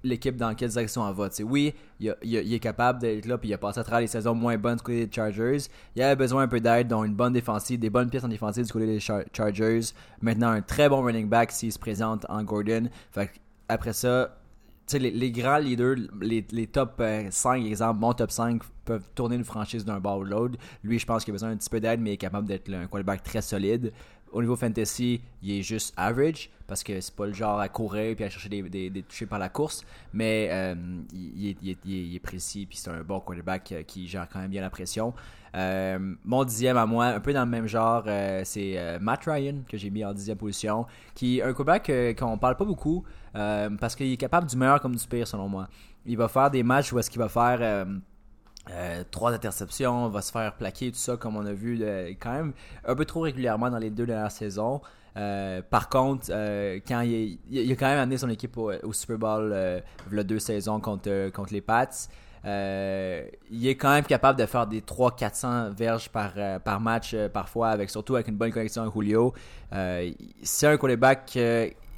l'équipe 0.04 0.36
dans 0.36 0.54
quelle 0.54 0.70
direction 0.70 1.08
elle 1.08 1.14
va. 1.14 1.28
Oui, 1.42 1.74
il, 1.98 2.14
est 2.54 2.60
capable 2.60 3.00
d'être 3.00 3.26
là, 3.26 3.38
puis 3.38 3.48
il 3.48 3.54
a 3.54 3.58
passé 3.58 3.80
à 3.80 3.82
travers 3.82 4.00
les 4.00 4.06
saisons 4.06 4.34
moins 4.34 4.56
bonnes 4.56 4.76
du 4.76 4.82
côté 4.82 5.06
des 5.06 5.12
Chargers. 5.12 5.58
Il 5.96 6.02
avait 6.02 6.16
besoin 6.16 6.42
un 6.42 6.48
peu 6.48 6.60
d'aide, 6.60 6.88
dont 6.88 7.04
une 7.04 7.14
bonne 7.14 7.32
défensive, 7.32 7.78
des 7.78 7.90
bonnes 7.90 8.10
pièces 8.10 8.24
en 8.24 8.28
défensive 8.28 8.64
du 8.64 8.72
côté 8.72 8.86
des 8.86 9.00
Char- 9.00 9.24
Chargers. 9.32 9.80
Maintenant, 10.20 10.50
un 10.50 10.62
très 10.62 10.88
bon 10.88 11.02
running 11.02 11.28
back 11.28 11.50
s'il 11.50 11.72
se 11.72 11.78
présente 11.78 12.26
en 12.28 12.42
Gordon. 12.44 12.88
Fait 13.10 13.30
après 13.68 13.92
ça, 13.94 14.36
les, 14.92 15.10
les 15.10 15.32
grands 15.32 15.58
leaders, 15.58 15.96
les, 16.20 16.66
top 16.66 16.96
euh, 17.00 17.28
5, 17.30 17.64
exemple, 17.64 18.00
mon 18.00 18.12
top 18.12 18.30
5, 18.30 18.62
peuvent 18.84 19.08
tourner 19.14 19.36
une 19.36 19.44
franchise 19.44 19.84
d'un 19.84 19.98
bas 20.00 20.16
ou 20.16 20.24
l'autre. 20.24 20.58
Lui, 20.82 20.98
je 20.98 21.06
pense 21.06 21.24
qu'il 21.24 21.32
a 21.32 21.34
besoin 21.34 21.50
d'un 21.50 21.56
petit 21.56 21.70
peu 21.70 21.80
d'aide, 21.80 22.00
mais 22.00 22.10
il 22.10 22.14
est 22.14 22.18
capable 22.18 22.46
d'être 22.46 22.72
un 22.72 22.86
quarterback 22.86 23.22
très 23.22 23.40
solide. 23.42 23.92
Au 24.34 24.42
niveau 24.42 24.56
fantasy, 24.56 25.20
il 25.44 25.52
est 25.52 25.62
juste 25.62 25.94
average 25.96 26.50
parce 26.66 26.82
que 26.82 27.00
c'est 27.00 27.14
pas 27.14 27.26
le 27.26 27.32
genre 27.32 27.60
à 27.60 27.68
courir 27.68 28.16
puis 28.16 28.24
à 28.24 28.28
chercher 28.28 28.48
des, 28.48 28.90
des, 28.90 29.04
par 29.30 29.38
la 29.38 29.48
course, 29.48 29.84
mais 30.12 30.48
euh, 30.50 30.74
il, 31.12 31.56
est, 32.16 32.18
précis 32.18 32.66
puis 32.66 32.76
c'est 32.76 32.90
un 32.90 33.04
bon 33.04 33.20
quarterback 33.20 33.70
euh, 33.70 33.82
qui 33.84 34.08
gère 34.08 34.28
quand 34.28 34.40
même 34.40 34.50
bien 34.50 34.60
la 34.60 34.70
pression. 34.70 35.14
Euh, 35.54 36.16
mon 36.24 36.42
dixième 36.42 36.76
à 36.76 36.84
moi, 36.84 37.06
un 37.06 37.20
peu 37.20 37.32
dans 37.32 37.44
le 37.44 37.50
même 37.50 37.68
genre, 37.68 38.06
c'est 38.42 38.98
Matt 39.00 39.24
Ryan 39.24 39.58
que 39.68 39.76
j'ai 39.76 39.90
mis 39.90 40.04
en 40.04 40.12
dixième 40.12 40.36
position, 40.36 40.84
qui 41.14 41.38
est 41.38 41.42
un 41.42 41.52
quarterback 41.52 42.16
qu'on 42.18 42.36
parle 42.36 42.56
pas 42.56 42.64
beaucoup 42.64 43.04
parce 43.32 43.94
qu'il 43.94 44.10
est 44.10 44.16
capable 44.16 44.48
du 44.48 44.56
meilleur 44.56 44.80
comme 44.80 44.96
du 44.96 45.06
pire 45.06 45.28
selon 45.28 45.48
moi. 45.48 45.68
Il 46.06 46.16
va 46.16 46.26
faire 46.26 46.50
des 46.50 46.64
matchs 46.64 46.92
où 46.92 46.98
est-ce 46.98 47.08
qu'il 47.08 47.20
va 47.20 47.28
faire 47.28 47.86
euh, 48.70 49.04
trois 49.10 49.32
interceptions, 49.32 50.08
va 50.08 50.22
se 50.22 50.32
faire 50.32 50.54
plaquer, 50.54 50.90
tout 50.90 50.98
ça, 50.98 51.16
comme 51.16 51.36
on 51.36 51.44
a 51.44 51.52
vu 51.52 51.78
euh, 51.82 52.12
quand 52.18 52.32
même 52.32 52.52
un 52.86 52.94
peu 52.94 53.04
trop 53.04 53.20
régulièrement 53.20 53.70
dans 53.70 53.78
les 53.78 53.90
deux 53.90 54.06
dernières 54.06 54.30
saisons. 54.32 54.80
Euh, 55.16 55.62
par 55.62 55.88
contre, 55.88 56.26
quand 56.88 57.00
il, 57.02 57.38
est- 57.52 57.72
a 57.72 57.76
quand 57.76 57.86
même 57.86 57.98
amené 57.98 58.18
son 58.18 58.28
équipe 58.30 58.56
au, 58.56 58.92
Super 58.92 59.18
Bowl 59.18 59.82
il 60.10 60.16
y 60.16 60.20
a 60.20 60.24
deux 60.24 60.38
saisons 60.40 60.80
contre, 60.80 61.30
contre 61.30 61.52
les 61.52 61.60
Pats. 61.60 61.88
Il 62.44 63.66
est 63.66 63.76
quand 63.76 63.92
même 63.92 64.04
capable 64.04 64.38
de 64.40 64.46
faire 64.46 64.66
des 64.66 64.80
300-400 64.80 65.70
verges 65.70 66.08
par, 66.08 66.32
par 66.64 66.80
match 66.80 67.14
parfois, 67.32 67.68
avec, 67.68 67.90
surtout 67.90 68.16
avec 68.16 68.26
une 68.28 68.36
bonne 68.36 68.50
connexion 68.50 68.82
avec 68.82 68.94
Julio. 68.94 69.34
C'est 70.42 70.66
un 70.66 70.76
quarterback 70.76 71.38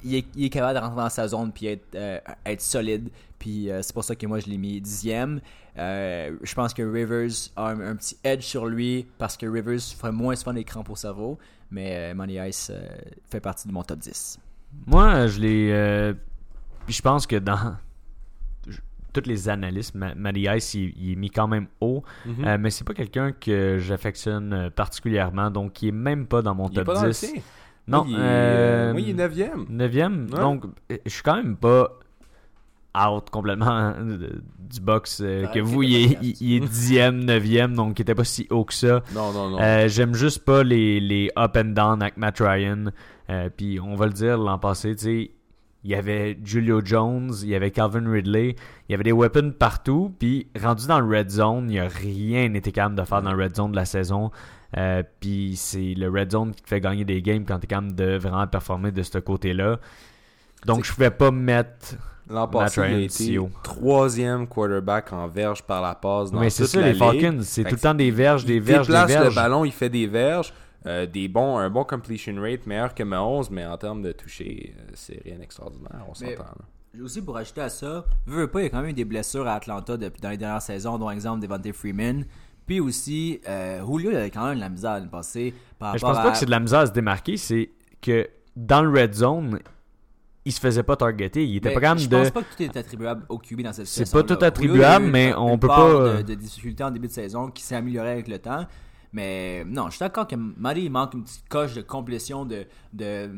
il, 0.03 0.15
est, 0.15 0.25
il 0.35 0.45
est 0.45 0.49
capable 0.49 0.77
de 0.79 0.83
rentrer 0.83 1.01
dans 1.01 1.09
sa 1.09 1.27
zone 1.27 1.51
puis 1.51 1.67
être, 1.67 1.95
euh, 1.95 2.19
être 2.45 2.61
solide. 2.61 3.09
Puis 3.39 3.69
euh, 3.71 3.81
c'est 3.81 3.93
pour 3.93 4.03
ça 4.03 4.15
que 4.15 4.25
moi 4.27 4.39
je 4.39 4.47
l'ai 4.47 4.57
mis 4.57 4.79
dixième. 4.81 5.41
Euh, 5.77 6.35
je 6.41 6.53
pense 6.55 6.73
que 6.73 6.81
Rivers 6.81 7.29
a 7.55 7.69
un, 7.69 7.79
un 7.91 7.95
petit 7.95 8.17
edge 8.23 8.43
sur 8.43 8.65
lui 8.65 9.05
parce 9.19 9.37
que 9.37 9.45
Rivers 9.45 9.79
ferait 9.81 10.11
moins 10.11 10.35
souvent 10.35 10.53
d'écran 10.53 10.83
pour 10.83 10.97
cerveau. 10.97 11.37
Mais 11.69 12.11
euh, 12.11 12.15
Money 12.15 12.49
Ice 12.49 12.71
euh, 12.73 12.87
fait 13.29 13.39
partie 13.41 13.67
de 13.67 13.73
mon 13.73 13.83
top 13.83 13.99
10. 13.99 14.39
Moi, 14.85 15.27
je 15.27 15.39
l'ai. 15.39 15.69
euh, 15.71 16.13
puis 16.85 16.95
je 16.95 17.01
pense 17.01 17.27
que 17.27 17.35
dans 17.35 17.75
toutes 19.13 19.27
les 19.27 19.49
analystes, 19.49 19.95
Matty 19.95 20.47
Ice, 20.55 20.73
il, 20.75 20.93
il 20.97 21.11
est 21.13 21.15
mis 21.15 21.29
quand 21.31 21.47
même 21.47 21.67
haut. 21.81 22.03
Mhm. 22.25 22.45
Euh, 22.45 22.57
mais 22.59 22.69
c'est 22.69 22.83
pas 22.83 22.93
quelqu'un 22.93 23.31
que 23.31 23.77
j'affectionne 23.79 24.69
particulièrement. 24.75 25.49
Donc, 25.49 25.81
il 25.81 25.87
est 25.89 25.91
même 25.91 26.27
pas 26.27 26.41
dans 26.41 26.53
mon 26.53 26.67
Il 26.67 26.73
est 26.73 26.83
top 26.83 26.85
pas 26.85 26.93
dans 26.95 27.03
le 27.05 27.11
10. 27.11 27.19
tien. 27.33 27.41
Non, 27.87 28.03
Moi, 28.03 28.07
il 28.09 28.15
est, 28.15 28.19
euh, 28.19 28.91
il 29.01 29.09
est. 29.09 29.13
Ouais. 30.33 30.39
Donc, 30.39 30.63
je 30.89 31.09
suis 31.09 31.23
quand 31.23 31.35
même 31.37 31.55
pas 31.55 31.89
out 32.97 33.29
complètement 33.29 33.91
de- 33.91 34.41
du 34.69 34.81
box 34.81 35.21
euh, 35.23 35.45
que 35.47 35.59
vous. 35.59 35.83
Il 35.83 35.95
est, 35.95 36.17
il, 36.21 36.35
il 36.41 36.55
est 36.55 36.59
dixième, 36.67 37.23
neuvième, 37.23 37.75
donc 37.75 37.97
il 37.99 38.01
était 38.01 38.15
pas 38.15 38.23
si 38.23 38.47
haut 38.49 38.65
que 38.65 38.73
ça. 38.73 39.01
Non, 39.15 39.31
non, 39.31 39.49
non. 39.51 39.57
Euh, 39.61 39.87
J'aime 39.87 40.13
juste 40.15 40.43
pas 40.43 40.63
les, 40.63 40.99
les 40.99 41.29
up 41.37 41.55
and 41.57 41.69
down 41.73 42.01
avec 42.01 42.17
Matt 42.17 42.39
Ryan. 42.39 42.85
Euh, 43.29 43.49
Puis 43.55 43.79
on 43.79 43.95
va 43.95 44.07
le 44.07 44.13
dire, 44.13 44.37
l'an 44.37 44.57
passé, 44.57 44.95
tu 44.95 45.03
sais, 45.03 45.31
il 45.83 45.91
y 45.91 45.95
avait 45.95 46.37
Julio 46.43 46.81
Jones, 46.83 47.31
il 47.43 47.49
y 47.49 47.55
avait 47.55 47.71
Calvin 47.71 48.09
Ridley, 48.11 48.55
il 48.89 48.91
y 48.91 48.95
avait 48.95 49.03
des 49.05 49.11
weapons 49.13 49.53
partout. 49.57 50.13
Puis 50.19 50.47
rendu 50.59 50.87
dans 50.87 50.99
le 50.99 51.17
red 51.17 51.29
zone, 51.29 51.65
il 51.69 51.73
n'y 51.73 51.79
a 51.79 51.87
rien 51.87 52.53
été 52.55 52.71
capable 52.73 52.95
de 52.95 53.03
faire 53.03 53.21
dans 53.21 53.31
le 53.31 53.41
red 53.41 53.55
zone 53.55 53.71
de 53.71 53.75
la 53.77 53.85
saison. 53.85 54.31
Euh, 54.75 55.03
puis 55.19 55.53
c'est 55.55 55.93
le 55.95 56.09
red 56.09 56.31
zone 56.31 56.53
qui 56.53 56.61
te 56.63 56.67
fait 56.67 56.81
gagner 56.81 57.05
des 57.05 57.21
games 57.21 57.45
quand 57.45 57.59
tu 57.59 57.65
es 57.65 57.67
capable 57.67 57.95
de 57.95 58.17
vraiment 58.17 58.45
performer 58.47 58.91
de 58.91 59.01
ce 59.03 59.17
côté-là. 59.19 59.79
Donc 60.65 60.83
je 60.83 60.91
pouvais 60.93 61.11
pas 61.11 61.31
mettre. 61.31 61.95
L'an 62.29 62.41
Matt 62.41 62.51
passé, 62.51 62.81
il 62.81 62.83
a 62.83 62.87
Ryan, 62.87 62.99
été 62.99 63.37
CEO. 63.37 63.49
troisième 63.63 64.47
quarterback 64.47 65.13
en 65.13 65.27
verge 65.29 65.63
par 65.63 65.81
la 65.81 65.95
passe 65.95 66.29
dans 66.31 66.41
Mais 66.41 66.49
c'est 66.49 66.63
toute 66.63 66.73
ça, 66.73 66.81
la 66.81 66.91
les. 66.91 66.97
Falcons, 66.97 67.39
c'est 67.43 67.63
Fait 67.63 67.69
tout 67.69 67.75
le 67.75 67.81
temps 67.81 67.93
des 67.93 68.11
verges, 68.11 68.43
des 68.43 68.55
il 68.55 68.61
verges, 68.61 68.87
des 68.87 68.93
verges. 68.93 69.29
le 69.29 69.35
ballon, 69.35 69.63
il 69.63 69.71
fait 69.71 69.89
des 69.89 70.07
verges. 70.07 70.53
euh, 70.85 71.05
des 71.05 71.27
bons, 71.29 71.57
un 71.57 71.69
bon 71.69 71.83
completion 71.85 72.35
rate 72.41 72.65
meilleur 72.65 72.93
que 72.93 73.03
Mahomes, 73.03 73.45
mais 73.51 73.65
en 73.65 73.77
termes 73.77 74.01
de 74.01 74.11
toucher, 74.11 74.73
euh, 74.77 74.91
c'est 74.93 75.21
rien 75.23 75.37
d'extraordinaire, 75.37 76.03
on 76.09 76.13
s'entend. 76.13 76.43
là. 76.43 76.55
J'ai 76.93 77.01
aussi 77.01 77.21
pour 77.21 77.37
ajouter 77.37 77.61
à 77.61 77.69
ça, 77.69 78.05
veux, 78.25 78.41
veux 78.41 78.47
pas, 78.47 78.61
il 78.61 78.63
y 78.63 78.65
a 78.67 78.69
quand 78.69 78.81
même 78.81 78.89
eu 78.89 78.93
des 78.93 79.05
blessures 79.05 79.47
à 79.47 79.53
Atlanta 79.55 79.95
depuis 79.97 80.19
dans 80.21 80.29
les 80.29 80.37
dernières 80.37 80.61
saisons, 80.61 80.97
dont 80.97 81.09
exemple 81.11 81.41
Devante 81.41 81.71
Freeman. 81.73 82.25
Puis 82.67 82.79
aussi, 82.79 83.39
euh, 83.47 83.79
Julio 83.85 84.11
il 84.11 84.17
avait 84.17 84.29
quand 84.29 84.45
même 84.45 84.55
de 84.55 84.59
la 84.59 84.69
misère 84.69 84.91
à 84.91 84.99
le 84.99 85.07
passer 85.09 85.53
par 85.79 85.93
Mais 85.93 85.99
je 85.99 86.05
pense 86.05 86.17
pas 86.17 86.31
que 86.31 86.37
c'est 86.37 86.45
de 86.45 86.51
la 86.51 86.59
misère 86.59 86.79
à 86.79 86.85
se 86.85 86.91
démarquer, 86.91 87.37
c'est 87.37 87.71
que 88.01 88.27
dans 88.55 88.81
le 88.83 88.89
red 88.89 89.13
zone, 89.13 89.59
il 90.45 90.51
se 90.51 90.59
faisait 90.59 90.83
pas 90.83 90.95
targeter. 90.95 91.45
Il 91.45 91.57
était 91.57 91.73
pas 91.73 91.95
je 91.97 92.07
de. 92.07 92.17
pense 92.17 92.31
pas 92.31 92.41
que 92.43 92.55
tout 92.55 92.63
est 92.63 92.77
attribuable 92.77 93.25
au 93.29 93.37
QB 93.37 93.61
dans 93.61 93.73
cette 93.73 93.85
C'est 93.87 94.05
situation. 94.05 94.19
pas 94.27 94.35
tout 94.35 94.45
attribuable, 94.45 95.05
mais 95.07 95.33
on 95.35 95.57
peut 95.57 95.67
pas- 95.67 96.17
De, 96.17 96.21
de 96.23 96.33
difficultés 96.35 96.83
en 96.83 96.91
début 96.91 97.07
de 97.07 97.11
saison 97.13 97.49
qui 97.49 97.63
s'est 97.63 97.75
amélioré 97.75 98.11
avec 98.11 98.27
le 98.27 98.39
temps. 98.39 98.65
Mais 99.13 99.63
non, 99.65 99.85
je 99.87 99.91
suis 99.91 99.99
d'accord 99.99 100.27
que 100.27 100.35
Murray, 100.35 100.83
il 100.83 100.91
manque 100.91 101.13
une 101.13 101.23
petite 101.23 101.47
coche 101.47 101.73
de 101.73 101.81
complétion 101.81 102.45
de, 102.45 102.65
de, 102.93 103.29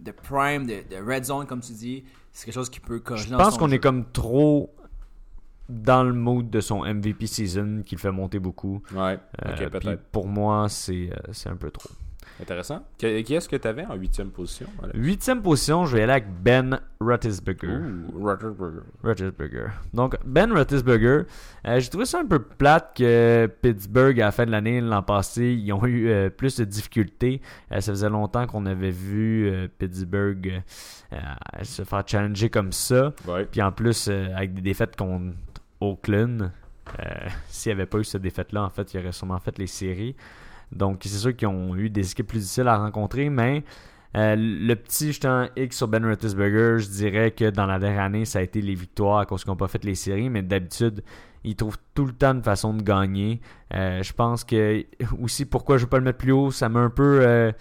de 0.00 0.10
prime, 0.10 0.66
de, 0.66 0.82
de 0.90 0.96
red 1.04 1.24
zone, 1.24 1.46
comme 1.46 1.60
tu 1.60 1.72
dis. 1.72 2.04
C'est 2.32 2.46
quelque 2.46 2.54
chose 2.54 2.68
qui 2.70 2.80
peut 2.80 2.98
corriger 2.98 3.28
Je 3.30 3.36
pense 3.36 3.56
qu'on 3.56 3.70
est 3.70 3.78
comme 3.78 4.04
trop 4.12 4.74
dans 5.68 6.02
le 6.04 6.12
mood 6.12 6.50
de 6.50 6.60
son 6.60 6.84
MVP 6.84 7.26
season 7.26 7.82
qui 7.84 7.94
le 7.94 8.00
fait 8.00 8.10
monter 8.12 8.38
beaucoup. 8.38 8.82
Ouais, 8.94 9.18
Euh, 9.46 9.68
peut-être. 9.70 10.02
pour 10.12 10.26
moi, 10.26 10.66
c'est 10.68 11.10
euh, 11.10 11.16
c'est 11.32 11.48
un 11.48 11.56
peu 11.56 11.70
trop. 11.70 11.90
Intéressant. 12.40 12.84
Qui 12.98 13.22
qui 13.22 13.34
est-ce 13.34 13.48
que 13.48 13.54
tu 13.54 13.68
avais 13.68 13.86
en 13.86 13.94
huitième 13.94 14.30
position? 14.30 14.66
Huitième 14.92 15.40
position, 15.40 15.86
je 15.86 15.96
vais 15.96 16.02
aller 16.02 16.12
avec 16.14 16.26
Ben 16.42 16.80
Roethlisberger. 17.00 17.68
Roethlisberger. 19.02 19.68
Donc, 19.92 20.16
Ben 20.24 20.52
Roethlisberger, 20.52 21.22
euh, 21.66 21.78
j'ai 21.80 21.88
trouvé 21.88 22.04
ça 22.06 22.18
un 22.20 22.26
peu 22.26 22.40
plate 22.40 22.96
que 22.96 23.48
Pittsburgh, 23.62 24.20
à 24.20 24.26
la 24.26 24.32
fin 24.32 24.46
de 24.46 24.50
l'année, 24.50 24.80
l'an 24.80 25.02
passé, 25.02 25.52
ils 25.52 25.72
ont 25.72 25.84
eu 25.86 26.08
euh, 26.08 26.28
plus 26.30 26.56
de 26.58 26.64
difficultés. 26.64 27.40
Euh, 27.70 27.80
ça 27.80 27.92
faisait 27.92 28.10
longtemps 28.10 28.46
qu'on 28.46 28.66
avait 28.66 28.90
vu 28.90 29.52
Pittsburgh 29.78 30.62
se 31.62 31.84
faire 31.84 32.02
challenger 32.06 32.50
comme 32.50 32.72
ça. 32.72 33.12
Ouais. 33.28 33.44
Puis 33.44 33.62
en 33.62 33.70
plus, 33.70 34.08
avec 34.08 34.54
des 34.54 34.62
défaites 34.62 34.96
contre 34.96 35.36
Oakland, 35.80 36.50
euh, 37.00 37.28
s'il 37.48 37.70
n'y 37.70 37.80
avait 37.80 37.86
pas 37.86 37.98
eu 37.98 38.04
cette 38.04 38.22
défaite-là, 38.22 38.62
en 38.64 38.70
fait, 38.70 38.94
il 38.94 39.00
aurait 39.00 39.12
sûrement 39.12 39.38
fait 39.38 39.58
les 39.58 39.66
séries. 39.66 40.16
Donc, 40.72 41.00
c'est 41.02 41.18
sûr 41.18 41.36
qu'ils 41.36 41.48
ont 41.48 41.76
eu 41.76 41.90
des 41.90 42.10
équipes 42.10 42.28
plus 42.28 42.40
difficiles 42.40 42.68
à 42.68 42.76
rencontrer, 42.78 43.30
mais 43.30 43.64
euh, 44.16 44.36
le 44.38 44.74
petit 44.74 45.12
jetant 45.12 45.48
X 45.56 45.76
sur 45.76 45.88
Ben 45.88 46.04
Roethlisberger, 46.04 46.78
je 46.78 46.88
dirais 46.88 47.30
que 47.32 47.50
dans 47.50 47.66
la 47.66 47.78
dernière 47.78 48.02
année, 48.02 48.24
ça 48.24 48.38
a 48.38 48.42
été 48.42 48.60
les 48.60 48.74
victoires 48.74 49.18
à 49.18 49.26
cause 49.26 49.42
qu'ils 49.42 49.50
n'ont 49.50 49.56
pas 49.56 49.68
fait 49.68 49.84
les 49.84 49.94
séries, 49.94 50.30
mais 50.30 50.42
d'habitude, 50.42 51.02
il 51.42 51.56
trouve 51.56 51.76
tout 51.94 52.06
le 52.06 52.12
temps 52.12 52.32
une 52.32 52.42
façon 52.42 52.74
de 52.74 52.82
gagner. 52.82 53.40
Euh, 53.74 54.02
je 54.02 54.12
pense 54.12 54.44
que 54.44 54.84
aussi 55.20 55.44
pourquoi 55.44 55.76
je 55.76 55.82
ne 55.82 55.86
veux 55.86 55.90
pas 55.90 55.98
le 55.98 56.04
mettre 56.04 56.18
plus 56.18 56.32
haut, 56.32 56.50
ça 56.50 56.68
m'a 56.68 56.80
un 56.80 56.90
peu 56.90 57.52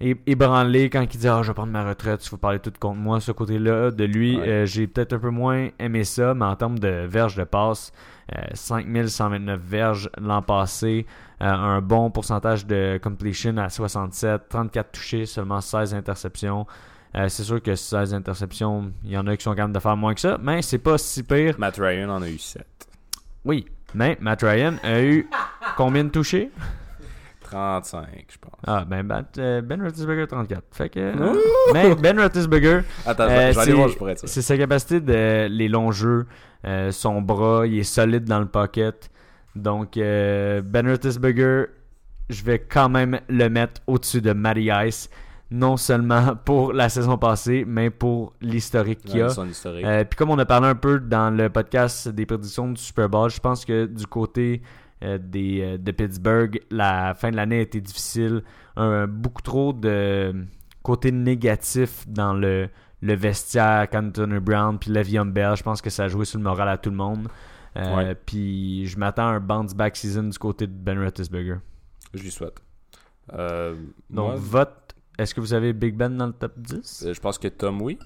ébranlé 0.00 0.90
quand 0.90 1.02
il 1.02 1.18
dit 1.18 1.28
ah 1.28 1.40
je 1.42 1.48
vais 1.48 1.54
prendre 1.54 1.72
ma 1.72 1.84
retraite, 1.88 2.24
il 2.24 2.28
faut 2.28 2.36
parler 2.36 2.58
tout 2.58 2.72
contre 2.78 2.98
moi. 2.98 3.20
Ce 3.20 3.32
côté-là 3.32 3.90
de 3.90 4.04
lui, 4.04 4.36
Ouais. 4.38 4.48
euh, 4.48 4.66
j'ai 4.66 4.86
peut-être 4.86 5.12
un 5.14 5.18
peu 5.18 5.30
moins 5.30 5.68
aimé 5.78 6.04
ça, 6.04 6.34
mais 6.34 6.44
en 6.44 6.56
termes 6.56 6.78
de 6.78 7.06
verges 7.06 7.36
de 7.36 7.44
passe, 7.44 7.92
euh, 8.36 8.40
5129 8.54 9.60
verges 9.60 10.10
l'an 10.20 10.42
passé, 10.42 11.06
euh, 11.42 11.46
un 11.46 11.80
bon 11.80 12.10
pourcentage 12.10 12.66
de 12.66 12.98
completion 13.02 13.56
à 13.58 13.68
67, 13.68 14.48
34 14.48 14.92
touchés, 14.92 15.26
seulement 15.26 15.60
16 15.60 15.94
interceptions. 15.94 16.66
Euh, 17.16 17.28
c'est 17.28 17.44
sûr 17.44 17.62
que 17.62 17.76
16 17.76 18.12
interceptions, 18.12 18.90
il 19.04 19.12
y 19.12 19.16
en 19.18 19.26
a 19.28 19.36
qui 19.36 19.44
sont 19.44 19.54
capables 19.54 19.72
de 19.72 19.78
faire 19.78 19.96
moins 19.96 20.14
que 20.14 20.20
ça, 20.20 20.36
mais 20.42 20.62
c'est 20.62 20.78
pas 20.78 20.98
si 20.98 21.22
pire. 21.22 21.54
Matt 21.58 21.76
Ryan 21.76 22.08
en 22.10 22.22
a 22.22 22.28
eu 22.28 22.38
7. 22.38 22.66
Oui, 23.44 23.66
mais 23.94 24.18
Matt 24.20 24.42
Ryan 24.42 24.74
a 24.82 25.00
eu 25.00 25.28
combien 25.76 26.02
de 26.04 26.08
touchés? 26.08 26.50
35, 27.54 28.06
je 28.32 28.38
pense. 28.38 28.52
Ah, 28.66 28.84
ben 28.84 29.08
euh, 29.38 29.60
Ben 29.62 29.80
Roethlisberger 29.82 30.26
34. 30.26 30.62
Fait 30.72 30.88
que. 30.88 31.12
mais 31.72 31.94
Ben 32.02 32.18
Roethlisberger, 32.18 32.80
Attends, 33.06 33.24
Euh, 33.24 33.28
je 33.28 33.32
vais 33.32 33.40
aller 33.42 33.54
c'est- 33.70 33.72
voir, 33.72 33.88
je 33.88 33.96
pourrais 33.96 34.12
être 34.12 34.26
c'est 34.28 34.42
sa 34.42 34.56
capacité 34.58 35.00
de 35.00 35.46
les 35.48 35.68
longs 35.68 35.92
jeux, 35.92 36.26
euh, 36.66 36.90
son 36.90 37.22
bras, 37.22 37.66
il 37.66 37.78
est 37.78 37.82
solide 37.84 38.24
dans 38.24 38.40
le 38.40 38.46
pocket. 38.46 39.10
Donc, 39.54 39.96
euh, 39.96 40.62
Ben 40.62 40.86
Roethlisberger, 40.88 41.66
je 42.28 42.42
vais 42.42 42.58
quand 42.58 42.88
même 42.88 43.20
le 43.28 43.48
mettre 43.48 43.80
au-dessus 43.86 44.20
de 44.20 44.32
Matty 44.32 44.70
Ice. 44.86 45.08
Non 45.50 45.76
seulement 45.76 46.34
pour 46.44 46.72
la 46.72 46.88
saison 46.88 47.16
passée, 47.18 47.64
mais 47.66 47.90
pour 47.90 48.32
l'historique 48.40 49.02
qu'il 49.04 49.18
y 49.18 49.22
a. 49.22 49.28
Euh, 49.66 50.04
Puis 50.04 50.16
comme 50.16 50.30
on 50.30 50.38
a 50.38 50.46
parlé 50.46 50.66
un 50.68 50.74
peu 50.74 50.98
dans 50.98 51.30
le 51.30 51.48
podcast 51.50 52.08
des 52.08 52.26
prédictions 52.26 52.68
du 52.72 52.80
Super 52.80 53.08
Bowl, 53.08 53.30
je 53.30 53.38
pense 53.38 53.64
que 53.64 53.84
du 53.86 54.06
côté 54.06 54.62
euh, 54.62 54.66
des, 55.18 55.60
euh, 55.62 55.78
de 55.78 55.90
Pittsburgh, 55.92 56.60
la 56.70 57.14
fin 57.14 57.30
de 57.30 57.36
l'année 57.36 57.58
a 57.58 57.62
été 57.62 57.80
difficile. 57.80 58.42
Un- 58.76 59.06
beaucoup 59.06 59.42
trop 59.42 59.72
de 59.72 60.34
côté 60.82 61.12
négatif 61.12 62.06
dans 62.08 62.32
le, 62.34 62.68
le 63.02 63.14
vestiaire, 63.14 63.88
Canton 63.90 64.38
Brown 64.40 64.78
puis 64.78 64.90
Le'Veon 64.90 65.26
Bell. 65.26 65.56
Je 65.56 65.62
pense 65.62 65.80
que 65.82 65.90
ça 65.90 66.04
a 66.04 66.08
joué 66.08 66.24
sur 66.24 66.38
le 66.38 66.44
moral 66.44 66.68
à 66.68 66.78
tout 66.78 66.90
le 66.90 66.96
monde. 66.96 67.28
Euh. 67.76 68.14
Puis 68.26 68.86
je 68.86 68.98
m'attends 68.98 69.26
à 69.26 69.32
un 69.32 69.40
bounce 69.40 69.74
back 69.74 69.96
season 69.96 70.24
du 70.24 70.38
côté 70.38 70.66
de 70.66 70.72
Ben 70.72 70.98
Roethlisberger. 70.98 71.56
Je 72.14 72.22
lui 72.22 72.30
souhaite. 72.30 72.60
Euh, 73.32 73.74
Donc 74.10 74.26
moi, 74.26 74.34
vote. 74.36 74.94
Est-ce 75.18 75.34
que 75.34 75.40
vous 75.40 75.54
avez 75.54 75.72
Big 75.72 75.96
Ben 75.96 76.16
dans 76.16 76.26
le 76.26 76.32
top 76.32 76.52
10 76.58 77.04
euh, 77.06 77.14
je 77.14 77.20
pense 77.20 77.38
que 77.38 77.48
Tom, 77.48 77.80
oui. 77.82 77.98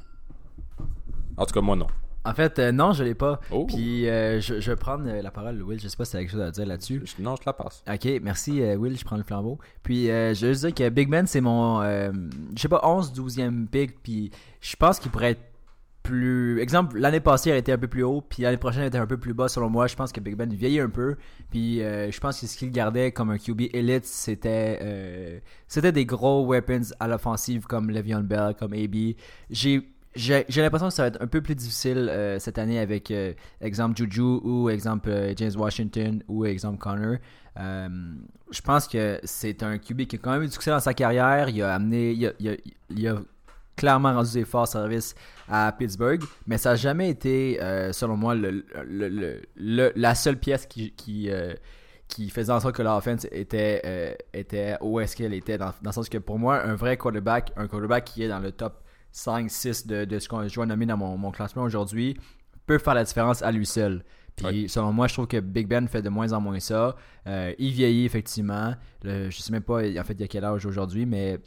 En 1.36 1.44
tout 1.46 1.52
cas, 1.54 1.60
moi, 1.60 1.76
non. 1.76 1.86
En 2.28 2.34
fait, 2.34 2.58
euh, 2.58 2.72
non, 2.72 2.92
je 2.92 3.04
l'ai 3.04 3.14
pas. 3.14 3.40
Oh. 3.50 3.64
Puis 3.64 4.06
euh, 4.06 4.38
je, 4.38 4.60
je 4.60 4.70
vais 4.70 4.76
prendre 4.76 5.04
euh, 5.08 5.22
la 5.22 5.30
parole, 5.30 5.62
Will. 5.62 5.80
Je 5.80 5.88
sais 5.88 5.96
pas 5.96 6.04
si 6.04 6.10
tu 6.10 6.16
as 6.18 6.20
quelque 6.20 6.32
chose 6.32 6.42
à 6.42 6.50
dire 6.50 6.66
là-dessus. 6.66 7.02
Non, 7.18 7.36
je 7.36 7.40
te 7.40 7.46
la 7.46 7.54
passe. 7.54 7.82
Ok, 7.90 8.06
merci 8.22 8.60
euh, 8.60 8.76
Will, 8.76 8.98
je 8.98 9.04
prends 9.04 9.16
le 9.16 9.22
flambeau. 9.22 9.58
Puis 9.82 10.10
euh, 10.10 10.34
je 10.34 10.46
veux 10.46 10.52
juste 10.52 10.66
dire 10.66 10.74
que 10.74 10.88
Big 10.90 11.08
Ben, 11.08 11.26
c'est 11.26 11.40
mon, 11.40 11.82
je 11.82 12.60
sais 12.60 12.68
pas, 12.68 12.80
11, 12.84 13.14
12e 13.14 13.66
pick. 13.68 14.02
Puis 14.02 14.30
je 14.60 14.76
pense 14.76 14.98
qu'il 14.98 15.10
pourrait 15.10 15.30
être 15.30 15.40
plus. 16.02 16.60
Exemple, 16.60 16.98
l'année 16.98 17.20
passée, 17.20 17.48
il 17.48 17.56
était 17.56 17.72
un 17.72 17.78
peu 17.78 17.88
plus 17.88 18.02
haut. 18.02 18.20
Puis 18.20 18.42
l'année 18.42 18.58
prochaine, 18.58 18.82
il 18.82 18.88
était 18.88 18.98
un 18.98 19.06
peu 19.06 19.16
plus 19.16 19.32
bas 19.32 19.48
selon 19.48 19.70
moi. 19.70 19.86
Je 19.86 19.96
pense 19.96 20.12
que 20.12 20.20
Big 20.20 20.36
Ben 20.36 20.52
vieillit 20.52 20.80
un 20.80 20.90
peu. 20.90 21.16
Puis 21.50 21.78
je 21.78 22.20
pense 22.20 22.38
que 22.40 22.46
ce 22.46 22.58
qu'il 22.58 22.72
gardait 22.72 23.10
comme 23.10 23.30
un 23.30 23.38
QB 23.38 23.62
élite, 23.72 24.04
c'était 24.04 25.40
c'était 25.66 25.92
des 25.92 26.04
gros 26.04 26.46
weapons 26.46 26.92
à 27.00 27.08
l'offensive 27.08 27.64
comme 27.64 27.90
Le'Veon 27.90 28.20
Bell, 28.20 28.54
comme 28.58 28.74
AB. 28.74 29.14
J'ai 29.48 29.88
j'ai 30.18 30.44
l'impression 30.62 30.88
que 30.88 30.94
ça 30.94 31.02
va 31.02 31.08
être 31.08 31.22
un 31.22 31.26
peu 31.26 31.40
plus 31.40 31.54
difficile 31.54 32.08
euh, 32.10 32.38
cette 32.38 32.58
année 32.58 32.78
avec 32.78 33.10
euh, 33.10 33.32
exemple 33.60 33.96
Juju 33.96 34.20
ou 34.22 34.68
exemple 34.68 35.08
euh, 35.10 35.32
James 35.36 35.52
Washington 35.56 36.22
ou 36.28 36.44
exemple 36.44 36.78
Connor. 36.78 37.16
Je 38.50 38.60
pense 38.62 38.88
que 38.88 39.20
c'est 39.24 39.62
un 39.62 39.78
QB 39.78 40.02
qui 40.06 40.16
a 40.16 40.18
quand 40.18 40.32
même 40.32 40.42
eu 40.42 40.46
du 40.46 40.52
succès 40.52 40.70
dans 40.70 40.80
sa 40.80 40.94
carrière. 40.94 41.48
Il 41.48 41.62
a 41.62 41.74
amené, 41.74 42.12
il 42.12 42.26
a, 42.26 42.32
il 42.90 43.08
a- 43.08 43.20
clairement 43.76 44.12
rendu 44.12 44.32
des 44.32 44.44
forts 44.44 44.66
services 44.66 45.14
à 45.48 45.70
Pittsburgh, 45.70 46.20
mais 46.48 46.58
ça 46.58 46.70
n'a 46.70 46.76
jamais 46.76 47.10
été, 47.10 47.58
selon 47.92 48.16
moi, 48.16 48.34
le, 48.34 48.64
le- 48.84 49.40
le- 49.56 49.92
la 49.94 50.14
seule 50.16 50.36
pièce 50.36 50.66
qui, 50.66 50.90
qui, 50.92 51.30
qui 52.08 52.28
faisait 52.30 52.52
en 52.52 52.58
sorte 52.58 52.74
que 52.74 52.82
l'offense 52.82 53.26
était, 53.30 54.16
était 54.32 54.76
où 54.80 54.98
est-ce 54.98 55.14
qu'elle 55.14 55.32
était. 55.34 55.58
Dans, 55.58 55.66
dans 55.82 55.90
le 55.90 55.92
sens 55.92 56.08
que 56.08 56.18
pour 56.18 56.38
moi, 56.40 56.60
un 56.64 56.74
vrai 56.74 56.96
quarterback, 56.96 57.52
un 57.56 57.68
quarterback 57.68 58.04
qui 58.04 58.24
est 58.24 58.28
dans 58.28 58.40
le 58.40 58.50
top 58.50 58.82
5-6 59.24 59.86
de, 59.86 60.04
de 60.04 60.18
ce 60.18 60.28
qu'on 60.28 60.46
je 60.46 60.58
vais 60.60 60.66
nommer 60.66 60.86
dans 60.86 60.96
mon, 60.96 61.16
mon 61.16 61.30
classement 61.30 61.62
aujourd'hui, 61.62 62.16
peut 62.66 62.78
faire 62.78 62.94
la 62.94 63.04
différence 63.04 63.42
à 63.42 63.50
lui 63.50 63.66
seul. 63.66 64.04
Puis 64.36 64.68
selon 64.68 64.92
moi, 64.92 65.08
je 65.08 65.14
trouve 65.14 65.26
que 65.26 65.40
Big 65.40 65.66
Ben 65.66 65.88
fait 65.88 66.00
de 66.02 66.08
moins 66.08 66.32
en 66.32 66.40
moins 66.40 66.60
ça. 66.60 66.94
Euh, 67.26 67.52
il 67.58 67.72
vieillit 67.72 68.04
effectivement. 68.04 68.74
Le- 69.02 69.30
je 69.30 69.40
sais 69.40 69.50
même 69.52 69.62
pas 69.62 69.78
en 69.80 70.04
fait 70.04 70.12
il 70.12 70.20
y 70.20 70.24
a 70.24 70.28
quel 70.28 70.44
âge 70.44 70.64
aujourd'hui, 70.64 71.06
mais 71.06 71.40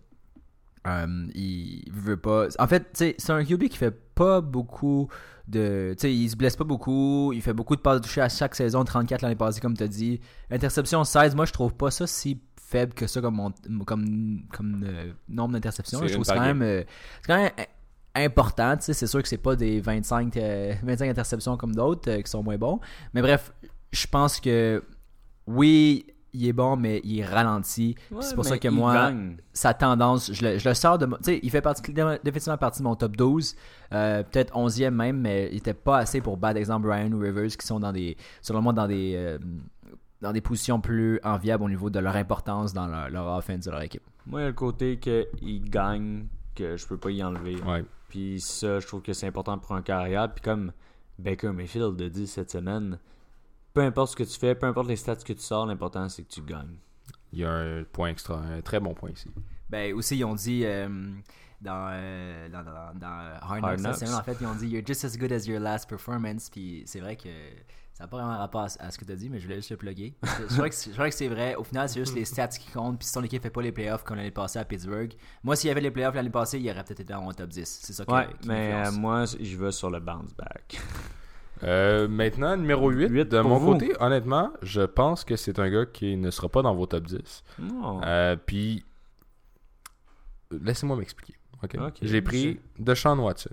euh, 0.88 1.28
il 1.36 1.84
veut 1.94 2.18
pas. 2.18 2.48
En 2.60 2.68
fait, 2.68 2.88
c'est 2.94 3.30
un 3.30 3.46
QB 3.46 3.70
qui 3.70 3.78
fait 3.78 3.92
pas 4.16 4.42
beaucoup 4.42 5.08
de. 5.48 5.94
Tu 5.98 6.02
sais, 6.02 6.14
il 6.14 6.30
se 6.30 6.36
blesse 6.36 6.56
pas 6.58 6.64
beaucoup. 6.64 7.32
Il 7.34 7.42
fait 7.42 7.54
beaucoup 7.54 7.76
de 7.76 7.82
passes 7.82 8.02
touchées 8.02 8.22
à 8.22 8.30
chaque 8.30 8.56
saison, 8.56 8.84
34 8.84 9.22
l'année 9.22 9.36
passée, 9.36 9.62
comme 9.62 9.78
tu 9.78 9.84
as 9.84 9.88
dit. 9.88 10.20
Interception 10.50 11.04
16, 11.04 11.36
moi 11.36 11.46
je 11.46 11.54
trouve 11.54 11.74
pas 11.76 11.92
ça 11.92 12.08
si 12.08 12.42
faible 12.72 12.94
que 12.94 13.06
ça 13.08 13.22
comme, 13.22 13.36
mon- 13.36 13.84
comme, 13.86 14.42
comme 14.52 14.84
euh, 14.88 15.12
nombre 15.30 15.54
d'interceptions. 15.54 16.00
C'est 16.00 16.08
Je 16.08 16.14
trouve 16.14 16.24
que 16.26 16.28
c'est 16.30 16.36
quand 16.36 16.42
même. 16.46 16.62
euh, 16.62 16.84
c'est 17.22 17.28
quand 17.28 17.38
même 17.38 17.52
important, 18.16 18.76
c'est 18.80 19.08
sûr 19.08 19.22
que 19.22 19.28
c'est 19.28 19.38
pas 19.38 19.56
des 19.56 19.80
25, 19.80 20.36
euh, 20.38 20.74
25 20.84 21.10
interceptions 21.10 21.58
comme 21.58 21.74
d'autres 21.76 22.10
euh, 22.12 22.22
qui 22.22 22.30
sont 22.30 22.44
moins 22.44 22.58
bons. 22.58 22.80
Mais 23.14 23.22
bref, 23.22 23.54
je 23.92 24.06
pense 24.08 24.40
que 24.40 24.84
oui, 25.48 26.06
il 26.34 26.48
est 26.48 26.54
bon, 26.54 26.78
mais 26.78 27.02
il 27.04 27.20
est 27.20 27.26
ralenti. 27.26 27.96
C'est 28.22 28.36
pour 28.36 28.46
ça 28.46 28.58
que 28.58 28.68
moi, 28.70 28.94
sa 29.54 29.74
tendance, 29.74 30.32
je 30.32 30.46
le, 30.46 30.58
je 30.60 30.70
le 30.70 30.76
sors 30.76 30.98
de. 30.98 31.06
mon- 31.06 31.18
Tu 31.18 31.24
sais, 31.24 31.40
il 31.44 31.50
fait 31.50 31.62
partie, 31.62 31.82
définitivement 32.24 32.58
partie 32.58 32.80
de 32.80 32.84
mon 32.86 32.96
top 32.96 33.18
12, 33.18 33.56
euh, 33.94 34.24
peut-être 34.24 34.54
11e 34.56 34.92
même, 34.92 35.20
mais 35.20 35.50
il 35.52 35.58
était 35.58 35.74
pas 35.74 35.98
assez 35.98 36.22
pour 36.22 36.38
battre, 36.38 36.58
exemple, 36.58 36.90
Ryan 36.90 37.12
ou 37.12 37.20
Rivers, 37.20 37.48
qui 37.58 37.66
sont 37.68 37.80
dans 37.82 37.92
des, 37.92 38.16
selon 38.42 38.62
moi, 38.62 38.72
dans 38.72 38.88
des, 38.88 39.14
euh, 39.16 39.40
dans 40.22 40.32
des 40.32 40.42
positions 40.42 40.80
plus 40.80 41.20
enviables 41.24 41.64
au 41.64 41.70
niveau 41.70 41.90
de 41.90 42.00
leur 42.00 42.16
importance 42.16 42.74
dans 42.74 42.88
leur, 42.88 43.10
leur 43.10 43.28
offense 43.28 43.66
de 43.66 43.72
leur 43.72 43.82
équipe. 43.82 44.04
Moi, 44.28 44.42
il 44.42 44.44
y 44.44 44.46
a 44.46 44.50
le 44.50 44.54
côté 44.54 45.00
qu'il 45.00 45.70
gagne, 45.70 46.28
que 46.56 46.78
je 46.78 46.88
peux 46.88 46.98
pas 46.98 47.10
y 47.10 47.24
enlever. 47.24 47.56
Ouais. 47.64 47.84
Puis 48.08 48.40
ça, 48.40 48.80
je 48.80 48.88
trouve 48.88 49.02
que 49.02 49.14
c'est 49.14 49.28
important 49.28 49.58
pour 49.58 49.74
un 49.74 49.82
carrière. 49.82 50.32
Puis 50.34 50.44
comme 50.44 50.72
Baker 51.18 51.52
Mayfield 51.52 52.00
a 52.02 52.10
dit 52.10 52.28
cette 52.28 52.52
semaine, 52.52 53.00
peu 53.74 53.82
importe 53.82 54.12
ce 54.12 54.16
que 54.16 54.24
tu 54.24 54.38
fais, 54.38 54.54
peu 54.54 54.68
importe 54.68 54.88
les 54.88 54.96
stats 54.96 55.16
que 55.16 55.34
tu 55.34 55.42
sors, 55.42 55.66
l'important 55.66 56.08
c'est 56.10 56.24
que 56.24 56.30
tu 56.30 56.42
gagnes. 56.42 56.78
Il 57.34 57.40
y 57.40 57.46
a 57.46 57.52
un 57.52 57.84
point 57.84 58.10
extra, 58.10 58.38
un 58.38 58.62
très 58.62 58.80
bon 58.80 58.94
point 58.94 59.12
ici. 59.12 59.32
Ben 59.70 59.94
aussi, 59.94 60.18
ils 60.18 60.26
ont 60.26 60.36
dit 60.36 60.66
euh, 60.66 60.90
dans, 61.62 61.90
euh, 61.94 62.50
dans, 62.50 62.64
dans, 62.64 63.00
dans 63.00 63.40
Hard 63.42 63.64
Hard 63.64 63.80
Knocks, 63.80 64.04
en 64.04 64.24
fait, 64.24 64.38
ils 64.42 64.48
ont 64.48 64.56
dit 64.56 64.68
You're 64.68 64.86
just 64.86 65.06
as 65.06 65.18
good 65.18 65.32
as 65.32 65.48
your 65.48 65.62
last 65.62 65.90
performance. 65.90 66.50
Puis 66.50 66.84
c'est 66.86 67.00
vrai 67.00 67.16
que 67.16 67.30
ça 67.94 68.06
n'a 68.06 68.08
pas 68.08 68.18
vraiment 68.18 68.38
rapport 68.38 68.62
à, 68.62 68.68
à 68.80 68.90
ce 68.92 68.98
que 68.98 69.06
tu 69.06 69.12
as 69.12 69.16
dit, 69.16 69.30
mais 69.30 69.40
je 69.40 69.44
voulais 69.46 69.58
juste 69.58 69.70
le 69.72 69.78
plugger. 69.78 70.16
Je 70.50 70.92
crois 70.94 71.10
que 71.10 71.16
c'est 71.16 71.28
vrai. 71.28 71.56
Au 71.56 71.64
final, 71.64 71.88
c'est 71.90 72.00
juste 72.00 72.16
les 72.16 72.26
stats 72.26 72.48
qui 72.48 72.70
comptent. 72.72 72.98
Puis 73.00 73.08
si 73.08 73.14
ton 73.14 73.22
équipe 73.24 73.44
fait 73.44 73.50
pas 73.50 73.62
les 73.62 73.72
playoffs 73.72 74.04
comme 74.04 74.18
l'année 74.18 74.32
passée 74.32 74.60
à 74.60 74.66
Pittsburgh, 74.66 75.14
moi, 75.44 75.56
s'il 75.56 75.68
y 75.68 75.72
avait 75.72 75.82
les 75.82 75.92
playoffs 75.92 76.16
l'année 76.16 76.30
passée, 76.30 76.60
il 76.60 76.70
aurait 76.70 76.84
peut-être 76.84 77.02
été 77.02 77.14
dans 77.14 77.22
mon 77.22 77.32
top 77.32 77.50
10. 77.50 77.80
C'est 77.84 77.94
ça 77.94 78.06
qui, 78.06 78.12
Ouais, 78.14 78.28
qui 78.42 78.48
mais 78.48 78.74
euh, 78.74 78.92
moi, 78.92 79.26
je 79.26 79.58
vais 79.58 79.72
sur 79.72 79.90
le 79.90 80.00
bounce 80.00 80.34
back. 80.36 80.80
Euh, 81.64 82.08
maintenant, 82.08 82.58
numéro 82.58 82.90
8. 82.90 83.08
Huit 83.10 83.30
de 83.30 83.40
pour 83.40 83.50
mon 83.52 83.58
vous. 83.60 83.74
côté, 83.74 83.94
honnêtement, 84.00 84.52
je 84.64 84.82
pense 84.82 85.24
que 85.24 85.36
c'est 85.36 85.60
un 85.60 85.70
gars 85.70 85.86
qui 85.86 86.18
ne 86.18 86.32
sera 86.32 86.50
pas 86.50 86.64
dans 86.64 86.74
vos 86.74 86.88
top 86.88 87.04
10. 87.06 87.44
Non. 87.60 88.02
Euh, 88.04 88.36
Puis, 88.36 88.84
laissez-moi 90.50 90.98
m'expliquer. 90.98 91.36
J'ai 92.02 92.24
pris 92.24 92.60
Deshaun 92.80 93.20
Watson, 93.20 93.52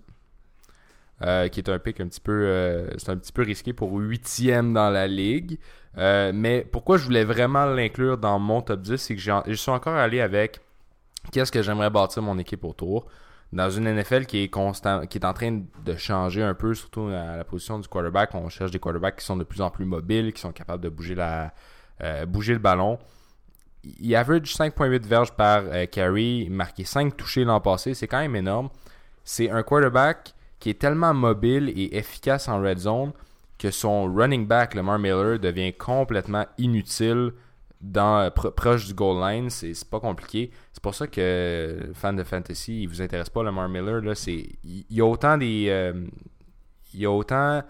euh, 1.23 1.49
qui 1.49 1.59
est 1.59 1.69
un 1.69 1.81
pick 1.81 1.99
un 2.01 2.07
petit 2.07 2.21
peu, 2.21 2.33
euh, 2.33 2.89
c'est 2.97 3.11
un 3.11 3.17
petit 3.17 3.33
peu 3.33 3.43
risqué 3.43 3.73
pour 3.73 3.93
huitième 3.93 4.73
dans 4.73 4.89
la 4.89 5.09
ligue. 5.09 5.59
Euh, 5.97 6.31
mais 6.33 6.65
pourquoi 6.71 6.97
je 6.97 7.05
voulais 7.05 7.25
vraiment 7.25 7.67
l'inclure 7.67 8.19
dans 8.19 8.39
mon 8.39 8.63
top 8.63 8.83
10, 8.83 8.97
c'est 8.99 9.17
que 9.17 9.21
je 9.21 9.55
suis 9.55 9.71
encore 9.71 9.97
allé 9.97 10.21
avec 10.21 10.61
qu'est-ce 11.33 11.51
que 11.51 11.61
j'aimerais 11.61 11.91
bâtir 11.91 12.23
mon 12.23 12.39
équipe 12.39 12.63
autour 12.65 13.07
dans 13.53 13.69
une 13.69 13.93
NFL 13.93 14.27
qui 14.27 14.45
est 14.45 14.49
constant, 14.49 15.07
qui 15.07 15.19
est 15.19 15.25
en 15.25 15.33
train 15.33 15.63
de 15.85 15.97
changer 15.97 16.43
un 16.43 16.55
peu, 16.55 16.73
surtout 16.75 17.09
à 17.09 17.37
la 17.37 17.45
position 17.45 17.81
du 17.81 17.89
quarterback. 17.89 18.35
On 18.35 18.49
cherche 18.49 18.71
des 18.71 18.79
quarterbacks 18.79 19.17
qui 19.17 19.25
sont 19.25 19.37
de 19.37 19.45
plus 19.45 19.61
en 19.61 19.71
plus 19.71 19.87
mobiles, 19.87 20.33
qui 20.33 20.41
sont 20.41 20.53
capables 20.53 20.85
de 20.85 20.89
bouger, 20.89 21.17
la, 21.17 21.53
bouger 22.27 22.53
le 22.53 22.61
ballon. 22.61 22.99
Il 23.83 24.15
average 24.15 24.55
5.8 24.55 25.05
verges 25.05 25.33
par 25.33 25.63
carry, 25.91 26.49
marqué 26.51 26.85
5 26.85 27.17
touchés 27.17 27.45
l'an 27.45 27.61
passé, 27.61 27.95
c'est 27.95 28.07
quand 28.07 28.21
même 28.21 28.37
énorme. 28.37 28.69
C'est 29.25 29.51
un 29.51 29.63
quarterback 29.63 30.35
qui 30.61 30.71
est 30.71 30.79
tellement 30.79 31.15
mobile 31.15 31.73
et 31.77 31.97
efficace 31.97 32.49
en 32.49 32.61
red 32.61 32.79
zone 32.79 33.13
que 33.59 33.71
son 33.71 34.13
running 34.13 34.47
back, 34.47 34.75
Lamar 34.75 34.99
Miller, 34.99 35.39
devient 35.39 35.73
complètement 35.73 36.47
inutile 36.59 37.33
euh, 37.97 38.31
proche 38.31 38.87
du 38.87 38.95
goal 38.95 39.21
line. 39.21 39.51
C'est 39.51 39.89
pas 39.89 40.01
compliqué. 40.01 40.51
C'est 40.73 40.83
pour 40.83 40.95
ça 40.95 41.07
que, 41.07 41.91
fan 41.95 42.17
de 42.17 42.25
fantasy, 42.25 42.83
il 42.83 42.89
vous 42.89 43.03
intéresse 43.03 43.29
pas 43.29 43.43
Lamar 43.43 43.69
Miller. 43.69 44.01
Là, 44.01 44.13
il 44.27 44.85
y 44.91 45.01
a 45.01 45.05
autant 45.05 45.37
des. 45.37 45.67
Euh, 45.69 46.07
il 46.95 47.01
y 47.01 47.07
a 47.07 47.11
autant 47.11 47.63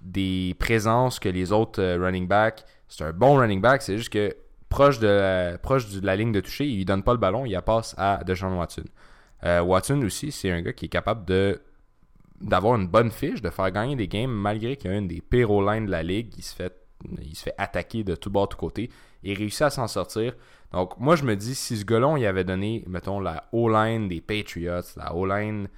des 0.00 0.56
présences 0.58 1.18
que 1.18 1.28
les 1.28 1.52
autres 1.52 1.82
euh, 1.82 1.98
running 2.00 2.26
backs. 2.26 2.64
C'est 2.88 3.04
un 3.04 3.12
bon 3.12 3.36
running 3.36 3.60
back, 3.60 3.82
c'est 3.82 3.98
juste 3.98 4.10
que 4.10 4.34
proche 4.70 4.98
de, 4.98 5.06
la, 5.06 5.58
proche 5.58 5.90
de 5.90 6.04
la 6.04 6.16
ligne 6.16 6.32
de 6.32 6.40
toucher, 6.40 6.66
il 6.66 6.84
donne 6.86 7.02
pas 7.02 7.12
le 7.12 7.18
ballon, 7.18 7.44
il 7.44 7.52
la 7.52 7.60
passe 7.60 7.94
à 7.98 8.22
Deshaun 8.24 8.56
Watson. 8.56 8.84
Watson 9.42 10.00
aussi, 10.02 10.32
c'est 10.32 10.50
un 10.50 10.62
gars 10.62 10.72
qui 10.72 10.86
est 10.86 10.88
capable 10.88 11.26
de 11.26 11.60
d'avoir 12.40 12.76
une 12.76 12.86
bonne 12.86 13.10
fiche, 13.10 13.42
de 13.42 13.50
faire 13.50 13.70
gagner 13.70 13.96
des 13.96 14.08
games 14.08 14.30
malgré 14.30 14.76
qu'il 14.76 14.90
y 14.90 14.94
a 14.94 14.96
une 14.96 15.08
des 15.08 15.20
pires 15.20 15.50
lines 15.60 15.86
de 15.86 15.90
la 15.90 16.02
ligue. 16.02 16.32
Il 16.36 16.42
se 16.42 16.54
fait, 16.54 16.74
il 17.20 17.36
se 17.36 17.44
fait 17.44 17.54
attaquer 17.58 18.04
de 18.04 18.14
tout 18.14 18.30
bord, 18.30 18.48
de 18.48 18.52
tout 18.52 18.58
côté. 18.58 18.90
Il 19.22 19.36
réussit 19.36 19.62
à 19.62 19.70
s'en 19.70 19.88
sortir. 19.88 20.34
Donc, 20.72 20.98
moi, 20.98 21.16
je 21.16 21.24
me 21.24 21.34
dis, 21.34 21.54
si 21.54 21.76
ce 21.76 21.84
gars 21.84 22.00
il 22.16 22.26
avait 22.26 22.44
donné, 22.44 22.84
mettons, 22.86 23.20
la 23.20 23.48
O-line 23.52 24.08
des 24.08 24.20
Patriots, 24.20 24.82
la 24.96 25.14
O-line, 25.14 25.68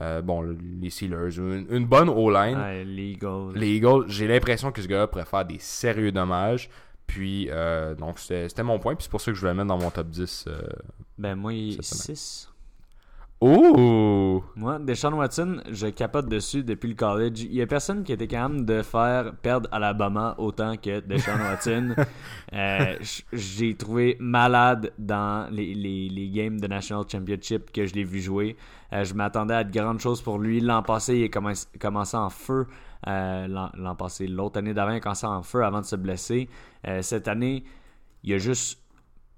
euh, 0.00 0.22
bon, 0.22 0.42
les 0.80 0.90
Steelers, 0.90 1.38
une, 1.38 1.86
bonne 1.86 2.08
O-line. 2.08 2.84
les 2.84 3.12
Eagles. 3.12 3.52
Les 3.54 3.76
Eagles, 3.76 4.04
j'ai 4.08 4.26
l'impression 4.26 4.72
que 4.72 4.82
ce 4.82 4.88
gars-là 4.88 5.06
pourrait 5.06 5.24
faire 5.24 5.44
des 5.44 5.58
sérieux 5.58 6.12
dommages. 6.12 6.68
Puis, 7.06 7.48
euh, 7.50 7.94
donc, 7.94 8.18
c'était 8.18 8.62
mon 8.62 8.78
point. 8.78 8.94
Puis, 8.94 9.04
c'est 9.04 9.10
pour 9.10 9.20
ça 9.20 9.30
que 9.30 9.36
je 9.36 9.42
vais 9.42 9.48
le 9.48 9.54
mettre 9.54 9.68
dans 9.68 9.78
mon 9.78 9.90
top 9.90 10.08
10. 10.08 10.44
Euh, 10.46 10.62
ben, 11.18 11.34
moi, 11.34 11.52
il 11.52 11.78
est 11.78 11.82
6. 11.82 12.49
Oh! 13.42 14.44
Moi, 14.54 14.78
Deshaun 14.80 15.14
Watson, 15.14 15.62
je 15.70 15.86
capote 15.86 16.28
dessus 16.28 16.62
depuis 16.62 16.90
le 16.90 16.94
college. 16.94 17.40
Il 17.40 17.54
y 17.54 17.62
a 17.62 17.66
personne 17.66 18.04
qui 18.04 18.12
était 18.12 18.26
capable 18.26 18.66
de 18.66 18.82
faire 18.82 19.34
perdre 19.36 19.66
Alabama 19.72 20.34
autant 20.36 20.76
que 20.76 21.00
Deshaun 21.00 21.40
Watson. 21.40 21.94
euh, 22.52 22.96
J'ai 23.32 23.74
trouvé 23.76 24.18
malade 24.20 24.92
dans 24.98 25.50
les, 25.50 25.72
les, 25.72 26.10
les, 26.10 26.28
games 26.28 26.60
de 26.60 26.66
National 26.66 27.04
Championship 27.10 27.72
que 27.72 27.86
je 27.86 27.94
l'ai 27.94 28.04
vu 28.04 28.20
jouer. 28.20 28.58
Euh, 28.92 29.04
je 29.04 29.14
m'attendais 29.14 29.54
à 29.54 29.64
de 29.64 29.72
grandes 29.72 30.00
choses 30.00 30.20
pour 30.20 30.38
lui. 30.38 30.60
L'an 30.60 30.82
passé, 30.82 31.16
il 31.16 31.24
a 31.24 31.28
commencé, 31.28 31.66
commencé 31.80 32.18
en 32.18 32.28
feu. 32.28 32.66
Euh, 33.06 33.48
L'an 33.48 33.94
passé, 33.94 34.26
l'autre 34.26 34.58
année 34.58 34.74
d'avant, 34.74 34.90
il 34.90 34.96
a 34.96 35.00
commencé 35.00 35.26
en 35.26 35.42
feu 35.42 35.64
avant 35.64 35.80
de 35.80 35.86
se 35.86 35.96
blesser. 35.96 36.50
Cette 37.00 37.26
année, 37.26 37.64
il 38.22 38.34
a 38.34 38.38
juste 38.38 38.79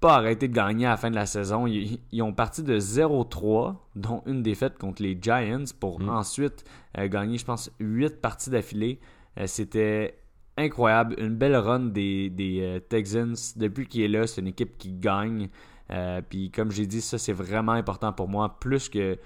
pas 0.03 0.15
arrêté 0.15 0.49
de 0.49 0.53
gagner 0.53 0.85
à 0.85 0.89
la 0.89 0.97
fin 0.97 1.09
de 1.09 1.15
la 1.15 1.25
saison. 1.25 1.65
Ils, 1.65 2.21
ont 2.21 2.33
parti 2.33 2.61
de 2.61 2.77
0-3, 2.77 3.77
dont 3.95 4.21
une 4.25 4.43
défaite 4.43 4.77
contre 4.77 5.01
les 5.01 5.17
Giants, 5.19 5.63
pour 5.79 6.01
mm. 6.01 6.09
ensuite 6.09 6.65
euh, 6.97 7.07
gagner, 7.07 7.37
je 7.37 7.45
pense, 7.45 7.71
8 7.79 8.19
parties 8.19 8.49
d'affilée. 8.49 8.99
Euh, 9.39 9.47
c'était 9.47 10.17
incroyable. 10.57 11.15
Une 11.19 11.37
belle 11.37 11.55
run 11.55 11.79
des, 11.79 12.29
des 12.29 12.59
euh, 12.61 12.79
Texans. 12.81 13.37
Depuis 13.55 13.87
qu'il 13.87 14.01
est 14.01 14.09
là, 14.09 14.27
c'est 14.27 14.41
une 14.41 14.47
équipe 14.47 14.77
qui 14.77 14.91
gagne. 14.91 15.47
puis 16.27 16.51
comme 16.51 16.69
j'ai 16.69 16.85
dit, 16.85 16.99
ça 16.99 17.17
c'est 17.17 17.31
vraiment 17.31 17.71
important 17.71 18.11
pour 18.11 18.27
moi, 18.27 18.57
plus 18.59 18.89
que 18.89 19.17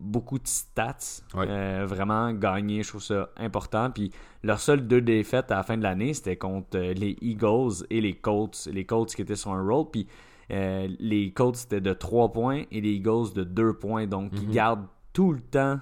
beaucoup 0.00 0.38
de 0.38 0.48
stats. 0.48 1.22
Euh, 1.36 1.84
vraiment 1.86 2.32
gagner, 2.32 2.82
je 2.82 2.88
trouve 2.88 3.02
ça 3.02 3.28
important. 3.36 3.90
Puis 3.90 4.10
leurs 4.42 4.60
seules 4.60 4.86
deux 4.86 5.00
défaites 5.00 5.52
à 5.52 5.56
la 5.56 5.62
fin 5.62 5.76
de 5.76 5.82
l'année, 5.82 6.14
c'était 6.14 6.36
contre 6.36 6.78
euh, 6.78 6.94
les 6.94 7.16
Eagles 7.20 7.84
et 7.90 8.00
les 8.00 8.14
Colts. 8.14 8.68
Les 8.72 8.84
Colts 8.84 9.14
qui 9.14 9.22
étaient 9.22 9.36
sur 9.36 9.52
un 9.52 9.62
roll. 9.62 9.86
Puis 9.92 10.06
euh, 10.50 10.88
les 10.98 11.32
Colts 11.32 11.56
c'était 11.56 11.80
de 11.80 11.92
3 11.92 12.32
points 12.32 12.64
et 12.72 12.80
les 12.80 12.92
Eagles 12.92 13.32
de 13.34 13.44
2 13.44 13.74
points. 13.74 14.06
Donc 14.06 14.32
il 14.34 14.48
mhm. 14.48 14.54
garde 14.54 14.80
tout 15.12 15.32
le 15.32 15.40
temps 15.40 15.78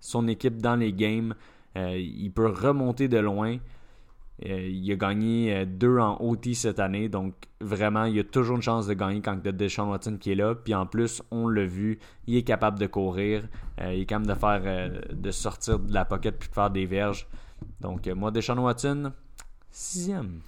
son 0.00 0.26
équipe 0.26 0.60
dans 0.60 0.76
les 0.76 0.92
games. 0.92 1.34
il 1.76 2.30
peut 2.34 2.48
remonter 2.48 3.06
de 3.08 3.18
loin. 3.18 3.58
Euh, 4.46 4.68
il 4.68 4.90
a 4.90 4.96
gagné 4.96 5.54
euh, 5.54 5.64
deux 5.64 5.98
en 5.98 6.16
OT 6.20 6.54
cette 6.54 6.80
année, 6.80 7.08
donc 7.08 7.34
vraiment, 7.60 8.04
il 8.04 8.18
a 8.18 8.24
toujours 8.24 8.56
une 8.56 8.62
chance 8.62 8.86
de 8.86 8.94
gagner 8.94 9.20
quand 9.20 9.38
il 9.38 9.46
y 9.46 9.48
a 9.48 9.52
Deshaun 9.52 9.88
Watson 9.88 10.16
qui 10.18 10.32
est 10.32 10.34
là. 10.34 10.54
Puis 10.54 10.74
en 10.74 10.86
plus, 10.86 11.22
on 11.30 11.48
l'a 11.48 11.64
vu, 11.64 11.98
il 12.26 12.36
est 12.36 12.42
capable 12.42 12.78
de 12.78 12.86
courir, 12.86 13.46
euh, 13.80 13.94
il 13.94 14.02
est 14.02 14.06
capable 14.06 14.26
de 14.26 14.34
faire, 14.34 14.90
de 15.12 15.30
sortir 15.30 15.78
de 15.78 15.92
la 15.92 16.04
pocket 16.04 16.38
puis 16.38 16.48
de 16.48 16.54
faire 16.54 16.70
des 16.70 16.86
verges. 16.86 17.28
Donc 17.80 18.08
moi, 18.08 18.30
Deshaun 18.30 18.58
Watson, 18.58 19.12
sixième. 19.70 20.40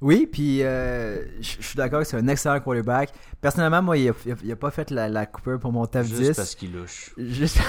Oui, 0.00 0.28
puis 0.30 0.58
je 0.58 1.32
suis 1.40 1.76
d'accord 1.76 2.00
que 2.00 2.06
c'est 2.06 2.18
un 2.18 2.28
excellent 2.28 2.60
quarterback. 2.60 3.12
Personnellement, 3.40 3.82
moi, 3.82 3.96
il 3.96 4.14
n'a 4.44 4.56
pas 4.56 4.70
fait 4.70 4.90
la, 4.90 5.08
la 5.08 5.26
pour 5.26 5.72
mon 5.72 5.86
top 5.86 6.04
10. 6.04 6.16
Juste 6.16 6.36
parce 6.36 6.54
qu'il 6.54 6.72
louche. 6.72 7.12
Juste... 7.16 7.60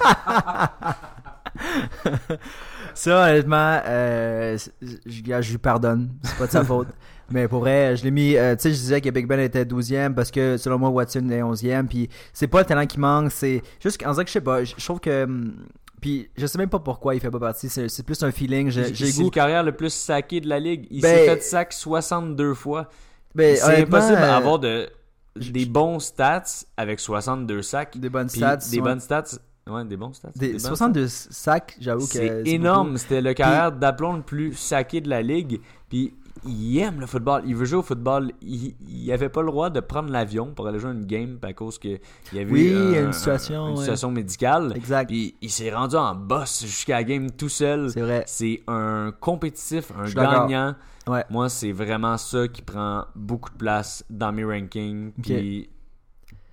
Ça, 2.94 3.30
honnêtement, 3.30 3.80
euh, 3.86 4.58
je, 4.80 4.96
je 5.06 5.50
lui 5.50 5.58
pardonne. 5.58 6.10
C'est 6.22 6.36
pas 6.36 6.46
de 6.46 6.50
sa 6.52 6.64
faute. 6.66 6.88
Mais 7.30 7.48
pour 7.48 7.60
vrai, 7.60 7.96
je 7.96 8.04
l'ai 8.04 8.10
mis. 8.10 8.36
Euh, 8.36 8.54
tu 8.54 8.62
sais, 8.62 8.70
je 8.70 8.76
disais 8.76 9.00
que 9.00 9.08
Big 9.10 9.26
Ben 9.26 9.40
était 9.40 9.64
12e 9.64 10.14
parce 10.14 10.30
que 10.30 10.56
selon 10.56 10.78
moi, 10.78 10.90
Watson 10.90 11.28
est 11.30 11.40
11e. 11.40 11.86
Puis 11.86 12.08
c'est 12.32 12.46
pas 12.46 12.60
le 12.60 12.66
talent 12.66 12.86
qui 12.86 13.00
manque. 13.00 13.32
C'est 13.32 13.62
juste 13.80 14.02
qu'en 14.02 14.12
dirait 14.12 14.24
que 14.24 14.28
je 14.28 14.34
sais 14.34 14.40
pas. 14.40 14.64
Je 14.64 14.84
trouve 14.84 15.00
que. 15.00 15.24
Hum, 15.24 15.54
puis 16.00 16.28
je 16.36 16.46
sais 16.46 16.58
même 16.58 16.68
pas 16.68 16.80
pourquoi 16.80 17.14
il 17.14 17.20
fait 17.20 17.30
pas 17.30 17.38
partie. 17.38 17.68
C'est 17.68 18.04
plus 18.04 18.22
un 18.22 18.32
feeling. 18.32 18.70
J'ai 18.70 18.82
le 18.82 19.30
carrière 19.30 19.62
le 19.62 19.72
plus 19.72 19.92
saqué 19.92 20.40
de 20.40 20.48
la 20.48 20.58
ligue. 20.58 20.86
Il 20.90 21.00
ben, 21.00 21.16
s'est 21.16 21.26
fait 21.26 21.42
sac 21.42 21.72
62 21.72 22.54
fois. 22.54 22.88
Ben, 23.34 23.56
c'est 23.56 23.82
impossible 23.82 24.20
d'avoir 24.20 24.58
de, 24.58 24.90
des 25.36 25.64
bons 25.64 26.00
stats 26.00 26.64
avec 26.76 26.98
62 26.98 27.62
sacs. 27.62 27.98
Des 27.98 28.10
bonnes 28.10 28.28
stats. 28.28 28.56
Des 28.70 28.80
bonnes 28.80 29.00
stats 29.00 29.38
Ouais, 29.68 29.84
des 29.84 29.96
bons 29.96 30.12
stats. 30.12 30.30
Des, 30.34 30.58
62 30.58 31.06
sacs, 31.08 31.76
j'avoue 31.80 32.06
que 32.06 32.12
c'est 32.12 32.42
énorme. 32.46 32.96
C'était 32.96 33.20
le 33.20 33.32
carrière 33.32 33.72
d'aplomb 33.72 34.14
le 34.14 34.22
plus 34.22 34.54
saqué 34.54 35.00
de 35.00 35.08
la 35.08 35.22
ligue. 35.22 35.60
Puis 35.88 36.14
il 36.44 36.78
aime 36.78 37.00
le 37.00 37.06
football. 37.06 37.42
Il 37.46 37.54
veut 37.54 37.64
jouer 37.64 37.78
au 37.78 37.82
football. 37.82 38.32
Il, 38.40 38.74
il 38.88 39.12
avait 39.12 39.28
pas 39.28 39.42
le 39.42 39.48
droit 39.48 39.70
de 39.70 39.80
prendre 39.80 40.10
l'avion 40.10 40.52
pour 40.52 40.66
aller 40.66 40.80
jouer 40.80 40.92
une 40.92 41.06
game 41.06 41.38
à 41.42 41.52
cause 41.52 41.78
qu'il 41.78 42.00
y 42.32 42.38
avait 42.40 42.50
oui, 42.50 42.96
une 42.98 43.12
situation, 43.12 43.68
une 43.68 43.76
situation 43.76 44.10
médicale. 44.10 44.72
Exact. 44.74 45.08
Puis 45.08 45.36
il 45.40 45.50
s'est 45.50 45.72
rendu 45.72 45.96
en 45.96 46.14
boss 46.14 46.62
jusqu'à 46.62 46.94
la 46.94 47.04
game 47.04 47.30
tout 47.30 47.48
seul. 47.48 47.90
C'est 47.90 48.00
vrai. 48.00 48.24
C'est 48.26 48.62
un 48.66 49.12
compétitif, 49.20 49.92
un 49.96 50.10
gagnant. 50.10 50.74
Ouais. 51.06 51.24
Moi, 51.30 51.48
c'est 51.48 51.72
vraiment 51.72 52.16
ça 52.16 52.48
qui 52.48 52.62
prend 52.62 53.04
beaucoup 53.14 53.50
de 53.50 53.56
place 53.56 54.04
dans 54.08 54.32
mes 54.32 54.44
rankings. 54.44 55.12
Puis 55.22 55.68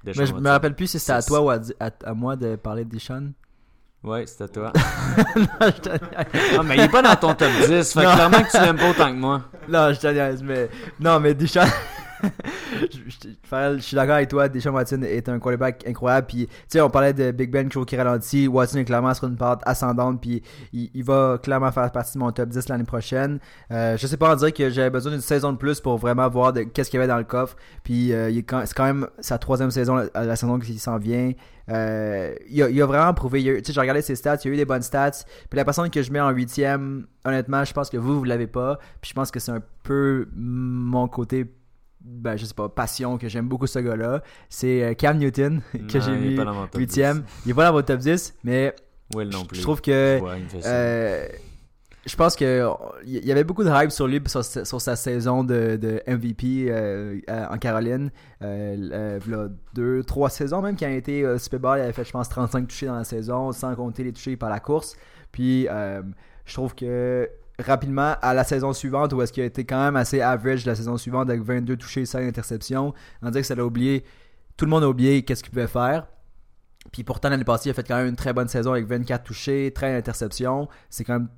mais 0.05 0.25
je 0.25 0.33
me 0.33 0.49
rappelle 0.49 0.75
plus 0.75 0.87
si 0.87 0.99
c'était 0.99 1.13
à 1.13 1.21
toi 1.21 1.41
ou 1.41 1.49
à, 1.49 2.13
moi 2.13 2.35
de 2.35 2.55
parler 2.55 2.85
de 2.85 2.89
Deshaun. 2.89 3.33
Ouais, 4.03 4.25
c'était 4.25 4.45
à 4.45 4.47
toi. 4.47 4.73
non, 6.55 6.63
mais 6.63 6.75
il 6.75 6.81
est 6.81 6.89
pas 6.89 7.01
dans 7.01 7.15
ton 7.15 7.33
top 7.33 7.51
10. 7.67 7.93
Fait 7.93 7.99
clairement 7.99 8.43
que 8.43 8.51
tu 8.51 8.57
l'aimes 8.57 8.77
pas 8.77 8.89
autant 8.89 9.11
que 9.11 9.17
moi. 9.17 9.41
Non, 9.67 9.91
je 9.91 9.99
te 9.99 10.43
mais. 10.43 10.69
Non, 10.99 11.19
mais 11.19 11.33
Deshaun. 11.33 11.67
je, 12.91 13.77
suis 13.79 13.95
d'accord 13.95 14.15
avec 14.15 14.29
toi, 14.29 14.49
Deshaun 14.49 14.73
Watson 14.73 15.01
est 15.03 15.27
un 15.29 15.39
quarterback 15.39 15.83
incroyable. 15.87 16.27
Puis, 16.27 16.47
tu 16.47 16.53
sais, 16.67 16.81
on 16.81 16.89
parlait 16.89 17.13
de 17.13 17.31
Big 17.31 17.51
Ben 17.51 17.69
qui 17.69 17.95
ralentit. 17.95 18.47
Watson 18.47 18.79
est 18.79 18.85
clairement 18.85 19.13
sur 19.13 19.27
une 19.27 19.37
part 19.37 19.59
ascendante. 19.63 20.21
Puis, 20.21 20.41
il, 20.73 21.03
va 21.03 21.39
clairement 21.41 21.71
faire 21.71 21.91
partie 21.91 22.13
de 22.13 22.19
mon 22.19 22.31
top 22.31 22.49
10 22.49 22.69
l'année 22.69 22.83
prochaine. 22.83 23.39
Euh, 23.71 23.97
je 23.97 24.07
sais 24.07 24.17
pas 24.17 24.33
en 24.33 24.35
dire 24.35 24.53
que 24.53 24.69
j'avais 24.69 24.89
besoin 24.89 25.11
d'une 25.11 25.21
saison 25.21 25.53
de 25.53 25.57
plus 25.57 25.79
pour 25.79 25.97
vraiment 25.97 26.27
voir 26.29 26.53
qu'est-ce 26.73 26.89
qu'il 26.89 26.99
y 26.99 27.01
avait 27.01 27.11
dans 27.11 27.17
le 27.17 27.23
coffre. 27.23 27.55
Puis, 27.83 28.13
euh, 28.13 28.31
c'est 28.65 28.73
quand 28.73 28.85
même 28.85 29.07
sa 29.19 29.37
troisième 29.37 29.71
saison, 29.71 29.95
la, 29.95 30.25
la 30.25 30.35
saison 30.35 30.59
qui 30.59 30.77
s'en 30.77 30.97
vient. 30.97 31.31
Euh, 31.71 32.33
il, 32.49 32.81
a, 32.81 32.85
vraiment 32.85 33.13
prouvé. 33.13 33.43
Tu 33.43 33.65
sais, 33.65 33.73
j'ai 33.73 33.79
regardé 33.79 34.01
ses 34.01 34.15
stats, 34.15 34.37
il 34.43 34.51
a 34.51 34.53
eu 34.53 34.57
des 34.57 34.65
bonnes 34.65 34.81
stats. 34.81 35.23
Puis 35.49 35.57
la 35.57 35.65
personne 35.65 35.89
que 35.89 36.01
je 36.01 36.11
mets 36.11 36.19
en 36.19 36.31
huitième, 36.31 37.05
honnêtement, 37.25 37.63
je 37.63 37.73
pense 37.73 37.89
que 37.89 37.97
vous, 37.97 38.17
vous 38.17 38.23
l'avez 38.23 38.47
pas. 38.47 38.79
Puis 39.01 39.09
je 39.09 39.13
pense 39.13 39.31
que 39.31 39.39
c'est 39.39 39.51
un 39.51 39.61
peu 39.83 40.27
mon 40.35 41.07
côté 41.07 41.45
ben, 42.01 42.37
je 42.37 42.45
sais 42.45 42.53
pas, 42.53 42.69
passion, 42.69 43.17
que 43.17 43.27
j'aime 43.27 43.47
beaucoup 43.47 43.67
ce 43.67 43.79
gars-là. 43.79 44.21
C'est 44.49 44.83
euh, 44.83 44.93
Cam 44.93 45.17
Newton, 45.17 45.61
que 45.91 45.99
j'ai 45.99 46.15
mis 46.15 46.35
8ème. 46.37 47.23
Il 47.45 47.51
est 47.51 47.53
pas 47.53 47.65
dans 47.65 47.71
votre 47.71 47.87
top 47.87 47.99
10, 47.99 48.35
mais 48.43 48.73
je 49.15 49.61
trouve 49.61 49.81
que. 49.81 50.19
Euh, 50.65 51.27
je 52.05 52.15
pense 52.15 52.35
que 52.35 52.65
il 53.05 53.25
y 53.25 53.31
avait 53.31 53.43
beaucoup 53.43 53.63
de 53.63 53.69
hype 53.69 53.91
sur 53.91 54.07
lui 54.07 54.21
sur, 54.25 54.43
sur 54.43 54.81
sa 54.81 54.95
saison 54.95 55.43
de, 55.43 55.75
de 55.75 56.01
MVP 56.07 56.67
euh, 56.69 57.19
en 57.27 57.57
Caroline. 57.57 58.09
Euh, 58.41 59.19
là, 59.27 59.49
deux, 59.73 60.03
trois 60.03 60.29
saisons 60.29 60.61
même 60.61 60.75
qui 60.75 60.85
a 60.85 60.91
été 60.91 61.25
Super 61.37 61.59
Bowl, 61.59 61.77
il 61.77 61.81
avait 61.81 61.93
fait 61.93 62.05
je 62.05 62.11
pense 62.11 62.29
35 62.29 62.67
touchés 62.67 62.85
dans 62.85 62.95
la 62.95 63.03
saison, 63.03 63.51
sans 63.51 63.75
compter 63.75 64.03
les 64.03 64.13
touchés 64.13 64.37
par 64.37 64.49
la 64.49 64.59
course. 64.59 64.95
Puis 65.31 65.67
je 66.45 66.53
trouve 66.53 66.73
que 66.73 67.29
rapidement 67.65 68.15
à 68.21 68.33
la 68.33 68.43
saison 68.43 68.73
suivante 68.73 69.13
où 69.13 69.21
est-ce 69.21 69.33
qu'il 69.33 69.43
a 69.43 69.45
été 69.45 69.65
quand 69.65 69.83
même 69.83 69.95
assez 69.95 70.21
average 70.21 70.65
la 70.65 70.75
saison 70.75 70.97
suivante 70.97 71.29
avec 71.29 71.41
22 71.41 71.77
touchés 71.77 72.05
5 72.05 72.27
interceptions. 72.27 72.93
On 73.21 73.29
dirait 73.29 73.41
que 73.41 73.47
ça 73.47 73.55
l'a 73.55 73.65
oublié 73.65 74.03
tout 74.59 74.65
le 74.65 74.71
monde 74.71 74.83
a 74.83 74.89
oublié 74.89 75.23
qu'est-ce 75.23 75.41
qu'il 75.41 75.51
pouvait 75.51 75.67
faire. 75.67 76.05
Puis 76.91 77.05
pourtant, 77.05 77.29
l'année 77.29 77.45
passée, 77.45 77.69
il 77.69 77.71
a 77.71 77.73
fait 77.73 77.87
quand 77.87 77.95
même 77.95 78.07
une 78.07 78.17
très 78.17 78.33
bonne 78.33 78.49
saison 78.49 78.73
avec 78.73 78.85
24 78.87 79.23
touchés, 79.23 79.71
13 79.73 79.97
interceptions. 79.97 80.67
C'est 80.89 81.05
quand 81.05 81.13
même 81.13 81.29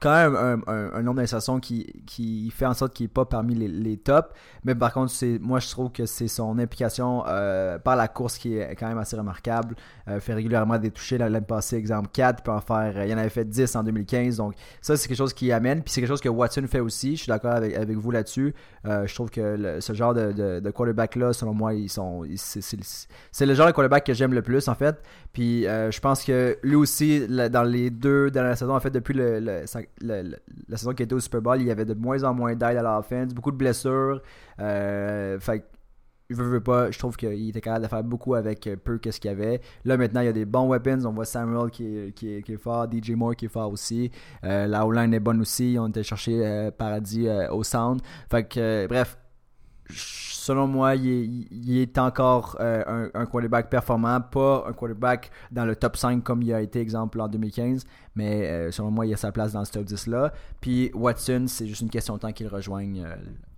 quand 0.00 0.12
même 0.12 0.34
un, 0.36 0.60
un, 0.72 0.92
un 0.94 1.02
nombre 1.02 1.16
d'interceptions 1.16 1.60
qui, 1.60 2.02
qui 2.06 2.50
fait 2.50 2.66
en 2.66 2.74
sorte 2.74 2.94
qu'il 2.94 3.04
n'est 3.04 3.08
pas 3.08 3.24
parmi 3.24 3.54
les, 3.54 3.68
les 3.68 3.96
tops. 3.96 4.28
Mais 4.64 4.74
par 4.74 4.92
contre, 4.92 5.10
c'est 5.12 5.38
moi 5.40 5.58
je 5.60 5.68
trouve 5.68 5.90
que 5.92 6.06
c'est 6.06 6.28
son 6.28 6.58
implication 6.58 7.24
euh, 7.28 7.78
par 7.78 7.96
la 7.96 8.08
course 8.08 8.38
qui 8.38 8.56
est 8.56 8.74
quand 8.76 8.88
même 8.88 8.98
assez 8.98 9.16
remarquable. 9.16 9.76
Euh, 10.08 10.20
fait 10.20 10.34
régulièrement 10.34 10.78
des 10.78 10.90
touchés. 10.90 11.18
L'année 11.18 11.40
passée, 11.40 11.76
exemple 11.76 12.08
4, 12.12 12.40
il 12.40 12.42
peut 12.42 12.50
en 12.50 12.60
faire. 12.60 12.92
euh, 12.96 13.06
il 13.06 13.14
en 13.14 13.18
avait 13.18 13.28
fait 13.28 13.44
10 13.44 13.76
en 13.76 13.82
2015. 13.84 14.36
Donc 14.36 14.54
ça, 14.80 14.96
c'est 14.96 15.08
quelque 15.08 15.18
chose 15.18 15.32
qui 15.34 15.52
amène. 15.52 15.82
Puis 15.82 15.92
c'est 15.92 16.00
quelque 16.00 16.10
chose 16.10 16.20
que 16.20 16.28
Watson 16.28 16.64
fait 16.68 16.80
aussi. 16.80 17.16
Je 17.16 17.22
suis 17.22 17.30
d'accord 17.30 17.52
avec, 17.52 17.74
avec 17.76 17.96
vous 17.96 18.10
là-dessus. 18.10 18.54
Euh, 18.86 19.06
je 19.06 19.14
trouve 19.14 19.30
que 19.30 19.78
ce 19.80 19.92
genre 19.92 20.14
de, 20.14 20.32
de, 20.32 20.60
de 20.60 20.70
quarterback-là, 20.70 21.32
selon 21.32 21.54
moi, 21.54 21.74
ils 21.74 21.88
sont. 21.88 22.24
C'est 22.36 23.46
le 23.46 23.54
genre 23.54 23.66
de 23.66 23.72
quarterback 23.72 24.04
que 24.04 24.14
j'aime 24.14 24.32
le 24.34 24.42
plus, 24.42 24.68
en 24.68 24.74
fait. 24.74 25.02
Puis 25.32 25.66
euh, 25.66 25.90
je 25.90 26.00
pense 26.00 26.24
que 26.24 26.58
lui 26.62 26.74
aussi, 26.74 27.26
dans 27.28 27.62
les 27.62 27.90
deux 27.90 28.30
dernières 28.30 28.58
saisons, 28.58 28.74
en 28.74 28.80
fait, 28.80 28.90
depuis 28.90 29.14
la 29.14 29.66
saison 29.66 30.92
qui 30.94 31.02
était 31.02 31.14
au 31.14 31.20
Super 31.20 31.40
Bowl, 31.42 31.60
il 31.60 31.66
y 31.66 31.70
avait 31.70 31.84
de 31.84 31.94
moins 31.94 32.22
en 32.24 32.34
moins 32.34 32.54
d'aide 32.54 32.76
à 32.76 32.82
l'offense, 32.82 33.32
beaucoup 33.34 33.52
de 33.52 33.56
blessures. 33.56 34.20
Euh, 34.60 35.38
fait 35.38 35.64
je 36.30 36.90
je 36.90 36.98
trouve 36.98 37.16
qu'il 37.16 37.48
était 37.48 37.60
capable 37.60 37.84
de 37.84 37.88
faire 37.88 38.04
beaucoup 38.04 38.34
avec 38.34 38.66
euh, 38.66 38.76
peu 38.76 38.98
qu'est-ce 38.98 39.20
qu'il 39.20 39.30
y 39.30 39.34
avait. 39.34 39.60
Là 39.84 39.96
maintenant, 39.96 40.20
il 40.20 40.26
y 40.26 40.28
a 40.28 40.32
des 40.32 40.44
bons 40.44 40.68
weapons. 40.68 41.04
On 41.04 41.12
voit 41.12 41.24
Samuel 41.24 41.70
qui 41.70 41.86
est, 41.86 42.56
fort, 42.56 42.86
DJ 42.90 43.10
Moore 43.10 43.36
qui 43.36 43.46
est 43.46 43.48
fort 43.48 43.70
aussi. 43.72 44.10
Euh, 44.44 44.66
la 44.66 44.86
O-line 44.86 45.12
est 45.12 45.20
bonne 45.20 45.40
aussi. 45.40 45.76
On 45.78 45.88
était 45.88 46.02
chercher 46.02 46.46
euh, 46.46 46.70
Paradis 46.70 47.28
au 47.50 47.62
sound. 47.64 48.00
Fait 48.30 48.44
que, 48.44 48.86
bref, 48.86 49.18
selon 49.94 50.66
moi, 50.66 50.94
il 50.96 51.08
est, 51.08 51.26
il 51.50 51.78
est 51.78 51.98
encore 51.98 52.56
euh, 52.60 53.08
un, 53.14 53.20
un 53.20 53.26
quarterback 53.26 53.68
performant, 53.70 54.20
pas 54.20 54.64
un 54.68 54.72
quarterback 54.72 55.30
dans 55.50 55.64
le 55.64 55.76
top 55.76 55.96
5 55.96 56.22
comme 56.24 56.42
il 56.42 56.52
a 56.52 56.60
été, 56.60 56.80
exemple, 56.80 57.20
en 57.20 57.28
2015, 57.28 57.84
mais 58.14 58.48
euh, 58.48 58.70
selon 58.70 58.90
moi, 58.90 59.06
il 59.06 59.12
a 59.14 59.16
sa 59.16 59.32
place 59.32 59.52
dans 59.52 59.64
ce 59.64 59.72
top 59.72 59.84
10-là. 59.84 60.32
Puis 60.60 60.90
Watson, 60.94 61.44
c'est 61.48 61.66
juste 61.66 61.82
une 61.82 61.90
question 61.90 62.14
de 62.14 62.20
temps 62.20 62.32
qu'il 62.32 62.48
rejoigne 62.48 63.04
euh, 63.06 63.14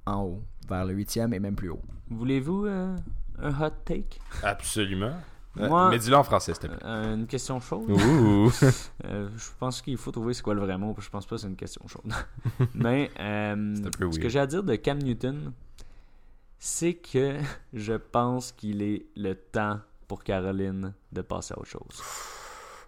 en 0.06 0.22
haut, 0.24 0.42
vers 0.68 0.84
le 0.84 0.94
8e 0.94 1.32
et 1.32 1.38
même 1.40 1.54
plus 1.54 1.70
haut. 1.70 1.80
Voulez-vous 2.10 2.66
euh, 2.66 2.96
un 3.40 3.50
hot 3.62 3.70
take? 3.84 4.18
Absolument. 4.42 5.12
Euh, 5.58 5.68
Moi- 5.68 5.90
mais 5.90 5.98
dis-le 5.98 6.16
en 6.16 6.22
français, 6.22 6.54
s'il 6.54 6.62
te 6.62 6.66
plaît. 6.66 6.78
Euh, 6.82 7.14
Une 7.14 7.26
question 7.26 7.60
chaude 7.60 7.90
Ouh. 7.90 8.50
Euh, 9.04 9.28
Je 9.36 9.48
pense 9.58 9.82
qu'il 9.82 9.98
faut 9.98 10.10
trouver 10.10 10.32
c'est 10.32 10.42
quoi 10.42 10.54
le 10.54 10.60
vrai 10.62 10.78
mot, 10.78 10.94
je 10.98 11.10
pense 11.10 11.26
pas 11.26 11.36
que 11.36 11.42
c'est 11.42 11.48
une 11.48 11.56
question 11.56 11.86
chaude. 11.86 12.10
Mais 12.74 13.10
euh, 13.20 13.74
C'est 13.76 13.86
un 13.86 13.90
peu 13.90 14.10
ce 14.12 14.18
que 14.18 14.28
j'ai 14.30 14.38
à 14.38 14.46
dire 14.46 14.62
de 14.62 14.74
Cam 14.76 14.98
Newton, 14.98 15.52
c'est 16.64 16.94
que 16.94 17.38
je 17.72 17.94
pense 17.94 18.52
qu'il 18.52 18.82
est 18.82 19.06
le 19.16 19.34
temps 19.34 19.80
pour 20.06 20.22
Caroline 20.22 20.94
de 21.10 21.20
passer 21.22 21.54
à 21.54 21.58
autre 21.58 21.68
chose. 21.70 22.02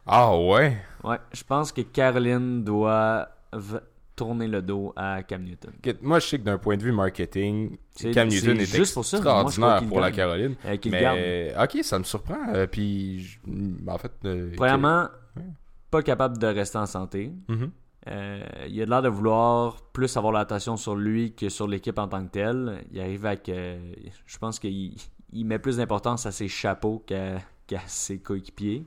Ah 0.07 0.37
ouais? 0.39 0.77
Ouais, 1.03 1.19
je 1.33 1.43
pense 1.43 1.73
que 1.73 1.81
Caroline 1.81 2.63
doit 2.63 3.29
v- 3.53 3.79
tourner 4.15 4.47
le 4.47 4.63
dos 4.63 4.93
à 4.95 5.23
Cam 5.25 5.43
Newton. 5.43 5.73
Moi, 6.03 6.21
je 6.21 6.27
sais 6.29 6.39
que 6.39 6.45
d'un 6.45 6.59
point 6.59 6.77
de 6.77 6.83
vue 6.85 6.93
marketing, 6.93 7.77
Cam 8.13 8.29
Newton 8.29 8.61
est 8.61 8.67
juste 8.77 8.95
pour 8.95 9.03
extraordinaire 9.03 9.79
qu'il 9.81 9.89
pour 9.89 10.01
la. 10.01 10.13
Caroline. 10.13 10.55
Euh. 10.67 10.77
Mais 10.87 11.53
ok, 11.61 11.79
ça 11.83 11.99
me 11.99 12.05
surprend. 12.05 12.39
euh, 12.55 12.67
puis, 12.69 13.41
en 13.89 13.99
fait, 13.99 14.13
euh, 14.27 14.53
Premièrement, 14.57 15.09
Ouais. 15.37 15.43
pas 15.91 16.03
capable 16.03 16.39
de 16.39 16.47
rester 16.47 16.79
en 16.79 16.87
santé. 16.87 17.33
Mhm. 17.49 17.71
Euh, 18.09 18.45
il 18.69 18.81
a 18.83 18.87
l'air 18.87 19.03
de 19.03 19.09
vouloir 19.09 19.81
plus 19.93 20.15
avoir 20.17 20.33
l'attention 20.33 20.77
sur 20.77 20.95
lui 20.95 21.35
que 21.35 21.49
sur 21.49 21.67
l'équipe 21.67 21.99
en 21.99 22.09
tant 22.09 22.25
que 22.25 22.31
telle. 22.31 22.85
Il 22.93 23.01
arrive 23.01 23.25
avec. 23.27 23.49
euh, 23.49 23.93
je 24.27 24.39
pense 24.39 24.59
qu'il 24.59 24.95
il 25.33 25.45
met 25.47 25.59
plus 25.59 25.79
d'importance 25.79 26.27
à 26.27 26.33
ses 26.33 26.49
chapeaux 26.49 27.03
qu'à 27.07 27.41
ses 27.87 28.19
coéquipiers. 28.19 28.87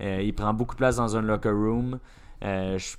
Euh, 0.00 0.20
il 0.22 0.34
prend 0.34 0.52
beaucoup 0.54 0.74
de 0.74 0.78
place 0.78 0.96
dans 0.96 1.16
un 1.16 1.22
locker 1.22 1.50
room. 1.50 1.98
Euh, 2.44 2.78
je- 2.78 2.96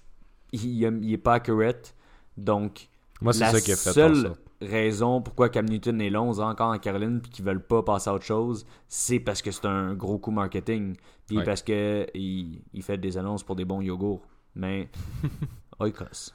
il, 0.53 0.82
il 1.03 1.14
est 1.14 1.18
pas 1.18 1.36
accurate. 1.36 1.93
Donc, 2.38 2.89
Moi, 3.22 3.34
la 3.39 3.51
ça 3.51 3.62
qui 3.62 3.72
a 3.72 3.76
fait 3.76 3.91
seule 3.91 4.34
raison 4.62 5.22
pourquoi 5.22 5.47
Cam 5.49 5.66
Newton 5.66 6.01
est 6.01 6.10
long, 6.10 6.30
on 6.30 6.34
dirait 6.34 6.45
encore 6.47 6.74
en 6.74 6.78
Caroline, 6.80 7.22
puis 7.22 7.32
qu'ils 7.32 7.45
veulent 7.45 7.66
pas 7.66 7.82
passer 7.84 8.10
à 8.10 8.14
autre 8.14 8.26
chose, 8.26 8.66
c'est 8.89 9.20
parce 9.20 9.41
que 9.41 9.51
c'est 9.51 9.66
un 9.66 9.93
gros 9.93 10.18
coup 10.20 10.32
marketing. 10.32 10.95
Puis 11.28 11.38
Ouais. 11.38 11.43
parce 11.45 11.62
que 11.62 12.07
il, 12.14 12.62
il 12.74 12.84
fait 12.84 12.97
des 12.97 13.18
annonces 13.18 13.43
pour 13.43 13.55
des 13.55 13.66
bons 13.66 13.82
yogourts. 13.82 14.22
Mais. 14.60 14.89
Oikos. 15.80 16.34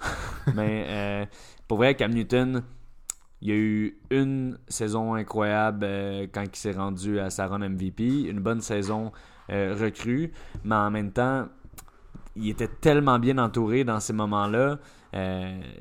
Mais 0.55 0.87
euh, 0.89 1.27
pour 1.68 1.79
vrai, 1.79 1.95
Cam 1.95 2.12
Newton, 2.12 2.62
il 3.43 3.49
y 3.49 3.53
a 3.53 3.57
eu 3.57 3.99
une 4.11 4.59
saison 4.68 5.14
incroyable 5.14 5.85
euh, 5.85 6.27
quand 6.33 6.43
il 6.43 6.57
s'est 6.57 6.72
rendu 6.72 7.20
à 7.20 7.31
sa 7.31 7.47
run 7.47 7.68
MVP. 7.68 8.22
Une 8.22 8.41
bonne 8.41 8.61
saison 8.61 9.12
euh, 9.51 9.77
recrue. 9.79 10.33
Mais 10.64 10.75
en 10.75 10.91
même 10.91 11.12
temps, 11.12 11.49
il 12.37 12.49
était 12.49 12.68
tellement 12.68 13.18
bien 13.18 13.39
entouré 13.39 13.85
dans 13.85 14.01
ces 14.01 14.12
moments-là. 14.12 14.79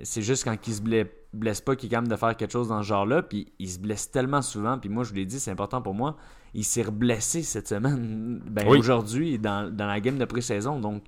C'est 0.04 0.22
juste 0.22 0.44
quand 0.44 0.56
il 0.68 0.74
se 0.74 0.82
blesse, 0.82 1.08
blesse 1.34 1.62
pas 1.62 1.76
qu'il 1.76 1.88
est 1.88 1.90
capable 1.90 2.10
de 2.10 2.16
faire 2.16 2.36
quelque 2.38 2.52
chose 2.52 2.68
dans 2.68 2.84
ce 2.84 2.88
genre-là. 2.88 3.24
Puis 3.24 3.52
il 3.58 3.70
se 3.70 3.80
blesse 3.80 4.12
tellement 4.12 4.42
souvent. 4.42 4.78
Puis 4.78 4.90
moi, 4.90 5.04
je 5.04 5.14
l'ai 5.14 5.26
dit, 5.26 5.40
c'est 5.40 5.52
important 5.52 5.82
pour 5.82 5.96
moi. 5.96 6.18
Il 6.54 6.66
s'est 6.66 6.84
reblessé 6.84 7.42
cette 7.42 7.68
semaine. 7.68 8.42
Ben, 8.46 8.68
Oui. 8.68 8.78
Aujourd'hui, 8.78 9.40
dans, 9.40 9.74
dans 9.76 9.88
la 9.88 10.00
game 10.02 10.18
de 10.18 10.26
pré-saison. 10.26 10.80
Donc, 10.80 11.04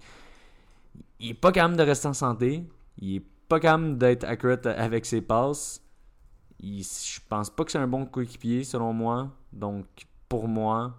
il 1.19 1.31
est 1.31 1.33
pas 1.33 1.51
capable 1.51 1.77
de 1.77 1.83
rester 1.83 2.07
en 2.07 2.13
santé. 2.13 2.63
Il 2.97 3.17
est 3.17 3.23
pas 3.47 3.59
capable 3.59 3.97
d'être 3.97 4.23
accurate 4.23 4.65
avec 4.65 5.05
ses 5.05 5.21
passes. 5.21 5.81
Il- 6.59 6.83
je 6.83 7.19
pense 7.29 7.49
pas 7.49 7.63
que 7.65 7.71
c'est 7.71 7.77
un 7.77 7.87
bon 7.87 8.05
coéquipier, 8.05 8.63
selon 8.63 8.93
moi. 8.93 9.29
Donc, 9.53 9.85
pour 10.29 10.47
moi, 10.47 10.95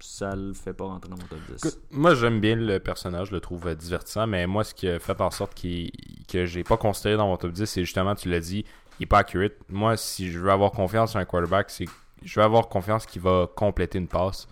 ça 0.00 0.34
le 0.34 0.52
fait 0.52 0.74
pas 0.74 0.84
rentrer 0.84 1.08
dans 1.10 1.16
mon 1.16 1.26
top 1.26 1.38
10. 1.48 1.64
Écoute, 1.64 1.78
moi, 1.90 2.14
j'aime 2.14 2.40
bien 2.40 2.56
le 2.56 2.78
personnage, 2.78 3.28
je 3.28 3.32
le 3.34 3.40
trouve 3.40 3.66
euh, 3.68 3.74
divertissant, 3.74 4.26
mais 4.26 4.46
moi, 4.46 4.64
ce 4.64 4.74
qui 4.74 4.88
a 4.88 4.98
fait 4.98 5.18
en 5.20 5.30
sorte 5.30 5.54
qu'il- 5.54 5.90
que 6.28 6.44
j'ai 6.46 6.64
pas 6.64 6.76
considéré 6.76 7.16
dans 7.16 7.26
mon 7.26 7.36
top 7.36 7.52
10, 7.52 7.66
c'est 7.66 7.82
justement, 7.84 8.14
tu 8.14 8.28
l'as 8.28 8.40
dit, 8.40 8.64
il 8.98 9.04
est 9.04 9.06
pas 9.06 9.18
accurate. 9.18 9.52
Moi, 9.68 9.96
si 9.96 10.30
je 10.30 10.38
veux 10.38 10.50
avoir 10.50 10.72
confiance 10.72 11.14
en 11.16 11.20
un 11.20 11.24
quarterback, 11.24 11.70
c'est 11.70 11.86
je 12.22 12.40
veux 12.40 12.44
avoir 12.44 12.68
confiance 12.68 13.04
qu'il 13.06 13.20
va 13.22 13.48
compléter 13.54 13.98
une 13.98 14.08
passe. 14.08 14.46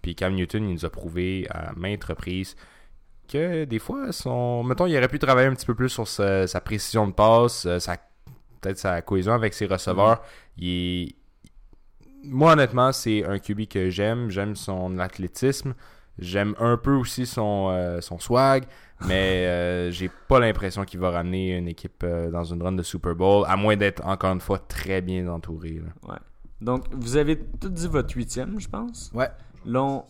Puis 0.00 0.14
Cam 0.14 0.34
Newton, 0.34 0.64
il 0.68 0.72
nous 0.72 0.84
a 0.86 0.90
prouvé 0.90 1.46
à 1.50 1.72
maintes 1.76 2.04
reprises 2.04 2.56
que 3.28 3.64
des 3.64 3.78
fois, 3.78 4.10
son... 4.12 4.62
mettons, 4.64 4.86
il 4.86 4.96
aurait 4.96 5.08
pu 5.08 5.18
travailler 5.20 5.48
un 5.48 5.54
petit 5.54 5.66
peu 5.66 5.74
plus 5.74 5.88
sur 5.90 6.08
sa, 6.08 6.46
sa 6.46 6.60
précision 6.60 7.06
de 7.06 7.12
passe, 7.12 7.66
euh, 7.66 7.78
sa... 7.78 7.96
peut-être 8.60 8.78
sa 8.78 9.00
cohésion 9.02 9.32
avec 9.34 9.54
ses 9.54 9.66
receveurs. 9.66 10.22
Il 10.56 10.68
est- 10.68 11.14
Moi, 12.24 12.52
honnêtement, 12.52 12.90
c'est 12.92 13.24
un 13.24 13.38
QB 13.38 13.68
que 13.68 13.90
j'aime. 13.90 14.30
J'aime 14.30 14.56
son 14.56 14.98
athlétisme. 14.98 15.74
J'aime 16.18 16.56
un 16.58 16.76
peu 16.76 16.94
aussi 16.94 17.26
son, 17.26 17.68
euh, 17.70 18.00
son 18.00 18.18
swag, 18.18 18.64
mais 19.06 19.46
euh, 19.46 19.90
j'ai 19.92 20.10
pas 20.26 20.40
l'impression 20.40 20.84
qu'il 20.84 20.98
va 20.98 21.10
ramener 21.12 21.56
une 21.56 21.68
équipe 21.68 22.02
euh, 22.02 22.28
dans 22.32 22.42
une 22.42 22.60
run 22.60 22.72
de 22.72 22.82
Super 22.82 23.14
Bowl, 23.14 23.44
à 23.46 23.56
moins 23.56 23.76
d'être 23.76 24.04
encore 24.04 24.32
une 24.32 24.40
fois 24.40 24.58
très 24.58 25.00
bien 25.00 25.28
entouré. 25.28 25.74
là. 25.80 26.10
Ouais. 26.12 26.18
Donc, 26.60 26.86
vous 26.92 27.16
avez 27.16 27.38
tout 27.38 27.68
dit 27.68 27.86
votre 27.86 28.16
huitième, 28.16 28.58
je 28.58 28.68
pense? 28.68 29.12
Ouais. 29.14 29.28
Là, 29.64 29.80
on, 29.84 30.04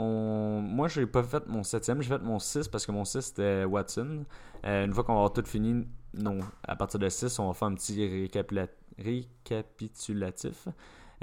on- 0.00 0.60
moi, 0.62 0.88
j'ai 0.88 1.06
pas 1.06 1.22
fait 1.22 1.46
mon 1.46 1.62
septième, 1.62 2.00
j'ai 2.02 2.08
fait 2.08 2.22
mon 2.22 2.38
6 2.38 2.68
parce 2.68 2.86
que 2.86 2.92
mon 2.92 3.04
6 3.04 3.20
c'était 3.22 3.64
Watson. 3.64 4.24
Euh, 4.64 4.84
une 4.84 4.92
fois 4.92 5.04
qu'on 5.04 5.12
va 5.12 5.18
avoir 5.20 5.32
tout 5.32 5.44
fini, 5.44 5.86
non, 6.14 6.40
à 6.66 6.76
partir 6.76 6.98
de 7.00 7.08
6, 7.08 7.38
on 7.38 7.48
va 7.48 7.54
faire 7.54 7.68
un 7.68 7.74
petit 7.74 7.96
récapitula- 8.06 8.68
récapitulatif. 8.98 10.68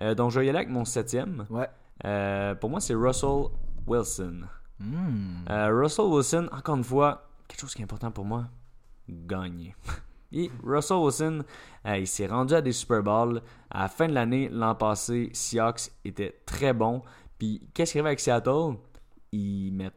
Euh, 0.01 0.13
donc, 0.15 0.31
je 0.31 0.39
vais 0.39 0.45
y 0.45 0.49
aller 0.49 0.59
avec 0.59 0.69
mon 0.69 0.85
septième. 0.85 1.45
Ouais. 1.49 1.67
Euh, 2.05 2.55
pour 2.55 2.69
moi, 2.69 2.79
c'est 2.79 2.93
Russell 2.93 3.45
Wilson. 3.87 4.41
Hmm. 4.79 5.43
Russell 5.49 6.05
Wilson, 6.05 6.47
encore 6.51 6.75
une 6.77 6.83
fois, 6.83 7.29
quelque 7.47 7.61
chose 7.61 7.73
qui 7.73 7.81
est 7.81 7.85
important 7.85 8.11
pour 8.11 8.25
moi, 8.25 8.45
gagner. 9.09 9.75
Et 10.33 10.51
Russell 10.63 10.97
Wilson, 10.97 11.43
euh, 11.85 11.97
il 11.97 12.05
s'est 12.07 12.27
rendu 12.27 12.53
à 12.53 12.61
des 12.61 12.73
Super 12.73 13.01
Bowls. 13.01 13.41
À 13.71 13.83
la 13.83 13.87
fin 13.87 14.07
de 14.07 14.13
l'année, 14.13 14.49
l'an 14.49 14.75
passé, 14.75 15.29
Seahawks 15.33 15.89
était 16.03 16.41
très 16.45 16.73
bon. 16.73 17.01
Puis, 17.37 17.69
qu'est-ce 17.73 17.93
qui 17.93 17.97
arrive 17.99 18.07
avec 18.07 18.19
Seattle? 18.19 18.77
Ils 19.31 19.71
mettent 19.71 19.93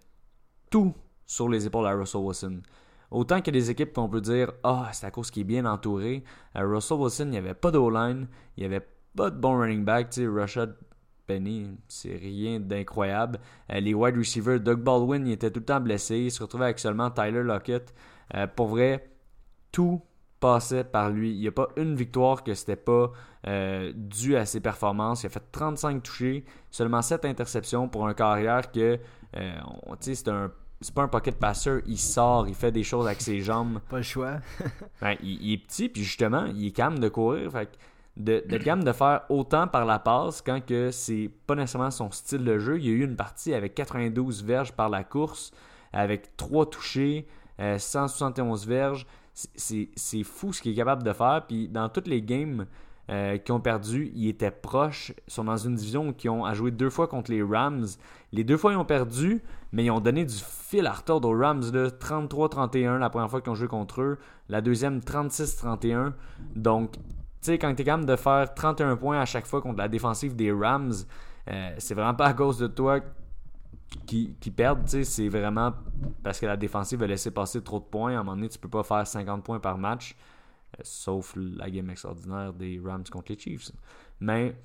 tout 0.70 0.94
sur 1.26 1.48
les 1.48 1.66
épaules 1.66 1.86
à 1.86 1.92
Russell 1.92 2.20
Wilson. 2.20 2.62
Autant 3.10 3.36
a 3.36 3.40
des 3.40 3.70
équipes 3.70 3.92
qu'on 3.92 4.08
peut 4.08 4.20
dire 4.20 4.52
Ah, 4.62 4.90
c'est 4.92 5.06
à 5.06 5.10
cause 5.10 5.30
qu'il 5.30 5.42
est 5.42 5.44
bien 5.44 5.66
entouré. 5.66 6.22
Russell 6.54 6.98
Wilson, 6.98 7.24
il 7.24 7.30
n'y 7.30 7.38
avait 7.38 7.54
pas 7.54 7.70
d'O-line, 7.70 8.28
il 8.56 8.60
n'y 8.60 8.66
avait 8.66 8.86
pas 9.16 9.30
de 9.30 9.36
bon 9.36 9.58
running 9.58 9.84
back. 9.84 10.10
Tu 10.10 10.22
sais, 10.22 10.28
Rashad 10.28 10.76
Penny, 11.26 11.78
c'est 11.88 12.16
rien 12.16 12.58
d'incroyable. 12.58 13.38
Euh, 13.72 13.78
les 13.78 13.94
wide 13.94 14.16
receivers, 14.16 14.58
Doug 14.58 14.80
Baldwin, 14.80 15.26
il 15.26 15.32
était 15.32 15.50
tout 15.50 15.60
le 15.60 15.64
temps 15.64 15.80
blessé. 15.80 16.18
Il 16.18 16.30
se 16.30 16.42
retrouvait 16.42 16.64
avec 16.64 16.80
seulement 16.80 17.10
Tyler 17.10 17.44
Lockett. 17.44 17.94
Euh, 18.34 18.46
pour 18.48 18.66
vrai, 18.68 19.08
tout 19.70 20.02
passait 20.40 20.84
par 20.84 21.10
lui. 21.10 21.32
Il 21.32 21.40
n'y 21.40 21.48
a 21.48 21.52
pas 21.52 21.68
une 21.76 21.94
victoire 21.94 22.42
que 22.42 22.54
c'était 22.54 22.76
pas 22.76 23.12
euh, 23.46 23.92
dû 23.94 24.36
à 24.36 24.46
ses 24.46 24.60
performances. 24.60 25.22
Il 25.22 25.26
a 25.26 25.30
fait 25.30 25.42
35 25.52 26.02
touchés, 26.02 26.44
seulement 26.70 27.02
7 27.02 27.24
interceptions 27.26 27.88
pour 27.88 28.08
un 28.08 28.14
carrière 28.14 28.72
que, 28.72 28.98
euh, 29.36 29.52
c'est 30.00 30.28
un 30.28 30.50
c'est 30.82 30.94
pas 30.94 31.02
un 31.02 31.08
pocket 31.08 31.38
passer, 31.38 31.82
il 31.86 31.98
sort, 31.98 32.48
il 32.48 32.54
fait 32.54 32.72
des 32.72 32.84
choses 32.84 33.06
avec 33.06 33.20
ses 33.20 33.42
jambes. 33.42 33.80
Pas 33.90 33.98
le 33.98 34.02
choix. 34.02 34.38
Ben, 35.02 35.14
il, 35.22 35.42
il 35.42 35.52
est 35.52 35.58
petit, 35.58 35.90
puis 35.90 36.02
justement, 36.02 36.46
il 36.46 36.68
est 36.68 36.70
calme 36.70 36.98
de 36.98 37.08
courir. 37.10 37.52
Fait 37.52 37.78
de, 38.16 38.42
de 38.46 38.56
gamme 38.58 38.82
de 38.84 38.92
faire 38.92 39.22
autant 39.28 39.66
par 39.66 39.84
la 39.84 39.98
passe 39.98 40.42
quand 40.42 40.64
que 40.64 40.90
c'est 40.90 41.30
pas 41.46 41.54
nécessairement 41.54 41.90
son 41.90 42.10
style 42.10 42.44
de 42.44 42.58
jeu. 42.58 42.78
Il 42.78 42.86
y 42.86 42.88
a 42.88 42.92
eu 42.92 43.04
une 43.04 43.16
partie 43.16 43.54
avec 43.54 43.74
92 43.74 44.44
verges 44.44 44.72
par 44.72 44.88
la 44.88 45.04
course, 45.04 45.52
avec 45.92 46.36
3 46.36 46.70
touchés, 46.70 47.26
171 47.58 48.66
verges. 48.66 49.06
C'est 49.54 50.22
fou 50.24 50.52
ce 50.52 50.62
qu'il 50.62 50.72
est 50.72 50.76
capable 50.76 51.02
de 51.02 51.12
faire. 51.12 51.44
Puis 51.46 51.68
dans 51.68 51.88
toutes 51.88 52.08
les 52.08 52.22
games 52.22 52.66
euh, 53.10 53.38
qui 53.38 53.50
ont 53.50 53.60
perdu, 53.60 54.12
ils 54.14 54.28
étaient 54.28 54.50
proches. 54.50 55.12
Ils 55.26 55.32
sont 55.32 55.44
dans 55.44 55.56
une 55.56 55.74
division 55.74 56.12
qui 56.12 56.28
ont 56.28 56.44
à 56.44 56.54
jouer 56.54 56.70
deux 56.70 56.90
fois 56.90 57.08
contre 57.08 57.32
les 57.32 57.42
Rams. 57.42 57.86
Les 58.32 58.44
deux 58.44 58.56
fois, 58.56 58.72
ils 58.72 58.76
ont 58.76 58.84
perdu, 58.84 59.42
mais 59.72 59.84
ils 59.84 59.90
ont 59.90 60.00
donné 60.00 60.24
du 60.24 60.36
fil 60.36 60.86
à 60.86 60.92
retordre 60.92 61.28
aux 61.28 61.36
Rams. 61.36 61.60
33-31 61.60 62.98
la 62.98 63.10
première 63.10 63.28
fois 63.28 63.40
qu'ils 63.40 63.50
ont 63.50 63.56
joué 63.56 63.66
contre 63.66 64.02
eux. 64.02 64.18
La 64.48 64.60
deuxième, 64.60 65.00
36-31. 65.00 66.12
Donc, 66.54 66.92
tu 66.92 67.00
sais, 67.40 67.58
quand 67.58 67.74
tu 67.74 67.82
es 67.82 67.84
capable 67.84 68.06
de 68.06 68.16
faire 68.16 68.54
31 68.54 68.96
points 68.96 69.20
à 69.20 69.24
chaque 69.24 69.46
fois 69.46 69.60
contre 69.60 69.78
la 69.78 69.88
défensive 69.88 70.36
des 70.36 70.52
Rams, 70.52 70.92
euh, 71.50 71.74
c'est 71.78 71.94
vraiment 71.94 72.14
pas 72.14 72.26
à 72.26 72.34
cause 72.34 72.58
de 72.58 72.68
toi 72.68 73.00
qui, 74.06 74.34
qui 74.40 74.50
perdent, 74.50 74.86
c'est 74.86 75.28
vraiment 75.28 75.72
parce 76.22 76.40
que 76.40 76.46
la 76.46 76.56
défensive 76.56 77.02
a 77.02 77.06
laissé 77.06 77.30
passer 77.30 77.62
trop 77.62 77.78
de 77.78 77.84
points. 77.84 78.12
À 78.16 78.20
un 78.20 78.22
moment 78.22 78.36
donné, 78.36 78.48
tu 78.48 78.58
peux 78.58 78.68
pas 78.68 78.82
faire 78.82 79.06
50 79.06 79.44
points 79.44 79.60
par 79.60 79.78
match, 79.78 80.16
euh, 80.78 80.82
sauf 80.82 81.34
la 81.36 81.70
game 81.70 81.90
extraordinaire 81.90 82.52
des 82.52 82.80
Rams 82.84 83.04
contre 83.10 83.32
les 83.32 83.38
Chiefs. 83.38 83.72
Mais 84.20 84.56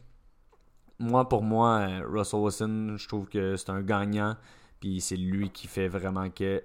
moi, 1.00 1.28
pour 1.28 1.44
moi, 1.44 1.80
euh, 1.80 2.08
Russell 2.08 2.40
Wilson, 2.40 2.96
je 2.98 3.08
trouve 3.08 3.28
que 3.28 3.56
c'est 3.56 3.70
un 3.70 3.82
gagnant. 3.82 4.36
Puis 4.80 5.02
c'est 5.02 5.18
lui 5.18 5.50
qui 5.50 5.68
fait 5.68 5.88
vraiment 5.88 6.30
que 6.30 6.62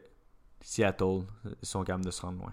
Seattle 0.61 1.22
sont 1.62 1.84
capables 1.84 2.04
de 2.04 2.11
se 2.11 2.22
rendre 2.22 2.40
loin. 2.40 2.52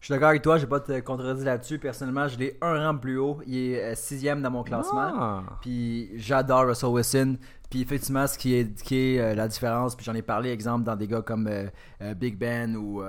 Je 0.00 0.06
suis 0.06 0.12
d'accord 0.12 0.28
avec 0.28 0.42
toi, 0.42 0.56
je 0.56 0.62
vais 0.62 0.68
pas 0.68 0.80
te 0.80 1.00
contredire 1.00 1.44
là-dessus. 1.44 1.78
Personnellement, 1.78 2.28
je 2.28 2.38
l'ai 2.38 2.56
un 2.60 2.86
rang 2.86 2.96
plus 2.96 3.18
haut. 3.18 3.40
Il 3.46 3.56
est 3.56 3.82
euh, 3.82 3.94
sixième 3.94 4.42
dans 4.42 4.50
mon 4.50 4.62
classement. 4.62 5.12
Ah. 5.18 5.42
Puis 5.60 6.10
j'adore 6.16 6.66
Russell 6.66 6.90
Wilson. 6.90 7.36
Puis 7.70 7.82
effectivement, 7.82 8.26
ce 8.26 8.38
qui 8.38 8.54
est, 8.54 8.80
qui 8.82 8.96
est 8.96 9.20
euh, 9.20 9.34
la 9.34 9.48
différence, 9.48 9.96
puis 9.96 10.04
j'en 10.04 10.14
ai 10.14 10.22
parlé, 10.22 10.50
exemple, 10.50 10.84
dans 10.84 10.94
des 10.94 11.08
gars 11.08 11.22
comme 11.22 11.48
euh, 11.48 12.14
Big 12.14 12.38
Ben 12.38 12.76
ou 12.76 13.02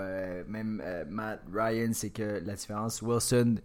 même 0.48 0.82
Matt 1.10 1.42
Ryan, 1.54 1.92
c'est 1.94 2.10
que 2.10 2.42
la 2.44 2.56
différence, 2.56 3.02
Wilson 3.02 3.56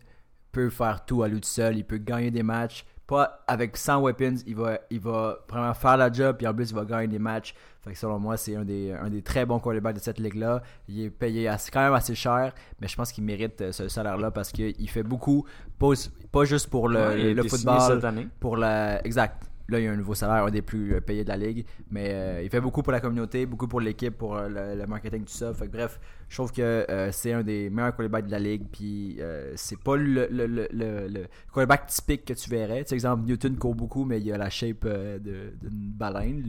peut 0.50 0.68
faire 0.68 1.04
tout 1.06 1.22
à 1.22 1.28
lui 1.28 1.40
tout 1.40 1.48
seul. 1.48 1.78
Il 1.78 1.84
peut 1.84 1.98
gagner 1.98 2.30
des 2.30 2.42
matchs. 2.42 2.84
Pas 3.06 3.42
avec 3.46 3.76
100 3.76 4.02
weapons, 4.02 4.36
il 4.46 4.54
va, 4.54 4.78
il 4.90 5.00
va 5.00 5.38
vraiment 5.48 5.74
faire 5.74 5.96
la 5.96 6.12
job, 6.12 6.36
puis 6.36 6.46
en 6.46 6.54
plus, 6.54 6.70
il 6.70 6.74
va 6.74 6.84
gagner 6.84 7.08
des 7.08 7.18
matchs. 7.18 7.54
Fait 7.84 7.92
que 7.92 7.98
selon 7.98 8.18
moi, 8.20 8.36
c'est 8.36 8.54
un 8.54 8.64
des, 8.64 8.92
un 8.92 9.10
des 9.10 9.22
très 9.22 9.44
bons 9.44 9.58
quarterbacks 9.58 9.96
de 9.96 10.00
cette 10.00 10.20
ligue-là. 10.20 10.62
Il 10.88 11.00
est 11.00 11.10
payé 11.10 11.50
quand 11.72 11.80
même 11.80 11.94
assez 11.94 12.14
cher, 12.14 12.54
mais 12.80 12.86
je 12.86 12.94
pense 12.96 13.10
qu'il 13.10 13.24
mérite 13.24 13.60
euh, 13.60 13.72
ce 13.72 13.88
salaire-là 13.88 14.30
parce 14.30 14.52
qu'il 14.52 14.88
fait 14.88 15.02
beaucoup, 15.02 15.44
pas, 15.78 15.92
pas 16.30 16.44
juste 16.44 16.68
pour 16.68 16.88
le, 16.88 17.00
Ouais, 17.00 17.34
le 17.34 17.42
signé 17.42 17.48
football, 17.48 17.80
cette 17.96 18.04
année. 18.04 18.28
pour 18.38 18.56
la. 18.56 19.04
Exact. 19.04 19.50
Là, 19.72 19.80
il 19.80 19.88
a 19.88 19.92
un 19.92 19.96
nouveau 19.96 20.14
salaire, 20.14 20.44
un 20.44 20.50
des 20.50 20.60
plus 20.60 20.92
euh, 20.92 21.00
payés 21.00 21.24
de 21.24 21.30
la 21.30 21.38
ligue. 21.38 21.64
Mais 21.90 22.10
euh, 22.10 22.42
il 22.42 22.50
fait 22.50 22.60
beaucoup 22.60 22.82
pour 22.82 22.92
la 22.92 23.00
communauté, 23.00 23.46
beaucoup 23.46 23.66
pour 23.66 23.80
l'équipe, 23.80 24.18
pour 24.18 24.36
euh, 24.36 24.76
le, 24.76 24.86
marketing, 24.86 25.24
tout 25.24 25.32
ça. 25.32 25.54
Fait 25.54 25.66
que, 25.66 25.72
bref, 25.72 25.98
je 26.28 26.36
trouve 26.36 26.52
que 26.52 26.86
c'est 27.10 27.32
un 27.32 27.42
des 27.42 27.70
meilleurs 27.70 27.96
quarterbacks 27.96 28.26
de 28.26 28.32
la 28.32 28.38
ligue. 28.38 28.66
Puis 28.70 29.18
c'est 29.54 29.78
pas 29.78 29.96
le, 29.96 30.28
le, 30.30 31.24
quarterback 31.50 31.86
typique 31.86 32.26
que 32.26 32.34
tu 32.34 32.50
verrais. 32.50 32.84
Tu 32.84 32.90
sais, 32.90 32.94
exemple, 32.94 33.24
Newton 33.24 33.56
court 33.56 33.74
beaucoup, 33.74 34.04
mais 34.04 34.20
il 34.20 34.30
a 34.30 34.36
la 34.36 34.50
shape 34.50 34.86
d'une 34.86 35.52
baleine. 35.72 36.42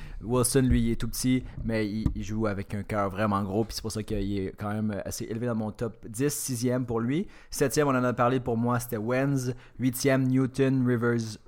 Wilson, 0.22 0.62
lui, 0.62 0.82
il 0.82 0.90
est 0.92 0.96
tout 0.96 1.08
petit, 1.08 1.42
mais 1.64 1.88
il, 1.88 2.22
joue 2.22 2.46
avec 2.46 2.74
un 2.74 2.84
cœur 2.84 3.10
vraiment 3.10 3.42
gros. 3.42 3.64
Puis 3.64 3.74
c'est 3.76 3.82
pour 3.82 3.92
ça 3.92 4.02
qu'il 4.04 4.38
est 4.38 4.54
quand 4.56 4.72
même 4.72 5.00
assez 5.04 5.24
élevé 5.24 5.46
dans 5.46 5.56
mon 5.56 5.72
top 5.72 6.06
10, 6.08 6.26
6e 6.26 6.84
pour 6.84 7.00
lui. 7.00 7.26
7e, 7.52 7.84
on 7.84 7.88
en 7.90 8.04
a 8.04 8.12
parlé 8.12 8.38
pour 8.38 8.56
moi, 8.56 8.78
c'était 8.78 8.96
Wenz. 8.96 9.54
8e, 9.80 10.26
Newton, 10.26 10.86
Rivers, 10.86 11.38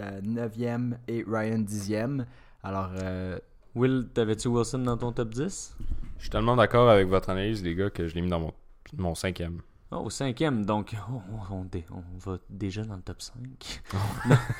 9e 0.00 0.94
et 1.08 1.24
Ryan 1.26 1.58
10e. 1.58 2.24
Alors, 2.62 2.90
euh, 3.02 3.38
Will, 3.74 4.08
t'avais-tu 4.12 4.48
Wilson 4.48 4.78
dans 4.80 4.96
ton 4.96 5.12
top 5.12 5.30
10 5.30 5.76
Je 6.18 6.22
suis 6.22 6.30
tellement 6.30 6.56
d'accord 6.56 6.88
avec 6.90 7.08
votre 7.08 7.30
analyse, 7.30 7.62
les 7.62 7.74
gars, 7.74 7.90
que 7.90 8.06
je 8.08 8.14
l'ai 8.14 8.20
mis 8.22 8.28
dans 8.30 8.40
mon, 8.40 8.52
mon 8.96 9.14
cinquième. 9.14 9.60
Oh, 9.90 9.96
au 10.04 10.10
cinquième, 10.10 10.64
donc 10.64 10.94
oh, 11.10 11.20
on, 11.50 11.54
on 11.56 11.64
dé- 11.64 11.84
on 11.90 12.02
va 12.30 12.38
déjà 12.48 12.82
dans 12.84 12.96
le 12.96 13.02
top 13.02 13.20
5. 13.20 13.34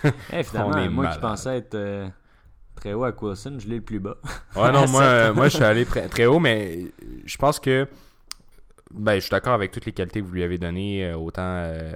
Eh, 0.33 0.43
finalement, 0.43 0.73
On 0.75 0.79
est 0.79 0.89
moi 0.89 1.07
qui 1.09 1.19
pensais 1.21 1.57
être 1.59 1.75
euh, 1.75 2.09
très 2.75 2.93
haut 2.93 3.05
à 3.05 3.13
Wilson, 3.19 3.57
je 3.59 3.69
l'ai 3.69 3.77
le 3.77 3.83
plus 3.83 4.01
bas. 4.01 4.17
Ouais, 4.57 4.71
non, 4.73 4.87
moi, 4.89 5.03
euh, 5.03 5.35
moi 5.35 5.49
je 5.49 5.57
suis 5.57 5.65
allé 5.65 5.87
très, 5.87 6.09
très 6.09 6.27
haut, 6.27 6.39
mais 6.41 6.93
je 7.25 7.37
pense 7.39 7.59
que. 7.61 7.89
Ben, 8.91 9.15
je 9.15 9.21
suis 9.21 9.31
d'accord 9.31 9.55
avec 9.55 9.71
toutes 9.71 9.87
les 9.87 9.93
qualités 9.93 10.21
que 10.21 10.27
vous 10.27 10.35
lui 10.35 10.43
avez 10.43 10.59
données, 10.59 11.07
euh, 11.07 11.17
autant 11.17 11.41
euh, 11.43 11.95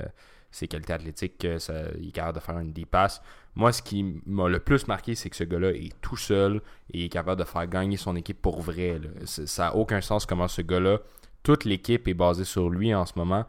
ses 0.51 0.69
qualités 0.69 0.93
athlétiques 0.93 1.39
que 1.39 1.59
ça, 1.59 1.75
il 1.99 2.09
est 2.09 2.13
capable 2.13 2.39
de 2.39 2.43
faire 2.43 2.59
une 2.59 2.73
deep 2.73 2.91
pass. 2.91 3.21
Moi, 3.55 3.73
ce 3.73 3.83
qui 3.83 4.21
m'a 4.27 4.49
le 4.49 4.59
plus 4.59 4.87
marqué, 4.87 5.15
c'est 5.15 5.31
que 5.31 5.37
ce 5.37 5.45
gars-là 5.45 5.71
est 5.71 5.93
tout 6.01 6.17
seul 6.17 6.61
et 6.93 7.07
est 7.07 7.09
capable 7.09 7.41
de 7.41 7.47
faire 7.47 7.67
gagner 7.67 7.97
son 7.97 8.17
équipe 8.17 8.41
pour 8.41 8.61
vrai. 8.61 9.01
Ça 9.25 9.65
n'a 9.65 9.77
aucun 9.77 10.01
sens 10.01 10.27
comment 10.27 10.49
ce 10.49 10.63
gars-là, 10.63 10.99
toute 11.43 11.65
l'équipe 11.65 12.07
est 12.09 12.15
basée 12.15 12.45
sur 12.45 12.69
lui 12.69 12.95
en 12.95 13.07
ce 13.07 13.13
moment 13.17 13.47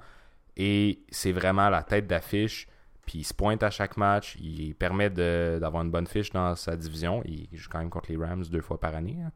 et 0.55 0.99
c'est 1.09 1.31
vraiment 1.31 1.69
la 1.69 1.83
tête 1.83 2.07
d'affiche. 2.07 2.67
Puis 3.05 3.19
il 3.19 3.23
se 3.23 3.33
pointe 3.33 3.63
à 3.63 3.69
chaque 3.69 3.95
match, 3.95 4.35
il 4.41 4.75
permet 4.75 5.09
d'avoir 5.09 5.83
une 5.83 5.91
bonne 5.91 6.07
fiche 6.07 6.29
dans 6.31 6.55
sa 6.55 6.75
division. 6.75 7.23
Il 7.25 7.47
joue 7.53 7.69
quand 7.69 7.79
même 7.79 7.89
contre 7.89 8.11
les 8.11 8.17
Rams 8.17 8.43
deux 8.51 8.61
fois 8.61 8.79
par 8.79 8.93
année. 8.95 9.17
hein. 9.25 9.31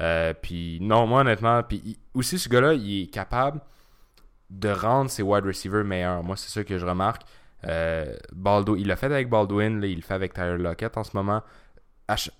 Euh, 0.00 0.32
puis 0.32 0.78
non, 0.80 1.06
moi 1.06 1.20
honnêtement, 1.22 1.62
puis 1.62 1.98
aussi 2.14 2.38
ce 2.38 2.48
gars-là, 2.48 2.74
il 2.74 3.02
est 3.02 3.06
capable 3.08 3.60
de 4.50 4.68
rendre 4.68 5.10
ses 5.10 5.22
wide 5.22 5.44
receivers 5.44 5.84
meilleurs. 5.84 6.22
Moi, 6.22 6.36
c'est 6.36 6.50
ça 6.50 6.64
que 6.64 6.78
je 6.78 6.84
remarque. 6.84 7.22
Euh, 7.66 8.14
il 8.76 8.86
l'a 8.86 8.96
fait 8.96 9.06
avec 9.06 9.28
Baldwin, 9.28 9.82
il 9.82 9.96
le 9.96 10.02
fait 10.02 10.14
avec 10.14 10.34
Tyler 10.34 10.58
Lockett 10.58 10.96
en 10.96 11.04
ce 11.04 11.16
moment. 11.16 11.42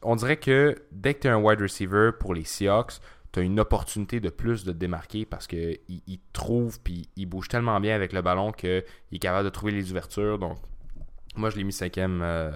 On 0.02 0.16
dirait 0.16 0.38
que 0.38 0.74
dès 0.90 1.14
que 1.14 1.20
tu 1.20 1.28
es 1.28 1.30
un 1.30 1.36
wide 1.36 1.60
receiver 1.60 2.10
pour 2.18 2.34
les 2.34 2.44
Seahawks, 2.44 2.94
tu 3.32 3.38
as 3.38 3.42
une 3.42 3.60
opportunité 3.60 4.18
de 4.18 4.28
plus 4.28 4.64
de 4.64 4.72
te 4.72 4.76
démarquer 4.76 5.24
parce 5.24 5.46
qu'il 5.46 5.78
il, 5.88 6.18
trouve 6.32 6.80
puis 6.80 7.08
il 7.14 7.26
bouge 7.26 7.46
tellement 7.46 7.78
bien 7.78 7.94
avec 7.94 8.12
le 8.12 8.22
ballon 8.22 8.50
qu'il 8.50 8.82
est 9.12 9.18
capable 9.18 9.44
de 9.44 9.50
trouver 9.50 9.72
les 9.72 9.90
ouvertures. 9.92 10.38
Donc, 10.38 10.58
moi, 11.36 11.50
je 11.50 11.56
l'ai 11.56 11.64
mis 11.64 11.72
cinquième 11.72 12.20
euh, 12.22 12.50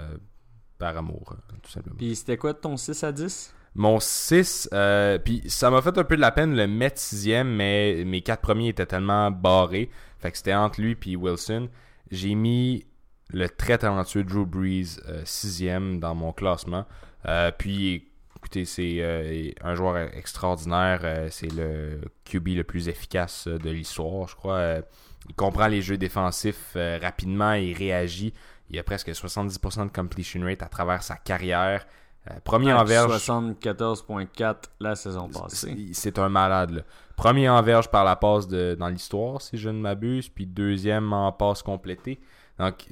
par 0.79 0.97
amour, 0.97 1.35
euh, 1.35 1.57
tout 1.63 1.71
simplement. 1.71 1.97
Puis 1.97 2.17
c'était 2.17 2.37
quoi 2.37 2.55
ton 2.55 2.77
6 2.77 3.05
à 3.05 3.13
10 3.13 3.55
Mon 3.77 3.99
6, 3.99 4.69
euh, 4.73 5.19
puis 5.19 5.43
ça 5.47 5.69
m'a 5.71 5.83
fait 5.83 5.99
un 5.99 6.05
peu 6.05 6.15
de 6.15 6.21
la 6.21 6.31
peine 6.31 6.55
le 6.55 6.69
mettre 6.69 7.01
sixième, 7.01 7.49
mais 7.49 8.05
mes 8.05 8.21
quatre 8.21 8.41
premiers 8.41 8.69
étaient 8.69 8.87
tellement 8.87 9.31
barrés. 9.33 9.91
Fait 10.19 10.31
que 10.31 10.37
c'était 10.37 10.55
entre 10.55 10.81
lui 10.81 10.97
et 11.07 11.17
Wilson. 11.17 11.69
J'ai 12.11 12.35
mis 12.35 12.87
le 13.31 13.49
très 13.49 13.79
talentueux 13.79 14.23
Drew 14.23 14.47
Brees 14.47 15.01
euh, 15.09 15.23
sixième 15.25 15.99
dans 15.99 16.15
mon 16.15 16.33
classement. 16.33 16.87
Euh, 17.27 17.51
puis, 17.51 18.09
écoutez, 18.37 18.65
c'est 18.65 18.99
euh, 19.01 19.51
un 19.63 19.75
joueur 19.75 19.97
extraordinaire. 20.15 21.01
Euh, 21.03 21.29
c'est 21.31 21.53
le 21.53 22.01
QB 22.25 22.49
le 22.49 22.65
plus 22.65 22.89
efficace 22.89 23.49
euh, 23.49 23.59
de 23.59 23.71
l'histoire, 23.71 24.29
je 24.29 24.37
crois. 24.37 24.57
Euh, 24.57 24.83
il 25.29 25.35
comprend 25.35 25.67
les 25.69 25.81
jeux 25.81 25.97
défensifs 25.97 26.73
euh, 26.77 26.99
rapidement, 27.01 27.55
il 27.55 27.73
réagit. 27.73 28.35
Il 28.71 28.79
a 28.79 28.83
presque 28.83 29.09
70% 29.09 29.87
de 29.87 29.91
completion 29.91 30.43
rate 30.43 30.63
à 30.63 30.69
travers 30.69 31.03
sa 31.03 31.17
carrière. 31.17 31.87
Euh, 32.31 32.35
premier 32.43 32.73
en 32.73 32.85
verge. 32.85 33.13
74.4 33.13 34.57
la 34.81 34.95
saison 34.97 35.29
passée. 35.29 35.91
C'est 35.93 36.19
un 36.19 36.29
malade. 36.29 36.71
là. 36.71 36.83
Premier 37.17 37.49
en 37.49 37.63
verge 37.63 37.91
par 37.91 38.05
la 38.05 38.17
passe 38.17 38.49
de, 38.49 38.75
dans 38.79 38.89
l'histoire, 38.89 39.41
si 39.41 39.57
je 39.57 39.69
ne 39.69 39.79
m'abuse, 39.79 40.29
puis 40.29 40.47
deuxième 40.47 41.13
en 41.13 41.31
passe 41.33 41.63
complétée. 41.63 42.21
Donc, 42.59 42.87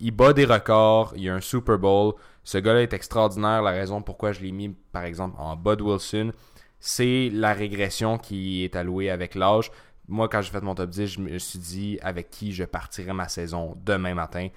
il 0.00 0.10
bat 0.10 0.32
des 0.32 0.44
records, 0.44 1.12
il 1.16 1.22
y 1.22 1.28
a 1.28 1.34
un 1.34 1.40
Super 1.40 1.78
Bowl. 1.78 2.14
Ce 2.44 2.58
gars-là 2.58 2.82
est 2.82 2.92
extraordinaire. 2.92 3.62
La 3.62 3.70
raison 3.70 4.02
pourquoi 4.02 4.32
je 4.32 4.40
l'ai 4.40 4.52
mis, 4.52 4.70
par 4.92 5.04
exemple, 5.04 5.36
en 5.38 5.56
Bud 5.56 5.80
Wilson, 5.80 6.32
c'est 6.80 7.30
la 7.32 7.52
régression 7.52 8.18
qui 8.18 8.64
est 8.64 8.76
allouée 8.76 9.10
avec 9.10 9.34
l'âge. 9.34 9.70
Moi, 10.08 10.28
quand 10.28 10.40
j'ai 10.40 10.50
fait 10.50 10.62
mon 10.62 10.74
top 10.74 10.90
10, 10.90 11.06
je 11.06 11.20
me 11.20 11.38
suis 11.38 11.58
dit 11.58 11.98
avec 12.02 12.30
qui 12.30 12.52
je 12.52 12.64
partirais 12.64 13.12
ma 13.12 13.28
saison 13.28 13.76
demain 13.84 14.14
matin. 14.14 14.48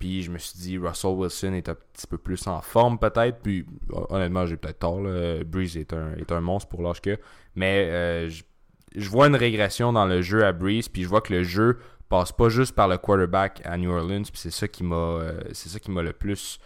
Puis 0.00 0.22
je 0.22 0.30
me 0.30 0.38
suis 0.38 0.58
dit, 0.58 0.78
Russell 0.78 1.10
Wilson 1.10 1.52
est 1.52 1.68
un 1.68 1.74
petit 1.74 2.06
peu 2.06 2.16
plus 2.16 2.46
en 2.46 2.62
forme 2.62 2.98
peut-être. 2.98 3.40
Puis 3.42 3.66
honnêtement, 4.08 4.46
j'ai 4.46 4.56
peut-être 4.56 4.78
tort. 4.78 5.02
Breeze 5.44 5.76
est 5.76 5.92
un, 5.92 6.14
est 6.14 6.32
un 6.32 6.40
monstre 6.40 6.70
pour 6.70 6.82
l'âge 6.82 7.02
que. 7.02 7.18
Mais 7.54 7.86
euh, 7.90 8.30
je, 8.30 9.10
vois 9.10 9.26
une 9.26 9.36
régression 9.36 9.92
dans 9.92 10.06
le 10.06 10.22
jeu 10.22 10.46
à 10.46 10.52
Breeze. 10.52 10.88
Puis 10.88 11.02
je 11.02 11.08
vois 11.08 11.20
que 11.20 11.34
le 11.34 11.42
jeu 11.42 11.78
passe 12.08 12.32
pas 12.32 12.48
juste 12.48 12.74
par 12.74 12.88
le 12.88 12.96
quarterback 12.96 13.60
à 13.66 13.76
New 13.76 13.90
Orleans. 13.92 14.22
Puis 14.22 14.40
c'est 14.40 14.50
ça 14.50 14.68
qui 14.68 14.84
m'a 14.84 14.96
euh, 14.96 15.42
le 15.42 16.12
plus 16.12 16.58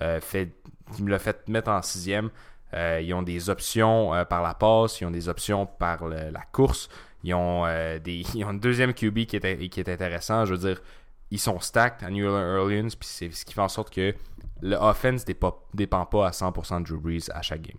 euh, 0.00 0.20
fait. 0.20 0.54
qui 0.94 1.02
me 1.02 1.10
l'a 1.10 1.18
fait 1.18 1.48
mettre 1.48 1.70
en 1.70 1.82
sixième. 1.82 2.30
Ils 2.72 3.14
ont 3.14 3.22
des 3.22 3.50
options 3.50 4.12
par 4.28 4.42
la 4.42 4.52
passe, 4.52 5.00
ils 5.00 5.06
ont 5.06 5.10
des 5.10 5.30
options 5.30 5.64
par 5.64 6.06
la 6.06 6.42
course, 6.52 6.90
ils 7.24 7.32
ont, 7.32 7.64
des, 8.04 8.22
ils 8.34 8.44
ont 8.44 8.50
une 8.50 8.60
deuxième 8.60 8.92
QB 8.92 9.24
qui 9.24 9.36
est, 9.36 9.68
qui 9.70 9.80
est 9.80 9.88
intéressant. 9.88 10.44
Je 10.44 10.52
veux 10.52 10.68
dire, 10.68 10.82
ils 11.30 11.40
sont 11.40 11.58
stacked 11.60 12.06
à 12.06 12.10
New 12.10 12.26
Orleans, 12.26 12.88
puis 12.88 13.08
c'est 13.08 13.30
ce 13.32 13.44
qui 13.44 13.54
fait 13.54 13.60
en 13.60 13.68
sorte 13.68 13.90
que 13.90 14.14
le 14.62 14.76
offense 14.76 15.26
ne 15.26 15.34
dépend, 15.74 16.06
pas 16.06 16.26
à 16.26 16.30
100% 16.30 16.82
de 16.82 16.88
Drew 16.88 17.00
Brees 17.00 17.28
à 17.32 17.42
chaque 17.42 17.62
game. 17.62 17.78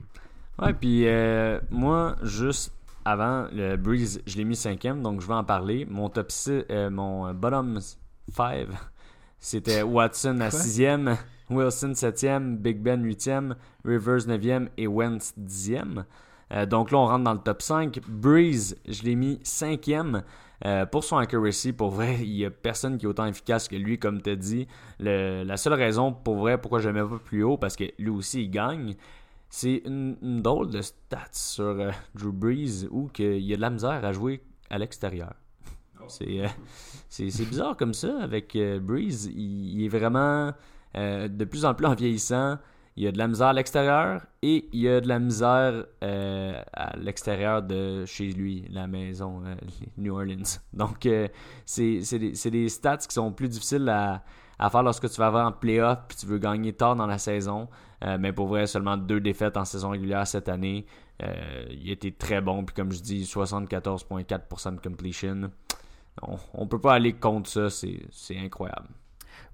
Ouais, 0.59 0.73
puis 0.73 1.07
euh, 1.07 1.59
moi, 1.69 2.15
juste 2.23 2.73
avant, 3.05 3.47
le 3.51 3.77
Breeze, 3.77 4.21
je 4.25 4.37
l'ai 4.37 4.43
mis 4.43 4.55
cinquième, 4.55 5.01
donc 5.01 5.21
je 5.21 5.27
vais 5.27 5.33
en 5.33 5.43
parler. 5.43 5.85
Mon 5.85 6.09
top 6.09 6.31
6, 6.31 6.65
euh, 6.69 6.89
mon 6.89 7.33
bottom 7.33 7.79
5, 8.29 8.67
C'était 9.39 9.81
Watson 9.81 10.39
à 10.41 10.49
Quoi? 10.49 10.59
6e, 10.59 11.17
Wilson 11.49 11.91
7e, 11.93 12.57
Big 12.57 12.81
Ben 12.81 13.03
8e, 13.05 13.53
Rivers 13.85 14.27
9e 14.27 14.67
et 14.77 14.87
Wentz 14.87 15.33
10e. 15.39 16.03
Euh, 16.51 16.65
donc 16.65 16.91
là, 16.91 16.97
on 16.97 17.05
rentre 17.05 17.23
dans 17.23 17.33
le 17.33 17.39
top 17.39 17.61
5. 17.61 18.01
Breeze, 18.07 18.75
je 18.87 19.03
l'ai 19.03 19.15
mis 19.15 19.35
5e. 19.43 20.23
Euh, 20.65 20.85
pour 20.85 21.03
son 21.03 21.17
accuracy, 21.17 21.71
pour 21.73 21.91
vrai, 21.91 22.17
il 22.21 22.31
n'y 22.33 22.45
a 22.45 22.49
personne 22.51 22.97
qui 22.97 23.05
est 23.05 23.09
autant 23.09 23.25
efficace 23.25 23.67
que 23.67 23.75
lui, 23.75 23.99
comme 23.99 24.21
tu 24.21 24.29
as 24.31 24.35
dit. 24.35 24.67
Le- 24.99 25.43
la 25.43 25.57
seule 25.57 25.73
raison, 25.73 26.11
pour 26.11 26.37
vrai, 26.37 26.59
pourquoi 26.59 26.79
je 26.79 26.89
ne 26.89 26.93
le 26.93 27.03
mets 27.03 27.09
pas 27.09 27.19
plus 27.23 27.43
haut, 27.43 27.57
parce 27.57 27.75
que 27.75 27.85
lui 27.99 28.09
aussi, 28.09 28.43
il 28.43 28.49
gagne, 28.49 28.95
c'est 29.49 29.83
une, 29.85 30.17
une 30.21 30.41
drôle 30.41 30.69
de 30.69 30.81
stats 30.81 31.29
sur 31.31 31.65
euh, 31.65 31.91
Drew 32.15 32.31
Brees 32.31 32.87
où 32.91 33.09
que 33.13 33.23
il 33.23 33.43
y 33.45 33.53
a 33.53 33.55
de 33.55 33.61
la 33.61 33.69
misère 33.69 34.03
à 34.03 34.11
jouer 34.11 34.41
à 34.69 34.77
l'extérieur. 34.77 35.33
C'est 36.09 36.41
euh, 36.41 36.47
c'est 37.09 37.49
bizarre 37.49 37.75
comme 37.75 37.93
ça 37.93 38.19
avec 38.21 38.57
Breeze. 38.81 39.25
Il, 39.33 39.77
il 39.79 39.83
est 39.85 39.87
vraiment 39.89 40.53
de 40.95 41.43
plus 41.45 41.65
en 41.65 41.73
plus 41.73 41.85
en 41.85 41.95
vieillissant. 41.95 42.57
Il 42.97 43.03
y 43.03 43.07
a 43.07 43.11
de 43.11 43.19
la 43.19 43.27
misère 43.27 43.47
à 43.49 43.53
l'extérieur 43.53 44.25
et 44.41 44.67
il 44.73 44.79
y 44.79 44.89
a 44.89 44.99
de 44.99 45.07
la 45.07 45.19
misère 45.19 45.85
euh, 46.03 46.63
à 46.73 46.97
l'extérieur 46.97 47.61
de 47.61 48.05
chez 48.05 48.29
lui, 48.29 48.65
la 48.71 48.87
maison, 48.87 49.43
euh, 49.45 49.53
New 49.99 50.15
Orleans. 50.15 50.57
Donc, 50.73 51.05
euh, 51.05 51.27
c'est 51.63 52.01
des, 52.17 52.31
des 52.49 52.69
stats 52.69 52.97
qui 52.97 53.13
sont 53.13 53.31
plus 53.31 53.49
difficiles 53.49 53.87
à, 53.87 54.23
à 54.57 54.71
faire 54.71 54.81
lorsque 54.81 55.07
tu 55.11 55.17
vas 55.19 55.27
avoir 55.27 55.45
en 55.45 55.51
playoff 55.51 55.99
puis 56.07 56.17
tu 56.17 56.25
veux 56.25 56.39
gagner 56.39 56.73
tard 56.73 56.95
dans 56.95 57.05
la 57.05 57.19
saison. 57.19 57.69
Mais 58.19 58.31
pour 58.31 58.47
vrai, 58.47 58.67
seulement 58.67 58.95
deux 58.95 59.19
défaites 59.19 59.57
en 59.57 59.65
saison 59.65 59.89
régulière 59.89 60.25
cette 60.27 60.49
année. 60.49 60.85
Il 61.71 61.89
était 61.89 62.11
très 62.11 62.41
bon. 62.41 62.63
Puis 62.63 62.75
comme 62.75 62.91
je 62.91 63.01
dis, 63.01 63.23
74,4% 63.23 64.75
de 64.75 64.79
completion. 64.79 65.49
On, 66.21 66.37
on 66.53 66.67
peut 66.67 66.79
pas 66.79 66.93
aller 66.93 67.13
contre 67.13 67.49
ça. 67.49 67.69
C'est 67.71 68.37
incroyable. 68.37 68.89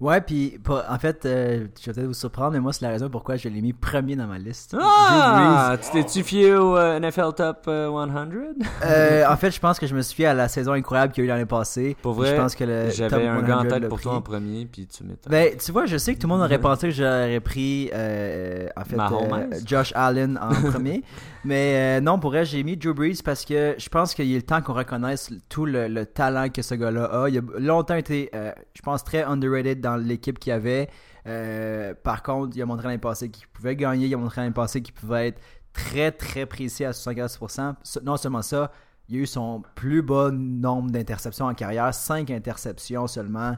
Ouais, 0.00 0.20
puis 0.20 0.58
en 0.68 0.98
fait, 0.98 1.24
euh, 1.24 1.66
je 1.80 1.86
vais 1.86 1.92
peut-être 1.92 2.06
vous 2.06 2.14
surprendre, 2.14 2.52
mais 2.52 2.60
moi, 2.60 2.72
c'est 2.72 2.84
la 2.84 2.90
raison 2.90 3.08
pourquoi 3.08 3.36
je 3.36 3.48
l'ai 3.48 3.60
mis 3.60 3.72
premier 3.72 4.16
dans 4.16 4.26
ma 4.26 4.38
liste. 4.38 4.76
Ah! 4.80 5.76
Tu 5.82 5.90
t'es-tu 5.92 6.22
fié 6.22 6.54
au 6.54 6.76
euh, 6.76 6.98
NFL 6.98 7.32
Top 7.36 7.64
euh, 7.68 7.88
100? 7.88 8.26
Drew 8.26 8.54
Brees. 8.56 8.68
Euh, 8.84 9.24
en 9.28 9.36
fait, 9.36 9.50
je 9.50 9.60
pense 9.60 9.78
que 9.78 9.86
je 9.86 9.94
me 9.94 10.02
suis 10.02 10.16
fié 10.16 10.26
à 10.26 10.34
la 10.34 10.48
saison 10.48 10.72
incroyable 10.72 11.12
qu'il 11.12 11.22
y 11.22 11.24
a 11.24 11.26
eu 11.26 11.28
l'année 11.28 11.46
passée. 11.46 11.96
Pour 12.02 12.14
vrai, 12.14 12.30
je 12.30 12.40
pense 12.40 12.54
que 12.54 12.64
le 12.64 12.90
J'avais 12.90 13.26
un 13.26 13.42
gars 13.42 13.58
en 13.58 13.62
100 13.62 13.68
tête 13.68 13.88
pour 13.88 13.98
pris. 13.98 14.02
toi 14.04 14.14
en 14.16 14.22
premier, 14.22 14.66
puis 14.66 14.86
tu 14.86 15.04
m'étonnes. 15.04 15.30
Ben, 15.30 15.56
tu 15.56 15.72
vois, 15.72 15.86
je 15.86 15.96
sais 15.96 16.14
que 16.14 16.20
tout 16.20 16.26
le 16.26 16.34
monde 16.34 16.42
aurait 16.42 16.58
pensé 16.60 16.88
que 16.88 16.94
j'aurais 16.94 17.40
pris 17.40 17.90
euh, 17.94 18.68
en 18.76 18.84
fait 18.84 18.98
euh, 18.98 19.58
Josh 19.64 19.92
Allen 19.94 20.38
en 20.42 20.70
premier. 20.70 21.02
Mais 21.44 21.98
euh, 21.98 22.00
non, 22.00 22.18
pour 22.18 22.30
vrai, 22.30 22.44
j'ai 22.46 22.62
mis 22.62 22.76
Drew 22.76 22.94
Brees 22.94 23.18
parce 23.22 23.44
que 23.44 23.74
je 23.76 23.88
pense 23.90 24.14
qu'il 24.14 24.32
est 24.32 24.36
le 24.36 24.42
temps 24.42 24.62
qu'on 24.62 24.72
reconnaisse 24.72 25.30
tout 25.50 25.66
le, 25.66 25.88
le 25.88 26.06
talent 26.06 26.48
que 26.48 26.62
ce 26.62 26.74
gars-là 26.74 27.04
a. 27.04 27.28
Il 27.28 27.38
a 27.38 27.42
longtemps 27.58 27.96
été, 27.96 28.30
euh, 28.34 28.50
je 28.74 28.80
pense, 28.80 29.04
très 29.04 29.22
underrated 29.24 29.80
dans 29.84 29.96
l'équipe 29.96 30.38
qu'il 30.38 30.52
avait. 30.52 30.88
Euh, 31.26 31.94
par 32.02 32.22
contre, 32.22 32.56
il 32.56 32.62
a 32.62 32.66
montré 32.66 32.88
l'année 32.88 32.98
passée 32.98 33.30
qu'il 33.30 33.46
pouvait 33.48 33.76
gagner. 33.76 34.06
Il 34.06 34.14
a 34.14 34.16
montré 34.16 34.40
l'année 34.40 34.52
passée 34.54 34.82
qu'il 34.82 34.94
pouvait 34.94 35.28
être 35.28 35.40
très, 35.72 36.10
très 36.12 36.46
précis 36.46 36.84
à 36.84 36.92
75%. 36.92 37.74
Ce- 37.82 38.00
Non 38.00 38.16
seulement 38.16 38.42
ça, 38.42 38.70
il 39.08 39.16
a 39.16 39.20
eu 39.20 39.26
son 39.26 39.62
plus 39.74 40.02
bas 40.02 40.30
nombre 40.32 40.90
d'interceptions 40.90 41.46
en 41.46 41.54
carrière, 41.54 41.92
5 41.94 42.30
interceptions 42.30 43.06
seulement. 43.06 43.56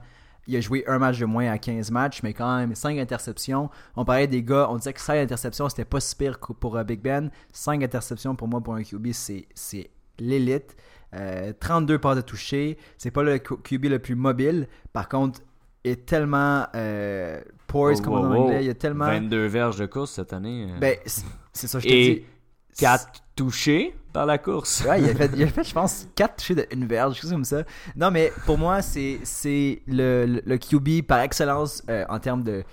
Il 0.49 0.55
a 0.57 0.61
joué 0.61 0.85
un 0.87 0.99
match 0.99 1.19
de 1.19 1.25
moins 1.25 1.51
à 1.51 1.59
15 1.59 1.91
matchs, 1.91 2.23
mais 2.23 2.33
quand 2.33 2.57
même 2.57 2.75
5 2.77 2.99
interceptions. 2.99 3.69
On 3.97 4.05
parlait 4.05 4.29
des 4.29 4.45
gars, 4.45 4.69
on 4.71 4.77
disait 4.77 4.93
que 4.93 5.01
5 5.01 5.17
interceptions, 5.19 5.69
c'était 5.69 5.85
pas 5.85 5.99
si 5.99 6.15
pire 6.15 6.39
que 6.39 6.53
pour 6.53 6.77
euh, 6.77 6.85
Big 6.85 7.01
Ben. 7.01 7.31
5 7.53 7.83
interceptions 7.83 8.37
pour 8.37 8.47
moi, 8.47 8.61
pour 8.61 8.75
un 8.75 8.83
QB, 8.85 9.09
c'est 9.13 9.91
l'élite. 10.21 10.77
Euh, 11.15 11.53
32 11.59 11.99
passes 11.99 12.17
de 12.17 12.21
toucher. 12.23 12.79
C'est 12.99 13.11
pas 13.11 13.23
le 13.25 13.39
QB 13.39 13.87
le 13.87 13.99
plus 13.99 14.15
mobile. 14.15 14.69
Par 14.93 15.09
contre, 15.09 15.41
est 15.89 16.07
tellement 16.07 16.67
euh, 16.75 17.41
poised, 17.67 18.01
Oh, 18.01 18.05
comme 18.05 18.15
on 18.15 18.21
dit 18.21 18.27
en 18.27 18.43
anglais. 18.45 18.65
Il 18.65 18.69
est 18.71 18.75
tellement. 18.75 19.07
22 19.07 19.47
verges 19.47 19.77
de 19.79 19.87
course 19.87 20.13
cette 20.13 20.33
année. 20.33 20.69
euh, 20.71 20.79
Ben, 20.79 20.97
c'est 21.53 21.67
ça, 21.67 21.79
je 21.79 21.87
te 21.87 21.93
dis. 21.93 22.25
4 22.79 23.23
touchés 23.35 23.95
par 24.13 24.27
la 24.27 24.37
course. 24.39 24.85
Ouais, 24.87 25.01
il 25.01 25.09
a 25.09 25.15
fait, 25.15 25.31
il 25.37 25.43
a 25.43 25.47
fait 25.47 25.65
je 25.65 25.73
pense, 25.73 26.09
4 26.15 26.37
touchés 26.37 26.55
de 26.55 26.67
une 26.73 26.87
verge, 26.87 27.15
quelque 27.15 27.23
chose 27.23 27.33
comme 27.33 27.45
ça. 27.45 27.63
Non, 27.97 28.11
mais 28.11 28.33
pour 28.45 28.59
moi, 28.59 28.83
c'est 28.83 29.19
le, 29.87 30.27
le, 30.27 30.43
le 30.45 30.59
QB 30.59 31.07
par 31.07 31.21
excellence 31.21 31.83
euh, 31.89 32.05
en 32.09 32.19
termes 32.19 32.43
de 32.43 32.65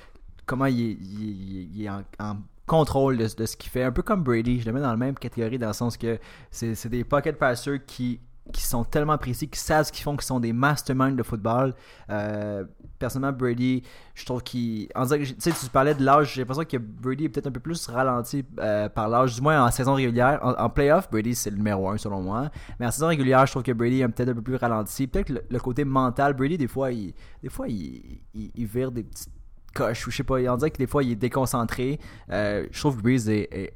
comment 0.46 0.66
il 0.66 0.82
est, 0.82 0.98
il 1.02 1.58
est- 1.60 1.68
il 1.74 1.84
est 1.86 1.90
en, 1.90 2.04
en 2.20 2.38
contrôle 2.66 3.18
de, 3.18 3.28
de 3.34 3.46
ce 3.46 3.56
qu'il 3.56 3.72
fait. 3.72 3.84
Un 3.84 3.92
peu 3.92 4.02
comme 4.02 4.24
Brady, 4.24 4.60
je 4.62 4.66
le 4.66 4.74
mets 4.74 4.82
dans 4.82 4.90
la 4.92 4.98
même 4.98 5.16
catégorie 5.16 5.58
dans 5.58 5.68
le 5.68 5.74
sens 5.74 5.96
que 5.98 6.18
c'est 6.52 6.76
c'est 6.76 6.90
des 6.90 7.04
pocket 7.06 7.38
passers 7.38 7.80
qui 7.86 8.20
qui 8.52 8.64
sont 8.64 8.84
tellement 8.84 9.18
précis, 9.18 9.48
qui 9.48 9.60
savent 9.60 9.86
ce 9.86 9.92
qu'ils 9.92 10.04
font, 10.04 10.18
qui 10.18 10.26
sont 10.26 10.40
des 10.40 10.52
masterminds 10.52 11.16
de 11.16 11.24
football. 11.24 11.74
Euh, 12.10 12.66
personnellement, 13.00 13.38
Brady, 13.38 13.84
je 14.16 14.26
trouve 14.26 14.44
qu'il. 14.44 14.88
Tu 14.90 15.36
sais, 15.40 15.52
tu 15.52 15.70
parlais 15.72 15.94
de 15.96 16.04
l'âge, 16.04 16.34
j'ai 16.34 16.42
l'impression 16.42 16.66
que 16.66 16.78
Brady 16.78 17.26
est 17.26 17.30
peut-être 17.30 17.48
un 17.48 17.52
peu 17.52 17.62
plus 17.62 17.88
ralenti 17.88 18.44
euh, 18.60 18.90
par 18.90 19.08
l'âge, 19.08 19.36
du 19.36 19.42
moins 19.42 19.66
en 19.66 19.72
saison 19.72 19.94
régulière. 19.94 20.40
En, 20.44 20.52
en 20.54 20.70
playoff, 20.70 21.10
Brady, 21.10 21.36
c'est 21.36 21.52
le 21.52 21.58
numéro 21.58 21.88
1 21.90 21.98
selon 21.98 22.22
moi. 22.22 22.50
Mais 22.80 22.86
en 22.86 22.92
saison 22.92 23.08
régulière, 23.08 23.46
je 23.46 23.52
trouve 23.52 23.64
que 23.64 23.72
Brady 23.72 24.02
est 24.02 24.08
peut-être 24.10 24.30
un 24.30 24.36
peu 24.36 24.42
plus 24.42 24.56
ralenti. 24.56 25.08
Peut-être 25.08 25.30
le, 25.30 25.44
le 25.50 25.60
côté 25.60 25.86
mental, 25.86 26.34
Brady, 26.34 26.58
des 26.58 26.68
fois, 26.68 26.92
il, 26.92 27.14
des 27.42 27.50
fois, 27.50 27.68
il, 27.70 28.20
il, 28.34 28.66
vire 28.66 28.92
des 28.92 29.04
petites 29.04 29.32
coches, 29.74 30.06
ou 30.06 30.12
je 30.12 30.18
sais 30.18 30.24
pas. 30.24 30.36
On 30.36 30.58
dirait 30.58 30.72
que 30.72 30.78
des 30.78 30.88
fois, 30.88 31.02
il 31.04 31.12
est 31.12 31.16
déconcentré. 31.16 32.00
Euh, 32.30 32.68
je 32.72 32.80
trouve 32.80 33.02
que 33.02 33.10
est, 33.10 33.54
est 33.54 33.74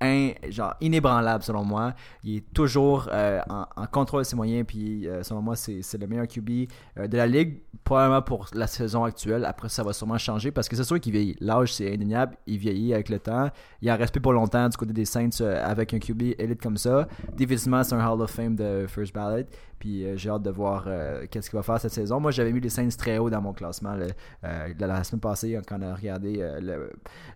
un, 0.00 0.30
genre 0.48 0.74
inébranlable 0.80 1.42
selon 1.42 1.64
moi. 1.64 1.94
Il 2.24 2.36
est 2.36 2.52
toujours 2.52 3.08
euh, 3.12 3.40
en, 3.48 3.86
contrôle 3.86 4.22
de 4.22 4.26
ses 4.26 4.36
moyens, 4.36 4.64
puis 4.66 5.08
euh, 5.08 5.22
selon 5.22 5.42
moi, 5.42 5.56
c'est 5.56 5.98
le 5.98 6.06
meilleur 6.06 6.26
QB 6.26 6.68
euh, 6.98 7.06
de 7.06 7.16
la 7.16 7.26
ligue, 7.26 7.60
probablement 7.84 8.22
pour 8.22 8.46
la 8.54 8.66
saison 8.66 9.04
actuelle. 9.04 9.44
Après, 9.44 9.68
ça 9.68 9.82
va 9.82 9.92
sûrement 9.92 10.18
changer 10.18 10.50
parce 10.50 10.68
que 10.68 10.76
c'est 10.76 10.84
sûr 10.84 11.00
qu'il 11.00 11.12
vieillit. 11.12 11.36
L'âge, 11.40 11.74
c'est 11.74 11.92
indéniable. 11.92 12.36
Il 12.46 12.58
vieillit 12.58 12.94
avec 12.94 13.08
le 13.08 13.18
temps. 13.18 13.50
Il 13.82 13.90
en 13.90 13.96
reste 13.96 14.12
plus 14.12 14.20
pour 14.20 14.32
longtemps 14.32 14.68
du 14.68 14.76
côté 14.76 14.92
des 14.92 15.04
Saints 15.04 15.40
avec 15.40 15.94
un 15.94 15.98
QB 15.98 16.22
élite 16.38 16.62
comme 16.62 16.76
ça. 16.76 17.08
Définitivement, 17.36 17.82
c'est 17.82 17.94
un 17.94 18.06
Hall 18.06 18.20
of 18.20 18.30
Fame 18.30 18.56
de 18.56 18.86
First 18.88 19.14
Ballot. 19.14 19.44
Puis 19.78 20.04
euh, 20.04 20.16
j'ai 20.16 20.30
hâte 20.30 20.42
de 20.42 20.50
voir 20.50 20.84
euh, 20.86 21.26
qu'est-ce 21.30 21.48
qu'il 21.50 21.56
va 21.56 21.62
faire 21.62 21.80
cette 21.80 21.92
saison. 21.92 22.20
Moi, 22.20 22.30
j'avais 22.30 22.52
mis 22.52 22.60
les 22.60 22.68
Saints 22.68 22.88
très 22.98 23.18
haut 23.18 23.30
dans 23.30 23.40
mon 23.40 23.52
classement 23.52 23.94
le- 23.94 24.08
euh, 24.44 24.68
la, 24.78 24.86
la 24.86 25.04
semaine 25.04 25.20
passée 25.20 25.58
quand 25.66 25.78
on 25.78 25.82
a 25.82 25.94
regardé 25.94 26.36
le, 26.60 26.90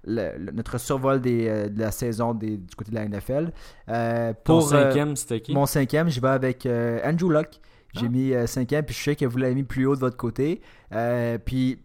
le- 0.04 0.36
le- 0.38 0.52
notre 0.52 0.78
survol 0.78 1.20
des, 1.20 1.68
de 1.70 1.78
la 1.80 1.90
saison 1.90 2.34
des- 2.34 2.56
du 2.58 2.74
côté 2.74 2.90
de 2.90 2.96
la 2.96 3.04
NFL. 3.08 3.52
Ton 3.86 4.34
pour 4.44 4.68
cinquième, 4.68 5.16
c'était 5.16 5.40
qui? 5.40 5.52
mon 5.54 5.66
cinquième, 5.66 6.08
je 6.08 6.20
vais 6.20 6.28
avec 6.28 6.66
Andrew 7.04 7.30
Luck. 7.30 7.48
J'ai 7.94 8.06
Ah. 8.06 8.08
mis 8.08 8.32
cinquième, 8.48 8.84
puis 8.84 8.94
je 8.94 9.02
sais 9.02 9.16
que 9.16 9.26
vous 9.26 9.36
l'avez 9.36 9.54
mis 9.54 9.64
plus 9.64 9.84
haut 9.86 9.94
de 9.94 10.00
votre 10.00 10.16
côté. 10.16 10.62
Puis 11.44 11.78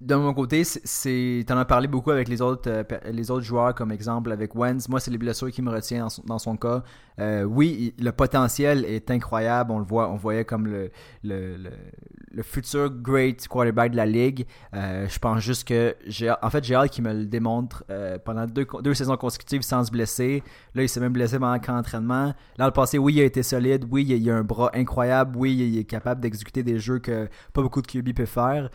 de 0.00 0.14
mon 0.14 0.34
côté, 0.34 0.62
c'est- 0.64 1.44
t'en 1.46 1.56
as 1.56 1.64
parlé 1.64 1.88
beaucoup 1.88 2.10
avec 2.10 2.28
les 2.28 2.42
autres 2.42 2.68
euh, 2.70 2.84
les 3.10 3.30
autres 3.30 3.44
joueurs 3.44 3.74
comme 3.74 3.90
exemple 3.90 4.30
avec 4.30 4.54
Wentz. 4.54 4.88
Moi, 4.88 5.00
c'est 5.00 5.10
les 5.10 5.16
blessures 5.18 5.50
qui 5.50 5.62
me 5.62 5.70
retiennent 5.70 6.02
dans 6.02 6.08
son, 6.10 6.22
dans 6.26 6.38
son 6.38 6.56
cas. 6.56 6.82
Euh, 7.18 7.44
oui, 7.44 7.94
le 7.98 8.12
potentiel 8.12 8.84
est 8.84 9.10
incroyable. 9.10 9.70
On 9.72 9.78
le 9.78 9.86
voit, 9.86 10.10
on 10.10 10.16
voyait 10.16 10.44
comme 10.44 10.66
le 10.66 10.90
le, 11.24 11.56
le, 11.56 12.42
futur 12.42 12.90
great 12.90 13.48
quarterback 13.48 13.92
de 13.92 13.96
la 13.96 14.04
ligue. 14.04 14.46
Euh, 14.74 15.08
je 15.08 15.18
pense 15.18 15.40
juste 15.40 15.66
que 15.66 15.96
j'ai 16.06 16.30
en 16.30 16.50
fait 16.50 16.62
j'ai 16.62 16.74
hâte 16.74 16.98
me 17.00 17.14
le 17.14 17.24
démontre 17.24 17.84
pendant 18.24 18.44
deux, 18.44 18.66
deux 18.82 18.92
saisons 18.92 19.16
consécutives 19.16 19.62
sans 19.62 19.84
se 19.84 19.90
blesser. 19.90 20.42
Là, 20.74 20.82
il 20.82 20.88
s'est 20.90 21.00
même 21.00 21.12
blessé 21.14 21.38
pendant 21.38 21.56
d'entraînement. 21.56 22.34
Dans 22.58 22.66
le 22.66 22.70
passé, 22.72 22.98
oui, 22.98 23.14
il 23.14 23.20
a 23.20 23.24
été 23.24 23.42
solide. 23.42 23.86
Oui, 23.90 24.04
il 24.04 24.30
a, 24.30 24.36
un 24.36 24.44
bras 24.44 24.70
incroyable. 24.74 25.36
Oui, 25.38 25.56
il 25.56 25.78
est 25.78 25.84
capable 25.84 26.20
d'exécuter 26.20 26.62
des 26.62 26.78
jeux 26.78 26.98
que 26.98 27.28
pas 27.54 27.62
beaucoup 27.62 27.80
de 27.80 27.86
QB 27.86 28.12
peuvent 28.12 28.26
faire. 28.26 28.68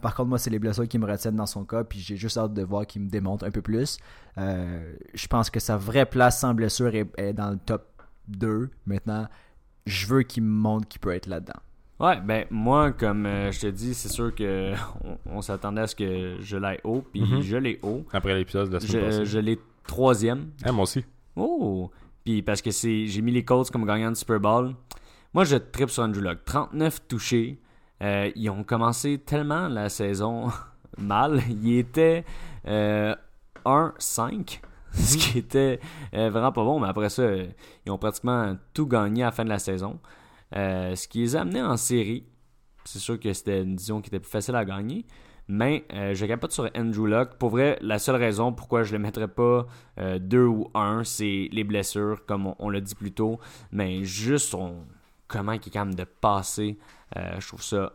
Par 0.00 0.14
contre, 0.14 0.30
moi, 0.30 0.38
c'est 0.38 0.50
les 0.50 0.61
blessures 0.62 0.88
qui 0.88 0.98
me 0.98 1.06
retiennent 1.06 1.36
dans 1.36 1.46
son 1.46 1.64
cas. 1.64 1.84
Puis 1.84 1.98
j'ai 1.98 2.16
juste 2.16 2.38
hâte 2.38 2.54
de 2.54 2.62
voir 2.62 2.86
qu'il 2.86 3.02
me 3.02 3.08
démontre 3.10 3.44
un 3.44 3.50
peu 3.50 3.60
plus. 3.60 3.98
Euh, 4.38 4.94
je 5.12 5.26
pense 5.26 5.50
que 5.50 5.60
sa 5.60 5.76
vraie 5.76 6.06
place 6.06 6.40
sans 6.40 6.54
blessure 6.54 6.94
est, 6.94 7.06
est 7.18 7.34
dans 7.34 7.50
le 7.50 7.58
top 7.58 7.86
2. 8.28 8.70
Maintenant, 8.86 9.28
je 9.86 10.06
veux 10.06 10.22
qu'il 10.22 10.42
me 10.44 10.48
montre 10.50 10.88
qu'il 10.88 11.00
peut 11.00 11.12
être 11.14 11.26
là-dedans. 11.26 11.60
Ouais, 12.00 12.20
ben 12.20 12.46
moi, 12.50 12.90
comme 12.92 13.26
euh, 13.26 13.52
je 13.52 13.60
te 13.60 13.66
dis, 13.66 13.94
c'est 13.94 14.08
sûr 14.08 14.34
que 14.34 14.72
on, 15.04 15.18
on 15.36 15.42
s'attendait 15.42 15.82
à 15.82 15.86
ce 15.86 15.94
que 15.94 16.36
je 16.40 16.56
l'aille 16.56 16.80
haut, 16.84 17.04
puis 17.12 17.20
Mhm. 17.20 17.40
je 17.42 17.56
l'ai 17.58 17.78
haut. 17.82 18.04
Après 18.12 18.34
l'épisode 18.34 18.68
de 18.68 18.74
la 18.74 18.80
semaine 18.80 19.02
Je, 19.02 19.06
passée. 19.18 19.24
je 19.26 19.38
l'ai 19.38 19.58
troisième. 19.86 20.50
Ah, 20.64 20.72
moi 20.72 20.84
aussi. 20.84 21.04
Oh! 21.36 21.90
Puis 22.24 22.42
parce 22.42 22.62
que 22.62 22.70
c'est 22.70 23.06
j'ai 23.06 23.20
mis 23.22 23.32
les 23.32 23.44
Colts 23.44 23.70
comme 23.70 23.84
gagnant 23.84 24.10
du 24.10 24.16
Super 24.16 24.40
Bowl. 24.40 24.74
Moi, 25.34 25.44
je 25.44 25.56
tripe 25.56 25.90
sur 25.90 26.02
Andrew 26.02 26.20
Luck. 26.20 26.38
39 26.44 27.06
touchés. 27.08 27.58
Euh, 28.02 28.30
ils 28.34 28.50
ont 28.50 28.64
commencé 28.64 29.18
tellement 29.18 29.68
la 29.68 29.88
saison 29.88 30.50
mal. 30.98 31.40
Ils 31.48 31.78
étaient 31.78 32.24
euh, 32.66 33.14
1-5, 33.64 34.60
ce 34.92 35.16
qui 35.16 35.38
était 35.38 35.80
euh, 36.14 36.30
vraiment 36.30 36.52
pas 36.52 36.64
bon. 36.64 36.80
Mais 36.80 36.88
après 36.88 37.08
ça, 37.08 37.22
euh, 37.22 37.46
ils 37.86 37.92
ont 37.92 37.98
pratiquement 37.98 38.56
tout 38.74 38.86
gagné 38.86 39.22
à 39.22 39.26
la 39.26 39.32
fin 39.32 39.44
de 39.44 39.48
la 39.50 39.58
saison. 39.58 39.98
Euh, 40.56 40.94
ce 40.94 41.08
qui 41.08 41.20
les 41.20 41.36
a 41.36 41.42
amenés 41.42 41.62
en 41.62 41.76
série. 41.76 42.26
C'est 42.84 42.98
sûr 42.98 43.18
que 43.18 43.32
c'était 43.32 43.62
une 43.62 43.76
division 43.76 44.00
qui 44.00 44.08
était 44.08 44.18
plus 44.18 44.30
facile 44.30 44.56
à 44.56 44.64
gagner. 44.64 45.06
Mais 45.48 45.84
euh, 45.92 46.14
je 46.14 46.26
capote 46.26 46.52
sur 46.52 46.68
Andrew 46.76 47.06
Luck. 47.06 47.34
Pour 47.38 47.50
vrai, 47.50 47.78
la 47.80 47.98
seule 47.98 48.16
raison 48.16 48.52
pourquoi 48.52 48.82
je 48.82 48.92
ne 48.92 48.98
le 48.98 49.02
mettrais 49.02 49.28
pas 49.28 49.66
2 49.98 50.44
ou 50.44 50.68
1, 50.74 51.04
c'est 51.04 51.48
les 51.52 51.64
blessures, 51.64 52.24
comme 52.26 52.46
on, 52.46 52.56
on 52.58 52.70
l'a 52.70 52.80
dit 52.80 52.94
plus 52.94 53.12
tôt. 53.12 53.38
Mais 53.70 54.02
juste 54.02 54.56
comment 55.28 55.52
il 55.52 55.56
est 55.56 55.70
capable 55.70 55.94
de 55.94 56.04
passer, 56.04 56.78
euh, 57.16 57.40
je 57.40 57.46
trouve 57.48 57.62
ça 57.62 57.92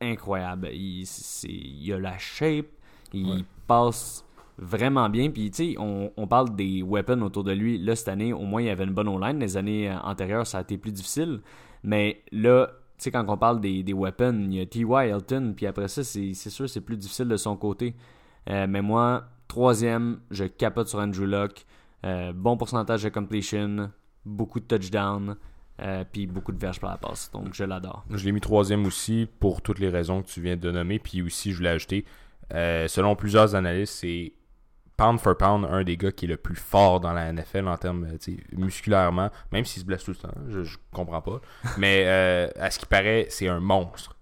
incroyable. 0.00 0.68
Il, 0.72 1.92
a 1.92 1.98
la 1.98 2.18
shape, 2.18 2.66
il 3.12 3.30
Ouais. 3.30 3.44
passe 3.66 4.24
vraiment 4.58 5.08
bien. 5.08 5.30
Puis, 5.30 5.50
tu 5.50 5.72
sais, 5.72 5.76
on, 5.78 6.12
on 6.16 6.26
parle 6.26 6.54
des 6.54 6.82
weapons 6.82 7.20
autour 7.22 7.44
de 7.44 7.52
lui. 7.52 7.78
Là, 7.78 7.96
cette 7.96 8.08
année, 8.08 8.32
au 8.32 8.42
moins, 8.42 8.62
il 8.62 8.66
y 8.66 8.70
avait 8.70 8.84
une 8.84 8.94
bonne 8.94 9.08
online. 9.08 9.38
Les 9.38 9.56
années 9.56 9.90
euh, 9.90 9.98
antérieures, 10.00 10.46
ça 10.46 10.58
a 10.58 10.60
été 10.62 10.78
plus 10.78 10.92
difficile. 10.92 11.40
Mais 11.82 12.22
là, 12.32 12.68
tu 12.98 13.04
sais, 13.04 13.10
quand 13.10 13.24
on 13.28 13.36
parle 13.36 13.60
des, 13.60 13.82
des 13.82 13.92
weapons, 13.94 14.46
il 14.50 14.54
y 14.54 14.60
a 14.60 14.66
T.Y. 14.66 15.08
Elton, 15.10 15.54
puis 15.56 15.66
après 15.66 15.88
ça, 15.88 16.04
c'est 16.04 16.34
c'est 16.34 16.50
sûr, 16.50 16.68
c'est 16.68 16.82
plus 16.82 16.96
difficile 16.98 17.28
de 17.28 17.36
son 17.36 17.56
côté. 17.56 17.94
Euh, 18.48 18.66
mais 18.68 18.82
moi, 18.82 19.24
troisième, 19.48 20.20
je 20.30 20.44
capote 20.44 20.88
sur 20.88 20.98
Andrew 20.98 21.24
Luck. 21.24 21.64
Euh, 22.04 22.32
bon 22.34 22.56
pourcentage 22.56 23.02
de 23.02 23.08
completion, 23.10 23.90
beaucoup 24.26 24.60
de 24.60 24.64
touchdowns, 24.66 25.36
euh, 25.82 26.04
puis 26.10 26.26
beaucoup 26.26 26.52
de 26.52 26.58
verges 26.58 26.80
par 26.80 26.90
la 26.90 26.98
passe. 26.98 27.30
Donc, 27.32 27.54
je 27.54 27.64
l'adore. 27.64 28.04
Je 28.10 28.24
l'ai 28.24 28.32
mis 28.32 28.40
troisième 28.40 28.84
aussi 28.86 29.28
pour 29.38 29.62
toutes 29.62 29.78
les 29.78 29.88
raisons 29.88 30.22
que 30.22 30.28
tu 30.28 30.40
viens 30.40 30.56
de 30.56 30.70
nommer. 30.70 30.98
Puis 30.98 31.22
aussi, 31.22 31.52
je 31.52 31.56
voulais 31.56 31.70
ajouter, 31.70 32.04
euh, 32.52 32.86
selon 32.88 33.16
plusieurs 33.16 33.54
analystes, 33.54 33.94
c'est 33.94 34.32
pound 34.96 35.18
for 35.18 35.36
pound 35.36 35.64
un 35.64 35.82
des 35.82 35.96
gars 35.96 36.12
qui 36.12 36.26
est 36.26 36.28
le 36.28 36.36
plus 36.36 36.56
fort 36.56 37.00
dans 37.00 37.14
la 37.14 37.32
NFL 37.32 37.66
en 37.66 37.78
termes 37.78 38.06
musculairement, 38.52 39.30
même 39.50 39.64
s'il 39.64 39.80
se 39.80 39.86
blesse 39.86 40.04
tout 40.04 40.10
le 40.10 40.16
temps, 40.18 40.34
je, 40.48 40.62
je 40.62 40.76
comprends 40.92 41.22
pas. 41.22 41.40
Mais 41.78 42.04
euh, 42.06 42.48
à 42.56 42.70
ce 42.70 42.78
qui 42.78 42.86
paraît, 42.86 43.26
c'est 43.30 43.48
un 43.48 43.60
monstre. 43.60 44.16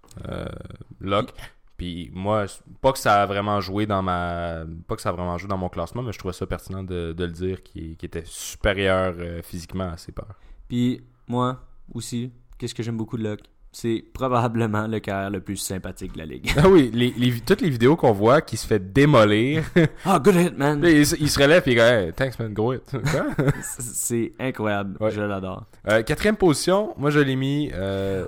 Locke. 0.99 1.33
Puis 1.77 2.11
moi, 2.13 2.45
pas 2.81 2.91
que 2.91 2.99
ça 2.99 3.21
a 3.21 3.25
vraiment 3.25 3.61
joué 3.61 3.85
dans 3.85 4.01
ma. 4.01 4.65
Pas 4.87 4.95
que 4.95 5.01
ça 5.01 5.09
a 5.09 5.11
vraiment 5.13 5.37
joué 5.37 5.47
dans 5.47 5.57
mon 5.57 5.69
classement, 5.69 6.01
mais 6.01 6.11
je 6.11 6.19
trouvais 6.19 6.33
ça 6.33 6.45
pertinent 6.45 6.83
de, 6.83 7.13
de 7.13 7.23
le 7.23 7.31
dire 7.31 7.63
qui, 7.63 7.97
était 8.01 8.23
supérieur 8.25 9.15
physiquement 9.43 9.89
à 9.89 9.97
ses 9.97 10.11
peurs. 10.11 10.35
Puis, 10.67 11.01
moi 11.29 11.59
aussi, 11.93 12.31
qu'est-ce 12.57 12.75
que 12.75 12.83
j'aime 12.83 12.97
beaucoup 12.97 13.17
de 13.17 13.23
Luck? 13.23 13.39
C'est 13.71 14.03
probablement 14.15 14.87
le 14.87 14.99
carrière 14.99 15.29
le 15.29 15.41
plus 15.41 15.57
sympathique 15.57 16.13
de 16.13 16.17
la 16.17 16.25
ligue. 16.25 16.51
Ah 16.57 16.67
oui, 16.67 16.89
les, 16.91 17.13
les- 17.15 17.39
toutes 17.39 17.61
les 17.61 17.69
vidéos 17.69 17.95
qu'on 17.95 18.13
voit 18.13 18.41
qui 18.41 18.57
se 18.57 18.65
fait 18.65 18.79
démolir, 18.91 19.63
Ah, 20.05 20.17
good 20.17 20.35
hit, 20.35 20.57
man! 20.57 20.81
Il, 20.83 21.05
se- 21.05 21.15
il 21.19 21.29
se 21.29 21.39
relève 21.39 21.61
et 21.67 21.71
il 21.71 21.75
dit 21.75 21.79
hey, 21.79 22.11
Thanks 22.13 22.39
man, 22.39 22.51
go 22.51 22.73
it. 22.73 22.81
Quoi? 22.91 23.27
C'est 23.61 24.31
incroyable. 24.39 24.97
Ouais. 24.99 25.11
Je 25.11 25.21
l'adore. 25.21 25.65
Euh, 25.87 26.01
quatrième 26.01 26.35
position, 26.35 26.95
moi 26.97 27.11
je 27.11 27.19
l'ai 27.19 27.35
mis. 27.35 27.69
euh, 27.73 28.25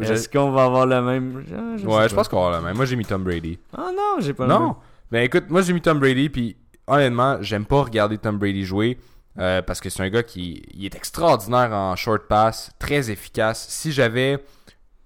je- 0.00 0.12
Est-ce 0.12 0.28
qu'on 0.28 0.50
va 0.50 0.64
avoir 0.64 0.84
le 0.84 1.00
même? 1.00 1.44
Je, 1.46 1.82
je 1.82 1.86
ouais, 1.86 2.08
je 2.08 2.14
pense 2.16 2.26
qu'on 2.26 2.40
va 2.40 2.46
avoir 2.48 2.60
la 2.60 2.66
même. 2.66 2.76
Moi 2.76 2.86
j'ai 2.86 2.96
mis 2.96 3.04
Tom 3.04 3.22
Brady. 3.22 3.60
Ah 3.72 3.90
non, 3.96 4.16
j'ai 4.20 4.34
pas 4.34 4.46
le 4.46 4.52
Non! 4.52 4.74
Ben 5.12 5.22
écoute, 5.22 5.44
moi 5.48 5.62
j'ai 5.62 5.72
mis 5.74 5.80
Tom 5.80 6.00
Brady, 6.00 6.28
puis 6.28 6.56
honnêtement, 6.88 7.38
j'aime 7.40 7.66
pas 7.66 7.82
regarder 7.84 8.18
Tom 8.18 8.36
Brady 8.36 8.64
jouer. 8.64 8.98
Euh, 9.38 9.62
parce 9.62 9.80
que 9.80 9.90
c'est 9.90 10.02
un 10.02 10.08
gars 10.10 10.22
qui 10.22 10.62
est 10.80 10.94
extraordinaire 10.94 11.72
en 11.72 11.94
short 11.96 12.26
pass, 12.28 12.70
très 12.78 13.10
efficace. 13.10 13.66
Si 13.68 13.92
j'avais 13.92 14.38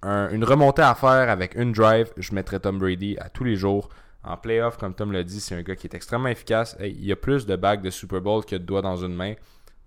un- 0.03 0.29
une 0.31 0.43
remontée 0.43 0.81
à 0.81 0.95
faire 0.95 1.29
avec 1.29 1.55
une 1.55 1.71
drive, 1.73 2.11
je 2.17 2.33
mettrais 2.33 2.59
Tom 2.59 2.79
Brady 2.79 3.17
à 3.19 3.29
tous 3.29 3.43
les 3.43 3.55
jours. 3.55 3.89
En 4.23 4.37
playoff, 4.37 4.77
comme 4.77 4.93
Tom 4.93 5.11
l'a 5.11 5.23
dit, 5.23 5.39
c'est 5.39 5.55
un 5.55 5.61
gars 5.63 5.75
qui 5.75 5.87
est 5.87 5.95
extrêmement 5.95 6.27
efficace. 6.29 6.77
Il 6.79 7.03
y 7.03 7.11
a 7.11 7.15
plus 7.15 7.45
de 7.45 7.55
bagues 7.55 7.81
de 7.81 7.89
Super 7.89 8.21
Bowl 8.21 8.45
que 8.45 8.55
de 8.55 8.63
doigts 8.63 8.81
dans 8.83 8.95
une 8.97 9.15
main. 9.15 9.33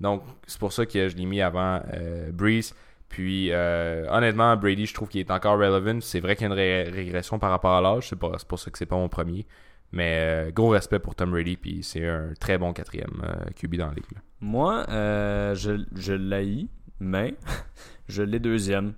Donc, 0.01 0.23
c'est 0.47 0.59
pour 0.59 0.73
ça 0.73 0.87
que 0.87 1.09
je 1.09 1.17
l'ai 1.17 1.25
mis 1.25 1.41
avant 1.41 1.81
euh, 1.95 2.31
Breeze. 2.33 2.75
Puis, 3.09 3.53
euh, 3.53 4.07
honnêtement, 4.11 4.57
Brady, 4.57 4.87
je 4.87 4.95
trouve 4.95 5.09
qu'il 5.09 5.21
est 5.21 5.31
encore 5.31 5.57
relevant. 5.57 6.01
C'est 6.01 6.19
vrai 6.19 6.35
qu'il 6.35 6.49
y 6.49 6.51
a 6.51 6.53
une 6.53 6.59
ré- 6.59 6.91
régression 6.91 7.39
par 7.39 7.51
rapport 7.51 7.75
à 7.77 7.81
l'âge. 7.81 8.09
C'est, 8.09 8.17
pour 8.19 8.59
ça 8.59 8.71
que 8.73 8.77
c'est 8.79 8.87
pas 8.87 8.97
mon 8.97 9.09
premier. 9.09 9.47
Mais 9.93 10.51
gros 10.53 10.71
respect 10.71 10.99
pour 10.99 11.15
Tom 11.15 11.31
Brady. 11.31 11.57
Puis, 11.57 11.85
c'est 11.85 12.05
un 12.09 12.33
très 12.41 12.59
bon 12.59 12.73
quatrième 12.73 13.23
QB 13.55 13.77
dans 13.77 13.87
la 13.87 13.95
ligue. 13.95 14.05
là. 14.17 14.21
Moi, 14.45 14.85
euh, 14.91 15.55
je, 15.55 15.87
je 15.95 16.13
l'haïs, 16.13 16.69
mais 17.01 17.35
je 18.09 18.23
l'ai 18.23 18.39
deuxième. 18.39 18.93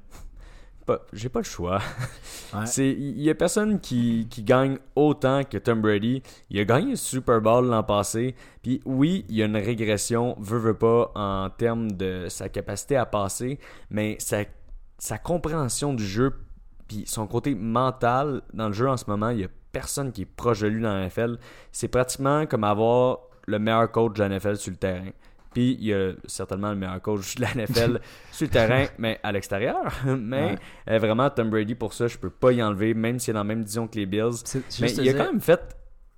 J'ai 1.13 1.29
pas 1.29 1.39
le 1.39 1.45
choix. 1.45 1.79
Ouais. 2.53 2.67
Il 2.79 3.23
y 3.23 3.31
a 3.31 3.35
personne 3.37 3.79
qui, 3.79 4.27
qui 4.29 4.43
gagne 4.43 4.79
autant 4.97 5.45
que 5.45 5.57
Tom 5.57 5.81
Brady. 5.81 6.25
Il 6.51 6.59
a 6.59 6.65
gagné 6.65 6.91
le 6.91 6.97
Super 6.97 7.41
Bowl 7.41 7.67
l'an 7.67 7.85
passé. 7.85 8.35
Puis 8.61 8.81
oui, 8.85 9.25
il 9.29 9.37
y 9.37 9.43
a 9.43 9.47
une 9.47 9.57
régression, 9.57 10.35
veut, 10.41 10.59
veut 10.59 10.77
pas, 10.77 11.13
en 11.15 11.49
termes 11.49 11.93
de 11.93 12.27
sa 12.29 12.49
capacité 12.49 12.97
à 12.97 13.07
passer, 13.07 13.61
mais 13.89 14.17
sa, 14.19 14.39
sa 14.99 15.17
compréhension 15.17 15.95
du 15.95 16.05
jeu, 16.05 16.35
puis 16.89 17.05
son 17.07 17.29
côté 17.29 17.55
mental 17.55 18.43
dans 18.53 18.67
le 18.67 18.75
jeu 18.75 18.89
en 18.89 18.97
ce 18.97 19.05
moment, 19.07 19.31
il 19.31 19.41
y 19.41 19.45
a 19.45 19.49
personne 19.71 20.11
qui 20.11 20.23
est 20.23 20.25
proche 20.25 20.63
de 20.63 20.67
lui 20.67 20.83
dans 20.83 20.93
la 20.93 21.07
NFL. 21.07 21.39
C'est 21.71 21.89
pratiquement 21.89 22.47
comme 22.47 22.65
avoir 22.65 23.21
le 23.47 23.61
meilleur 23.61 23.93
coach 23.93 24.15
de 24.15 24.25
la 24.25 24.29
NFL 24.29 24.57
sur 24.57 24.73
le 24.73 24.77
terrain. 24.77 25.11
Puis 25.57 25.73
il 25.81 25.87
y 25.87 25.95
a 25.95 26.13
certainement 26.27 26.69
le 26.69 26.77
meilleur 26.77 27.01
coach 27.01 27.37
de 27.37 27.41
la 27.41 27.55
NFL 27.55 27.99
sur 28.31 28.45
le 28.45 28.51
terrain, 28.51 28.85
mais 28.99 29.19
à 29.23 29.33
l'extérieur. 29.33 29.91
Mais 30.05 30.51
Ouais. 30.51 30.59
euh, 30.91 30.99
vraiment, 30.99 31.31
Tom 31.31 31.49
Brady, 31.49 31.75
pour 31.75 31.95
ça, 31.95 32.09
je 32.09 32.19
peux 32.19 32.29
pas 32.29 32.53
y 32.53 32.63
enlever, 32.63 32.93
même 32.93 33.19
s'il 33.19 33.31
est 33.31 33.33
dans 33.33 33.41
la 33.41 33.45
même 33.45 33.61
division 33.63 33.89
que 33.89 33.97
les 33.97 34.05
Bills. 34.05 34.35
Mais 34.83 34.93
il 34.93 35.09
a 35.09 35.15
quand 35.15 35.33
même 35.33 35.41
fait 35.41 35.75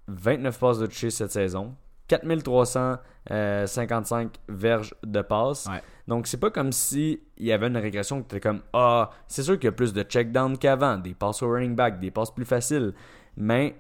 29 0.09 0.59
passes 0.59 0.81
de 0.81 0.87
toucher 0.87 1.11
cette 1.11 1.31
saison. 1.31 1.77
4355 2.09 4.33
verges 4.49 4.93
de 5.05 5.23
passes. 5.23 5.67
Ouais. 5.67 5.83
Donc, 6.09 6.27
c'est 6.27 6.41
pas 6.41 6.51
comme 6.51 6.73
si 6.73 7.21
il 7.37 7.47
y 7.47 7.53
avait 7.53 7.69
une 7.69 7.77
régression 7.77 8.25
que 8.25 8.35
tu 8.35 8.41
comme 8.41 8.63
Ah, 8.73 9.11
c'est 9.29 9.45
sûr 9.45 9.55
qu'il 9.57 9.67
y 9.67 9.69
a 9.69 9.73
plus 9.73 9.93
de 9.93 10.03
check-down 10.03 10.59
qu'avant, 10.59 10.97
des 10.97 11.15
passes 11.15 11.43
au 11.43 11.49
running 11.51 11.77
back, 11.77 12.01
des 12.01 12.11
passes 12.11 12.33
plus 12.35 12.45
faciles. 12.45 12.93
Mais 13.37 13.77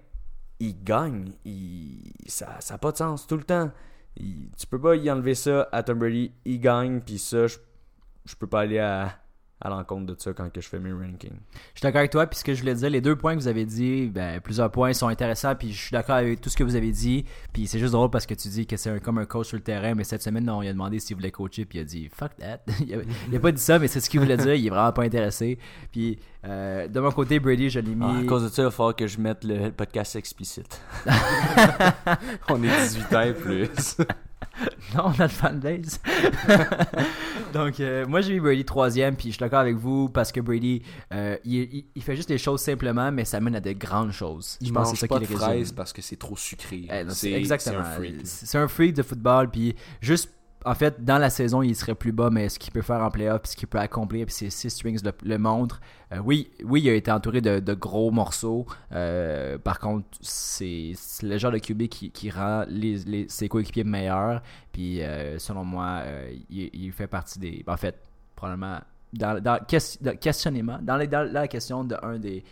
il 0.60 0.84
gagne. 0.84 1.32
Il... 1.44 2.12
Ça 2.26 2.58
n'a 2.70 2.78
pas 2.78 2.92
de 2.92 2.96
sens 2.98 3.26
tout 3.26 3.36
le 3.36 3.42
temps. 3.44 3.72
Tu 4.16 4.66
peux 4.68 4.80
pas 4.80 4.96
y 4.96 5.10
enlever 5.10 5.34
ça 5.34 5.68
à 5.72 5.82
Tom 5.82 5.98
Brady. 5.98 6.32
Il 6.44 6.60
gagne, 6.60 7.00
puis 7.00 7.18
ça, 7.18 7.46
je, 7.46 7.58
je 8.24 8.34
peux 8.34 8.46
pas 8.46 8.60
aller 8.60 8.78
à, 8.78 9.16
à 9.60 9.68
l'encontre 9.70 10.06
de 10.06 10.20
ça 10.20 10.32
quand 10.32 10.50
que 10.52 10.60
je 10.60 10.68
fais 10.68 10.78
mes 10.78 10.92
rankings. 10.92 11.30
Je 11.74 11.78
suis 11.78 11.82
d'accord 11.82 11.98
avec 11.98 12.12
toi, 12.12 12.26
puis 12.26 12.38
ce 12.38 12.44
que 12.44 12.54
je 12.54 12.60
voulais 12.60 12.74
dire, 12.74 12.90
les 12.90 13.00
deux 13.00 13.16
points 13.16 13.34
que 13.34 13.40
vous 13.40 13.48
avez 13.48 13.64
dit, 13.64 14.06
ben, 14.06 14.40
plusieurs 14.40 14.70
points 14.70 14.92
sont 14.92 15.08
intéressants, 15.08 15.54
puis 15.56 15.72
je 15.72 15.80
suis 15.80 15.92
d'accord 15.92 16.16
avec 16.16 16.40
tout 16.40 16.48
ce 16.48 16.56
que 16.56 16.62
vous 16.62 16.76
avez 16.76 16.92
dit, 16.92 17.24
puis 17.52 17.66
c'est 17.66 17.78
juste 17.78 17.92
drôle 17.92 18.10
parce 18.10 18.26
que 18.26 18.34
tu 18.34 18.48
dis 18.48 18.66
que 18.66 18.76
c'est 18.76 19.00
comme 19.00 19.18
un 19.18 19.26
coach 19.26 19.48
sur 19.48 19.56
le 19.56 19.62
terrain, 19.62 19.94
mais 19.94 20.04
cette 20.04 20.22
semaine, 20.22 20.44
non, 20.44 20.62
il 20.62 20.68
a 20.68 20.72
demandé 20.72 21.00
s'il 21.00 21.16
voulait 21.16 21.32
coacher, 21.32 21.64
puis 21.64 21.78
il 21.78 21.82
a 21.82 21.84
dit 21.84 22.08
fuck 22.08 22.36
that. 22.36 22.60
il, 22.80 22.94
a, 22.94 22.98
il 23.28 23.36
a 23.36 23.40
pas 23.40 23.52
dit 23.52 23.62
ça, 23.62 23.78
mais 23.78 23.88
c'est 23.88 24.00
ce 24.00 24.08
qu'il 24.08 24.20
voulait 24.20 24.36
dire, 24.36 24.54
il 24.54 24.66
est 24.66 24.70
vraiment 24.70 24.92
pas 24.92 25.02
intéressé. 25.02 25.58
Puis 25.90 26.18
euh, 26.48 26.88
de 26.88 26.98
mon 27.00 27.10
côté, 27.12 27.38
Brady, 27.38 27.68
je 27.70 27.80
l'ai 27.80 27.94
mis. 27.94 28.04
Ah, 28.04 28.18
à 28.20 28.24
cause 28.24 28.42
de 28.44 28.48
ça, 28.48 28.62
il 28.62 28.64
va 28.66 28.70
falloir 28.70 28.96
que 28.96 29.06
je 29.06 29.20
mette 29.20 29.44
le 29.44 29.70
podcast 29.70 30.16
explicite. 30.16 30.80
On 32.48 32.62
est 32.62 32.68
18 32.88 33.14
ans 33.14 33.22
et 33.22 33.34
plus. 33.34 33.68
Non, 34.96 35.04
on 35.06 35.20
a 35.20 35.24
le 35.24 35.28
fanbase. 35.28 36.00
Donc, 37.52 37.78
euh, 37.78 38.06
moi, 38.06 38.20
j'ai 38.20 38.34
mis 38.34 38.40
Brady 38.40 38.64
troisième, 38.64 39.14
puis 39.14 39.28
je 39.28 39.34
suis 39.34 39.38
d'accord 39.40 39.60
avec 39.60 39.76
vous 39.76 40.08
parce 40.08 40.32
que 40.32 40.40
Brady, 40.40 40.82
euh, 41.14 41.36
il, 41.44 41.54
il- 41.72 41.84
il 41.94 42.02
fait 42.02 42.16
juste 42.16 42.28
les 42.30 42.38
choses 42.38 42.60
simplement, 42.60 43.12
mais 43.12 43.24
ça 43.24 43.38
mène 43.40 43.54
à 43.54 43.60
de 43.60 43.72
grandes 43.72 44.10
choses. 44.12 44.58
Je 44.60 44.72
pense 44.72 44.90
que 44.90 44.96
c'est 44.96 45.06
ça 45.06 45.18
qui 45.18 45.26
le 45.32 45.36
résume. 45.38 45.74
parce 45.76 45.92
que 45.92 46.02
c'est 46.02 46.16
trop 46.16 46.36
sucré. 46.36 46.88
Eh, 46.90 47.04
non, 47.04 47.10
c'est 47.10 47.32
exactement. 47.32 47.84
C'est 48.24 48.26
c'est 48.26 48.58
un 48.58 48.66
freak 48.68 48.94
de 48.94 49.02
football, 49.02 49.48
puis 49.50 49.76
juste. 50.00 50.30
En 50.64 50.74
fait, 50.74 51.04
dans 51.04 51.18
la 51.18 51.30
saison, 51.30 51.62
il 51.62 51.74
serait 51.76 51.94
plus 51.94 52.12
bas, 52.12 52.30
mais 52.30 52.48
ce 52.48 52.58
qu'il 52.58 52.72
peut 52.72 52.82
faire 52.82 53.02
en 53.02 53.10
playoff, 53.10 53.42
ce 53.44 53.56
qu'il 53.56 53.68
peut 53.68 53.78
accomplir, 53.78 54.26
puis 54.26 54.34
ses 54.34 54.50
six 54.50 54.70
strings 54.70 55.00
le, 55.04 55.12
le 55.22 55.38
montrent. 55.38 55.80
Euh, 56.12 56.18
oui, 56.18 56.50
oui, 56.64 56.82
il 56.82 56.88
a 56.90 56.94
été 56.94 57.10
entouré 57.10 57.40
de, 57.40 57.74
gros 57.74 58.10
morceaux. 58.10 58.66
Euh, 58.92 59.56
par 59.58 59.78
contre, 59.78 60.06
c'est 60.20 60.92
le 61.22 61.38
genre 61.38 61.52
de 61.52 61.58
QB 61.58 61.86
qui, 61.88 62.30
rend 62.30 62.64
les, 62.68 63.28
ses 63.28 63.48
coéquipiers 63.48 63.84
meilleurs. 63.84 64.42
Puis, 64.72 65.02
euh, 65.02 65.38
selon 65.38 65.64
moi, 65.64 66.02
il, 66.50 66.92
fait 66.92 67.06
partie 67.06 67.38
des. 67.38 67.64
En 67.66 67.76
fait, 67.76 67.96
probablement. 68.34 68.80
Dans, 69.12 69.42
dans, 69.42 69.58
ques- 69.64 70.02
dans- 70.02 71.32
la 71.32 71.48
question 71.48 71.84
de 71.84 71.96
un 72.02 72.18
des 72.18 72.44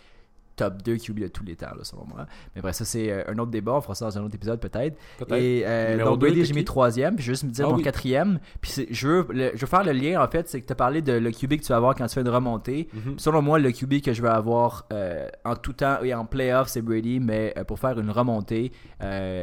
top 0.56 0.82
2 0.82 0.96
QB 0.96 1.20
de 1.20 1.28
tous 1.28 1.44
les 1.44 1.54
temps, 1.54 1.66
là, 1.76 1.84
selon 1.84 2.04
moi. 2.06 2.26
Mais 2.54 2.62
bref, 2.62 2.74
ça, 2.76 2.84
c'est 2.84 3.12
euh, 3.12 3.22
un 3.28 3.38
autre 3.38 3.50
débat. 3.50 3.74
On 3.74 3.80
fera 3.82 3.94
ça 3.94 4.06
dans 4.06 4.18
un 4.18 4.22
autre 4.24 4.34
épisode, 4.34 4.58
peut-être. 4.58 4.96
Et 5.36 5.62
euh, 5.66 6.02
donc, 6.02 6.18
Brady, 6.20 6.44
j'ai 6.46 6.54
mis 6.54 6.64
troisième. 6.64 7.14
Puis, 7.16 7.24
je 7.24 7.30
vais 7.30 7.34
juste 7.34 7.44
me 7.44 7.50
dire 7.50 7.66
Ah 7.66 7.70
mon 7.70 7.76
oui. 7.76 7.82
quatrième. 7.82 8.40
Puis, 8.62 8.86
je 8.90 9.06
veux, 9.08 9.26
le- 9.30 9.50
je 9.54 9.60
veux 9.60 9.66
faire 9.66 9.84
le 9.84 9.92
lien, 9.92 10.20
en 10.22 10.26
fait, 10.28 10.48
c'est 10.48 10.60
que 10.62 10.66
tu 10.66 10.72
as 10.72 10.76
parlé 10.76 11.02
de 11.02 11.12
le 11.12 11.30
QB 11.30 11.56
que 11.58 11.62
tu 11.62 11.68
vas 11.68 11.76
avoir 11.76 11.94
quand 11.94 12.06
tu 12.06 12.14
fais 12.14 12.22
une 12.22 12.28
remontée. 12.30 12.88
Mhm. 12.94 13.18
Selon 13.18 13.42
moi, 13.42 13.58
le 13.58 13.70
QB 13.70 14.00
que 14.00 14.12
je 14.14 14.22
vais 14.22 14.28
avoir 14.28 14.86
euh, 14.92 15.28
en 15.44 15.56
tout 15.56 15.74
temps 15.74 15.98
et 16.02 16.14
en 16.14 16.24
playoff, 16.24 16.68
c'est 16.68 16.82
Brady. 16.82 17.20
Mais 17.20 17.52
euh, 17.58 17.64
pour 17.64 17.78
faire 17.78 17.98
une 18.00 18.10
remontée, 18.10 18.72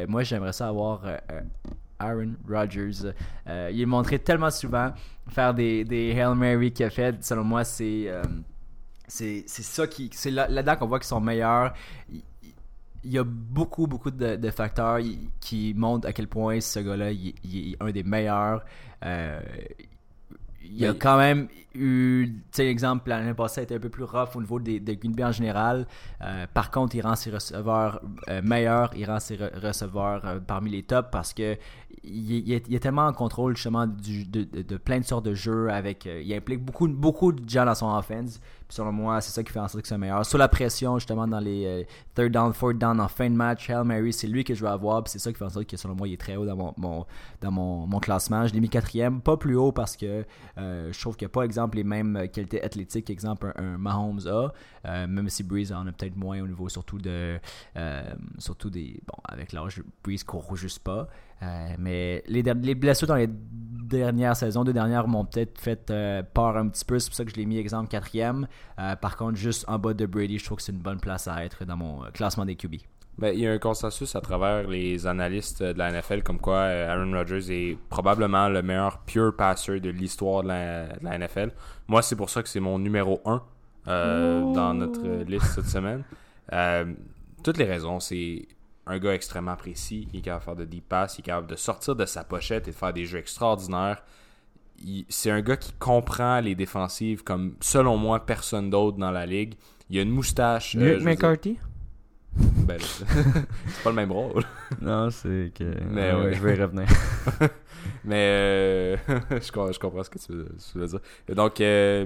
moi, 0.08 0.24
j'aimerais 0.24 0.54
ça 0.54 0.68
avoir 0.68 1.04
Aaron 2.00 2.32
Rodgers. 2.50 3.12
Il 3.72 3.80
est 3.82 3.86
montré 3.86 4.20
tellement 4.20 4.50
souvent 4.50 4.92
faire 5.30 5.54
des, 5.54 5.84
des 5.86 6.12
Hail 6.12 6.36
Mary 6.36 6.72
qu'il 6.74 6.86
a 6.86 6.90
fait. 6.90 7.24
Selon 7.24 7.44
moi, 7.44 7.64
c'est. 7.64 8.10
C'est 9.08 9.44
c'est 9.48 9.64
ça 9.64 9.88
qui. 9.88 10.10
C'est 10.14 10.32
là- 10.32 10.48
là-dedans 10.48 10.76
qu'on 10.78 10.88
voit 10.88 11.00
qu'ils 11.00 11.08
sont 11.08 11.22
meilleurs. 11.22 11.74
Il, 12.12 12.22
il 13.06 13.12
y 13.12 13.18
a 13.18 13.24
beaucoup, 13.26 13.86
beaucoup 13.86 14.12
de, 14.12 14.38
de 14.38 14.50
facteurs 14.50 15.00
qui 15.42 15.74
montrent 15.76 16.08
à 16.08 16.14
quel 16.14 16.28
point 16.28 16.62
ce 16.62 16.80
gars-là, 16.80 17.12
il, 17.12 17.34
il 17.44 17.74
est 17.74 17.78
un 17.84 17.92
des 17.92 18.04
meilleurs. 18.04 18.64
Euh, 19.04 19.42
il 20.66 20.78
y 20.80 20.86
a 20.86 20.94
quand 20.94 21.18
même 21.18 21.50
eu, 21.76 22.28
tu 22.30 22.42
sais, 22.52 22.68
exemple, 22.68 23.10
l'année 23.10 23.34
passée 23.34 23.64
été 23.64 23.76
un 23.76 23.80
peu 23.80 23.90
plus 23.90 24.06
rough 24.06 24.30
au 24.36 24.42
niveau 24.42 24.60
des, 24.60 24.80
des 24.80 24.96
Green 24.96 25.14
Bay 25.14 25.26
en 25.26 25.32
général. 25.34 25.86
Euh, 26.22 26.48
par 26.54 26.72
contre, 26.72 26.96
il 26.96 27.02
rend 27.02 27.16
ses 27.18 27.30
receveurs 27.32 28.02
euh, 28.30 28.42
meilleurs, 28.42 28.92
il 28.96 29.06
rend 29.06 29.20
ses 29.20 29.36
re- 29.36 29.60
receveurs 29.60 30.26
euh, 30.26 30.40
parmi 30.40 30.72
les 30.72 30.84
tops 30.84 31.10
parce 31.12 31.34
que 31.34 31.58
il, 32.06 32.32
il 32.48 32.54
est, 32.54 32.66
il 32.70 32.76
est 32.76 32.80
tellement 32.80 33.08
en 33.08 33.14
contrôle 33.14 33.56
justement 33.58 33.86
du- 33.86 34.26
de, 34.26 34.44
de- 34.44 34.62
de 34.62 34.78
plein 34.78 35.00
de 35.00 35.06
sortes 35.06 35.26
de 35.26 35.34
jeux 35.34 35.70
avec, 35.70 36.06
il 36.06 36.34
implique 36.34 36.64
beaucoup, 36.64 36.88
beaucoup 36.88 37.34
de 37.34 37.48
gens 37.48 37.66
dans 37.66 37.76
son 37.76 37.94
offense. 37.94 38.40
Selon 38.74 38.92
moi, 38.92 39.22
c'est 39.22 39.32
ça 39.32 39.44
qui 39.44 39.52
fait 39.52 39.60
en 39.60 39.68
sorte 39.68 39.84
que 39.84 39.88
c'est 39.88 40.00
meilleur. 40.00 40.26
Sur 40.26 40.40
la 40.40 40.48
pression, 40.48 40.98
justement, 40.98 41.28
dans 41.28 41.40
les 41.40 41.66
euh, 41.68 41.84
third 42.16 42.32
down, 42.32 42.54
fourth 42.54 42.80
down 42.80 43.00
en 43.00 43.08
fin 43.08 43.30
de 43.30 43.36
match, 43.36 43.70
Hail 43.70 43.86
Mary, 43.86 44.12
c'est 44.12 44.26
lui 44.26 44.44
que 44.44 44.56
je 44.56 44.64
veux 44.64 44.72
avoir. 44.72 45.08
c'est 45.08 45.20
ça 45.20 45.32
qui 45.32 45.38
fait 45.38 45.46
en 45.46 45.50
sorte 45.50 45.68
que, 45.68 45.78
selon 45.78 45.94
moi, 45.94 46.08
il 46.08 46.14
est 46.14 46.18
très 46.18 46.38
haut 46.38 46.46
dans 46.48 46.74
mon, 46.76 47.06
dans 47.40 47.52
mon, 47.52 47.86
mon 47.86 48.00
classement. 48.00 48.48
Je 48.48 48.54
l'ai 48.56 48.60
mis 48.60 48.70
quatrième, 48.70 49.22
pas 49.22 49.38
plus 49.38 49.56
haut 49.56 49.72
parce 49.72 49.96
que 49.96 50.26
euh, 50.58 50.92
je 50.92 51.00
trouve 51.00 51.16
qu'il 51.16 51.28
n'y 51.28 51.30
a 51.32 51.34
pas, 51.34 51.44
exemple, 51.44 51.78
les 51.78 51.84
mêmes 51.84 52.28
qualités 52.34 52.64
athlétiques 52.64 53.06
qu'exemple 53.06 53.54
un, 53.58 53.78
Mahomes 53.78 54.26
a. 54.26 54.52
Euh, 54.88 55.06
même 55.06 55.30
si 55.30 55.44
Breeze 55.44 55.72
en 55.72 55.86
a 55.86 55.92
peut-être 55.92 56.18
moins 56.18 56.42
au 56.42 56.48
niveau 56.48 56.68
surtout 56.68 56.98
de 56.98 57.40
surtout 58.40 58.70
des 58.70 59.00
bon 59.06 59.22
avec 59.24 59.54
l'âge 59.54 59.82
Breeze 60.04 60.24
court 60.24 60.56
juste 60.58 60.80
pas 60.80 61.08
mais 61.80 62.24
les, 62.28 62.44
blessures 62.76 63.08
dans 63.08 63.16
les 63.16 63.28
dernières 63.28 64.36
saisons 64.36 64.64
deux 64.64 64.74
dernières 64.74 65.08
m'ont 65.08 65.26
peut-être 65.26 65.60
fait 65.60 65.90
euh, 65.92 66.24
peur 66.24 66.58
un 66.58 66.68
petit 66.68 66.86
peu 66.86 67.00
c'est 67.00 67.10
pour 67.10 67.16
ça 67.16 67.26
que 67.26 67.32
je 67.32 67.36
l'ai 67.36 67.46
mis 67.46 67.58
exemple 67.58 67.90
quatrième 67.90 68.48
Euh, 68.80 68.96
par 68.96 69.18
contre 69.18 69.38
juste 69.38 69.66
en 69.68 69.78
bas 69.78 69.94
de 69.94 70.06
Brady 70.06 70.40
je 70.40 70.46
trouve 70.46 70.58
que 70.58 70.64
c'est 70.64 70.72
une 70.72 70.80
bonne 70.80 71.00
place 71.00 71.28
à 71.28 71.46
être 71.46 71.66
dans 71.66 71.78
mon 71.78 72.04
euh, 72.04 72.10
classement 72.12 72.46
des 72.46 72.56
QB 72.56 72.76
Ben, 73.20 73.34
il 73.34 73.42
y 73.42 73.48
a 73.48 73.52
un 73.52 73.60
consensus 73.60 74.16
à 74.16 74.22
travers 74.22 74.68
les 74.68 75.06
analystes 75.06 75.62
de 75.62 75.78
la 75.78 75.92
NFL 75.92 76.24
comme 76.24 76.40
quoi 76.40 76.58
euh, 76.58 76.90
Aaron 76.92 77.12
Rodgers 77.12 77.52
est 77.52 77.78
probablement 77.90 78.50
le 78.50 78.64
meilleur 78.64 79.00
pure 79.00 79.36
passer 79.36 79.80
de 79.80 79.90
l'histoire 79.90 80.42
de 80.42 80.48
la, 80.48 80.88
de 80.88 81.04
la 81.04 81.18
NFL. 81.20 81.52
Moi, 81.88 82.02
c'est 82.02 82.16
pour 82.16 82.32
ça 82.32 82.42
que 82.42 82.50
c'est 82.50 82.60
mon 82.60 82.80
numéro 82.80 83.22
1 83.26 83.42
dans 83.86 84.74
notre 84.74 85.02
euh, 85.06 85.24
liste 85.24 85.46
cette 85.48 85.68
semaine. 85.68 86.04
Euh, 86.52 86.94
toutes 87.44 87.58
les 87.58 87.66
raisons, 87.66 88.00
c'est 88.00 88.48
un 88.86 89.00
gars 89.00 89.14
extrêmement 89.14 89.56
précis. 89.56 90.08
Il 90.14 90.20
est 90.20 90.22
capable 90.24 90.42
de 90.42 90.46
faire 90.46 90.56
de 90.56 90.66
deep 90.66 90.90
pass, 90.90 91.18
il 91.18 91.22
est 91.22 91.24
capable 91.26 91.48
de 91.48 91.56
sortir 91.56 91.96
de 91.96 92.06
sa 92.06 92.24
pochette 92.24 92.68
et 92.68 92.72
de 92.72 92.76
faire 92.76 92.94
des 92.94 93.06
jeux 93.06 93.20
extraordinaires. 93.20 94.04
C'est 95.10 95.32
un 95.32 95.42
gars 95.42 95.56
qui 95.58 95.72
comprend 95.74 96.40
les 96.42 96.56
défensives 96.56 97.24
comme, 97.24 97.56
selon 97.62 97.96
moi, 97.98 98.26
personne 98.26 98.70
d'autre 98.70 98.98
dans 98.98 99.12
la 99.12 99.26
ligue. 99.26 99.54
Il 99.90 99.98
a 100.00 100.02
une 100.02 100.10
moustache. 100.10 100.76
euh, 100.76 100.80
Mieux 100.80 100.98
que 101.00 101.04
McCarthy? 101.04 101.58
Ben, 102.36 102.80
c'est 102.82 103.84
pas 103.84 103.90
le 103.92 103.96
même 103.96 104.12
rôle. 104.12 104.44
Non, 104.82 105.10
c'est 105.12 105.52
que. 105.56 105.64
Mais 105.90 106.10
Ah 106.10 106.20
ouais. 106.20 106.34
Je 106.34 106.42
vais 106.42 106.56
y 106.58 106.62
revenir. 106.62 106.88
Mais 108.04 108.16
euh, 108.16 108.98
je, 109.42 109.52
com- 109.52 109.72
je 109.72 109.80
comprends 109.80 110.04
ce 110.04 110.10
que 110.10 110.18
tu 110.20 110.32
veux, 110.32 110.50
tu 110.72 110.78
veux 110.80 110.88
dire. 110.88 111.00
Et 111.30 111.36
donc, 111.36 111.62
euh, 111.62 112.06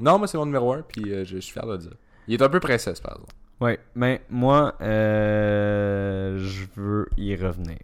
non, 0.00 0.18
moi, 0.18 0.26
c'est 0.28 0.38
mon 0.38 0.46
numéro 0.46 0.72
1, 0.72 0.82
puis 0.82 1.12
euh, 1.12 1.24
je, 1.24 1.36
je 1.36 1.40
suis 1.40 1.52
fier 1.52 1.66
de 1.66 1.72
le 1.72 1.78
dire. 1.78 1.94
Il 2.28 2.34
est 2.34 2.42
un 2.42 2.48
peu 2.48 2.60
princesse, 2.60 3.00
par 3.00 3.12
exemple. 3.14 3.32
Ouais, 3.60 3.78
mais 3.94 4.22
moi, 4.28 4.74
euh, 4.82 6.38
je 6.38 6.64
veux 6.76 7.08
y 7.16 7.34
revenir. 7.36 7.78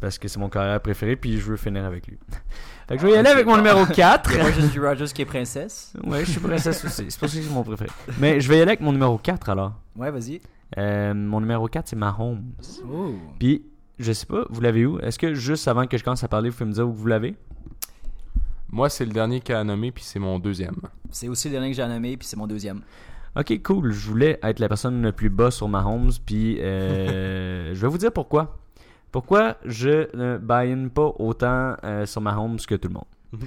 Parce 0.00 0.18
que 0.18 0.28
c'est 0.28 0.38
mon 0.38 0.50
carrière 0.50 0.80
préféré, 0.80 1.16
puis 1.16 1.38
je 1.38 1.44
veux 1.44 1.56
finir 1.56 1.84
avec 1.84 2.06
lui. 2.06 2.18
Fait 2.88 2.96
que 2.96 3.00
je 3.00 3.06
vais 3.06 3.12
y 3.14 3.16
aller 3.16 3.30
avec 3.30 3.46
mon 3.46 3.56
numéro 3.56 3.86
4. 3.86 4.36
moi 4.38 4.50
juste 4.50 4.76
Rogers 4.78 5.06
qui 5.14 5.22
est 5.22 5.24
princesse 5.24 5.94
Ouais, 6.04 6.22
je 6.26 6.32
suis 6.32 6.40
princesse 6.40 6.84
aussi. 6.84 7.06
C'est 7.08 7.18
pour 7.18 7.30
ça 7.30 7.38
que 7.38 7.42
c'est 7.42 7.50
mon 7.50 7.62
préféré. 7.62 7.90
Mais 8.18 8.40
je 8.40 8.48
vais 8.48 8.58
y 8.58 8.60
aller 8.60 8.72
avec 8.72 8.80
mon 8.82 8.92
numéro 8.92 9.16
4 9.16 9.48
alors. 9.48 9.72
ouais 9.96 10.10
vas-y 10.10 10.42
Euh, 10.76 11.14
mon 11.14 11.40
numéro 11.40 11.66
4, 11.66 11.88
c'est 11.88 11.96
Mahomes. 11.96 12.42
oh. 12.92 13.14
Puis, 13.38 13.64
je 13.98 14.12
sais 14.12 14.26
pas, 14.26 14.44
vous 14.50 14.60
l'avez 14.60 14.84
où? 14.84 14.98
Est-ce 15.00 15.18
que 15.18 15.32
juste 15.32 15.66
avant 15.68 15.86
que 15.86 15.96
je 15.96 16.04
commence 16.04 16.22
à 16.24 16.28
parler, 16.28 16.50
vous 16.50 16.56
pouvez 16.56 16.68
me 16.68 16.74
dire 16.74 16.86
où 16.86 16.92
vous 16.92 17.06
l'avez? 17.06 17.34
Moi, 18.70 18.90
c'est 18.90 19.06
le 19.06 19.12
dernier 19.12 19.40
qu'il 19.40 19.54
a 19.54 19.64
nommé, 19.64 19.90
puis 19.92 20.04
c'est 20.04 20.18
mon 20.18 20.38
deuxième. 20.38 20.76
c'est 21.10 21.28
aussi 21.28 21.48
le 21.48 21.52
dernier 21.52 21.70
que 21.70 21.76
j'ai 21.76 21.86
nommé 21.86 22.16
puis 22.18 22.26
c'est 22.26 22.36
mon 22.36 22.46
deuxième 22.46 22.82
Ok, 23.36 23.62
cool. 23.62 23.92
Je 23.92 24.08
voulais 24.08 24.38
être 24.42 24.60
la 24.60 24.68
personne 24.68 25.02
le 25.02 25.12
plus 25.12 25.30
bas 25.30 25.50
sur 25.50 25.68
Mahomes, 25.68 26.12
puis 26.24 26.58
euh, 26.60 27.70
je 27.74 27.80
vais 27.80 27.88
vous 27.88 27.98
dire 27.98 28.12
pourquoi. 28.12 28.58
Pourquoi 29.10 29.56
je 29.64 30.14
ne 30.16 30.38
buy-in 30.38 30.88
pas 30.88 31.12
autant 31.18 31.76
euh, 31.84 32.06
sur 32.06 32.20
Mahomes 32.20 32.58
que 32.58 32.74
tout 32.74 32.88
le 32.88 32.94
monde. 32.94 33.04
Mhm. 33.32 33.40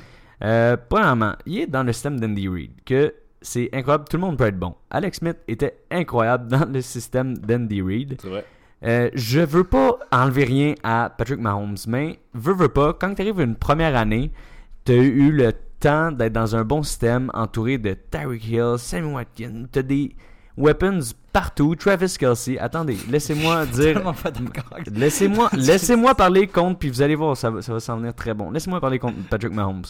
Euh, 0.44 0.78
premièrement, 0.90 1.34
il 1.46 1.60
est 1.60 1.68
dans 1.68 1.84
le 1.84 1.92
système 1.94 2.20
d'Andy 2.20 2.48
Reid, 2.48 2.72
que 2.86 3.14
c'est 3.42 3.70
incroyable, 3.74 4.06
tout 4.10 4.18
le 4.18 4.22
monde 4.22 4.38
peut 4.38 4.46
être 4.46 4.60
bon. 4.60 4.76
Alex 4.90 5.20
Smith 5.20 5.38
était 5.48 5.80
incroyable 5.90 6.48
dans 6.52 6.66
le 6.72 6.82
système 6.82 7.38
d'Andy 7.38 7.82
Reid. 7.82 8.18
C'est 8.22 8.30
vrai. 8.30 8.46
Euh, 8.84 9.10
je 9.16 9.40
veux 9.40 9.64
pas 9.64 9.98
enlever 10.12 10.44
rien 10.44 10.76
à 10.84 11.12
Patrick 11.18 11.40
Mahomes, 11.40 11.78
mais 11.88 12.20
veux, 12.34 12.54
veux 12.54 12.70
pas, 12.70 12.94
quand 12.94 13.16
tu 13.16 13.24
arrives 13.24 13.40
une 13.40 13.56
première 13.56 13.96
année, 13.96 14.32
tu 14.86 14.92
as 14.92 14.96
eu 14.96 15.32
le 15.32 15.52
temps 15.80 16.12
d'être 16.12 16.34
dans 16.34 16.56
un 16.56 16.64
bon 16.64 16.84
système 16.84 17.32
entouré 17.34 17.78
de 17.78 17.94
Tyreek 17.94 18.46
Hill, 18.48 18.76
Sammy 18.78 19.14
Watkins, 19.14 19.66
tu 19.72 19.80
as 19.80 19.84
des 19.84 20.16
weapons 20.58 21.00
partout, 21.32 21.76
Travis 21.76 22.16
Kelsey. 22.18 22.58
Attendez, 22.58 22.98
laissez-moi 23.10 23.66
dire. 23.68 24.02
Laissez-moi 24.92 25.50
laissez-moi 25.54 26.16
parler 26.16 26.48
contre, 26.48 26.80
puis 26.80 26.90
vous 26.90 27.02
allez 27.02 27.16
voir, 27.16 27.38
ça 27.38 27.52
va, 27.52 27.62
ça 27.62 27.74
va 27.74 27.80
s'en 27.80 27.98
venir 27.98 28.14
très 28.14 28.34
bon. 28.34 28.52
Laissez-moi 28.52 28.82
parler 28.82 29.00
contre 29.00 29.18
Patrick 29.30 29.54
Mahomes. 29.54 29.86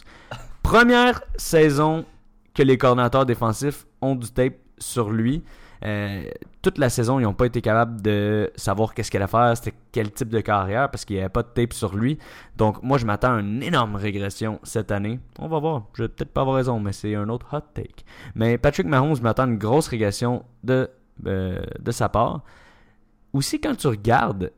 Première 0.61 1.21
saison 1.37 2.05
que 2.53 2.63
les 2.63 2.77
coordinateurs 2.77 3.25
défensifs 3.25 3.85
ont 4.01 4.15
du 4.15 4.29
tape 4.29 4.55
sur 4.77 5.09
lui. 5.09 5.43
Euh, 5.85 6.23
toute 6.61 6.77
la 6.77 6.89
saison, 6.89 7.19
ils 7.19 7.23
n'ont 7.23 7.33
pas 7.33 7.45
été 7.45 7.61
capables 7.61 8.01
de 8.01 8.51
savoir 8.55 8.93
qu'est-ce 8.93 9.11
qu'il 9.11 9.21
allait 9.21 9.29
faire, 9.29 9.55
c'était 9.55 9.75
quel 9.91 10.11
type 10.11 10.29
de 10.29 10.39
carrière, 10.39 10.89
parce 10.89 11.05
qu'il 11.05 11.15
n'y 11.15 11.21
avait 11.21 11.29
pas 11.29 11.43
de 11.43 11.49
tape 11.49 11.73
sur 11.73 11.95
lui. 11.95 12.17
Donc, 12.55 12.81
moi, 12.83 12.97
je 12.97 13.05
m'attends 13.05 13.35
à 13.35 13.39
une 13.39 13.61
énorme 13.61 13.95
régression 13.95 14.59
cette 14.63 14.91
année. 14.91 15.19
On 15.39 15.47
va 15.47 15.59
voir. 15.59 15.83
Je 15.93 16.03
vais 16.03 16.09
peut-être 16.09 16.31
pas 16.31 16.41
avoir 16.41 16.57
raison, 16.57 16.79
mais 16.79 16.91
c'est 16.91 17.15
un 17.15 17.29
autre 17.29 17.47
hot 17.53 17.61
take. 17.73 18.03
Mais 18.35 18.57
Patrick 18.57 18.87
Mahomes, 18.87 19.15
je 19.15 19.21
m'attends 19.21 19.43
à 19.43 19.47
une 19.47 19.57
grosse 19.57 19.87
régression 19.87 20.43
de, 20.63 20.89
euh, 21.25 21.61
de 21.79 21.91
sa 21.91 22.09
part. 22.09 22.43
Aussi, 23.33 23.61
quand 23.61 23.75
tu 23.75 23.87
regardes 23.87 24.51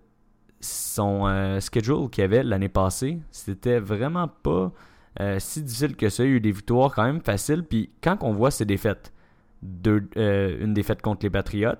son 0.61 1.25
euh, 1.27 1.59
schedule 1.59 2.09
qu'il 2.09 2.23
avait 2.23 2.43
l'année 2.43 2.69
passée, 2.69 3.19
c'était 3.31 3.79
vraiment 3.79 4.27
pas 4.27 4.71
si 5.39 5.61
difficile 5.61 5.97
que 5.97 6.07
ça. 6.07 6.23
Il 6.23 6.29
y 6.29 6.33
a 6.33 6.35
eu 6.37 6.39
des 6.39 6.53
victoires 6.53 6.95
quand 6.95 7.03
même 7.03 7.19
faciles. 7.19 7.63
Puis 7.63 7.89
quand 8.01 8.19
on 8.21 8.31
voit 8.31 8.51
ses 8.51 8.63
défaites, 8.63 9.11
euh, 9.63 10.63
une 10.63 10.73
défaite 10.73 11.01
contre 11.01 11.25
les 11.25 11.29
Patriots, 11.29 11.75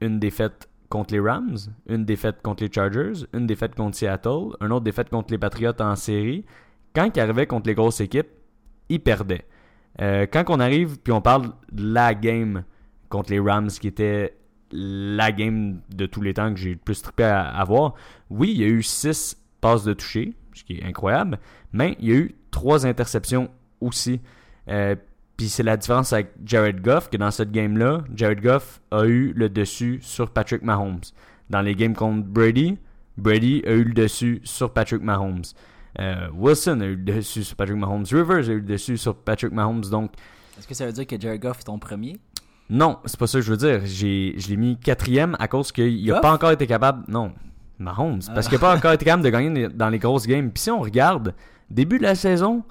une 0.00 0.18
défaite 0.18 0.68
contre 0.88 1.14
les 1.14 1.20
Rams, 1.20 1.56
une 1.88 2.04
défaite 2.04 2.42
contre 2.42 2.64
les 2.64 2.72
Chargers, 2.72 3.26
une 3.32 3.46
défaite 3.46 3.74
contre 3.74 3.96
Seattle, 3.96 4.56
une 4.60 4.72
autre 4.72 4.84
défaite 4.84 5.08
contre 5.08 5.32
les 5.32 5.38
Patriots 5.38 5.80
en 5.80 5.96
série. 5.96 6.44
Quand 6.94 7.10
il 7.14 7.20
arrivait 7.20 7.46
contre 7.46 7.68
les 7.68 7.74
grosses 7.74 8.00
équipes, 8.00 8.28
il 8.88 9.00
perdait. 9.00 9.46
Euh, 10.00 10.26
quand 10.30 10.44
on 10.48 10.60
arrive 10.60 10.98
puis 10.98 11.12
on 11.12 11.20
parle 11.20 11.52
de 11.70 11.92
la 11.92 12.14
game 12.14 12.64
contre 13.08 13.30
les 13.30 13.40
Rams 13.40 13.68
qui 13.68 13.88
était 13.88 14.36
la 14.70 15.32
game 15.32 15.80
de 15.94 16.06
tous 16.06 16.22
les 16.22 16.32
temps 16.34 16.52
que 16.52 16.58
j'ai 16.58 16.70
le 16.70 16.76
plus 16.76 17.02
trippé 17.02 17.24
à, 17.24 17.42
à 17.46 17.64
voir, 17.64 17.94
oui, 18.30 18.52
il 18.52 18.60
y 18.60 18.64
a 18.64 18.68
eu 18.68 18.82
6 18.82 19.36
passes 19.60 19.84
de 19.84 19.92
toucher, 19.92 20.34
ce 20.54 20.64
qui 20.64 20.78
est 20.78 20.84
incroyable, 20.84 21.38
mais 21.72 21.96
il 22.00 22.08
y 22.08 22.12
a 22.12 22.16
eu 22.16 22.34
3 22.50 22.86
interceptions 22.86 23.50
aussi. 23.80 24.20
Euh, 24.68 24.96
puis 25.36 25.48
c'est 25.48 25.62
la 25.62 25.76
différence 25.76 26.12
avec 26.12 26.32
Jared 26.44 26.82
Goff, 26.82 27.10
que 27.10 27.16
dans 27.16 27.30
cette 27.30 27.50
game-là, 27.50 28.02
Jared 28.14 28.40
Goff 28.40 28.80
a 28.90 29.04
eu 29.04 29.32
le 29.34 29.48
dessus 29.48 29.98
sur 30.02 30.30
Patrick 30.30 30.62
Mahomes. 30.62 31.00
Dans 31.50 31.60
les 31.60 31.74
games 31.74 31.94
contre 31.94 32.26
Brady, 32.26 32.78
Brady 33.16 33.62
a 33.66 33.72
eu 33.72 33.84
le 33.84 33.92
dessus 33.92 34.40
sur 34.44 34.72
Patrick 34.72 35.02
Mahomes. 35.02 35.42
Euh, 35.98 36.28
Wilson 36.34 36.80
a 36.80 36.86
eu 36.86 36.96
le 36.96 37.04
dessus 37.04 37.44
sur 37.44 37.56
Patrick 37.56 37.76
Mahomes. 37.76 38.04
Rivers 38.10 38.48
a 38.48 38.52
eu 38.52 38.60
le 38.60 38.62
dessus 38.62 38.96
sur 38.96 39.14
Patrick 39.14 39.52
Mahomes. 39.52 39.82
Donc, 39.90 40.12
est-ce 40.58 40.66
que 40.66 40.74
ça 40.74 40.86
veut 40.86 40.92
dire 40.92 41.06
que 41.06 41.20
Jared 41.20 41.40
Goff 41.40 41.60
est 41.60 41.64
ton 41.64 41.78
premier? 41.78 42.18
Non, 42.70 42.98
c'est 43.04 43.18
pas 43.18 43.26
ça 43.26 43.38
que 43.38 43.44
je 43.44 43.50
veux 43.50 43.56
dire. 43.58 43.80
J'ai, 43.84 44.34
je 44.38 44.48
l'ai 44.48 44.56
mis 44.56 44.78
quatrième 44.78 45.36
à 45.38 45.48
cause 45.48 45.72
qu'il 45.72 46.06
n'a 46.06 46.20
pas 46.20 46.32
encore 46.32 46.52
été 46.52 46.66
capable. 46.66 47.04
Non, 47.10 47.32
Mahomes. 47.78 48.20
Parce 48.34 48.48
qu'il 48.48 48.56
n'a 48.56 48.60
pas 48.60 48.76
encore 48.76 48.92
été 48.92 49.04
capable 49.04 49.24
de 49.24 49.30
gagner 49.30 49.68
dans 49.68 49.90
les 49.90 49.98
grosses 49.98 50.26
games. 50.26 50.50
Puis 50.50 50.62
si 50.62 50.70
on 50.70 50.80
regarde, 50.80 51.34
début 51.68 51.98
de 51.98 52.04
la 52.04 52.14
saison, 52.14 52.62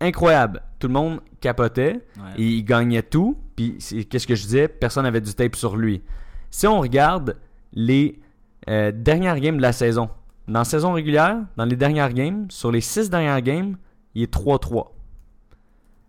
incroyable. 0.00 0.62
Tout 0.78 0.88
le 0.88 0.94
monde 0.94 1.20
capotait. 1.40 2.00
Ouais. 2.16 2.30
Et 2.38 2.46
il 2.46 2.64
gagnait 2.64 3.02
tout. 3.02 3.36
Puis 3.56 3.78
qu'est-ce 4.08 4.26
que 4.26 4.34
je 4.34 4.42
disais? 4.42 4.68
Personne 4.68 5.04
n'avait 5.04 5.20
du 5.20 5.34
tape 5.34 5.56
sur 5.56 5.76
lui. 5.76 6.02
Si 6.50 6.66
on 6.66 6.80
regarde 6.80 7.36
les 7.72 8.20
euh, 8.68 8.92
dernières 8.92 9.38
games 9.38 9.56
de 9.56 9.62
la 9.62 9.72
saison, 9.72 10.10
dans 10.48 10.60
la 10.60 10.64
saison 10.64 10.92
régulière, 10.92 11.38
dans 11.56 11.64
les 11.64 11.76
dernières 11.76 12.12
games, 12.12 12.46
sur 12.50 12.72
les 12.72 12.80
six 12.80 13.08
dernières 13.10 13.40
games, 13.40 13.76
il 14.14 14.22
est 14.22 14.34
3-3. 14.34 14.88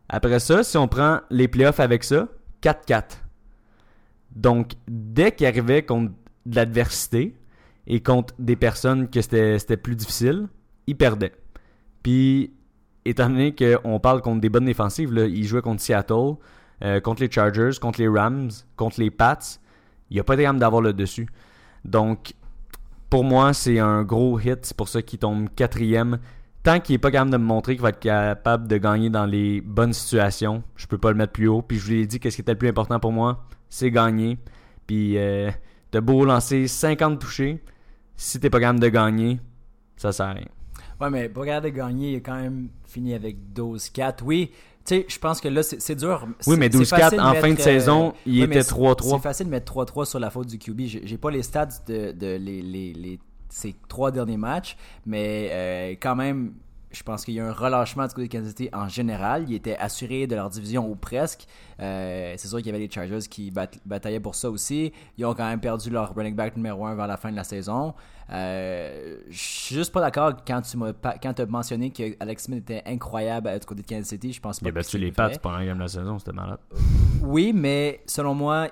Après 0.10 0.40
ça, 0.40 0.64
si 0.64 0.78
on 0.78 0.88
prend 0.88 1.20
les 1.30 1.48
playoffs 1.48 1.80
avec 1.80 2.04
ça, 2.04 2.28
4-4. 2.62 3.04
Donc, 4.36 4.74
dès 4.88 5.32
qu'il 5.32 5.48
arrivait 5.48 5.84
contre 5.84 6.14
de 6.46 6.56
l'adversité 6.56 7.36
et 7.88 8.02
contre 8.02 8.34
des 8.40 8.56
personnes 8.56 9.10
que 9.10 9.22
c'était 9.22 9.60
c'était 9.60 9.78
plus 9.78 9.96
difficile, 9.96 10.48
il 10.88 10.98
perdait. 10.98 11.34
Puis, 12.04 12.54
étant 13.06 13.30
donné 13.30 13.56
qu'on 13.56 14.00
parle 14.00 14.22
contre 14.22 14.42
des 14.42 14.50
bonnes 14.50 14.66
défensives, 14.66 15.12
il 15.30 15.44
jouait 15.46 15.62
contre 15.62 15.82
Seattle, 15.82 16.36
euh, 16.84 17.00
contre 17.00 17.22
les 17.22 17.32
Chargers, 17.32 17.72
contre 17.80 18.00
les 18.00 18.08
Rams, 18.08 18.50
contre 18.76 19.00
les 19.00 19.12
Pats. 19.12 19.38
Il 20.10 20.18
n'a 20.18 20.24
pas 20.24 20.34
été 20.34 20.44
capable 20.44 20.60
d'avoir 20.60 20.82
le 20.82 20.94
dessus. 20.94 21.28
Donc, 21.86 22.34
pour 23.10 23.24
moi, 23.24 23.54
c'est 23.54 23.80
un 23.80 24.04
gros 24.04 24.40
hit. 24.40 24.66
C'est 24.66 24.78
pour 24.78 24.90
ça 24.90 25.02
qu'il 25.02 25.20
tombe 25.20 25.50
quatrième. 25.56 26.20
Tant 26.64 26.80
qu'il 26.80 26.94
n'est 26.94 27.00
pas 27.00 27.12
capable 27.12 27.32
de 27.32 27.38
me 27.38 27.44
montrer 27.44 27.74
qu'il 27.74 27.82
va 27.82 27.90
être 27.90 28.00
capable 28.00 28.68
de 28.68 28.78
gagner 28.78 29.10
dans 29.10 29.26
les 29.26 29.62
bonnes 29.62 29.94
situations, 29.94 30.64
je 30.76 30.86
peux 30.86 30.98
pas 30.98 31.10
le 31.10 31.18
mettre 31.18 31.34
plus 31.34 31.48
haut. 31.48 31.62
Puis 31.62 31.78
je 31.80 31.86
vous 31.86 31.92
l'ai 31.92 32.06
dit, 32.06 32.20
qu'est-ce 32.20 32.36
qui 32.36 32.42
était 32.42 32.52
le 32.52 32.58
plus 32.58 32.70
important 32.70 33.00
pour 33.00 33.12
moi? 33.12 33.46
C'est 33.70 33.90
gagner. 33.90 34.38
Puis, 34.86 35.18
euh, 35.18 35.50
t'as 35.90 36.02
beau 36.02 36.24
lancer 36.26 36.68
50 36.68 37.20
touchés, 37.20 37.64
si 38.16 38.40
t'es 38.40 38.50
pas 38.50 38.60
capable 38.60 38.80
de 38.80 38.90
gagner, 38.90 39.40
ça 39.98 40.12
sert 40.12 40.28
à 40.28 40.34
rien. 40.34 40.48
Ouais, 41.02 41.10
mais 41.10 41.30
pour 41.30 41.42
regarder 41.42 41.72
gagner, 41.72 42.12
il 42.12 42.16
a 42.18 42.20
quand 42.20 42.36
même 42.40 42.70
fini 42.86 43.14
avec 43.14 43.38
12-4. 43.56 44.24
Oui, 44.24 44.52
Tu 44.86 44.96
sais, 44.96 45.06
je 45.08 45.20
pense 45.20 45.40
que 45.42 45.48
là, 45.48 45.62
c'est 45.64 45.96
dur. 45.96 46.28
Oui, 46.48 46.56
mais 46.58 46.70
c'est 46.72 46.78
12-4 46.80 46.88
facile 47.00 47.18
de 47.20 47.24
en 47.24 47.34
fin 47.36 47.50
de 47.54 47.60
euh, 47.60 47.64
saison, 47.64 48.14
il 48.26 48.34
oui, 48.40 48.44
était 48.46 48.64
c'est- 48.64 48.72
3-3. 48.74 49.18
C'est 49.18 49.24
facile 49.24 49.46
de 49.48 49.52
mettre 49.52 49.72
3-3 49.74 50.06
sur 50.06 50.20
la 50.20 50.30
faute 50.30 50.48
du 50.48 50.58
QB. 50.58 50.82
J'ai 50.86 51.02
j'ai 51.06 51.18
pas 51.18 51.30
les 51.32 51.44
stats 51.44 51.68
de, 51.88 52.12
de 52.14 52.36
les, 52.38 52.62
les, 52.62 52.94
les- 52.94 53.20
ces 53.50 53.76
trois 53.90 54.12
derniers 54.12 54.38
matchs, 54.38 54.78
mais 55.06 55.50
euh, 55.52 55.96
quand 56.02 56.16
même, 56.16 56.54
je 56.92 57.04
pense 57.04 57.24
qu'il 57.26 57.34
y 57.34 57.40
a 57.40 57.46
un 57.48 57.52
relâchement 57.54 58.06
du 58.08 58.14
côté 58.14 58.28
de 58.28 58.32
Kansas 58.32 58.50
City 58.50 58.70
en 58.74 58.88
général. 58.88 59.46
Ils 59.50 59.56
étaient 59.56 59.78
assurés 59.78 60.28
de 60.28 60.36
leur 60.36 60.50
division 60.50 60.90
ou 60.90 60.96
presque. 60.96 61.46
Euh, 61.80 62.34
c'est 62.38 62.48
sûr 62.48 62.58
qu'il 62.58 62.68
y 62.68 62.70
avait 62.70 62.80
les 62.80 62.90
Chargers 62.92 63.20
qui 63.30 63.52
bat- 63.52 63.68
bataillaient 63.86 64.20
pour 64.20 64.36
ça 64.36 64.50
aussi. 64.50 64.92
Ils 65.18 65.26
ont 65.26 65.34
quand 65.34 65.48
même 65.48 65.60
perdu 65.60 65.90
leur 65.90 66.14
running 66.16 66.36
back 66.36 66.56
numéro 66.58 66.86
1 66.86 66.96
vers 66.96 67.08
la 67.08 67.18
fin 67.18 67.32
de 67.32 67.36
la 67.36 67.44
saison. 67.44 67.94
Euh, 68.32 69.18
je 69.30 69.38
suis 69.38 69.76
juste 69.76 69.92
pas 69.92 70.00
d'accord 70.02 70.34
quand 70.48 70.62
tu 70.62 70.78
m'as 70.78 70.94
quand 71.22 71.40
as 71.40 71.46
mentionné 71.46 71.92
que 71.92 72.16
Alex 72.20 72.44
Smith 72.46 72.60
était 72.70 72.82
incroyable 72.86 73.48
euh, 73.50 73.60
du 73.60 73.66
côté 73.66 73.82
de 73.82 73.88
Kansas 73.88 74.08
City. 74.08 74.32
Je 74.34 74.40
pense 74.40 74.60
pas 74.60 74.66
Il 74.68 74.70
a 74.70 74.72
battu 74.74 74.98
les. 74.98 75.12
Pats 75.12 75.30
pendant 75.42 75.58
la 75.58 75.74
la 75.74 75.88
saison, 75.88 76.18
c'était 76.20 76.32
malade. 76.32 76.60
Oui, 77.24 77.52
mais 77.54 78.02
selon 78.06 78.34
moi, 78.34 78.68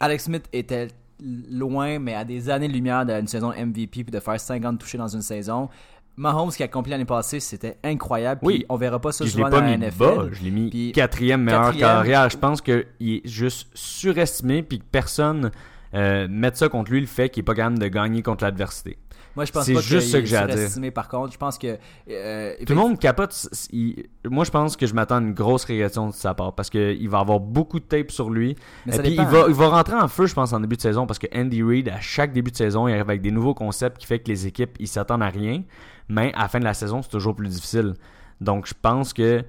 Alex 0.00 0.24
Smith 0.24 0.48
était 0.52 0.88
loin, 1.22 1.98
mais 1.98 2.14
à 2.14 2.24
des 2.24 2.50
années-lumière 2.50 3.06
d'une 3.06 3.26
saison 3.26 3.50
MVP 3.50 3.86
puis 3.86 4.04
de 4.04 4.20
faire 4.20 4.38
50 4.38 4.78
touchés 4.78 4.98
dans 4.98 5.08
une 5.08 5.22
saison. 5.22 5.68
Mahomes 6.16 6.50
qui 6.50 6.62
a 6.62 6.66
accompli 6.66 6.90
l'année 6.90 7.04
passée, 7.04 7.40
c'était 7.40 7.76
incroyable. 7.84 8.40
Puis 8.40 8.58
Oui. 8.58 8.66
on 8.68 8.76
verra 8.76 8.98
pas 9.00 9.12
ça 9.12 9.24
Puis 9.24 9.32
je 9.32 9.36
l'ai 9.36 9.42
souvent 9.44 9.50
pas 9.56 9.60
dans 9.60 9.66
la 9.66 9.76
mis 9.76 9.84
NFL. 9.84 9.98
bas, 9.98 10.26
je 10.32 10.42
l'ai 10.42 10.50
mis 10.50 10.70
Puis 10.70 10.92
quatrième 10.92 11.42
meilleure 11.42 11.62
quatrième. 11.64 11.88
carrière. 11.88 12.30
Je 12.30 12.36
pense 12.38 12.60
qu'il 12.62 12.84
est 13.00 13.26
juste 13.26 13.68
surestimé 13.74 14.62
puis 14.62 14.78
que 14.78 14.84
personne 14.90 15.50
euh, 15.94 16.26
mette 16.30 16.56
ça 16.56 16.68
contre 16.68 16.90
lui, 16.90 17.00
le 17.00 17.06
fait 17.06 17.28
qu'il 17.30 17.40
est 17.40 17.44
pas 17.44 17.54
capable 17.54 17.78
de 17.78 17.86
gagner 17.88 18.22
contre 18.22 18.44
l'adversité. 18.44 18.98
Moi, 19.36 19.44
je 19.44 19.52
pense 19.52 19.64
c'est 19.64 19.74
pas 19.74 19.80
juste 19.80 20.08
ça 20.10 20.20
que 20.20 20.26
j'ai 20.26 20.36
à 20.36 20.46
dire. 20.46 20.92
par 20.92 21.08
contre. 21.08 21.32
Je 21.32 21.38
pense 21.38 21.58
que... 21.58 21.78
euh, 22.10 22.54
Tout 22.66 22.72
le 22.72 22.74
monde 22.80 22.98
capote. 22.98 23.48
il- 23.70 24.06
Moi, 24.24 24.44
je 24.44 24.50
pense 24.50 24.76
que 24.76 24.86
je 24.86 24.94
m'attends 24.94 25.16
à 25.16 25.20
une 25.20 25.34
grosse 25.34 25.64
régression 25.64 26.08
de 26.08 26.14
sa 26.14 26.32
part 26.34 26.54
parce 26.54 26.70
qu'il 26.70 27.08
va 27.08 27.18
avoir 27.18 27.38
beaucoup 27.38 27.78
de 27.78 27.84
tape 27.84 28.10
sur 28.10 28.30
lui. 28.30 28.56
Mais 28.86 28.96
Et 28.96 29.02
puis, 29.02 29.10
il 29.12 29.24
va, 29.26 29.44
il 29.48 29.54
va 29.54 29.68
rentrer 29.68 29.94
en 29.94 30.08
feu, 30.08 30.26
je 30.26 30.34
pense, 30.34 30.52
en 30.54 30.60
début 30.60 30.76
de 30.76 30.80
saison 30.80 31.06
parce 31.06 31.18
que 31.18 31.26
Andy 31.38 31.62
Reid, 31.62 31.88
à 31.90 32.00
chaque 32.00 32.32
début 32.32 32.50
de 32.50 32.56
saison, 32.56 32.88
il 32.88 32.92
arrive 32.92 33.08
avec 33.10 33.20
des 33.22 33.30
nouveaux 33.30 33.54
concepts 33.54 33.98
qui 33.98 34.06
fait 34.06 34.18
que 34.20 34.28
les 34.28 34.46
équipes 34.46 34.76
ils 34.80 34.88
s'attendent 34.88 35.22
à 35.22 35.28
rien. 35.28 35.62
Mais 36.08 36.32
à 36.34 36.42
la 36.42 36.48
fin 36.48 36.58
de 36.58 36.64
la 36.64 36.74
saison, 36.74 37.02
c'est 37.02 37.10
toujours 37.10 37.36
plus 37.36 37.48
difficile. 37.48 37.94
Donc, 38.40 38.66
je 38.66 38.74
pense 38.80 39.12
que 39.12 39.44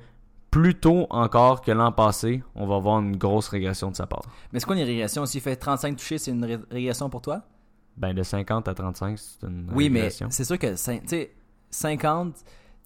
plus 0.51 0.75
tôt 0.75 1.07
encore 1.09 1.61
que 1.61 1.71
l'an 1.71 1.91
passé, 1.91 2.41
on 2.55 2.65
va 2.67 2.75
avoir 2.75 2.99
une 2.99 3.15
grosse 3.17 3.47
régression 3.49 3.91
de 3.91 3.95
sa 3.95 4.05
part. 4.07 4.23
Mais 4.51 4.59
c'est 4.59 4.65
quoi 4.65 4.75
une 4.75 4.83
régression? 4.83 5.25
S'il 5.25 5.41
fait 5.41 5.55
35 5.55 5.95
touchés, 5.97 6.17
c'est 6.17 6.31
une 6.31 6.43
ré- 6.43 6.57
régression 6.71 7.09
pour 7.09 7.21
toi? 7.21 7.41
Ben, 7.97 8.13
de 8.13 8.21
50 8.23 8.67
à 8.67 8.73
35, 8.73 9.17
c'est 9.17 9.47
une 9.47 9.69
Oui, 9.73 9.89
mais 9.89 10.09
c'est 10.29 10.43
sûr 10.43 10.59
que 10.59 10.75
cin- 10.75 11.01
tu 11.01 11.07
sais, 11.07 11.31
50 11.71 12.35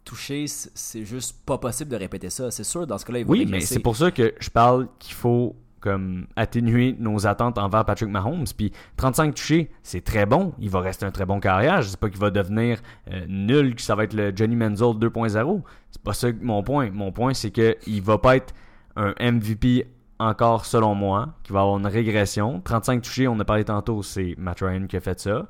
touchés, 0.05 0.47
c- 0.47 0.69
c'est 0.73 1.05
juste 1.05 1.35
pas 1.45 1.57
possible 1.57 1.91
de 1.91 1.97
répéter 1.97 2.29
ça. 2.29 2.49
C'est 2.49 2.63
sûr, 2.63 2.87
dans 2.87 2.97
ce 2.97 3.05
cas-là, 3.05 3.19
il 3.19 3.25
va 3.25 3.31
Oui, 3.31 3.45
mais 3.49 3.59
c'est 3.61 3.79
pour 3.79 3.95
ça 3.95 4.09
que 4.11 4.33
je 4.39 4.49
parle 4.49 4.87
qu'il 4.99 5.13
faut 5.13 5.55
comme 5.81 6.27
atténuer 6.35 6.95
nos 6.99 7.25
attentes 7.25 7.57
envers 7.57 7.83
Patrick 7.85 8.09
Mahomes. 8.09 8.45
Puis 8.55 8.71
35 8.97 9.33
touchés, 9.35 9.71
c'est 9.81 10.01
très 10.03 10.25
bon. 10.27 10.53
Il 10.59 10.69
va 10.69 10.79
rester 10.79 11.05
un 11.05 11.11
très 11.11 11.25
bon 11.25 11.39
carrière. 11.39 11.81
Je 11.81 11.89
sais 11.89 11.97
pas 11.97 12.09
qu'il 12.09 12.19
va 12.19 12.29
devenir 12.29 12.79
euh, 13.11 13.25
nul, 13.27 13.73
que 13.75 13.81
ça 13.81 13.95
va 13.95 14.03
être 14.03 14.13
le 14.13 14.31
Johnny 14.35 14.55
Manziel 14.55 14.89
2.0. 14.99 15.61
C'est 15.89 16.01
pas 16.03 16.13
ça 16.13 16.27
mon 16.39 16.61
point. 16.63 16.91
Mon 16.91 17.11
point, 17.11 17.33
c'est 17.33 17.49
que 17.51 17.75
il 17.87 18.01
va 18.03 18.17
pas 18.19 18.35
être 18.37 18.53
un 18.95 19.13
MVP 19.19 19.87
encore 20.21 20.65
selon 20.65 20.95
moi, 20.95 21.29
qui 21.43 21.51
va 21.53 21.61
avoir 21.61 21.77
une 21.77 21.87
régression. 21.87 22.61
35 22.63 23.01
touchés, 23.01 23.27
on 23.27 23.39
a 23.39 23.45
parlé 23.45 23.63
tantôt, 23.65 24.03
c'est 24.03 24.35
Matt 24.37 24.59
Ryan 24.61 24.85
qui 24.87 24.97
a 24.97 25.01
fait 25.01 25.19
ça. 25.19 25.47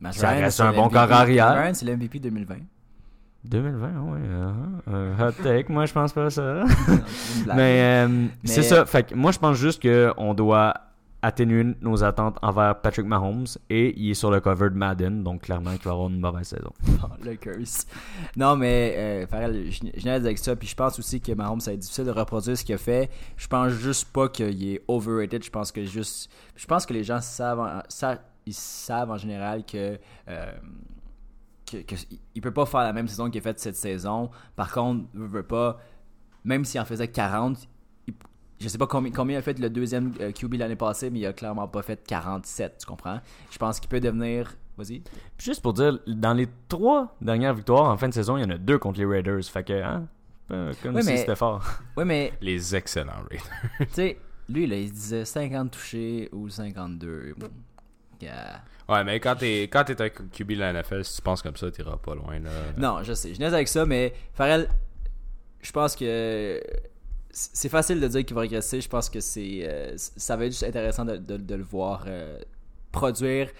Matt 0.00 0.14
ça 0.14 0.28
Ryan, 0.30 0.40
reste 0.42 0.56
c'est 0.58 0.62
un 0.62 0.72
bon 0.72 0.82
l'MVP. 0.88 0.94
corps 0.94 1.12
arrière. 1.12 1.46
Matt 1.48 1.58
Ryan, 1.62 1.74
c'est 1.74 1.86
le 1.86 1.96
MVP 1.96 2.18
2020. 2.20 2.54
2020, 3.44 3.88
oui. 4.02 4.18
hot 5.22 5.32
take, 5.42 5.72
moi 5.72 5.86
je 5.86 5.92
pense 5.92 6.12
pas 6.12 6.28
ça. 6.28 6.64
Mais, 7.54 7.80
euh, 8.06 8.26
c'est 8.44 8.56
Mais- 8.58 8.62
ça. 8.62 8.84
Fait 8.84 9.04
que 9.04 9.14
moi, 9.14 9.30
je 9.32 9.38
pense 9.38 9.56
juste 9.56 9.80
qu'on 9.82 10.34
doit 10.34 10.74
atténuer 11.22 11.74
nos 11.80 12.04
attentes 12.04 12.38
envers 12.42 12.80
Patrick 12.80 13.04
Mahomes 13.06 13.46
et 13.68 13.98
il 14.00 14.10
est 14.10 14.14
sur 14.14 14.30
le 14.30 14.40
cover 14.40 14.70
de 14.70 14.74
Madden, 14.76 15.24
donc 15.24 15.42
clairement 15.42 15.72
qu'il 15.76 15.84
va 15.84 15.90
avoir 15.92 16.08
une 16.08 16.20
mauvaise 16.20 16.46
saison. 16.48 16.72
Oh, 17.02 17.06
le 17.24 17.34
curse. 17.36 17.86
Non, 18.36 18.56
mais 18.56 18.94
euh, 18.96 19.26
Farrell, 19.26 19.70
je, 19.70 20.08
avec 20.08 20.38
ça. 20.38 20.54
Puis 20.56 20.68
je 20.68 20.74
pense 20.74 20.98
aussi 20.98 21.20
que 21.20 21.32
Mahomes, 21.32 21.60
ça 21.60 21.70
va 21.70 21.74
être 21.74 21.80
difficile 21.80 22.04
de 22.04 22.10
reproduire 22.10 22.56
ce 22.58 22.64
qu'il 22.64 22.74
a 22.74 22.78
fait. 22.78 23.08
Je 23.36 23.46
pense 23.46 23.70
juste 23.72 24.12
pas 24.12 24.28
qu'il 24.28 24.68
est 24.68 24.82
overrated. 24.88 25.42
Je 25.44 25.50
pense 25.50 25.70
que 25.72 25.84
juste. 25.84 26.30
Je 26.56 26.66
pense 26.66 26.86
que 26.86 26.92
les 26.92 27.04
gens 27.04 27.20
savent, 27.20 27.60
en- 27.60 27.82
ils 28.46 28.54
savent 28.54 29.10
en 29.10 29.16
général 29.16 29.64
que. 29.64 29.98
euh, 30.28 30.52
que, 31.70 31.78
que 31.78 31.94
il 32.34 32.40
peut 32.40 32.52
pas 32.52 32.66
faire 32.66 32.80
la 32.80 32.92
même 32.92 33.08
saison 33.08 33.30
qu'il 33.30 33.40
a 33.40 33.42
faite 33.42 33.60
cette 33.60 33.76
saison. 33.76 34.30
Par 34.56 34.72
contre, 34.72 35.04
veut, 35.14 35.42
pas, 35.42 35.78
même 36.44 36.64
s'il 36.64 36.80
en 36.80 36.84
faisait 36.84 37.08
40, 37.08 37.62
il- 37.62 37.68
je 38.60 38.68
sais 38.68 38.78
pas 38.78 38.86
combien, 38.86 39.38
a 39.38 39.42
fait 39.42 39.58
le 39.58 39.70
deuxième 39.70 40.12
euh, 40.20 40.32
QB 40.32 40.54
l'année 40.54 40.76
passée, 40.76 41.10
mais 41.10 41.20
il 41.20 41.26
a 41.26 41.32
clairement 41.32 41.68
pas 41.68 41.82
fait 41.82 42.00
47, 42.06 42.78
tu 42.80 42.86
comprends? 42.86 43.20
Je 43.50 43.58
pense 43.58 43.78
qu'il 43.80 43.88
peut 43.88 44.00
devenir. 44.00 44.54
Vas-y. 44.76 45.02
Juste 45.38 45.60
pour 45.62 45.72
dire, 45.72 45.98
dans 46.06 46.34
les 46.34 46.46
trois 46.68 47.16
dernières 47.20 47.54
victoires 47.54 47.90
en 47.90 47.96
fin 47.96 48.08
de 48.08 48.14
saison, 48.14 48.36
il 48.36 48.42
y 48.42 48.44
en 48.44 48.50
a 48.50 48.58
deux 48.58 48.78
contre 48.78 49.00
les 49.00 49.06
Raiders. 49.06 49.42
Fait 49.44 49.64
que, 49.64 49.72
hein, 49.82 50.06
comme 50.48 50.94
Oui, 50.96 51.02
si 51.02 51.08
mais- 51.10 51.16
c'était 51.16 51.36
fort. 51.36 51.64
Oui, 51.96 52.04
mais 52.04 52.32
Les 52.40 52.76
excellents 52.76 53.22
Raiders. 53.28 53.46
Tu 53.78 53.86
sais, 53.92 54.18
lui, 54.48 54.66
là, 54.66 54.76
il 54.76 54.90
disait 54.92 55.24
50 55.24 55.72
touchés 55.72 56.28
ou 56.32 56.48
52. 56.48 57.34
Bon, 57.36 57.48
yeah. 58.20 58.62
Ouais, 58.88 59.04
mais 59.04 59.20
quand 59.20 59.34
t'es 59.36 59.62
quand 59.64 59.84
t'es 59.84 60.00
un 60.00 60.08
QB 60.08 60.52
de 60.52 60.60
la 60.60 60.72
NFL, 60.72 61.04
si 61.04 61.16
tu 61.16 61.22
penses 61.22 61.42
comme 61.42 61.56
ça, 61.56 61.70
t'iras 61.70 61.96
pas 61.98 62.14
loin. 62.14 62.38
Là. 62.38 62.50
Non, 62.78 63.02
je 63.02 63.12
sais, 63.12 63.34
je 63.34 63.38
niaise 63.38 63.52
avec 63.52 63.68
ça, 63.68 63.84
mais 63.84 64.14
Farrell, 64.32 64.68
je 65.60 65.70
pense 65.72 65.94
que 65.94 66.58
c'est 67.52 67.68
facile 67.68 68.00
de 68.00 68.08
dire 68.08 68.24
qu'il 68.24 68.34
va 68.34 68.42
régresser. 68.42 68.80
Je 68.80 68.88
pense 68.88 69.08
que 69.08 69.20
c'est 69.20 69.60
euh, 69.62 69.94
ça 69.96 70.36
va 70.36 70.46
être 70.46 70.52
juste 70.52 70.64
intéressant 70.64 71.04
de, 71.04 71.54
le 71.54 71.62
voir 71.62 72.04
euh, 72.06 72.38
produire. 72.90 73.50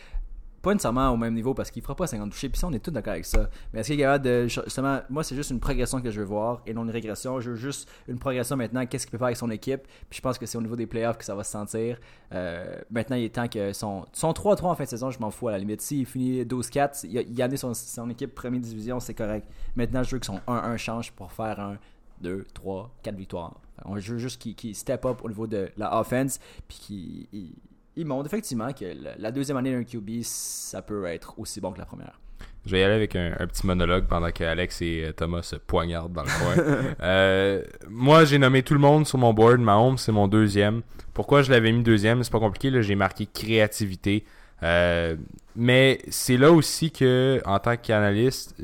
Pas 0.60 0.72
nécessairement 0.72 1.10
au 1.10 1.16
même 1.16 1.34
niveau 1.34 1.55
parce 1.55 1.70
qu'il 1.70 1.82
fera 1.82 1.94
pas 1.94 2.09
50 2.09 2.32
touchés, 2.32 2.48
puis 2.48 2.59
ça, 2.59 2.66
on 2.66 2.72
est 2.72 2.80
tous 2.80 2.90
d'accord 2.90 3.12
avec 3.12 3.24
ça. 3.24 3.48
Mais 3.72 3.80
est-ce 3.80 3.88
qu'il 3.88 4.00
est 4.00 4.02
capable 4.02 4.24
de. 4.24 4.48
Justement, 4.48 5.00
moi, 5.09 5.22
c'est 5.22 5.36
juste 5.36 5.50
une 5.50 5.60
progression 5.60 6.00
que 6.00 6.10
je 6.10 6.18
veux 6.18 6.26
voir 6.26 6.62
et 6.66 6.74
non 6.74 6.82
une 6.82 6.90
régression. 6.90 7.38
Je 7.38 7.50
veux 7.50 7.56
juste 7.56 7.88
une 8.09 8.18
progression 8.18 8.56
maintenant. 8.56 8.84
Qu'est-ce 8.84 9.06
qu'il 9.06 9.12
peut 9.12 9.18
faire 9.18 9.28
avec 9.28 9.36
son 9.36 9.50
équipe? 9.52 9.82
Puis 10.10 10.16
je 10.16 10.20
pense 10.20 10.36
que 10.36 10.46
c'est 10.46 10.59
au 10.59 10.62
niveau 10.62 10.74
des 10.74 10.88
playoffs 10.88 11.16
que 11.16 11.24
ça 11.24 11.36
va 11.36 11.44
se 11.44 11.52
sentir. 11.52 12.00
Euh, 12.32 12.80
maintenant, 12.90 13.14
il 13.14 13.24
est 13.24 13.34
temps 13.34 13.46
que 13.46 13.72
son, 13.72 14.05
son 14.12 14.32
3-3 14.32 14.64
en 14.64 14.74
fin 14.74 14.84
de 14.84 14.88
saison, 14.88 15.12
je 15.12 15.20
m'en 15.20 15.30
fous 15.30 15.46
à 15.46 15.52
la 15.52 15.59
limite. 15.59 15.80
S'il 15.80 16.06
finit 16.06 16.42
12-4, 16.42 17.06
il 17.09 17.42
a, 17.42 17.56
son, 17.56 17.72
son 17.72 18.10
équipe 18.10 18.34
première 18.34 18.60
division, 18.60 18.98
c'est 18.98 19.14
correct. 19.14 19.46
Maintenant, 19.76 20.02
je 20.02 20.10
veux 20.10 20.18
que 20.18 20.26
son 20.26 20.40
1-1 20.48 20.76
change 20.76 21.12
pour 21.12 21.30
faire 21.30 21.60
un 21.60 21.78
2, 22.20 22.44
3, 22.55 22.90
4 23.02 23.14
victoires. 23.14 23.55
On 23.84 23.94
veut 23.94 24.00
juste 24.00 24.40
qu'il 24.40 24.55
qu'il 24.55 24.74
step 24.74 25.05
up 25.05 25.18
au 25.22 25.28
niveau 25.28 25.46
de 25.46 25.70
la 25.76 25.98
offense, 26.00 26.38
puis 26.68 26.78
qu'il 26.78 27.26
il- 27.32 27.55
il 27.96 28.06
montre 28.06 28.26
effectivement 28.26 28.72
que 28.72 28.84
la, 29.18 29.32
deuxième 29.32 29.56
année 29.56 29.72
d'un 29.72 29.82
QB, 29.82 30.22
ça 30.22 30.82
peut 30.82 31.05
être 31.06 31.34
aussi 31.36 31.60
bon 31.60 31.72
que 31.72 31.78
la 31.80 31.84
première. 31.84 32.20
Je 32.64 32.70
vais 32.70 32.80
y 32.80 32.82
aller 32.84 32.94
avec 32.94 33.16
un, 33.16 33.34
un 33.40 33.46
petit 33.48 33.66
monologue 33.66 34.06
pendant 34.06 34.30
que 34.30 34.44
Alex 34.44 34.82
et 34.82 35.05
euh, 35.09 35.12
Thomas 35.12 35.42
se 35.42 35.56
poignardent 35.56 36.12
dans 36.12 36.22
le 36.22 36.28
coin. 36.28 36.84
Euh, 37.00 37.64
moi, 37.88 38.24
j'ai 38.24 38.38
nommé 38.38 38.62
tout 38.62 38.74
le 38.74 38.80
monde 38.80 39.05
sur 39.06 39.18
mon 39.18 39.32
board. 39.34 39.59
Mahomes, 39.60 39.98
c'est 39.98 40.12
mon 40.12 40.28
deuxième. 40.28 40.82
Pourquoi 41.12 41.42
je 41.42 41.50
l'avais 41.50 41.72
mis 41.72 41.82
deuxième? 41.82 42.22
C'est 42.22 42.30
pas 42.30 42.38
compliqué. 42.38 42.70
J'ai 42.82 42.94
marqué 42.94 43.26
créativité. 43.26 44.24
Euh, 44.62 45.16
mais 45.56 45.98
c'est 46.09 46.36
là 46.36 46.52
aussi 46.52 46.92
que, 46.92 47.40
en 47.46 47.59
tant 47.59 47.76
qu'analyste, 47.76 48.55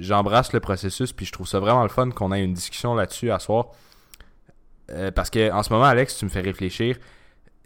j'embrasse 0.00 0.52
le 0.52 0.60
processus. 0.60 1.12
Puis 1.12 1.24
je 1.26 1.32
trouve 1.32 1.46
ça 1.48 1.58
vraiment 1.60 1.84
le 1.84 1.88
fun 1.88 2.10
qu'on 2.10 2.32
ait 2.32 2.44
une 2.44 2.54
discussion 2.54 2.94
là-dessus 2.94 3.30
à 3.30 3.38
soir. 3.38 3.68
Euh, 4.90 5.10
parce 5.10 5.30
que 5.30 5.50
en 5.50 5.62
ce 5.62 5.72
moment, 5.72 5.84
Alex, 5.86 6.16
tu 6.18 6.24
me 6.24 6.30
fais 6.30 6.40
réfléchir. 6.40 6.96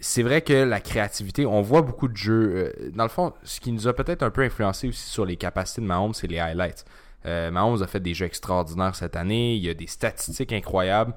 C'est 0.01 0.23
vrai 0.23 0.43
que 0.43 0.53
la 0.53 0.81
créativité, 0.81 1.45
on 1.47 1.61
voit 1.62 1.82
beaucoup 1.82 2.07
de 2.09 2.16
jeux. 2.16 2.73
euh, 2.78 2.90
dans 2.95 3.03
le 3.03 3.09
fond, 3.09 3.32
ce 3.43 3.59
qui 3.61 3.73
nous 3.73 3.89
a 3.89 3.93
peut-être 3.95 4.23
un 4.23 4.31
peu 4.31 4.43
influencé 4.43 4.89
aussi 4.89 5.09
sur 5.11 5.24
les 5.27 5.36
capacités 5.36 5.81
de 5.81 5.86
Mahomes, 5.86 6.15
c'est 6.15 6.28
les 6.28 6.39
highlights. 6.39 6.85
Euh, 7.27 7.51
Mahomes 7.51 7.82
a 7.82 7.86
fait 7.89 7.99
des 8.01 8.15
jeux 8.15 8.27
extraordinaires 8.27 8.95
cette 8.95 9.16
année. 9.16 9.57
Il 9.57 9.65
y 9.65 9.69
a 9.69 9.74
des 9.74 9.89
statistiques 9.89 10.53
incroyables. 10.53 11.15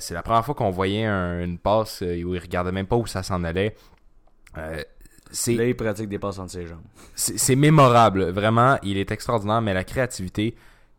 C'est 0.00 0.14
la 0.14 0.22
première 0.22 0.42
fois 0.42 0.54
qu'on 0.54 0.70
voyait 0.70 1.04
un- 1.04 1.44
une 1.44 1.58
passe 1.58 2.00
où 2.00 2.34
il 2.34 2.38
regardait 2.38 2.72
même 2.72 2.86
pas 2.86 2.96
où 2.96 3.06
ça 3.06 3.22
s'en 3.22 3.44
allait. 3.44 3.76
Là, 4.54 5.64
il 5.66 5.76
pratique 5.76 6.08
des 6.08 6.18
passes 6.18 6.38
entre 6.38 6.52
ses 6.52 6.66
jambes. 6.66 6.80
c'est 7.14 7.56
mémorable, 7.56 8.30
vraiment, 8.30 8.78
il 8.82 8.96
est 8.96 9.10
extraordinaire, 9.10 9.60
mais 9.60 9.74
la 9.74 9.84
créativité, 9.84 10.54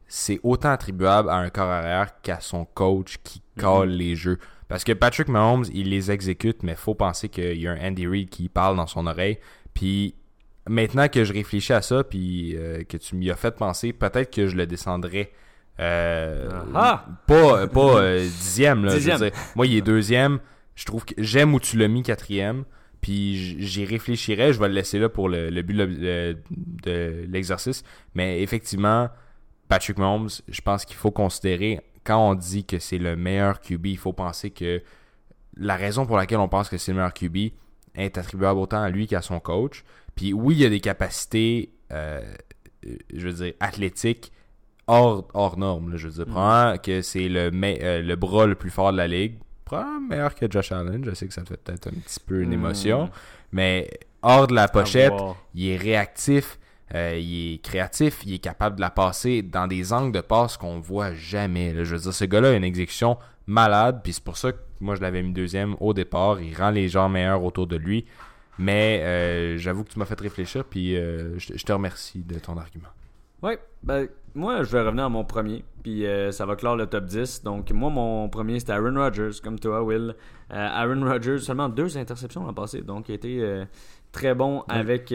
c'est 0.08 0.40
autant 0.44 0.70
attribuable 0.72 1.30
à 1.30 1.36
un 1.36 1.50
corps 1.50 1.70
arrière 1.70 2.22
qu'à 2.22 2.40
son 2.40 2.66
coach 2.66 3.18
qui 3.24 3.42
colle 3.58 3.90
les 3.90 4.16
jeux. 4.16 4.38
Parce 4.68 4.84
que 4.84 4.92
Patrick 4.92 5.28
Mahomes, 5.30 5.66
il 5.74 5.90
les 5.90 6.12
exécute, 6.12 6.64
mais 6.64 6.76
faut 6.76 6.96
penser 6.96 7.30
qu'il 7.30 7.58
y 7.58 7.68
a 7.68 7.72
un 7.72 7.80
Andy 7.90 8.06
Reid 8.08 8.30
qui 8.30 8.50
parle 8.50 8.76
dans 8.78 8.88
son 8.88 9.08
oreille. 9.08 9.38
Puis 9.74 10.16
maintenant 10.68 11.08
que 11.08 11.24
je 11.24 11.32
réfléchis 11.34 11.72
à 11.74 11.82
ça, 11.82 12.04
puis 12.04 12.56
euh, 12.58 12.84
que 12.84 12.98
tu 12.98 13.16
m'y 13.16 13.30
as 13.32 13.36
fait 13.36 13.56
penser, 13.56 13.94
peut-être 13.94 14.34
que 14.34 14.48
je 14.48 14.56
le 14.58 14.66
descendrais. 14.68 15.32
euh, 15.80 16.50
Ah! 16.76 17.06
Pas, 17.28 17.68
pas 17.68 18.00
euh, 18.02 18.20
dixième, 18.24 18.84
là, 18.84 18.90
je 18.92 18.96
veux 18.96 19.00
Dixième. 19.00 19.18
dire. 19.20 19.32
Moi, 19.56 19.68
il 19.68 19.78
est 19.78 19.82
deuxième. 19.82 20.40
Je 20.76 20.86
trouve 20.86 21.06
que 21.06 21.14
j'aime 21.18 21.54
où 21.54 21.60
tu 21.60 21.78
l'as 21.78 21.88
mis 21.88 22.04
quatrième. 22.04 22.64
Puis 23.00 23.64
j'y 23.66 23.86
réfléchirais. 23.86 24.52
Je 24.54 24.60
vais 24.60 24.68
le 24.68 24.74
laisser 24.74 25.00
là 25.00 25.08
pour 25.08 25.30
le, 25.30 25.50
le 25.50 25.62
but 25.62 25.76
de 25.78 27.26
l'exercice. 27.30 27.84
Mais 28.16 28.42
effectivement, 28.42 29.10
Patrick 29.68 29.98
Mahomes, 29.98 30.30
je 30.48 30.62
pense 30.62 30.86
qu'il 30.86 30.96
faut 30.96 31.12
considérer 31.12 31.82
quand 32.04 32.30
on 32.30 32.36
dit 32.36 32.64
que 32.66 32.80
c'est 32.80 32.98
le 33.00 33.16
meilleur 33.18 33.60
QB, 33.60 33.86
il 33.88 33.98
faut 33.98 34.14
penser 34.14 34.50
que 34.52 34.82
la 35.58 35.76
raison 35.76 36.06
pour 36.06 36.16
laquelle 36.18 36.38
on 36.40 36.48
pense 36.48 36.70
que 36.70 36.78
c'est 36.78 36.92
le 36.92 36.98
meilleur 36.98 37.14
QB 37.14 37.38
est 37.96 38.18
attribuable 38.18 38.60
autant 38.60 38.82
à 38.82 38.90
lui 38.90 39.08
qu'à 39.08 39.22
son 39.22 39.40
coach. 39.40 39.84
Puis 40.16 40.32
oui, 40.34 40.56
il 40.56 40.62
y 40.62 40.66
a 40.66 40.70
des 40.70 40.80
capacités, 40.80 41.72
euh, 41.92 42.22
je 43.14 43.28
veux 43.28 43.34
dire, 43.46 43.54
athlétiques 43.60 44.32
hors, 44.88 45.28
hors 45.34 45.58
normes. 45.58 45.92
là. 45.92 45.98
Je 45.98 46.08
veux 46.08 46.14
dire, 46.14 46.28
Mhm. 46.28 46.32
probablement 46.34 46.78
que 46.78 47.02
c'est 47.02 47.28
le, 47.28 47.52
euh, 47.54 48.02
le 48.02 48.16
bras 48.16 48.46
le 48.46 48.56
plus 48.56 48.70
fort 48.70 48.92
de 48.94 48.98
la 48.98 49.08
ligue. 49.08 49.36
Probablement 49.66 50.00
meilleur 50.08 50.34
que 50.34 50.50
Josh 50.50 50.72
Allen. 50.72 51.04
Je 51.04 51.14
sais 51.14 51.28
que 51.28 51.34
ça 51.34 51.42
te 51.42 51.50
fait 51.50 51.58
peut-être 51.58 51.88
un 51.88 52.00
petit 52.00 52.20
peu 52.26 52.40
une 52.42 52.50
Mhm. 52.50 52.54
émotion. 52.54 53.10
Mais 53.52 53.90
hors 54.22 54.48
de 54.48 54.54
la 54.56 54.68
pochette, 54.70 55.12
il 55.56 55.68
est 55.70 55.76
réactif, 55.78 56.58
euh, 56.96 57.18
il 57.18 57.56
est 57.56 57.58
créatif, 57.58 58.22
il 58.26 58.34
est 58.36 58.40
capable 58.40 58.78
de 58.78 58.82
la 58.82 58.90
passer 58.90 59.42
dans 59.42 59.68
des 59.68 59.92
angles 59.92 60.14
de 60.14 60.22
passe 60.22 60.58
qu'on 60.58 60.80
voit 60.80 61.14
jamais. 61.14 61.74
là. 61.74 61.84
Je 61.84 61.96
veux 61.96 62.02
dire, 62.02 62.14
ce 62.14 62.26
gars-là 62.26 62.50
a 62.50 62.54
une 62.54 62.64
exécution 62.64 63.18
malade, 63.46 64.02
puis 64.04 64.14
c'est 64.14 64.24
pour 64.24 64.38
ça 64.38 64.52
que 64.52 64.58
moi 64.80 64.96
je 64.96 65.02
l'avais 65.02 65.22
mis 65.22 65.34
deuxième 65.34 65.76
au 65.80 65.94
départ. 65.94 66.40
Il 66.40 66.56
rend 66.56 66.70
les 66.70 66.88
gens 66.88 67.10
meilleurs 67.10 67.44
autour 67.44 67.68
de 67.68 67.76
lui. 67.76 68.06
Mais 68.60 69.02
euh, 69.04 69.58
j'avoue 69.58 69.84
que 69.84 69.90
tu 69.90 70.00
m'as 70.00 70.06
fait 70.06 70.20
réfléchir, 70.20 70.64
puis 70.64 70.96
euh, 70.96 71.38
je 71.38 71.54
je 71.56 71.64
te 71.64 71.72
remercie 71.72 72.24
de 72.24 72.40
ton 72.40 72.58
argument. 72.58 72.88
Ouais, 73.44 73.60
ben, 73.84 74.08
moi, 74.34 74.64
je 74.64 74.72
vais 74.72 74.82
revenir 74.82 75.06
à 75.06 75.10
mon 75.10 75.24
premier, 75.24 75.64
puis 75.84 76.06
ça 76.32 76.46
va 76.48 76.56
clore 76.56 76.76
le 76.76 76.88
top 76.88 77.06
10. 77.06 77.44
Donc, 77.44 77.70
moi, 77.72 77.92
mon 77.92 78.30
premier, 78.30 78.60
c'était 78.60 78.72
Aaron 78.72 78.96
Rodgers, 78.96 79.40
comme 79.44 79.60
toi, 79.60 79.84
Will. 79.84 80.16
Aaron 80.50 81.04
Rodgers, 81.06 81.38
seulement 81.40 81.70
deux 81.70 82.00
interceptions 82.00 82.44
l'an 82.44 82.54
passé, 82.54 82.82
donc 82.82 83.10
il 83.10 83.12
a 83.12 83.16
été 83.16 83.42
euh, 83.42 83.66
très 84.12 84.34
bon 84.34 84.64
avec 84.68 85.14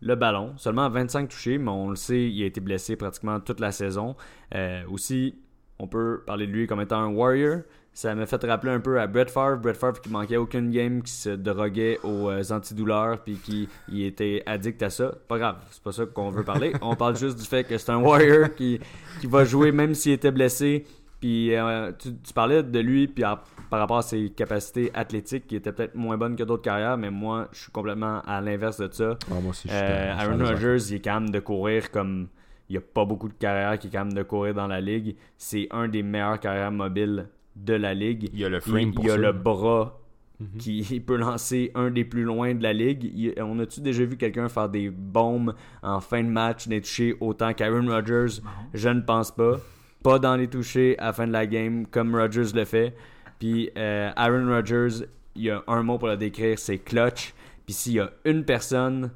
le 0.00 0.14
ballon. 0.14 0.54
Seulement 0.56 0.88
25 0.88 1.28
touchés, 1.28 1.58
mais 1.58 1.70
on 1.70 1.90
le 1.90 1.96
sait, 1.96 2.28
il 2.28 2.42
a 2.42 2.46
été 2.46 2.60
blessé 2.60 2.96
pratiquement 2.96 3.40
toute 3.40 3.60
la 3.60 3.72
saison. 3.72 4.16
Euh, 4.54 4.82
aussi, 4.90 5.36
on 5.78 5.86
peut 5.86 6.22
parler 6.26 6.46
de 6.46 6.52
lui 6.52 6.66
comme 6.66 6.80
étant 6.80 7.00
un 7.00 7.08
warrior. 7.08 7.62
Ça 7.92 8.14
m'a 8.14 8.26
fait 8.26 8.44
rappeler 8.44 8.70
un 8.70 8.78
peu 8.78 9.00
à 9.00 9.08
Brett 9.08 9.28
Favre. 9.28 9.58
Brett 9.58 9.76
Favre 9.76 10.00
qui 10.00 10.08
manquait 10.08 10.36
aucune 10.36 10.70
game, 10.70 11.02
qui 11.02 11.10
se 11.10 11.30
droguait 11.30 11.98
aux 12.04 12.30
euh, 12.30 12.42
antidouleurs, 12.50 13.18
puis 13.24 13.34
qui 13.36 13.68
il 13.88 14.04
était 14.04 14.42
addict 14.46 14.80
à 14.82 14.90
ça. 14.90 15.14
Pas 15.26 15.38
grave, 15.38 15.56
c'est 15.70 15.82
pas 15.82 15.92
ça 15.92 16.06
qu'on 16.06 16.30
veut 16.30 16.44
parler. 16.44 16.72
On 16.80 16.94
parle 16.94 17.16
juste 17.16 17.38
du 17.38 17.44
fait 17.44 17.64
que 17.64 17.76
c'est 17.76 17.90
un 17.90 17.98
warrior 17.98 18.54
qui, 18.54 18.78
qui 19.20 19.26
va 19.26 19.44
jouer 19.44 19.72
même 19.72 19.94
s'il 19.94 20.12
était 20.12 20.30
blessé. 20.30 20.86
Puis 21.20 21.54
euh, 21.56 21.90
tu, 21.98 22.14
tu 22.14 22.32
parlais 22.32 22.62
de 22.62 22.78
lui, 22.78 23.08
puis 23.08 23.24
par 23.70 23.80
rapport 23.80 23.98
à 23.98 24.02
ses 24.02 24.30
capacités 24.30 24.90
athlétiques, 24.94 25.46
qui 25.46 25.56
étaient 25.56 25.72
peut-être 25.72 25.94
moins 25.94 26.16
bonnes 26.16 26.36
que 26.36 26.42
d'autres 26.42 26.62
carrières, 26.62 26.96
mais 26.96 27.10
moi, 27.10 27.48
je 27.52 27.58
suis 27.62 27.72
complètement 27.72 28.20
à 28.26 28.40
l'inverse 28.40 28.78
de 28.80 28.88
ça. 28.92 29.18
moi 29.28 29.38
aussi, 29.50 29.68
je 29.68 29.74
suis 29.74 29.82
Euh, 29.82 30.14
Aaron. 30.16 30.38
Rodgers, 30.44 30.76
il 30.90 30.94
est 30.96 31.00
capable 31.00 31.30
de 31.30 31.40
courir 31.40 31.90
comme. 31.90 32.28
Il 32.70 32.72
n'y 32.74 32.78
a 32.78 32.82
pas 32.82 33.06
beaucoup 33.06 33.28
de 33.28 33.34
carrières 33.34 33.78
qui 33.78 33.86
est 33.86 33.90
capable 33.90 34.12
de 34.12 34.22
courir 34.22 34.52
dans 34.52 34.66
la 34.66 34.80
ligue. 34.82 35.16
C'est 35.38 35.68
un 35.70 35.88
des 35.88 36.02
meilleurs 36.02 36.38
carrières 36.38 36.70
mobiles 36.70 37.28
de 37.56 37.72
la 37.72 37.94
ligue. 37.94 38.28
Il 38.34 38.38
y 38.38 38.44
a 38.44 38.50
le 38.50 38.58
Il, 38.58 38.70
frame 38.70 38.92
pour 38.92 39.04
il 39.04 39.10
a 39.10 39.14
ça. 39.14 39.18
le 39.20 39.32
bras 39.32 39.98
Mhm. 40.38 40.58
qui 40.58 40.78
il 40.90 41.02
peut 41.04 41.16
lancer 41.16 41.72
un 41.74 41.90
des 41.90 42.04
plus 42.04 42.22
loin 42.24 42.54
de 42.54 42.62
la 42.62 42.72
ligue. 42.74 43.04
Il- 43.14 43.34
on 43.42 43.58
a-tu 43.58 43.80
déjà 43.80 44.04
vu 44.04 44.16
quelqu'un 44.18 44.48
faire 44.50 44.68
des 44.68 44.90
bombes 44.90 45.54
en 45.82 46.00
fin 46.00 46.22
de 46.22 46.28
match, 46.28 46.68
des 46.68 46.80
touchés 46.82 47.16
autant 47.20 47.54
qu'Aaron 47.54 47.88
Rodgers? 47.88 48.40
Je 48.74 48.88
ne 48.90 49.00
pense 49.00 49.30
pas. 49.34 49.56
Pas 50.04 50.18
dans 50.18 50.36
les 50.36 50.46
touchés 50.48 50.96
à 50.98 51.06
la 51.06 51.12
fin 51.14 51.26
de 51.26 51.32
la 51.32 51.46
game 51.46 51.86
comme 51.86 52.14
Rodgers 52.14 52.52
le 52.54 52.64
fait. 52.66 52.94
Puis 53.38 53.70
euh, 53.76 54.10
Aaron 54.16 54.48
Rodgers, 54.48 55.06
il 55.34 55.42
y 55.42 55.50
a 55.50 55.62
un 55.66 55.82
mot 55.82 55.98
pour 55.98 56.08
le 56.08 56.16
décrire, 56.16 56.58
c'est 56.58 56.78
clutch. 56.78 57.34
Puis 57.64 57.74
s'il 57.74 57.92
y 57.94 58.00
a 58.00 58.10
une 58.24 58.44
personne, 58.44 59.10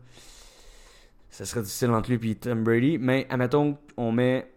ça 1.30 1.44
serait 1.44 1.62
difficile 1.62 1.90
entre 1.90 2.10
lui 2.10 2.30
et 2.30 2.34
Tom 2.34 2.62
Brady. 2.62 2.98
Mais 2.98 3.26
admettons, 3.30 3.78
on 3.96 4.12
met 4.12 4.52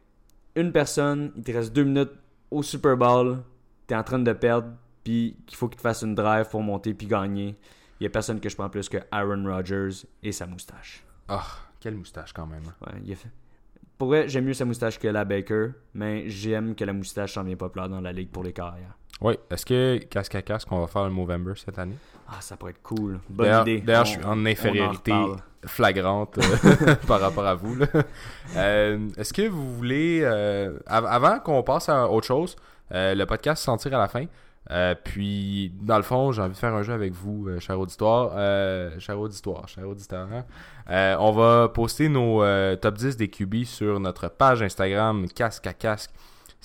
une 0.56 0.72
personne, 0.72 1.32
il 1.36 1.44
te 1.44 1.52
reste 1.52 1.74
deux 1.74 1.84
minutes 1.84 2.12
au 2.52 2.64
Super 2.64 2.98
Bowl, 2.98 3.42
t'es 3.88 3.96
en 3.96 4.04
train 4.04 4.20
de 4.20 4.34
perdre, 4.34 4.70
puis 5.04 5.38
qu'il 5.46 5.58
faut 5.58 5.68
qu'il 5.68 5.78
te 5.78 5.82
fasse 5.82 6.02
une 6.02 6.16
drive 6.16 6.50
pour 6.50 6.62
monter 6.62 6.94
puis 6.94 7.08
gagner. 7.08 7.56
Il 8.00 8.04
y 8.04 8.08
a 8.08 8.10
personne 8.10 8.40
que 8.40 8.50
je 8.50 8.56
prends 8.56 8.70
plus 8.70 8.90
que 8.90 8.98
Aaron 9.12 9.44
Rodgers 9.46 10.06
et 10.22 10.32
sa 10.32 10.46
moustache. 10.46 11.04
Ah, 11.28 11.46
quelle 11.80 11.96
moustache 11.96 12.34
quand 12.34 12.46
même. 12.46 12.64
Ouais, 12.82 12.94
il 13.04 13.12
a 13.12 13.16
fait. 13.16 13.32
Pour 13.98 14.10
vrai, 14.10 14.28
j'aime 14.28 14.46
mieux 14.46 14.54
sa 14.54 14.66
moustache 14.66 15.00
que 15.00 15.08
la 15.08 15.24
Baker, 15.24 15.70
mais 15.94 16.30
j'aime 16.30 16.76
que 16.76 16.84
la 16.84 16.92
moustache 16.92 17.34
s'en 17.34 17.44
vient 17.44 17.56
populaire 17.56 17.88
dans 17.88 18.02
la 18.02 18.12
ligue 18.12 18.30
pour 18.30 18.44
les 18.44 18.52
carrières. 18.52 18.98
Oui, 19.22 19.36
est-ce 19.50 19.66
que 19.66 19.98
casque 20.06 20.36
à 20.36 20.42
casque, 20.42 20.68
on 20.72 20.82
va 20.82 20.88
faire 20.88 21.06
le 21.06 21.10
Movember 21.12 21.54
cette 21.56 21.80
année? 21.80 21.96
Ah, 22.28 22.42
ça 22.42 22.58
pourrait 22.58 22.72
être 22.72 22.82
cool. 22.84 23.20
Bonne 23.30 23.46
D'ailleurs- 23.48 23.62
idée. 23.68 23.82
D'ailleurs, 23.82 24.02
On- 24.02 24.06
je 24.06 24.12
suis 24.12 24.24
en 24.26 24.46
infériorité 24.46 25.14
flagrante 25.66 26.38
euh, 26.38 26.96
par 27.08 27.22
rapport 27.22 27.46
à 27.46 27.56
vous. 27.56 27.76
là. 27.76 27.88
Euh, 28.58 29.10
Est-ce 29.18 29.34
que 29.34 29.48
vous 29.48 29.76
voulez, 29.76 30.22
euh, 30.24 30.78
av- 30.86 31.06
avant 31.06 31.40
qu'on 31.40 31.64
passe 31.64 31.90
à 31.90 32.08
autre 32.10 32.28
chose, 32.28 32.56
le 32.92 33.24
podcast 33.26 33.64
Sentir 33.64 33.94
à 33.96 33.98
la 34.00 34.08
fin, 34.08 34.26
puis 35.04 35.72
dans 35.82 35.98
le 35.98 36.04
fond, 36.04 36.32
j'ai 36.32 36.42
envie 36.42 36.54
de 36.54 36.58
faire 36.58 36.74
un 36.74 36.84
jeu 36.84 36.94
avec 36.94 37.14
vous, 37.14 37.48
cher 37.60 37.80
auditoire, 37.80 38.32
cher 39.00 39.20
auditoire, 39.20 39.68
cher 39.68 39.88
auditeur. 39.88 40.28
hein. 40.32 41.16
On 41.20 41.32
va 41.32 41.70
poster 41.70 42.10
nos 42.10 42.42
top 42.78 42.96
10 42.96 43.18
des 43.18 43.28
QB 43.30 43.64
sur 43.64 44.00
notre 44.00 44.28
page 44.28 44.62
Instagram 44.62 45.28
casque 45.34 45.66
à 45.68 45.74
casque. 45.74 46.12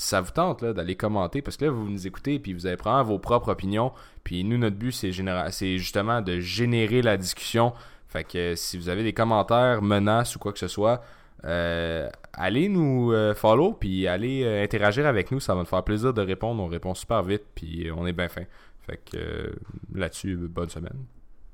Ça 0.01 0.23
vous 0.23 0.31
tente 0.31 0.65
d'aller 0.65 0.97
commenter, 0.97 1.43
parce 1.43 1.59
que 1.59 1.67
là, 1.67 1.71
vous 1.71 1.91
nous 1.91 2.07
écoutez 2.07 2.39
puis 2.39 2.55
vous 2.55 2.65
avez 2.65 2.79
probablement 2.79 3.13
vos 3.13 3.19
propres 3.19 3.51
opinions. 3.51 3.93
Puis 4.25 4.45
nous, 4.45 4.57
notre 4.57 4.77
but, 4.77 4.93
c'est 4.93 5.13
justement 5.13 6.23
de 6.23 6.41
générer 6.41 7.03
la 7.03 7.19
discussion. 7.19 7.75
Fait 8.09 8.25
que 8.25 8.39
euh, 8.39 8.57
si 8.57 8.79
vous 8.79 8.89
avez 8.89 9.03
des 9.03 9.13
commentaires, 9.13 9.83
menaces 9.83 10.37
ou 10.37 10.39
quoi 10.39 10.55
que 10.55 10.59
ce 10.59 10.69
soit, 10.69 11.03
euh, 11.45 12.09
allez 12.33 12.71
nous 12.71 13.13
euh, 13.13 13.35
follow 13.35 13.75
puis 13.75 14.07
allez 14.07 14.63
interagir 14.63 15.07
avec 15.07 15.31
nous. 15.31 15.39
Ça 15.39 15.55
va 15.55 15.61
nous 15.61 15.67
faire 15.67 15.85
plaisir 15.85 16.15
de 16.15 16.23
répondre. 16.23 16.63
On 16.63 16.67
répond 16.67 16.95
super 16.95 17.23
vite 17.23 17.45
puis 17.55 17.91
on 17.95 18.07
est 18.07 18.15
bien 18.15 18.29
fin. 18.29 18.45
Fait 18.87 18.99
que 19.05 19.55
là-dessus, 19.95 20.35
bonne 20.37 20.71
semaine. 20.71 20.97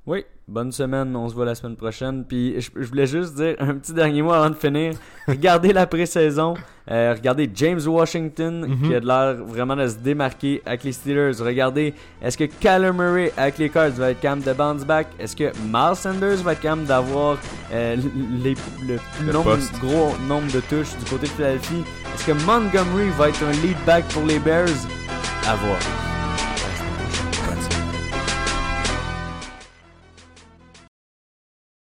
Oui, 0.06 0.24
bonne 0.46 0.70
semaine. 0.70 1.16
On 1.16 1.28
se 1.28 1.34
voit 1.34 1.44
la 1.46 1.56
semaine 1.56 1.74
prochaine. 1.74 2.24
Puis 2.24 2.60
je, 2.60 2.70
je 2.76 2.86
voulais 2.86 3.08
juste 3.08 3.34
dire 3.34 3.56
un 3.58 3.74
petit 3.74 3.92
dernier 3.92 4.22
mot 4.22 4.30
avant 4.32 4.50
de 4.50 4.54
finir. 4.54 4.92
Regardez 5.28 5.72
la 5.72 5.84
pré-saison. 5.86 6.54
Euh, 6.88 7.12
regardez 7.16 7.50
James 7.52 7.80
Washington 7.84 8.64
Mhm. 8.68 8.88
qui 8.88 8.94
a 8.94 9.00
de 9.00 9.06
l'air 9.06 9.34
vraiment 9.44 9.74
de 9.74 9.88
se 9.88 9.96
démarquer 9.96 10.62
avec 10.64 10.84
les 10.84 10.92
Steelers. 10.92 11.32
Regardez, 11.40 11.92
est-ce 12.22 12.38
que 12.38 12.44
Kyler 12.44 12.92
Murray 12.92 13.32
avec 13.36 13.58
les 13.58 13.68
Cards 13.68 13.90
va 13.90 14.12
être 14.12 14.20
capable 14.20 14.44
de 14.44 14.52
bounce 14.52 14.84
back? 14.84 15.08
Est-ce 15.18 15.34
que 15.34 15.50
Miles 15.66 15.96
Sanders 15.96 16.36
va 16.44 16.52
être 16.52 16.60
capable 16.60 16.84
d'avoir 16.84 17.38
euh, 17.72 17.96
le 17.96 18.54
plus 18.54 19.26
Le 19.26 19.32
nombre, 19.32 19.56
poste. 19.56 19.76
gros 19.80 20.12
nombre 20.28 20.46
de 20.52 20.60
touches 20.60 20.96
du 20.96 21.04
côté 21.10 21.26
de 21.26 21.32
Philadelphie? 21.32 21.82
Est-ce 22.14 22.24
que 22.24 22.32
Montgomery 22.46 23.08
va 23.18 23.30
être 23.30 23.42
un 23.42 23.50
lead 23.66 23.76
back 23.84 24.04
pour 24.10 24.24
les 24.24 24.38
Bears? 24.38 24.68
À 25.48 25.56
voir. 25.56 25.78